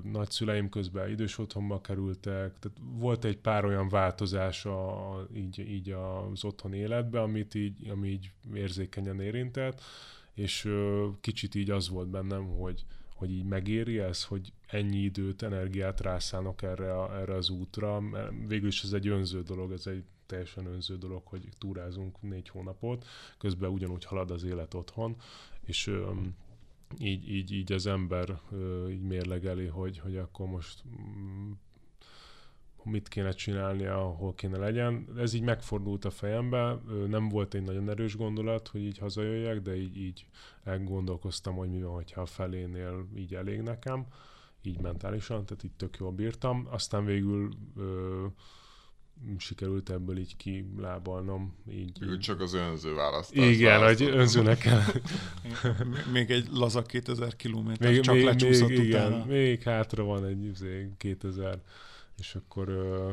nagyszüleim 0.03 0.69
közben 0.69 1.09
idős 1.09 1.38
otthonba 1.38 1.81
kerültek, 1.81 2.59
tehát 2.59 2.77
volt 2.81 3.25
egy 3.25 3.38
pár 3.38 3.65
olyan 3.65 3.89
változás 3.89 4.65
a, 4.65 5.27
így, 5.35 5.59
így 5.59 5.89
az 5.89 6.43
otthon 6.43 6.73
életbe, 6.73 7.21
amit 7.21 7.55
így, 7.55 7.89
ami 7.89 8.07
így 8.09 8.31
érzékenyen 8.53 9.19
érintett, 9.19 9.81
és 10.33 10.65
ö, 10.65 11.07
kicsit 11.21 11.55
így 11.55 11.69
az 11.69 11.89
volt 11.89 12.07
bennem, 12.07 12.47
hogy, 12.47 12.85
hogy 13.15 13.31
így 13.31 13.45
megéri 13.45 13.99
ez, 13.99 14.23
hogy 14.23 14.53
ennyi 14.67 14.97
időt, 14.97 15.41
energiát 15.41 16.01
rászállnak 16.01 16.61
erre, 16.61 16.99
a, 16.99 17.19
erre 17.19 17.35
az 17.35 17.49
útra. 17.49 18.01
Végül 18.47 18.67
is 18.67 18.83
ez 18.83 18.91
egy 18.91 19.07
önző 19.07 19.41
dolog, 19.41 19.71
ez 19.71 19.88
egy 19.88 20.03
teljesen 20.25 20.65
önző 20.65 20.97
dolog, 20.97 21.21
hogy 21.25 21.47
túrázunk 21.57 22.21
négy 22.21 22.49
hónapot, 22.49 23.05
közben 23.38 23.69
ugyanúgy 23.69 24.05
halad 24.05 24.31
az 24.31 24.43
élet 24.43 24.73
otthon, 24.73 25.15
és 25.65 25.88
ö, 25.88 26.11
így, 26.99 27.30
így, 27.30 27.51
így 27.51 27.72
az 27.72 27.88
ember 27.88 28.39
így 28.89 29.01
mérlegeli, 29.01 29.65
hogy, 29.65 29.99
hogy 29.99 30.18
akkor 30.18 30.47
most 30.47 30.84
mm, 30.88 31.51
mit 32.84 33.07
kéne 33.07 33.31
csinálni, 33.31 33.85
ahol 33.85 34.34
kéne 34.34 34.57
legyen. 34.57 35.07
Ez 35.18 35.34
így 35.34 35.41
megfordult 35.41 36.05
a 36.05 36.09
fejembe, 36.09 36.80
nem 37.07 37.30
volt 37.30 37.53
egy 37.53 37.63
nagyon 37.63 37.89
erős 37.89 38.15
gondolat, 38.15 38.68
hogy 38.68 38.81
így 38.81 38.97
hazajöjjek, 38.97 39.61
de 39.61 39.76
így, 39.76 39.97
így 39.97 40.26
elgondolkoztam, 40.63 41.55
hogy 41.55 41.69
mi 41.69 41.81
van, 41.81 41.93
hogyha 41.93 42.22
a 42.22 42.26
felénél 42.26 43.07
így 43.15 43.35
elég 43.35 43.61
nekem, 43.61 44.05
így 44.61 44.80
mentálisan, 44.80 45.45
tehát 45.45 45.63
így 45.63 45.76
tök 45.77 45.97
jól 45.97 46.11
bírtam. 46.11 46.68
Aztán 46.69 47.05
végül 47.05 47.49
ö, 47.77 48.26
sikerült 49.38 49.89
ebből 49.89 50.18
így 50.18 50.38
kilábalnom. 50.38 51.56
Így, 51.72 52.03
így. 52.03 52.19
Csak 52.19 52.41
az 52.41 52.53
önző 52.53 52.93
választás. 52.93 53.48
Igen, 53.48 53.84
hogy 53.84 54.02
önzőnek 54.02 54.57
kell. 54.57 54.81
még 56.14 56.31
egy 56.31 56.48
laza 56.52 56.81
2000 56.81 57.35
kilométer, 57.35 57.91
még, 57.91 57.99
csak 57.99 58.15
még, 58.15 58.23
lecsúszott 58.23 58.69
még, 58.69 58.80
utána. 58.80 59.15
Igen, 59.15 59.27
még 59.27 59.61
hátra 59.64 60.03
van 60.03 60.26
egy 60.26 60.52
2000, 60.98 61.53
izé, 61.53 61.60
és 62.18 62.35
akkor 62.35 62.69
uh, 62.69 63.11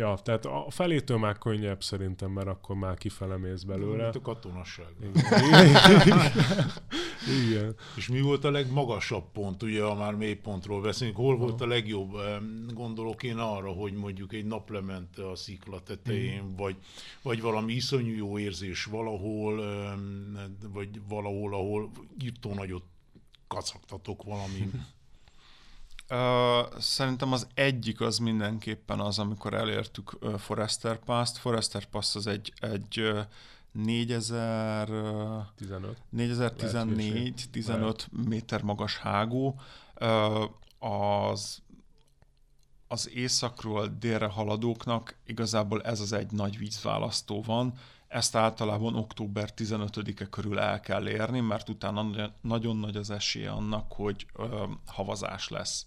Ja, 0.00 0.18
tehát 0.22 0.44
a 0.44 0.66
felétől 0.68 1.18
már 1.18 1.38
könnyebb 1.38 1.82
szerintem, 1.82 2.30
mert 2.30 2.46
akkor 2.46 2.76
már 2.76 2.96
kifele 2.96 3.36
mész 3.36 3.62
belőle. 3.62 4.02
Mint 4.02 4.16
a 4.16 4.20
katonasság. 4.20 4.86
Igen. 5.00 6.32
Igen. 7.46 7.74
És 7.96 8.08
mi 8.08 8.20
volt 8.20 8.44
a 8.44 8.50
legmagasabb 8.50 9.24
pont, 9.32 9.62
ugye, 9.62 9.82
ha 9.82 9.94
már 9.94 10.14
mélypontról 10.14 10.80
beszélünk, 10.80 11.16
hol 11.16 11.36
volt 11.36 11.60
a 11.60 11.66
legjobb? 11.66 12.16
Gondolok 12.74 13.22
én 13.22 13.36
arra, 13.36 13.70
hogy 13.72 13.92
mondjuk 13.92 14.32
egy 14.32 14.44
naplement 14.44 15.18
a 15.18 15.36
szikla 15.36 15.80
tetején, 15.82 16.42
mm. 16.42 16.56
vagy, 16.56 16.76
vagy 17.22 17.40
valami 17.40 17.72
iszonyú 17.72 18.14
jó 18.14 18.38
érzés 18.38 18.84
valahol, 18.84 19.64
vagy 20.72 21.00
valahol, 21.08 21.54
ahol 21.54 21.90
írtó 22.22 22.54
nagyot 22.54 22.84
kacagtatok 23.46 24.22
valami 24.22 24.70
szerintem 26.78 27.32
az 27.32 27.46
egyik 27.54 28.00
az 28.00 28.18
mindenképpen 28.18 29.00
az, 29.00 29.18
amikor 29.18 29.54
elértük 29.54 30.18
Forester 30.38 30.98
Pass-t. 30.98 31.36
Forester 31.36 31.84
Pass 31.84 32.14
az 32.14 32.26
egy, 32.26 32.52
egy 32.60 33.00
uh, 33.00 33.18
4000, 33.72 34.88
15. 35.56 35.96
4014 36.08 37.44
15 37.50 38.08
méter 38.28 38.62
magas 38.62 38.96
hágó. 38.96 39.60
Az 40.78 41.62
az 42.92 43.10
északról 43.10 43.86
délre 43.98 44.26
haladóknak 44.26 45.16
igazából 45.26 45.82
ez 45.82 46.00
az 46.00 46.12
egy 46.12 46.32
nagy 46.32 46.58
vízválasztó 46.58 47.42
van. 47.42 47.74
Ezt 48.10 48.36
általában 48.36 48.94
október 48.94 49.50
15-e 49.56 50.24
körül 50.24 50.58
el 50.58 50.80
kell 50.80 51.08
érni, 51.08 51.40
mert 51.40 51.68
utána 51.68 52.30
nagyon 52.40 52.76
nagy 52.76 52.96
az 52.96 53.10
esélye 53.10 53.50
annak, 53.50 53.92
hogy 53.92 54.26
ö, 54.36 54.64
havazás 54.86 55.48
lesz. 55.48 55.86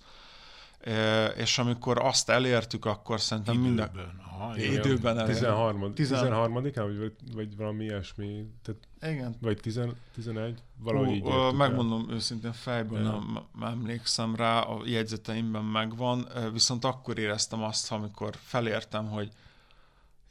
E, 0.80 1.26
és 1.26 1.58
amikor 1.58 2.00
azt 2.00 2.30
elértük, 2.30 2.86
akkor 2.86 3.22
szerintem 3.22 3.56
időben. 3.56 3.90
minden... 3.94 4.22
Aha, 4.32 4.58
időben 4.58 5.18
elértük. 5.18 5.36
13. 5.36 5.94
13 5.94 6.54
vagy, 6.54 7.14
vagy 7.34 7.56
valami 7.56 7.84
ilyesmi. 7.84 8.46
Tehát, 8.62 9.16
igen. 9.16 9.36
Vagy 9.42 9.58
10, 9.58 9.80
11, 10.14 10.60
valahogy 10.78 11.20
Hú, 11.20 11.50
így 11.50 11.54
Megmondom 11.54 12.06
el. 12.10 12.16
őszintén, 12.16 12.54
fejből 12.54 13.00
nem, 13.00 13.40
nem 13.60 13.70
emlékszem 13.70 14.36
rá, 14.36 14.60
a 14.60 14.82
jegyzeteimben 14.86 15.64
megvan, 15.64 16.28
viszont 16.54 16.86
akkor 16.86 17.18
éreztem 17.18 17.64
azt, 17.64 17.92
amikor 17.92 18.36
felértem, 18.36 19.10
hogy 19.10 19.32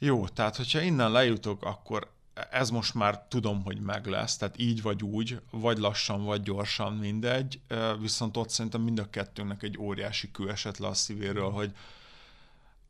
jó, 0.03 0.27
tehát 0.27 0.55
hogyha 0.55 0.81
innen 0.81 1.11
lejutok, 1.11 1.63
akkor 1.63 2.11
ez 2.51 2.69
most 2.69 2.93
már 2.93 3.25
tudom, 3.27 3.63
hogy 3.63 3.79
meg 3.79 4.05
lesz, 4.07 4.37
tehát 4.37 4.59
így 4.59 4.81
vagy 4.81 5.03
úgy, 5.03 5.39
vagy 5.51 5.77
lassan, 5.77 6.23
vagy 6.23 6.41
gyorsan, 6.41 6.93
mindegy, 6.93 7.59
viszont 7.99 8.37
ott 8.37 8.49
szerintem 8.49 8.81
mind 8.81 8.99
a 8.99 9.09
kettőnek 9.09 9.63
egy 9.63 9.77
óriási 9.77 10.31
kő 10.31 10.49
esett 10.49 10.77
le 10.77 10.87
a 10.87 10.93
szívéről, 10.93 11.49
hogy 11.49 11.71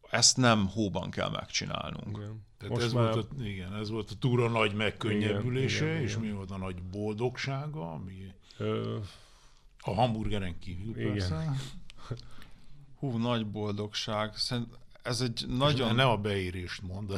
ezt 0.10 0.38
nem 0.38 0.68
hóban 0.68 1.10
kell 1.10 1.30
megcsinálnunk. 1.30 2.18
Igen. 2.18 2.46
Tehát 2.58 2.74
Most 2.76 2.86
ez, 2.86 2.94
már- 2.94 3.14
volt 3.14 3.32
a, 3.40 3.44
igen, 3.44 3.76
ez 3.76 3.90
volt 3.90 4.12
a 4.12 4.16
túra 4.20 4.50
nagy 4.50 4.74
megkönnyebbülése, 4.74 5.84
Igen, 5.84 5.90
igen, 5.96 6.04
és 6.04 6.12
igen. 6.12 6.24
mi 6.24 6.32
volt 6.32 6.52
a 6.52 6.58
nagy 6.58 6.82
boldogsága, 6.84 7.92
ami 7.92 8.34
Ö, 8.58 8.98
a 9.80 9.94
hamburgeren 9.94 10.60
kívül 10.60 11.00
Igen. 11.00 11.12
persze. 11.12 11.56
Hú, 13.00 13.18
nagy 13.18 13.48
boldogság. 13.48 14.36
Szerint 14.36 14.78
ez 15.04 15.22
egy 15.22 15.46
Nagyon... 15.48 15.96
Ne 15.96 16.04
a 16.04 16.18
beérést 16.18 16.82
mondd. 16.82 17.12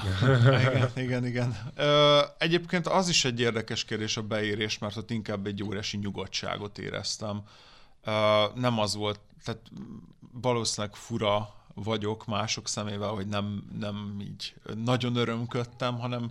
igen, 0.60 0.90
igen, 0.95 1.26
igen. 1.26 1.72
Ö, 1.76 2.22
egyébként 2.38 2.88
az 2.88 3.10
is 3.10 3.26
egy 3.26 3.40
érdekes 3.40 3.84
kérdés 3.86 4.18
a 4.18 4.22
beérés, 4.22 4.78
mert 4.78 4.95
ott 4.98 5.12
inkább 5.12 5.45
egy 5.45 5.64
óriási 5.64 5.98
nyugodtságot 5.98 6.78
éreztem. 6.78 7.41
Ö, 8.03 8.44
nem 8.56 8.80
az 8.80 8.95
volt, 8.95 9.20
tehát 9.44 9.62
valószínűleg 10.32 10.95
fura 10.95 11.53
vagyok 11.74 12.26
mások 12.26 12.68
szemével, 12.68 13.10
hogy 13.10 13.28
nem, 13.28 13.64
nem 13.80 14.18
így 14.22 14.53
nagyon 14.84 15.16
örömködtem, 15.16 15.99
hanem 15.99 16.30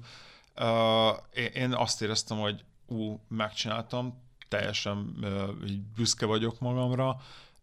ö, 0.54 1.08
én- 1.34 1.52
én 1.52 1.72
azt 1.72 2.02
éreztem, 2.02 2.38
hogy 2.38 2.64
ú, 2.86 3.20
megcsináltam, 3.28 4.22
teljesen 4.48 5.14
ö, 5.22 5.48
így 5.66 5.80
büszke 5.80 6.26
vagyok 6.26 6.60
magamra, 6.60 7.16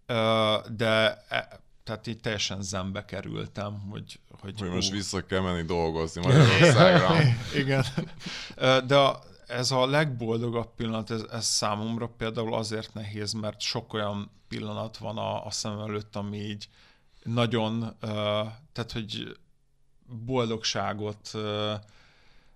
ö, 0.05 0.57
de 0.75 1.23
e, 1.29 1.59
tehát 1.83 2.07
így 2.07 2.19
teljesen 2.19 2.61
zembe 2.61 3.05
kerültem, 3.05 3.79
hogy, 3.89 4.19
hogy, 4.39 4.59
Hogy 4.59 4.69
most 4.69 4.91
ú, 4.91 4.93
vissza 4.93 5.25
kell 5.25 5.41
menni 5.41 5.63
dolgozni 5.63 6.21
Magyarországra. 6.21 7.15
igen. 7.61 7.85
De 8.87 8.97
a, 8.97 9.19
ez 9.47 9.71
a 9.71 9.85
legboldogabb 9.85 10.75
pillanat, 10.75 11.11
ez, 11.11 11.23
ez 11.31 11.45
számomra 11.45 12.07
például 12.07 12.53
azért 12.53 12.93
nehéz, 12.93 13.31
mert 13.33 13.59
sok 13.59 13.93
olyan 13.93 14.31
pillanat 14.47 14.97
van 14.97 15.17
a, 15.17 15.45
a 15.45 15.51
szemem 15.51 15.79
előtt, 15.79 16.15
ami 16.15 16.37
így 16.37 16.69
nagyon, 17.23 17.95
tehát 18.71 18.91
hogy 18.91 19.37
boldogságot, 20.05 21.31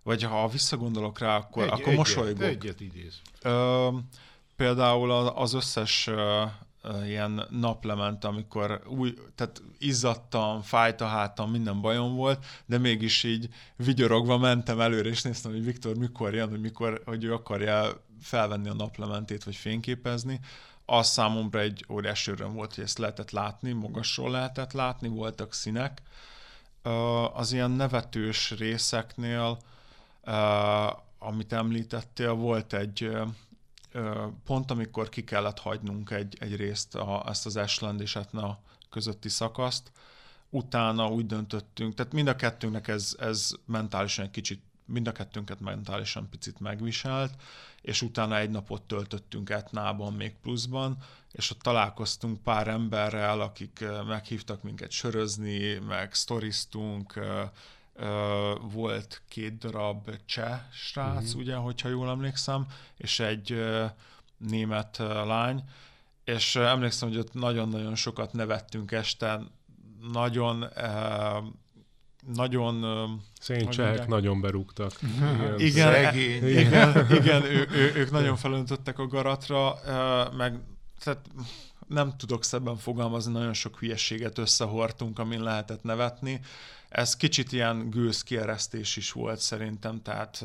vagy 0.03 0.23
ha 0.23 0.47
visszagondolok 0.47 1.19
rá, 1.19 1.37
akkor, 1.37 1.63
Egy, 1.63 1.69
akkor 1.69 1.81
egyet, 1.81 1.95
mosolygok. 1.95 2.41
Egyet 2.41 2.81
idéz. 2.81 3.21
Például 4.55 5.11
az 5.11 5.53
összes 5.53 6.09
ilyen 7.05 7.47
naplement, 7.49 8.23
amikor 8.23 8.81
új, 8.87 9.13
tehát 9.35 9.61
izzadtam, 9.77 10.61
fájt 10.61 11.01
a 11.01 11.05
hátam, 11.05 11.51
minden 11.51 11.81
bajom 11.81 12.15
volt, 12.15 12.45
de 12.65 12.77
mégis 12.77 13.23
így 13.23 13.49
vigyorogva 13.75 14.37
mentem 14.37 14.79
előre, 14.79 15.09
és 15.09 15.21
néztem, 15.21 15.51
hogy 15.51 15.63
Viktor 15.63 15.97
mikor 15.97 16.33
jön, 16.33 16.49
hogy, 16.49 16.61
mikor, 16.61 17.01
hogy 17.05 17.23
ő 17.23 17.33
akarja 17.33 18.03
felvenni 18.21 18.69
a 18.69 18.73
naplementét, 18.73 19.43
vagy 19.43 19.55
fényképezni. 19.55 20.39
Az 20.85 21.07
számomra 21.07 21.59
egy 21.59 21.85
óriási 21.89 22.31
öröm 22.31 22.53
volt, 22.53 22.75
hogy 22.75 22.83
ezt 22.83 22.97
lehetett 22.97 23.31
látni, 23.31 23.71
magasról 23.71 24.31
lehetett 24.31 24.71
látni, 24.71 25.07
voltak 25.07 25.53
színek. 25.53 26.01
Az 27.33 27.51
ilyen 27.51 27.71
nevetős 27.71 28.51
részeknél, 28.51 29.57
amit 31.19 31.53
említettél, 31.53 32.33
volt 32.33 32.73
egy 32.73 33.11
pont, 34.45 34.71
amikor 34.71 35.09
ki 35.09 35.23
kellett 35.23 35.59
hagynunk 35.59 36.09
egy, 36.09 36.37
egy 36.39 36.55
részt, 36.55 36.95
a, 36.95 37.23
ezt 37.27 37.45
az 37.45 37.57
Ashland 37.57 38.01
és 38.01 38.15
Etna 38.15 38.59
közötti 38.89 39.29
szakaszt, 39.29 39.91
utána 40.49 41.07
úgy 41.07 41.25
döntöttünk, 41.25 41.93
tehát 41.93 42.13
mind 42.13 42.27
a 42.27 42.35
kettőnknek 42.35 42.87
ez, 42.87 43.15
ez 43.19 43.51
mentálisan 43.65 44.25
egy 44.25 44.31
kicsit, 44.31 44.61
mind 44.85 45.07
a 45.07 45.11
kettőnket 45.11 45.59
mentálisan 45.59 46.29
picit 46.29 46.59
megviselt, 46.59 47.33
és 47.81 48.01
utána 48.01 48.37
egy 48.37 48.49
napot 48.49 48.81
töltöttünk 48.81 49.49
Etnában 49.49 50.13
még 50.13 50.35
pluszban, 50.41 50.97
és 51.31 51.51
ott 51.51 51.59
találkoztunk 51.59 52.41
pár 52.43 52.67
emberrel, 52.67 53.41
akik 53.41 53.85
meghívtak 54.07 54.63
minket 54.63 54.91
sörözni, 54.91 55.73
meg 55.73 56.13
sztoriztunk, 56.13 57.19
volt 58.61 59.21
két 59.27 59.57
darab 59.57 60.09
cseh 60.25 60.59
srác, 60.71 61.23
uh-huh. 61.23 61.41
ugye, 61.41 61.55
hogyha 61.55 61.89
jól 61.89 62.09
emlékszem, 62.09 62.65
és 62.97 63.19
egy 63.19 63.63
német 64.37 64.97
lány, 65.25 65.63
és 66.23 66.55
emlékszem, 66.55 67.09
hogy 67.09 67.17
ott 67.17 67.33
nagyon-nagyon 67.33 67.95
sokat 67.95 68.33
nevettünk 68.33 68.91
este, 68.91 69.41
nagyon 70.11 70.65
nagyon 72.33 72.85
Szegény 73.39 73.69
csehek 73.69 74.07
nagyon 74.07 74.41
berúgtak. 74.41 74.91
igen, 75.57 75.91
Szegény. 75.91 76.43
e- 76.43 76.49
igen, 76.49 77.05
igen 77.21 77.43
ő, 77.43 77.67
ő, 77.71 77.93
ők 77.95 78.11
nagyon 78.11 78.35
felöntöttek 78.35 78.99
a 78.99 79.07
garatra, 79.07 79.75
meg 80.37 80.59
tehát 81.03 81.25
nem 81.87 82.17
tudok 82.17 82.43
szebben 82.43 82.77
fogalmazni, 82.77 83.31
nagyon 83.31 83.53
sok 83.53 83.79
hülyességet 83.79 84.37
összehortunk, 84.37 85.19
amin 85.19 85.43
lehetett 85.43 85.83
nevetni. 85.83 86.41
Ez 86.95 87.15
kicsit 87.15 87.51
ilyen 87.51 87.89
gőzkieresztés 87.89 88.95
is 88.95 89.11
volt 89.11 89.39
szerintem, 89.39 90.01
tehát 90.01 90.43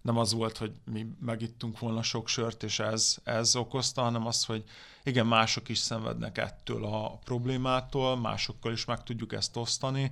nem 0.00 0.18
az 0.18 0.32
volt, 0.32 0.56
hogy 0.56 0.72
mi 0.84 1.06
megittunk 1.20 1.78
volna 1.78 2.02
sok 2.02 2.28
sört, 2.28 2.62
és 2.62 2.78
ez, 2.78 3.16
ez 3.24 3.56
okozta, 3.56 4.02
hanem 4.02 4.26
az, 4.26 4.44
hogy 4.44 4.64
igen, 5.02 5.26
mások 5.26 5.68
is 5.68 5.78
szenvednek 5.78 6.38
ettől 6.38 6.84
a 6.84 7.18
problémától, 7.24 8.16
másokkal 8.16 8.72
is 8.72 8.84
meg 8.84 9.02
tudjuk 9.02 9.32
ezt 9.32 9.56
osztani, 9.56 10.10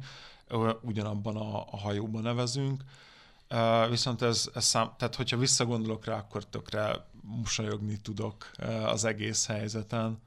ugyanabban 0.81 1.37
a, 1.37 1.57
a 1.71 1.77
hajóban 1.77 2.23
nevezünk, 2.23 2.85
viszont 3.89 4.23
ez, 4.23 4.51
ez 4.55 4.65
szám, 4.65 4.93
tehát 4.97 5.15
hogyha 5.15 5.37
visszagondolok 5.37 6.05
rá, 6.05 6.17
akkor 6.17 6.47
tökre 6.47 7.07
mosolyogni 7.23 7.97
tudok 7.97 8.51
az 8.85 9.05
egész 9.05 9.47
helyzeten. 9.47 10.21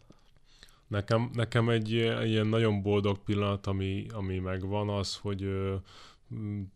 Nekem, 0.94 1.30
nekem 1.34 1.70
egy 1.70 1.90
ilyen 2.24 2.48
nagyon 2.48 2.82
boldog 2.82 3.18
pillanat, 3.18 3.68
ami, 3.68 4.06
ami 4.12 4.40
megvan, 4.40 4.90
az, 4.90 5.18
hogy 5.18 5.50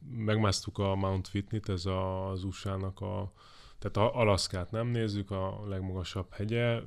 megmásztuk 0.10 0.78
a 0.78 0.96
Mount 0.96 1.30
Whitney-t, 1.34 1.70
ez 1.70 1.86
a, 1.86 2.30
az 2.30 2.44
USA-nak 2.44 3.02
a, 3.02 3.32
tehát 3.80 3.98
a 3.98 4.20
Alaszkát 4.20 4.72
nem 4.72 4.88
nézzük, 4.88 5.32
a 5.32 5.68
legmagasabb 5.68 6.34
hegye, 6.34 6.82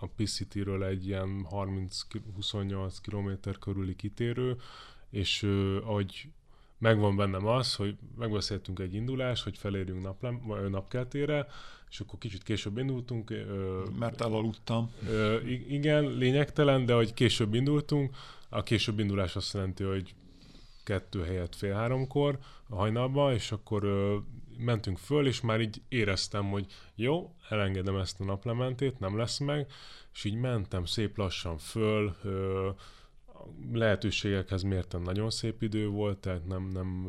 a 0.00 0.06
Piss-City-ről 0.16 0.84
egy 0.84 1.06
ilyen 1.06 1.46
30-28 1.50 2.96
km 3.02 3.50
körüli 3.60 3.96
kitérő, 3.96 4.56
és 5.10 5.42
ahogy 5.82 6.28
megvan 6.78 7.16
bennem 7.16 7.46
az, 7.46 7.74
hogy 7.74 7.96
megbeszéltünk 8.16 8.78
egy 8.78 8.94
indulást, 8.94 9.44
hogy 9.44 9.58
felérjünk 9.58 10.02
naplem, 10.02 10.40
vagy 10.46 10.70
napkeltére, 10.70 11.46
és 11.90 12.00
akkor 12.00 12.18
kicsit 12.18 12.42
később 12.42 12.78
indultunk. 12.78 13.30
Ö, 13.30 13.82
Mert 13.98 14.20
elaludtam. 14.20 14.90
Ö, 15.08 15.40
igen, 15.68 16.04
lényegtelen, 16.04 16.86
de 16.86 16.94
hogy 16.94 17.14
később 17.14 17.54
indultunk, 17.54 18.16
a 18.48 18.62
később 18.62 18.98
indulás 18.98 19.36
azt 19.36 19.54
jelenti, 19.54 19.84
hogy 19.84 20.14
kettő 20.84 21.24
helyett 21.24 21.54
fél 21.54 21.74
háromkor 21.74 22.38
a 22.68 22.76
hajnalban, 22.76 23.32
és 23.32 23.52
akkor 23.52 23.84
ö, 23.84 24.16
mentünk 24.58 24.98
föl, 24.98 25.26
és 25.26 25.40
már 25.40 25.60
így 25.60 25.82
éreztem, 25.88 26.50
hogy 26.50 26.66
jó, 26.94 27.34
elengedem 27.48 27.96
ezt 27.96 28.20
a 28.20 28.24
naplementét, 28.24 28.98
nem 28.98 29.16
lesz 29.16 29.38
meg, 29.38 29.66
és 30.12 30.24
így 30.24 30.34
mentem 30.34 30.84
szép 30.84 31.16
lassan 31.16 31.58
föl, 31.58 32.16
ö, 32.22 32.68
lehetőségekhez 33.72 34.62
mértem 34.62 35.02
nagyon 35.02 35.30
szép 35.30 35.62
idő 35.62 35.88
volt, 35.88 36.18
tehát 36.18 36.46
nem, 36.46 36.68
nem 36.68 37.06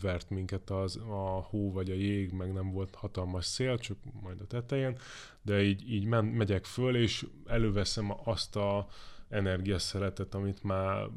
vert 0.00 0.30
minket 0.30 0.70
az, 0.70 0.96
a 0.96 1.46
hó 1.50 1.72
vagy 1.72 1.90
a 1.90 1.94
jég, 1.94 2.32
meg 2.32 2.52
nem 2.52 2.72
volt 2.72 2.94
hatalmas 2.94 3.44
szél, 3.44 3.78
csak 3.78 3.96
majd 4.22 4.40
a 4.40 4.46
tetején, 4.46 4.98
de 5.42 5.62
így, 5.62 5.92
így 5.92 6.04
men, 6.04 6.24
megyek 6.24 6.64
föl, 6.64 6.96
és 6.96 7.26
előveszem 7.46 8.14
azt 8.24 8.56
a 8.56 8.86
energiaszeletet, 9.28 10.34
amit 10.34 10.62
már 10.62 11.08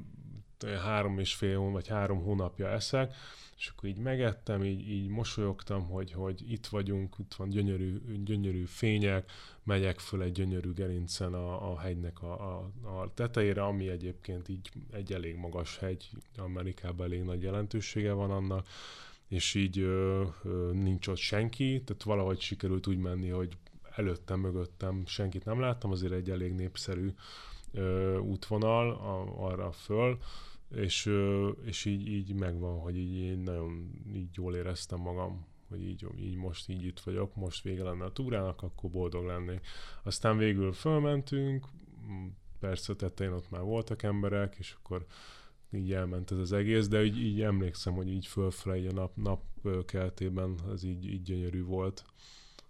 három 0.83 1.19
és 1.19 1.33
fél 1.33 1.59
vagy 1.59 1.87
három 1.87 2.21
hónapja 2.21 2.69
eszek, 2.69 3.15
és 3.60 3.68
akkor 3.68 3.90
így 3.90 3.98
megettem, 3.98 4.64
így, 4.64 4.90
így 4.90 5.07
mosolyogtam, 5.07 5.88
hogy, 5.88 6.11
hogy 6.11 6.52
itt 6.52 6.68
vagyunk, 6.68 7.15
itt 7.19 7.34
van 7.34 7.49
gyönyörű, 7.49 8.02
gyönyörű 8.23 8.64
fények, 8.64 9.31
megyek 9.64 9.99
föl 9.99 10.22
egy 10.22 10.31
gyönyörű 10.31 10.73
gerincen 10.73 11.34
a, 11.34 11.72
a 11.72 11.80
hegynek 11.80 12.22
a, 12.22 12.57
a, 12.57 12.72
a 12.84 13.14
tetejére, 13.14 13.64
ami 13.64 13.90
egyébként 13.90 14.49
így 14.49 14.69
egy 14.91 15.14
elég 15.14 15.36
magas 15.36 15.77
hegy, 15.77 16.10
Amerikában 16.38 17.06
elég 17.06 17.23
nagy 17.23 17.41
jelentősége 17.41 18.11
van 18.11 18.31
annak, 18.31 18.68
és 19.27 19.53
így 19.53 19.80
ö, 19.80 20.26
ö, 20.44 20.72
nincs 20.73 21.07
ott 21.07 21.18
senki, 21.18 21.81
tehát 21.86 22.03
valahogy 22.03 22.40
sikerült 22.40 22.88
úgy 22.88 22.98
menni, 22.98 23.30
hogy 23.30 23.57
előttem, 23.95 24.40
mögöttem 24.40 25.06
senkit 25.06 25.45
nem 25.45 25.60
láttam, 25.60 25.91
azért 25.91 26.14
egy 26.14 26.30
elég 26.30 26.53
népszerű 26.53 27.14
ö, 27.72 28.18
útvonal 28.18 28.91
a, 28.91 29.45
arra 29.45 29.72
föl, 29.72 30.19
és, 30.75 31.11
és 31.65 31.85
így, 31.85 32.07
így 32.07 32.33
megvan, 32.33 32.79
hogy 32.79 32.97
így, 32.97 33.15
így 33.15 33.39
nagyon 33.39 33.91
így 34.13 34.29
jól 34.33 34.55
éreztem 34.55 34.99
magam, 34.99 35.47
hogy 35.69 35.83
így, 35.83 36.07
így 36.19 36.35
most 36.35 36.69
így 36.69 36.85
itt 36.85 36.99
vagyok, 36.99 37.35
most 37.35 37.63
vége 37.63 37.83
lenne 37.83 38.05
a 38.05 38.11
túrának, 38.11 38.61
akkor 38.61 38.89
boldog 38.89 39.25
lennék. 39.25 39.67
Aztán 40.03 40.37
végül 40.37 40.73
fölmentünk, 40.73 41.67
persze 42.59 42.95
tetején 42.95 43.33
ott 43.33 43.49
már 43.49 43.61
voltak 43.61 44.03
emberek, 44.03 44.55
és 44.57 44.75
akkor 44.77 45.05
így 45.71 45.93
elment 45.93 46.31
ez 46.31 46.37
az 46.37 46.51
egész, 46.51 46.87
de 46.87 47.03
így, 47.03 47.17
így 47.17 47.41
emlékszem, 47.41 47.93
hogy 47.93 48.09
így 48.09 48.27
fölfele 48.27 48.77
így 48.77 48.85
a 48.85 48.91
nap, 48.91 49.15
nap 49.15 49.41
keltében 49.85 50.59
az 50.67 50.83
így, 50.83 51.05
így 51.05 51.21
gyönyörű 51.21 51.63
volt. 51.63 52.03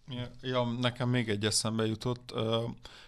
Ja, 0.08 0.32
ja, 0.42 0.64
nekem 0.64 1.10
még 1.10 1.30
egy 1.30 1.46
eszembe 1.46 1.86
jutott. 1.86 2.34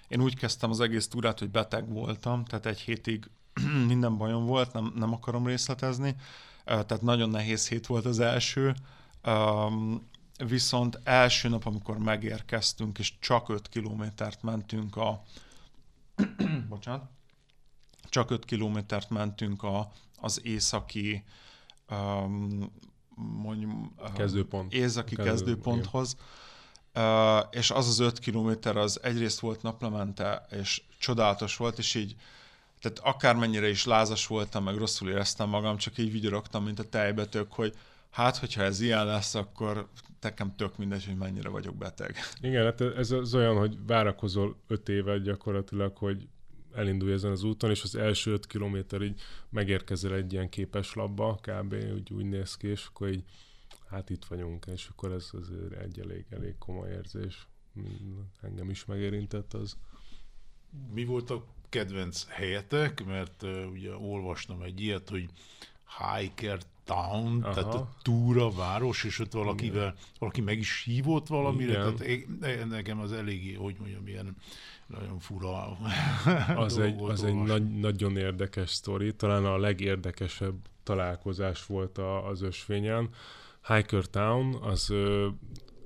Én 0.08 0.22
úgy 0.22 0.36
kezdtem 0.36 0.70
az 0.70 0.80
egész 0.80 1.08
túrát, 1.08 1.40
hogy 1.40 1.50
beteg 1.50 1.90
voltam, 1.94 2.46
tehát 2.46 2.66
egy 2.66 2.80
hétig 2.80 3.30
minden 3.88 4.18
bajom 4.18 4.46
volt, 4.46 4.74
nem, 4.74 4.92
nem 4.96 5.14
akarom 5.14 5.48
részletezni, 5.48 6.16
tehát 6.66 7.02
nagyon 7.02 7.30
nehéz 7.30 7.68
hét 7.68 7.88
volt 7.88 8.06
az 8.06 8.20
első, 8.20 8.76
viszont 10.48 11.00
első 11.04 11.50
nap, 11.50 11.66
amikor 11.66 11.98
megérkeztünk, 11.98 13.00
és 13.00 13.14
csak 13.20 13.50
5 13.50 13.70
kilométert 13.70 14.44
mentünk 14.44 14.96
a... 14.96 15.24
Bocsánat. 16.70 17.10
Csak 18.10 18.32
5 18.32 18.46
kilométert 18.46 19.10
mentünk 19.10 19.64
a, 19.64 19.92
az 20.20 20.46
északi 20.46 21.24
um, 21.90 22.72
mondjuk, 23.16 23.72
kezdőpont. 24.14 24.74
északi 24.74 25.16
Kezdő, 25.16 25.32
kezdőponthoz. 25.32 26.16
Uh, 26.96 27.40
és 27.50 27.72
az 27.72 27.88
az 27.88 28.00
5 28.00 28.20
kilométer 28.20 28.78
az 28.78 29.04
egyrészt 29.04 29.40
volt 29.40 29.62
naplemente, 29.62 30.46
és 30.50 30.84
csodálatos 31.00 31.58
volt, 31.58 31.78
és 31.78 31.96
így 31.96 32.16
tehát 32.82 33.00
akármennyire 33.16 33.70
is 33.70 33.86
lázas 33.86 34.28
voltam, 34.28 34.64
meg 34.64 34.78
rosszul 34.78 35.10
éreztem 35.10 35.50
magam, 35.50 35.78
csak 35.78 35.98
így 35.98 36.12
vigyorogtam, 36.12 36.64
mint 36.64 36.80
a 36.80 36.90
tejbetök, 36.90 37.54
hogy 37.54 37.74
hát, 38.10 38.38
hogyha 38.38 38.62
ez 38.62 38.80
ilyen 38.80 39.06
lesz, 39.06 39.36
akkor 39.36 39.90
nekem 40.22 40.56
tök 40.56 40.78
mindegy, 40.78 41.06
hogy 41.06 41.16
mennyire 41.18 41.50
vagyok 41.50 41.76
beteg. 41.76 42.16
Igen, 42.42 42.64
hát 42.64 42.82
ez 42.82 43.12
az 43.12 43.36
olyan, 43.36 43.58
hogy 43.58 43.86
várakozol 43.86 44.56
öt 44.68 44.90
évet 44.90 45.22
gyakorlatilag, 45.22 45.98
hogy 45.98 46.28
elindulj 46.74 47.14
ezen 47.14 47.32
az 47.32 47.44
úton, 47.44 47.70
és 47.70 47.84
az 47.84 47.96
első 47.96 48.32
öt 48.32 48.48
kilométer 48.48 49.02
így 49.02 49.22
megérkezel 49.50 50.14
egy 50.14 50.34
ilyen 50.34 50.50
képeslapba, 50.50 51.40
kb. 51.42 51.74
úgy, 51.94 52.14
úgy 52.14 52.26
néz 52.26 52.58
ki, 52.58 52.68
és 52.68 52.86
akkor 52.86 53.10
így 53.10 53.24
hát 53.90 54.10
itt 54.10 54.26
vagyunk, 54.26 54.66
és 54.66 54.88
akkor 54.88 55.12
ez 55.12 55.30
azért 55.32 55.82
egy 55.82 56.00
elég, 56.00 56.26
elég 56.30 56.58
komoly 56.58 56.90
érzés. 56.90 57.48
Engem 58.42 58.70
is 58.70 58.86
megérintett 58.86 59.54
az. 59.54 59.78
Mi 60.94 61.06
volt 61.06 61.30
a 61.30 61.46
kedvenc 61.72 62.26
helyetek? 62.28 63.06
Mert 63.06 63.44
uh, 63.44 63.72
ugye 63.72 63.96
olvastam 63.96 64.62
egy 64.62 64.82
ilyet, 64.82 65.10
hogy 65.10 65.30
Hiker 65.98 66.60
Town, 66.84 67.44
Aha. 67.44 67.54
tehát 67.54 67.74
a 67.74 67.90
túra 68.02 68.52
város, 68.52 69.04
és 69.04 69.20
ott 69.20 69.32
valakivel, 69.32 69.82
Igen. 69.82 69.96
valaki 70.20 70.42
meg 70.42 70.58
is 70.58 70.84
hívott 70.84 71.28
valamire, 71.28 71.72
Igen. 71.72 71.96
tehát 72.40 72.70
nekem 72.70 73.00
az 73.00 73.12
eléggé, 73.12 73.54
hogy 73.54 73.76
mondjam, 73.80 74.08
ilyen 74.08 74.36
nagyon 74.88 75.20
fura 75.20 75.78
Az 76.56 76.78
egy, 76.78 77.02
az 77.02 77.24
egy 77.24 77.36
nagy, 77.36 77.80
nagyon 77.80 78.18
érdekes 78.18 78.70
sztori, 78.70 79.14
talán 79.14 79.46
a 79.46 79.58
legérdekesebb 79.58 80.56
találkozás 80.84 81.66
volt 81.66 81.98
a, 81.98 82.28
az 82.28 82.42
ösvényen. 82.42 83.10
Hiker 83.68 84.06
Town, 84.06 84.54
az 84.54 84.94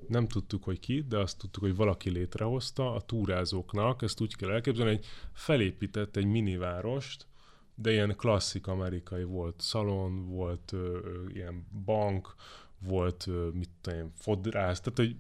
nem 0.10 0.28
tudtuk, 0.28 0.64
hogy 0.64 0.80
ki, 0.80 1.06
de 1.08 1.18
azt 1.18 1.38
tudtuk, 1.38 1.64
hogy 1.64 1.76
valaki 1.76 2.10
létrehozta 2.10 2.94
a 2.94 3.02
túrázóknak, 3.02 4.02
ezt 4.02 4.22
úgy 4.22 4.36
kell 4.36 4.52
elképzelni, 4.52 4.96
hogy 4.96 5.06
felépített 5.34 6.16
egy 6.16 6.26
minivárost, 6.26 7.28
de 7.76 7.92
ilyen 7.92 8.16
klasszik 8.16 8.68
amerikai 8.68 9.24
volt 9.24 9.62
szalon, 9.62 10.28
volt 10.30 10.72
ö, 10.72 11.00
ö, 11.04 11.30
ilyen 11.34 11.68
bank, 11.86 12.36
volt, 12.80 13.28
ö, 13.28 13.50
mit 13.54 13.70
tudom 13.82 14.12
fodrász, 14.16 14.80
tehát 14.80 14.98
hogy 14.98 15.16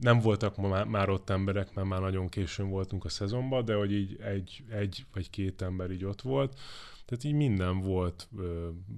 nem 0.00 0.20
voltak 0.20 0.56
ma, 0.56 0.84
már 0.84 1.08
ott 1.08 1.30
emberek, 1.30 1.74
mert 1.74 1.88
már 1.88 2.00
nagyon 2.00 2.28
későn 2.28 2.68
voltunk 2.68 3.04
a 3.04 3.08
szezonban, 3.08 3.64
de 3.64 3.74
hogy 3.74 3.92
így 3.92 4.16
egy, 4.20 4.64
egy 4.68 5.04
vagy 5.12 5.30
két 5.30 5.62
ember 5.62 5.90
így 5.90 6.04
ott 6.04 6.20
volt. 6.20 6.58
Tehát 7.10 7.24
így 7.24 7.32
minden 7.32 7.80
volt, 7.80 8.28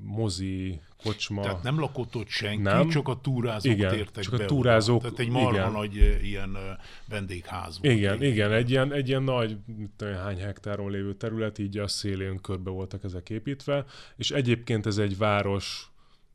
mozi, 0.03 0.81
kocsma. 1.03 1.43
Tehát 1.43 1.63
nem 1.63 1.81
lakott 1.81 2.17
ott 2.17 2.29
senki, 2.29 2.63
nem. 2.63 2.89
csak 2.89 3.09
a 3.09 3.21
túrázók 3.21 3.73
igen, 3.73 3.95
tértek 3.95 4.23
csak 4.25 4.37
be 4.37 4.45
a 4.45 4.47
túrázók, 4.47 5.01
Tehát 5.03 5.19
egy 5.19 5.29
marha 5.29 5.51
igen. 5.51 5.73
nagy 5.73 6.19
ilyen 6.23 6.57
vendégház 7.09 7.79
volt. 7.81 7.95
Igen, 7.95 8.15
igen, 8.15 8.33
igen 8.33 8.53
egy, 8.53 8.71
ilyen, 8.71 8.93
egy 8.93 9.09
ilyen 9.09 9.23
nagy, 9.23 9.57
tudom, 9.97 10.15
hány 10.15 10.39
hektáron 10.39 10.91
lévő 10.91 11.15
terület, 11.15 11.59
így 11.59 11.79
a 11.79 11.89
szélén 11.89 12.41
körbe 12.41 12.71
voltak 12.71 13.05
ezek 13.05 13.31
építve, 13.31 13.85
és 14.17 14.31
egyébként 14.31 14.87
ez 14.87 14.99
egy 14.99 15.19
város 15.19 15.92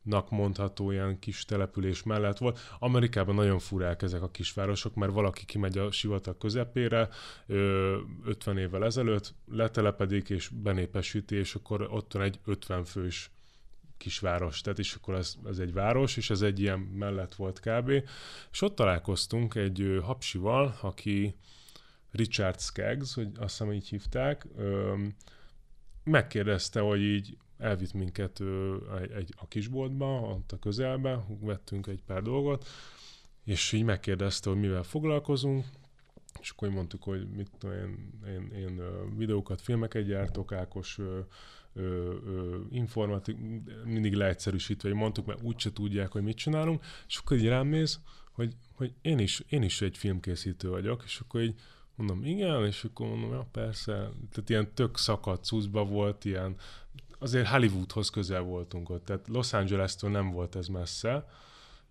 nak 0.07 0.29
mondható 0.29 0.91
ilyen 0.91 1.19
kis 1.19 1.45
település 1.45 2.03
mellett 2.03 2.37
volt. 2.37 2.59
Amerikában 2.79 3.35
nagyon 3.35 3.59
furák 3.59 4.01
ezek 4.01 4.21
a 4.21 4.31
kisvárosok, 4.31 4.95
mert 4.95 5.11
valaki 5.11 5.45
kimegy 5.45 5.77
a 5.77 5.91
sivatag 5.91 6.37
közepére 6.37 7.09
50 7.47 8.57
évvel 8.57 8.85
ezelőtt, 8.85 9.33
letelepedik 9.51 10.29
és 10.29 10.47
benépesíti, 10.47 11.35
és 11.35 11.55
akkor 11.55 11.87
ott 11.91 12.13
van 12.13 12.23
egy 12.23 12.39
50 12.45 12.83
fős 12.83 13.31
kisváros, 13.97 14.61
tehát 14.61 14.79
és 14.79 14.93
akkor 14.93 15.15
ez, 15.15 15.35
ez 15.45 15.57
egy 15.57 15.73
város, 15.73 16.17
és 16.17 16.29
ez 16.29 16.41
egy 16.41 16.59
ilyen 16.59 16.79
mellett 16.79 17.35
volt 17.35 17.59
kb. 17.59 17.89
És 18.51 18.61
ott 18.61 18.75
találkoztunk 18.75 19.55
egy 19.55 19.99
hapsival, 20.03 20.77
aki 20.81 21.35
Richard 22.11 22.59
Skaggs, 22.59 23.13
hogy 23.13 23.27
azt 23.39 23.57
hiszem 23.57 23.73
így 23.73 23.87
hívták, 23.87 24.47
megkérdezte, 26.03 26.79
hogy 26.79 27.01
így 27.01 27.37
elvitt 27.57 27.93
minket 27.93 28.41
egy, 29.01 29.11
egy, 29.11 29.33
a 29.37 29.47
kisboltba, 29.47 30.19
ott 30.19 30.51
a 30.51 30.59
közelbe, 30.59 31.25
vettünk 31.39 31.87
egy 31.87 32.01
pár 32.05 32.21
dolgot, 32.21 32.67
és 33.43 33.71
így 33.71 33.83
megkérdezte, 33.83 34.49
hogy 34.49 34.59
mivel 34.59 34.83
foglalkozunk, 34.83 35.65
és 36.39 36.49
akkor 36.49 36.69
mondtuk, 36.69 37.03
hogy 37.03 37.29
mit 37.29 37.51
tudom, 37.57 37.75
én, 37.75 38.19
én, 38.27 38.51
én 38.51 38.81
videókat, 39.17 39.61
filmeket 39.61 40.05
gyártok, 40.05 40.51
Ákos 40.51 40.99
informatik, 42.69 43.37
mindig 43.85 44.13
leegyszerűsítve, 44.13 44.89
hogy 44.89 44.97
mondtuk, 44.97 45.25
mert 45.25 45.41
úgyse 45.41 45.71
tudják, 45.71 46.11
hogy 46.11 46.23
mit 46.23 46.37
csinálunk, 46.37 46.83
és 47.07 47.17
akkor 47.17 47.37
így 47.37 47.47
rám 47.47 47.67
néz, 47.67 48.01
hogy, 48.31 48.55
hogy 48.75 48.93
én, 49.01 49.19
is, 49.19 49.43
én 49.49 49.61
is 49.61 49.81
egy 49.81 49.97
filmkészítő 49.97 50.69
vagyok, 50.69 51.03
és 51.05 51.19
akkor 51.19 51.41
így 51.41 51.55
mondom, 51.95 52.23
igen, 52.23 52.65
és 52.65 52.83
akkor 52.83 53.07
mondom, 53.07 53.31
ja, 53.31 53.47
persze, 53.51 53.93
tehát 54.31 54.49
ilyen 54.49 54.73
tök 54.73 54.97
szakadt 54.97 55.43
cuszba 55.43 55.85
volt, 55.85 56.25
ilyen 56.25 56.55
azért 57.17 57.47
Hollywoodhoz 57.47 58.09
közel 58.09 58.41
voltunk 58.41 58.89
ott, 58.89 59.05
tehát 59.05 59.27
Los 59.27 59.53
Angeles-től 59.53 60.09
nem 60.09 60.31
volt 60.31 60.55
ez 60.55 60.67
messze, 60.67 61.27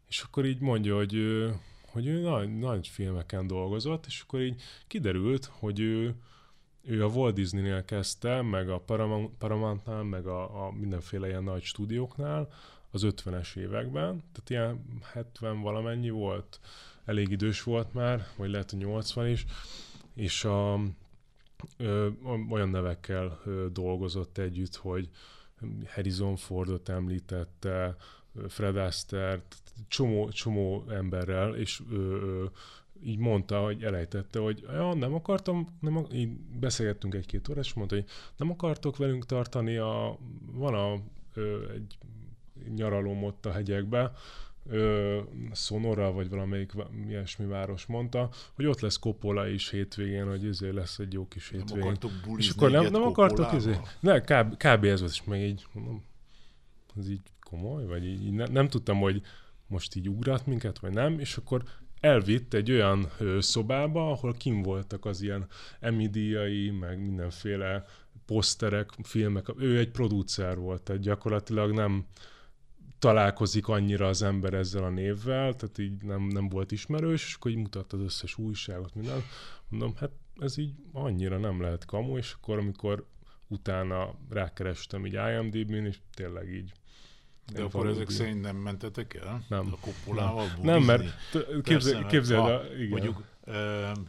és 0.08 0.20
akkor 0.20 0.44
így 0.44 0.60
mondja, 0.60 0.96
hogy 0.96 1.14
hogy 1.96 2.06
ő 2.06 2.20
nagy, 2.20 2.58
nagy 2.58 2.88
filmeken 2.88 3.46
dolgozott, 3.46 4.06
és 4.06 4.20
akkor 4.20 4.40
így 4.40 4.62
kiderült, 4.86 5.50
hogy 5.58 5.80
ő, 5.80 6.14
ő 6.82 7.04
a 7.04 7.08
Walt 7.08 7.34
Disney-nél 7.34 7.84
kezdte, 7.84 8.42
meg 8.42 8.70
a 8.70 8.80
Paramount-nál, 9.38 10.02
meg 10.02 10.26
a, 10.26 10.66
a 10.66 10.70
mindenféle 10.70 11.28
ilyen 11.28 11.42
nagy 11.42 11.62
stúdióknál 11.62 12.48
az 12.90 13.02
50-es 13.06 13.56
években, 13.56 14.22
tehát 14.32 14.50
ilyen 14.50 15.00
70 15.12 15.60
valamennyi 15.60 16.10
volt, 16.10 16.60
elég 17.04 17.30
idős 17.30 17.62
volt 17.62 17.94
már, 17.94 18.26
vagy 18.36 18.50
lehet, 18.50 18.70
hogy 18.70 18.78
80 18.78 19.28
is, 19.28 19.44
és 20.14 20.44
a, 20.44 20.80
ö, 21.76 22.08
olyan 22.50 22.68
nevekkel 22.68 23.40
ö, 23.44 23.66
dolgozott 23.72 24.38
együtt, 24.38 24.76
hogy 24.76 25.10
Harrison 25.86 26.36
Fordot 26.36 26.88
említette, 26.88 27.96
Fred 28.48 28.76
Astaire, 28.76 29.42
csomó, 29.88 30.28
csomó 30.28 30.84
emberrel, 30.88 31.54
és 31.54 31.82
ö, 31.90 31.96
ö, 31.96 32.44
így 33.02 33.18
mondta, 33.18 33.64
hogy 33.64 33.82
elejtette, 33.82 34.38
hogy 34.38 34.64
ja, 34.68 34.94
nem 34.94 35.14
akartam, 35.14 35.76
nem, 35.80 36.06
így 36.12 36.28
beszélgettünk 36.60 37.14
egy-két 37.14 37.48
órát, 37.48 37.64
és 37.64 37.74
mondta, 37.74 37.94
hogy 37.94 38.04
nem 38.36 38.50
akartok 38.50 38.96
velünk 38.96 39.26
tartani, 39.26 39.76
a, 39.76 40.18
van 40.52 40.74
a, 40.74 41.00
ö, 41.34 41.70
egy 41.70 41.98
nyaralom 42.74 43.24
ott 43.24 43.46
a 43.46 43.52
hegyekbe, 43.52 44.12
ö, 44.68 45.20
Sonora, 45.52 46.12
vagy 46.12 46.28
valamelyik 46.28 46.72
ilyesmi 47.08 47.46
város 47.46 47.86
mondta, 47.86 48.28
hogy 48.54 48.66
ott 48.66 48.80
lesz 48.80 48.98
Coppola 48.98 49.48
is 49.48 49.70
hétvégén, 49.70 50.28
hogy 50.28 50.46
ezért 50.46 50.74
lesz 50.74 50.98
egy 50.98 51.12
jó 51.12 51.28
kis 51.28 51.48
hétvégén. 51.48 51.78
Nem 51.78 51.88
akartok 51.88 52.38
és 52.38 52.50
akkor 52.50 52.70
nem, 52.70 52.86
nem 52.90 53.02
akartok 53.02 53.52
izé? 53.52 53.76
Ne, 54.00 54.20
kb, 54.20 54.56
kb. 54.56 54.84
ez 54.84 55.00
volt, 55.00 55.12
és 55.12 55.24
meg 55.24 55.40
így 55.40 55.66
mondom, 55.72 56.04
ez 56.96 57.08
így 57.08 57.22
komoly, 57.40 57.86
vagy 57.86 58.06
így, 58.06 58.24
így 58.24 58.32
ne, 58.32 58.46
nem 58.46 58.68
tudtam, 58.68 58.98
hogy 58.98 59.22
most 59.66 59.94
így 59.94 60.08
ugrat 60.08 60.46
minket, 60.46 60.78
vagy 60.78 60.92
nem, 60.92 61.18
és 61.18 61.36
akkor 61.36 61.62
elvitt 62.00 62.54
egy 62.54 62.70
olyan 62.70 63.06
ö, 63.18 63.40
szobába, 63.40 64.10
ahol 64.10 64.32
kim 64.32 64.62
voltak 64.62 65.04
az 65.04 65.22
ilyen 65.22 65.46
emidiai, 65.80 66.70
meg 66.70 67.00
mindenféle 67.00 67.84
poszterek, 68.26 68.90
filmek. 69.02 69.46
Ő 69.58 69.78
egy 69.78 69.90
producer 69.90 70.58
volt, 70.58 70.82
tehát 70.82 71.02
gyakorlatilag 71.02 71.72
nem, 71.72 72.06
találkozik 72.98 73.68
annyira 73.68 74.08
az 74.08 74.22
ember 74.22 74.54
ezzel 74.54 74.84
a 74.84 74.90
névvel, 74.90 75.54
tehát 75.54 75.78
így 75.78 76.02
nem, 76.02 76.22
nem 76.22 76.48
volt 76.48 76.72
ismerős, 76.72 77.24
és 77.24 77.34
akkor 77.34 77.50
így 77.50 77.56
mutatta 77.56 77.96
az 77.96 78.02
összes 78.02 78.38
újságot, 78.38 78.94
minden. 78.94 79.22
Mondom, 79.68 79.94
hát 79.96 80.10
ez 80.38 80.58
így 80.58 80.72
annyira 80.92 81.38
nem 81.38 81.60
lehet 81.60 81.84
kamu, 81.84 82.16
és 82.16 82.32
akkor 82.40 82.58
amikor 82.58 83.06
utána 83.48 84.14
rákerestem 84.30 85.06
így 85.06 85.12
IMDb-n, 85.12 85.86
és 85.86 85.98
tényleg 86.14 86.52
így 86.54 86.72
de 87.52 87.62
akkor 87.62 87.86
ezek 87.86 88.10
szerint 88.10 88.40
nem 88.40 88.56
mentetek 88.56 89.14
el? 89.14 89.44
Nem. 89.48 89.68
A 89.72 89.76
kopolával 89.80 90.46
Nem, 90.62 90.64
nem 90.64 90.82
mert 90.82 91.16
képzel, 91.62 92.06
képzeld, 92.06 92.40
ha, 92.40 92.62
igen. 92.74 92.88
Mondjuk 92.88 93.22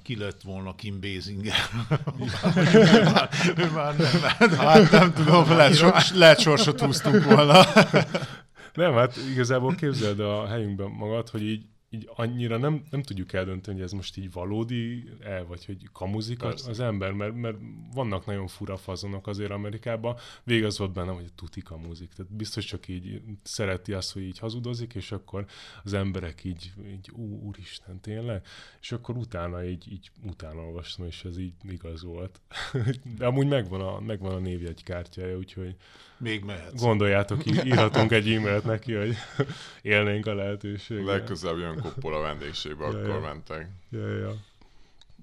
ki 0.01 0.17
lett 0.17 0.41
volna 0.41 0.75
Kim 0.75 0.99
Basinger. 0.99 1.55
ő 3.57 3.71
már 3.71 3.97
nem 3.97 4.57
Hát 4.57 4.91
nem 4.91 5.13
tudom, 5.13 5.49
lehet, 5.49 5.75
sors, 5.75 6.13
lehet 6.13 6.39
sorsot 6.39 6.79
húztunk 6.79 7.23
volna. 7.23 7.63
Nem, 8.77 8.93
hát 8.93 9.15
igazából 9.31 9.75
képzeld 9.75 10.19
a 10.19 10.47
helyünkben 10.47 10.89
magad, 10.89 11.29
hogy 11.29 11.41
így 11.41 11.65
így 11.89 12.09
annyira 12.15 12.57
nem, 12.57 12.83
nem 12.89 13.01
tudjuk 13.01 13.33
eldönteni, 13.33 13.77
hogy 13.77 13.85
ez 13.85 13.91
most 13.91 14.17
így 14.17 14.31
valódi 14.31 15.09
el, 15.23 15.45
vagy 15.45 15.65
hogy 15.65 15.89
kamuzik 15.91 16.43
az, 16.43 16.67
az 16.67 16.79
ember, 16.79 17.11
mert, 17.11 17.35
mert 17.35 17.57
vannak 17.93 18.25
nagyon 18.25 18.47
fura 18.47 18.77
fazonok 18.77 19.27
azért 19.27 19.51
Amerikában. 19.51 20.15
Végig 20.43 20.63
az 20.63 20.77
volt 20.77 20.91
benne, 20.91 21.11
hogy 21.11 21.33
tuti 21.35 21.61
kamuzik. 21.61 22.13
Tehát 22.13 22.31
biztos 22.31 22.65
csak 22.65 22.87
így 22.87 23.21
szereti 23.43 23.93
azt, 23.93 24.13
hogy 24.13 24.21
így 24.21 24.39
hazudozik, 24.39 24.95
és 24.95 25.11
akkor 25.11 25.45
az 25.83 25.93
emberek 25.93 26.43
így, 26.43 26.73
így 26.91 27.11
ú, 27.13 27.39
úristen, 27.41 27.99
tényleg? 27.99 28.45
És 28.81 28.91
akkor 28.91 29.17
utána 29.17 29.65
így, 29.65 29.91
így 29.91 30.11
utána 30.23 30.61
olvastam, 30.61 31.05
és 31.05 31.23
ez 31.23 31.37
így 31.37 31.53
igaz 31.69 32.03
volt. 32.03 32.41
De 33.17 33.25
amúgy 33.25 33.47
megvan 33.47 33.81
a, 33.81 33.99
megvan 33.99 34.35
a 34.35 34.39
névjegykártyája, 34.39 35.37
úgyhogy 35.37 35.75
még 36.17 36.43
mehetsz. 36.43 36.81
Gondoljátok, 36.81 37.45
írhatunk 37.65 38.11
egy 38.11 38.31
e-mailt 38.31 38.63
neki, 38.63 38.93
hogy 38.93 39.15
élnénk 39.81 40.25
a 40.25 40.33
lehetőséggel. 40.33 41.03
Legközelebb 41.03 41.57
jön 41.57 42.13
a 42.13 42.19
vendégségbe, 42.19 42.83
ja, 42.83 42.89
akkor 42.89 43.07
ja. 43.07 43.19
mentek. 43.19 43.69
Ja, 43.89 44.07
ja. 44.07 44.35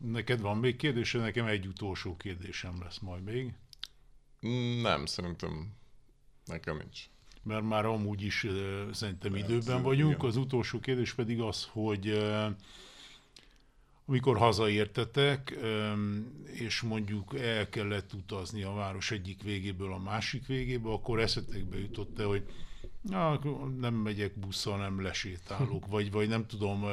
Neked 0.02 0.40
van 0.40 0.56
még 0.56 0.76
kérdés, 0.76 1.12
nekem 1.12 1.46
egy 1.46 1.66
utolsó 1.66 2.16
kérdésem 2.16 2.82
lesz 2.82 2.98
majd 2.98 3.22
még. 3.22 3.52
Nem, 4.82 5.06
szerintem 5.06 5.72
nekem 6.44 6.76
nincs. 6.76 7.00
Mert 7.42 7.62
már 7.62 7.84
amúgy 7.84 8.22
is 8.22 8.44
uh, 8.44 8.90
szerintem 8.92 9.36
időben 9.36 9.82
vagyunk. 9.82 10.14
Igen. 10.14 10.26
Az 10.26 10.36
utolsó 10.36 10.80
kérdés 10.80 11.14
pedig 11.14 11.40
az, 11.40 11.68
hogy 11.72 12.08
uh, 12.08 12.46
amikor 14.06 14.38
hazaértetek, 14.38 15.58
és 16.44 16.80
mondjuk 16.80 17.38
el 17.38 17.68
kellett 17.68 18.12
utazni 18.12 18.62
a 18.62 18.72
város 18.72 19.10
egyik 19.10 19.42
végéből 19.42 19.92
a 19.92 19.98
másik 19.98 20.46
végébe, 20.46 20.88
akkor 20.90 21.20
eszetekbe 21.20 21.78
jutott 21.78 22.18
-e, 22.18 22.24
hogy 22.24 22.46
na, 23.02 23.38
nem 23.80 23.94
megyek 23.94 24.38
busszal, 24.38 24.78
nem 24.78 25.02
lesétálok, 25.02 25.86
vagy, 25.86 26.10
vagy 26.10 26.28
nem 26.28 26.46
tudom, 26.46 26.84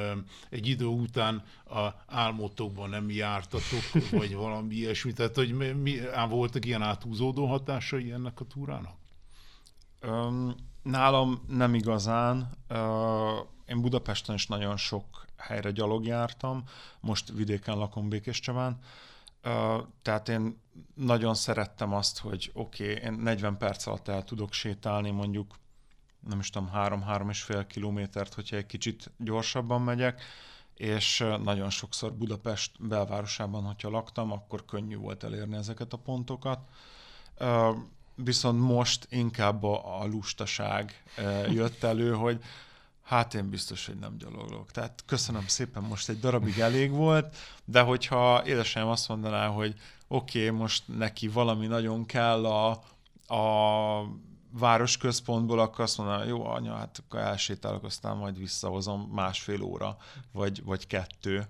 egy 0.50 0.68
idő 0.68 0.86
után 0.86 1.44
a 1.66 1.88
álmotokban 2.08 2.90
nem 2.90 3.10
jártatok, 3.10 4.10
vagy 4.12 4.36
valami 4.36 4.76
ilyesmi. 4.76 5.14
Tehát, 5.14 5.36
hogy 5.36 5.54
mi, 5.54 5.68
mi, 5.68 6.00
voltak 6.30 6.66
ilyen 6.66 6.82
áthúzódó 6.82 7.46
hatásai 7.46 8.12
ennek 8.12 8.40
a 8.40 8.46
túrának? 8.46 8.96
Um, 10.02 10.56
nálam 10.84 11.42
nem 11.48 11.74
igazán. 11.74 12.50
Uh, 12.70 12.78
én 13.66 13.82
Budapesten 13.82 14.36
is 14.36 14.48
nagyon 14.48 14.78
sok 14.78 15.26
helyre 15.42 15.72
gyalog 15.72 16.06
jártam, 16.06 16.64
most 17.00 17.32
vidéken 17.32 17.78
lakom 17.78 18.10
Békés 18.10 18.40
Csabán, 18.40 18.80
uh, 19.44 19.86
tehát 20.02 20.30
én 20.30 20.60
nagyon 20.94 21.34
szerettem 21.36 21.94
azt, 21.94 22.20
hogy 22.20 22.52
oké, 22.54 22.92
okay, 22.92 23.04
én 23.04 23.14
40 23.14 23.58
perc 23.58 23.86
alatt 23.86 24.08
el 24.08 24.24
tudok 24.24 24.54
sétálni 24.54 25.10
mondjuk, 25.10 25.56
nem 26.30 26.40
is 26.40 26.50
tudom, 26.50 26.72
3-3 26.74 27.30
és 27.30 27.42
fél 27.42 27.68
kilométert, 27.68 28.34
hogyha 28.34 28.56
egy 28.56 28.66
kicsit 28.66 29.12
gyorsabban 29.18 29.82
megyek, 29.82 30.22
és 30.82 31.26
nagyon 31.44 31.70
sokszor 31.70 32.14
Budapest 32.14 32.88
belvárosában, 32.88 33.64
hogyha 33.64 33.90
laktam, 33.90 34.32
akkor 34.32 34.66
könnyű 34.66 34.96
volt 34.96 35.24
elérni 35.24 35.56
ezeket 35.56 35.94
a 35.94 35.98
pontokat. 35.98 36.60
Viszont 38.16 38.60
most 38.60 39.08
inkább 39.10 39.64
a 39.64 40.06
lustaság 40.06 41.04
jött 41.50 41.84
elő, 41.84 42.14
hogy 42.14 42.44
Hát 43.12 43.34
én 43.34 43.50
biztos, 43.50 43.86
hogy 43.86 43.96
nem 43.96 44.18
gyaloglok. 44.18 44.72
Tehát 44.72 45.04
köszönöm 45.06 45.48
szépen, 45.48 45.84
most 45.84 46.10
egy 46.10 46.20
darabig 46.20 46.60
elég 46.60 46.92
volt, 46.92 47.36
de 47.66 47.82
hogyha 47.82 48.46
édesanyám 48.46 48.88
azt 48.88 49.08
mondaná, 49.08 49.48
hogy 49.48 49.76
oké, 50.08 50.46
okay, 50.46 50.60
most 50.60 50.84
neki 50.88 51.28
valami 51.28 51.68
nagyon 51.68 52.06
kell 52.06 52.46
a, 52.46 52.70
a 53.36 54.06
városközpontból, 54.52 55.60
akkor 55.60 55.84
azt 55.84 55.98
mondaná, 55.98 56.24
jó 56.24 56.46
anya, 56.46 56.76
hát 56.76 57.04
akkor 57.06 57.20
elsétálok, 57.20 57.84
aztán 57.84 58.18
majd 58.18 58.38
visszahozom 58.38 59.02
másfél 59.02 59.62
óra, 59.62 59.98
vagy, 60.32 60.64
vagy 60.64 60.88
kettő. 60.88 61.48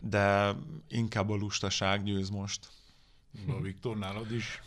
De 0.00 0.54
inkább 0.88 1.30
a 1.30 1.34
lustaság 1.34 2.04
győz 2.04 2.28
most. 2.28 2.68
A 3.48 3.60
Viktor, 3.60 3.96
nálad 3.96 4.32
is? 4.32 4.62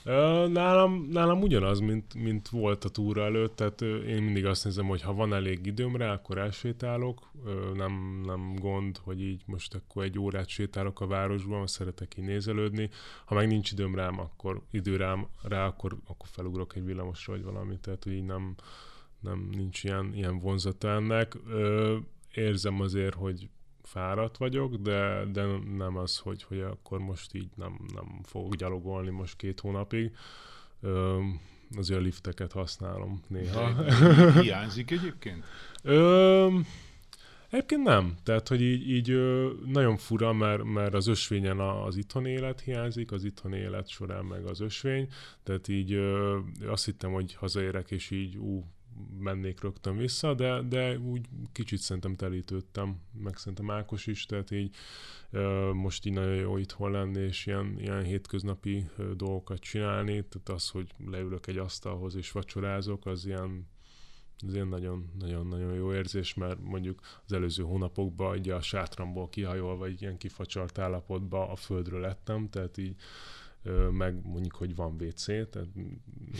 Nálam, 0.53 1.07
nálam 1.11 1.41
ugyanaz, 1.41 1.79
mint, 1.79 2.13
mint 2.13 2.49
volt 2.49 2.83
a 2.83 2.89
túra 2.89 3.23
előtt, 3.23 3.55
tehát 3.55 3.81
én 3.81 4.23
mindig 4.23 4.45
azt 4.45 4.63
nézem, 4.63 4.87
hogy 4.87 5.01
ha 5.01 5.13
van 5.13 5.33
elég 5.33 5.65
időm 5.65 5.95
rá, 5.95 6.13
akkor 6.13 6.37
elsétálok, 6.37 7.31
nem, 7.73 8.21
nem 8.25 8.55
gond, 8.55 8.97
hogy 8.97 9.21
így 9.21 9.41
most 9.45 9.75
akkor 9.75 10.03
egy 10.03 10.19
órát 10.19 10.47
sétálok 10.47 10.99
a 10.99 11.07
városban, 11.07 11.67
szeretek 11.67 12.17
így 12.17 12.25
nézelődni, 12.25 12.89
ha 13.25 13.35
meg 13.35 13.47
nincs 13.47 13.71
időm 13.71 13.95
rám, 13.95 14.19
akkor 14.19 14.61
idő 14.71 14.95
rám, 14.95 15.27
rá, 15.41 15.65
akkor, 15.65 15.97
akkor 16.07 16.27
felugrok 16.31 16.75
egy 16.75 16.85
villamosra, 16.85 17.33
vagy 17.33 17.43
valamit, 17.43 17.79
tehát 17.79 18.03
hogy 18.03 18.13
így 18.13 18.25
nem, 18.25 18.55
nem 19.19 19.49
nincs 19.51 19.83
ilyen, 19.83 20.13
ilyen 20.13 20.39
vonzata 20.39 20.89
ennek. 20.89 21.37
Érzem 22.33 22.81
azért, 22.81 23.13
hogy 23.13 23.49
fáradt 23.89 24.37
vagyok, 24.37 24.75
de, 24.75 25.25
de 25.31 25.45
nem 25.77 25.97
az, 25.97 26.17
hogy, 26.17 26.43
hogy 26.43 26.59
akkor 26.59 26.99
most 26.99 27.33
így 27.33 27.49
nem, 27.55 27.79
nem 27.93 28.19
fogok 28.23 28.55
gyalogolni 28.55 29.09
most 29.09 29.35
két 29.35 29.59
hónapig. 29.59 30.11
Ö, 30.81 31.19
azért 31.77 31.99
a 31.99 32.03
lifteket 32.03 32.51
használom 32.51 33.21
néha. 33.27 33.83
Hiányzik 34.41 34.91
egyébként? 34.91 35.43
Ö, 35.83 36.47
Egyébként 37.49 37.83
nem. 37.83 38.15
Tehát, 38.23 38.47
hogy 38.47 38.61
így, 38.61 38.89
így 38.89 39.19
nagyon 39.65 39.97
fura, 39.97 40.33
mert, 40.33 40.63
mert 40.63 40.93
az 40.93 41.07
ösvényen 41.07 41.59
az 41.59 41.95
itthon 41.95 42.25
élet 42.25 42.59
hiányzik, 42.61 43.11
az 43.11 43.23
itthon 43.23 43.53
élet 43.53 43.87
során 43.87 44.25
meg 44.25 44.45
az 44.45 44.59
ösvény. 44.59 45.07
Tehát 45.43 45.67
így 45.67 45.93
azt 46.65 46.85
hittem, 46.85 47.11
hogy 47.11 47.33
hazaérek, 47.33 47.91
és 47.91 48.11
így 48.11 48.37
ú, 48.37 48.65
mennék 49.19 49.61
rögtön 49.61 49.97
vissza, 49.97 50.33
de, 50.33 50.61
de 50.61 50.97
úgy 50.97 51.25
kicsit 51.51 51.79
szerintem 51.79 52.15
telítődtem, 52.15 53.01
meg 53.13 53.37
szerintem 53.37 53.71
Ákos 53.71 54.07
is, 54.07 54.25
tehát 54.25 54.51
így 54.51 54.75
most 55.73 56.05
így 56.05 56.13
nagyon 56.13 56.35
jó 56.35 56.57
itthon 56.57 56.91
lenni, 56.91 57.19
és 57.19 57.45
ilyen, 57.45 57.75
ilyen 57.79 58.03
hétköznapi 58.03 58.89
dolgokat 59.15 59.59
csinálni, 59.59 60.11
tehát 60.11 60.49
az, 60.49 60.69
hogy 60.69 60.93
leülök 61.05 61.47
egy 61.47 61.57
asztalhoz 61.57 62.15
és 62.15 62.31
vacsorázok, 62.31 63.05
az 63.05 63.25
ilyen 63.25 63.67
ez 64.47 64.53
ilyen 64.53 64.67
nagyon-nagyon 65.19 65.73
jó 65.73 65.93
érzés, 65.93 66.33
mert 66.33 66.59
mondjuk 66.61 66.99
az 67.25 67.33
előző 67.33 67.63
hónapokban 67.63 68.37
ugye 68.37 68.55
a 68.55 68.61
sátramból 68.61 69.29
kihajolva, 69.29 69.85
egy 69.85 70.01
ilyen 70.01 70.17
kifacsart 70.17 70.77
állapotban 70.77 71.49
a 71.49 71.55
földről 71.55 71.99
lettem, 71.99 72.49
tehát 72.49 72.77
így 72.77 72.95
meg 73.91 74.25
mondjuk, 74.25 74.55
hogy 74.55 74.75
van 74.75 75.01
WC, 75.01 75.25
tehát 75.25 75.67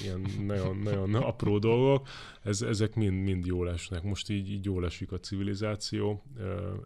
ilyen 0.03 0.25
nagyon, 0.45 0.77
nagyon 0.77 1.15
apró 1.15 1.59
dolgok, 1.59 2.07
ez, 2.41 2.61
ezek 2.61 2.95
mind, 2.95 3.23
mind 3.23 3.45
jól 3.45 3.69
esnek. 3.69 4.03
Most 4.03 4.29
így, 4.29 4.51
így 4.51 4.65
jól 4.65 4.85
esik 4.85 5.11
a 5.11 5.19
civilizáció 5.19 6.23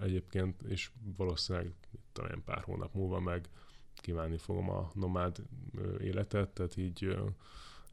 egyébként, 0.01 0.61
és 0.61 0.89
valószínűleg 1.17 1.73
talán 2.11 2.41
pár 2.45 2.61
hónap 2.63 2.93
múlva 2.93 3.19
meg 3.19 3.49
kívánni 3.95 4.37
fogom 4.37 4.69
a 4.69 4.91
nomád 4.93 5.37
életet, 5.99 6.49
tehát 6.49 6.77
így 6.77 7.15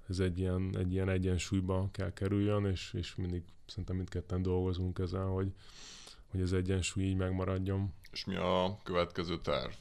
ez 0.09 0.19
egy 0.19 0.39
ilyen, 0.39 0.77
egy 0.79 0.93
ilyen 0.93 1.09
egyensúlyba 1.09 1.89
kell 1.93 2.13
kerüljön, 2.13 2.65
és, 2.65 2.93
és 2.93 3.15
mindig 3.15 3.43
szerintem 3.67 3.97
mindketten 3.97 4.43
dolgozunk 4.43 4.99
ezen, 4.99 5.27
hogy, 5.27 5.53
hogy 6.31 6.41
ez 6.41 6.53
egyensúly 6.53 7.05
így 7.05 7.17
megmaradjon. 7.17 7.93
És 8.13 8.25
mi 8.25 8.37
a 8.37 8.79
következő 8.83 9.41
terv? 9.41 9.73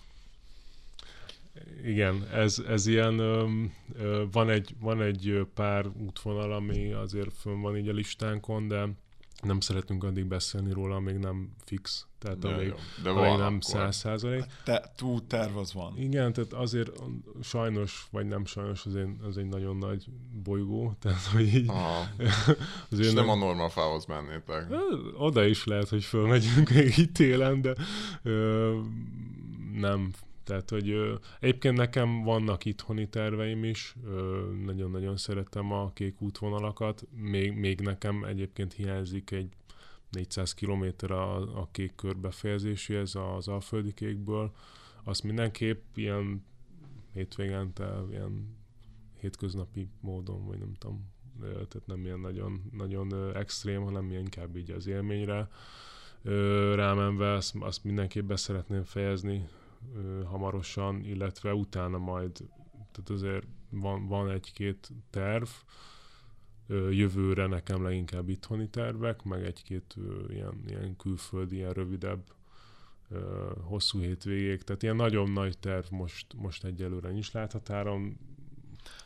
Igen, 1.83 2.27
ez, 2.33 2.63
ez 2.67 2.87
ilyen, 2.87 3.19
ö, 3.19 3.47
ö, 3.93 4.23
van, 4.31 4.49
egy, 4.49 4.75
van 4.79 5.01
egy 5.01 5.47
pár 5.53 5.85
útvonal, 5.87 6.53
ami 6.53 6.91
azért 6.91 7.33
fönn 7.33 7.61
van 7.61 7.77
így 7.77 7.87
a 7.87 7.93
listánkon, 7.93 8.67
de 8.67 8.87
nem 9.41 9.59
szeretünk 9.59 10.03
addig 10.03 10.25
beszélni 10.25 10.73
róla, 10.73 10.99
még 10.99 11.15
nem 11.15 11.49
fix, 11.65 12.07
tehát 12.17 12.39
de 12.39 12.47
amíg, 12.47 12.73
de 13.03 13.09
amíg 13.09 13.39
nem 13.39 13.59
száz 13.59 13.95
százalék. 13.95 14.43
Te, 14.63 14.91
túl 14.95 15.27
terv 15.27 15.57
az 15.57 15.73
van. 15.73 15.97
Igen, 15.97 16.33
tehát 16.33 16.53
azért 16.53 16.91
sajnos, 17.41 18.07
vagy 18.11 18.27
nem 18.27 18.45
sajnos, 18.45 18.85
az 18.85 18.95
egy, 18.95 19.09
az 19.21 19.37
egy 19.37 19.47
nagyon 19.47 19.77
nagy 19.77 20.05
bolygó, 20.43 20.93
tehát 21.01 21.25
hogy 21.25 21.55
így... 21.55 21.71
azért 22.91 23.07
És 23.07 23.13
nem, 23.13 23.25
nem 23.25 23.29
a 23.29 23.35
normafához 23.35 24.05
mennétek. 24.05 24.67
Oda 25.17 25.45
is 25.45 25.65
lehet, 25.65 25.89
hogy 25.89 26.03
fölmegyünk 26.03 26.69
még 26.75 26.97
itt 26.97 27.13
télen, 27.13 27.61
de 27.61 27.75
ö, 28.23 28.79
nem 29.73 30.11
tehát, 30.49 30.69
hogy 30.69 30.89
ö, 30.89 31.15
egyébként 31.39 31.77
nekem 31.77 32.23
vannak 32.23 32.65
itthoni 32.65 33.09
terveim 33.09 33.63
is, 33.63 33.95
nagyon-nagyon 34.65 35.17
szeretem 35.17 35.71
a 35.71 35.91
kék 35.93 36.21
útvonalakat, 36.21 37.07
még, 37.11 37.53
még 37.53 37.81
nekem 37.81 38.23
egyébként 38.23 38.73
hiányzik 38.73 39.31
egy 39.31 39.53
400 40.09 40.53
km 40.53 41.11
a, 41.11 41.59
a 41.59 41.67
kék 41.71 41.95
kör 41.95 42.17
befejezéséhez 42.17 43.15
az 43.15 43.47
alföldi 43.47 43.93
kékből, 43.93 44.51
azt 45.03 45.23
mindenképp 45.23 45.83
ilyen 45.95 46.45
hétvégente, 47.13 48.03
ilyen 48.11 48.57
hétköznapi 49.19 49.87
módon, 50.01 50.45
vagy 50.45 50.57
nem 50.57 50.73
tudom, 50.77 51.11
tehát 51.39 51.83
nem 51.85 52.05
ilyen 52.05 52.19
nagyon, 52.19 52.61
nagyon 52.71 53.35
extrém, 53.35 53.83
hanem 53.83 54.09
ilyen 54.09 54.21
inkább 54.21 54.55
így 54.55 54.71
az 54.71 54.87
élményre 54.87 55.49
rámenve, 56.75 57.33
azt, 57.33 57.55
azt 57.59 57.83
mindenképp 57.83 58.27
be 58.27 58.35
szeretném 58.35 58.83
fejezni, 58.83 59.47
hamarosan, 60.25 61.03
illetve 61.03 61.53
utána 61.53 61.97
majd, 61.97 62.31
tehát 62.71 63.09
azért 63.09 63.47
van, 63.69 64.07
van 64.07 64.29
egy-két 64.29 64.89
terv, 65.09 65.47
jövőre 66.89 67.45
nekem 67.47 67.83
leginkább 67.83 68.29
itthoni 68.29 68.69
tervek, 68.69 69.23
meg 69.23 69.45
egy-két 69.45 69.95
ilyen, 70.29 70.63
ilyen 70.67 70.95
külföldi, 70.95 71.55
ilyen 71.55 71.73
rövidebb 71.73 72.23
hosszú 73.61 73.99
hétvégék, 73.99 74.61
tehát 74.61 74.83
ilyen 74.83 74.95
nagyon 74.95 75.31
nagy 75.31 75.57
terv 75.57 75.85
most, 75.91 76.33
most 76.35 76.63
egyelőre 76.63 77.09
nincs 77.09 77.31
láthatáron. 77.31 78.17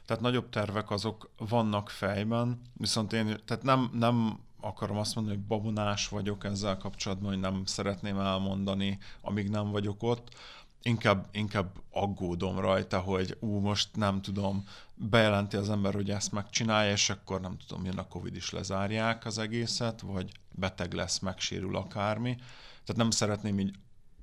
Tehát 0.05 0.21
nagyobb 0.21 0.49
tervek 0.49 0.91
azok 0.91 1.29
vannak 1.37 1.89
fejben, 1.89 2.61
viszont 2.73 3.13
én 3.13 3.37
tehát 3.45 3.63
nem, 3.63 3.89
nem 3.93 4.39
akarom 4.59 4.97
azt 4.97 5.15
mondani, 5.15 5.37
hogy 5.37 5.45
babonás 5.45 6.09
vagyok 6.09 6.43
ezzel 6.43 6.77
kapcsolatban, 6.77 7.29
hogy 7.29 7.39
nem 7.39 7.65
szeretném 7.65 8.17
elmondani, 8.17 8.97
amíg 9.21 9.49
nem 9.49 9.71
vagyok 9.71 10.03
ott. 10.03 10.35
Inkább, 10.85 11.27
inkább 11.31 11.75
aggódom 11.91 12.59
rajta, 12.59 12.99
hogy 12.99 13.37
ú, 13.39 13.59
most 13.59 13.95
nem 13.95 14.21
tudom, 14.21 14.67
bejelenti 14.95 15.55
az 15.55 15.69
ember, 15.69 15.93
hogy 15.93 16.09
ezt 16.09 16.31
megcsinálja, 16.31 16.91
és 16.91 17.09
akkor 17.09 17.41
nem 17.41 17.57
tudom, 17.57 17.85
jön 17.85 17.97
a 17.97 18.07
Covid 18.07 18.35
is 18.35 18.49
lezárják 18.49 19.25
az 19.25 19.37
egészet, 19.37 20.01
vagy 20.01 20.31
beteg 20.51 20.93
lesz, 20.93 21.19
megsérül 21.19 21.75
akármi. 21.75 22.35
Tehát 22.83 22.95
nem 22.95 23.09
szeretném 23.09 23.59
így 23.59 23.75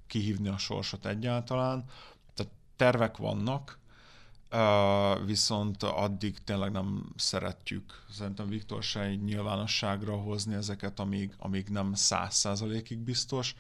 kihívni 0.07 0.49
a 0.49 0.59
sorsot 0.59 1.07
egyáltalán. 1.07 1.85
Tehát 2.35 2.53
tervek 2.77 3.17
vannak, 3.17 3.79
viszont 5.25 5.83
addig 5.83 6.39
tényleg 6.45 6.73
nem 6.73 7.13
szeretjük 7.17 8.05
szerintem 8.11 8.49
Viktor 8.49 8.83
se 8.83 9.01
egy 9.01 9.23
nyilvánosságra 9.23 10.17
hozni 10.17 10.55
ezeket, 10.55 11.01
amíg, 11.01 11.35
amíg 11.39 11.69
nem 11.69 11.95
száz 11.95 12.35
százalékig 12.35 12.99
biztos. 12.99 13.55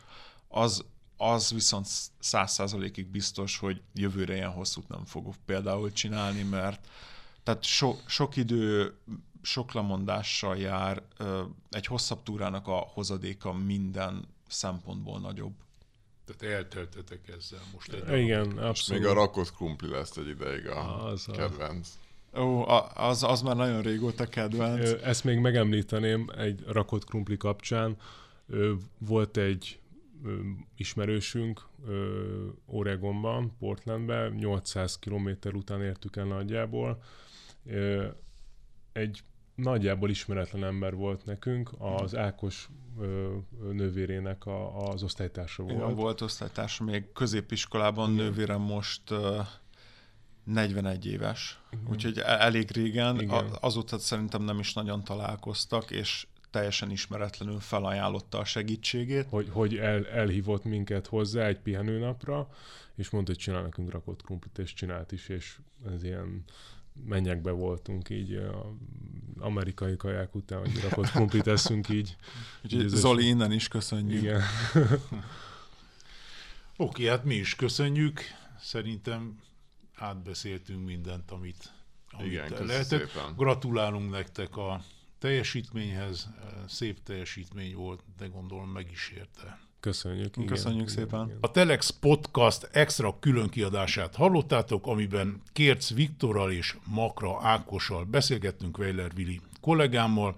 Az, 0.48 0.84
az 1.22 1.50
viszont 1.50 1.86
száz 2.18 2.52
százalékig 2.52 3.06
biztos, 3.06 3.58
hogy 3.58 3.80
jövőre 3.94 4.34
ilyen 4.34 4.50
hosszút 4.50 4.88
nem 4.88 5.04
fogok 5.04 5.34
például 5.44 5.92
csinálni, 5.92 6.42
mert 6.42 6.88
tehát 7.42 7.64
so, 7.64 7.96
sok 8.06 8.36
idő, 8.36 8.94
sok 9.42 9.72
lemondással 9.72 10.56
jár, 10.56 11.02
egy 11.70 11.86
hosszabb 11.86 12.22
túrának 12.22 12.66
a 12.66 12.76
hozadéka 12.76 13.52
minden 13.52 14.28
szempontból 14.48 15.20
nagyobb. 15.20 15.54
Tehát 16.24 16.56
elteltetek 16.56 17.28
ezzel 17.28 17.60
most 17.72 17.92
egy 17.92 18.18
Igen, 18.18 18.44
abszolút. 18.44 18.76
És 18.76 18.88
még 18.88 19.04
a 19.04 19.12
rakott 19.12 19.54
krumpli 19.54 19.88
lesz 19.88 20.16
egy 20.16 20.28
ideig 20.28 20.66
a 20.66 21.06
az 21.06 21.26
kedvenc. 21.32 21.88
Ó, 22.36 22.68
az, 22.94 23.22
az 23.22 23.42
már 23.42 23.56
nagyon 23.56 23.82
régóta 23.82 24.26
kedvenc. 24.26 24.90
Ezt 25.02 25.24
még 25.24 25.38
megemlíteném 25.38 26.30
egy 26.36 26.64
rakott 26.66 27.04
krumpli 27.04 27.36
kapcsán. 27.36 27.96
Volt 28.98 29.36
egy 29.36 29.80
ismerősünk 30.76 31.68
Oregonban, 32.66 33.56
Portlandben, 33.58 34.32
800 34.32 34.98
km 34.98 35.28
után 35.52 35.82
értük 35.82 36.16
el 36.16 36.24
nagyjából. 36.24 37.02
Egy 38.92 39.22
nagyjából 39.54 40.10
ismeretlen 40.10 40.64
ember 40.64 40.94
volt 40.94 41.24
nekünk, 41.24 41.70
az 41.78 42.16
Ákos 42.16 42.68
nővérének 43.72 44.46
a, 44.46 44.88
az 44.88 45.02
osztálytársa 45.02 45.62
volt. 45.62 45.74
Igen, 45.74 45.94
volt 45.94 46.20
osztálytársa, 46.20 46.84
még 46.84 47.12
középiskolában 47.12 48.12
Igen. 48.12 48.24
nővérem 48.24 48.60
most 48.60 49.02
41 50.44 51.06
éves, 51.06 51.60
Igen. 51.70 51.84
úgyhogy 51.90 52.18
e- 52.18 52.22
elég 52.40 52.70
régen, 52.70 53.20
Igen. 53.20 53.44
azóta 53.60 53.98
szerintem 53.98 54.42
nem 54.42 54.58
is 54.58 54.72
nagyon 54.72 55.04
találkoztak, 55.04 55.90
és 55.90 56.26
teljesen 56.50 56.90
ismeretlenül 56.90 57.60
felajánlotta 57.60 58.38
a 58.38 58.44
segítségét. 58.44 59.26
Hogy, 59.28 59.48
hogy 59.50 59.76
el, 59.76 60.06
elhívott 60.06 60.64
minket 60.64 61.06
hozzá 61.06 61.46
egy 61.46 61.58
pihenőnapra, 61.58 62.48
és 62.94 63.10
mondta, 63.10 63.32
hogy 63.32 63.40
csinál 63.40 63.62
nekünk 63.62 63.90
rakott 63.90 64.22
krumplit, 64.22 64.58
és 64.58 64.74
csinált 64.74 65.12
is, 65.12 65.28
és 65.28 65.58
ez 65.94 66.04
ilyen 66.04 66.44
mennyekbe 67.04 67.50
voltunk 67.50 68.10
így 68.10 68.34
a 68.34 68.74
amerikai 69.38 69.96
kaják 69.96 70.34
után, 70.34 70.58
hogy 70.58 70.80
rakott 70.80 71.10
krumplit 71.14 71.46
eszünk 71.46 71.88
így. 71.88 72.16
Úgyhogy 72.64 72.88
Zoli, 72.88 73.26
innen 73.26 73.52
is 73.52 73.68
köszönjük. 73.68 74.22
Igen. 74.22 74.42
Oké, 76.76 77.08
hát 77.08 77.24
mi 77.24 77.34
is 77.34 77.54
köszönjük. 77.54 78.20
Szerintem 78.60 79.40
átbeszéltünk 79.94 80.86
mindent, 80.86 81.30
amit, 81.30 81.72
amit 82.10 82.26
Igen, 82.26 82.66
lehetett. 82.66 82.84
Szépen. 82.84 83.34
Gratulálunk 83.36 84.10
nektek 84.10 84.56
a 84.56 84.84
teljesítményhez. 85.20 86.28
Szép 86.68 87.02
teljesítmény 87.02 87.74
volt, 87.74 88.00
de 88.18 88.26
gondolom 88.26 88.68
meg 88.68 88.90
is 88.90 89.12
érte. 89.16 89.58
Köszönjük. 89.80 90.36
Igen, 90.36 90.48
Köszönjük 90.48 90.90
igen, 90.90 90.94
szépen. 90.94 91.26
Igen. 91.26 91.38
A 91.40 91.50
Telex 91.50 91.90
Podcast 91.90 92.68
extra 92.72 93.18
külön 93.18 93.48
kiadását 93.48 94.14
hallottátok, 94.14 94.86
amiben 94.86 95.42
Kérc 95.52 95.94
Viktorral 95.94 96.52
és 96.52 96.76
Makra 96.84 97.38
Ákossal 97.42 98.04
beszélgettünk 98.04 98.78
Weiler 98.78 99.14
Vili 99.14 99.40
kollégámmal, 99.60 100.36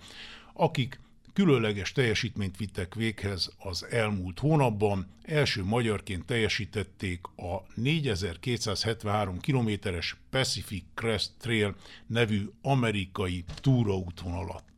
akik 0.53 1.01
különleges 1.33 1.93
teljesítményt 1.93 2.57
vittek 2.57 2.95
véghez 2.95 3.53
az 3.59 3.87
elmúlt 3.91 4.39
hónapban. 4.39 5.07
Első 5.23 5.65
magyarként 5.65 6.25
teljesítették 6.25 7.21
a 7.37 7.63
4273 7.75 9.39
kilométeres 9.39 10.17
Pacific 10.31 10.85
Crest 10.95 11.31
Trail 11.39 11.75
nevű 12.07 12.49
amerikai 12.63 13.45
túraútvonalat. 13.61 14.72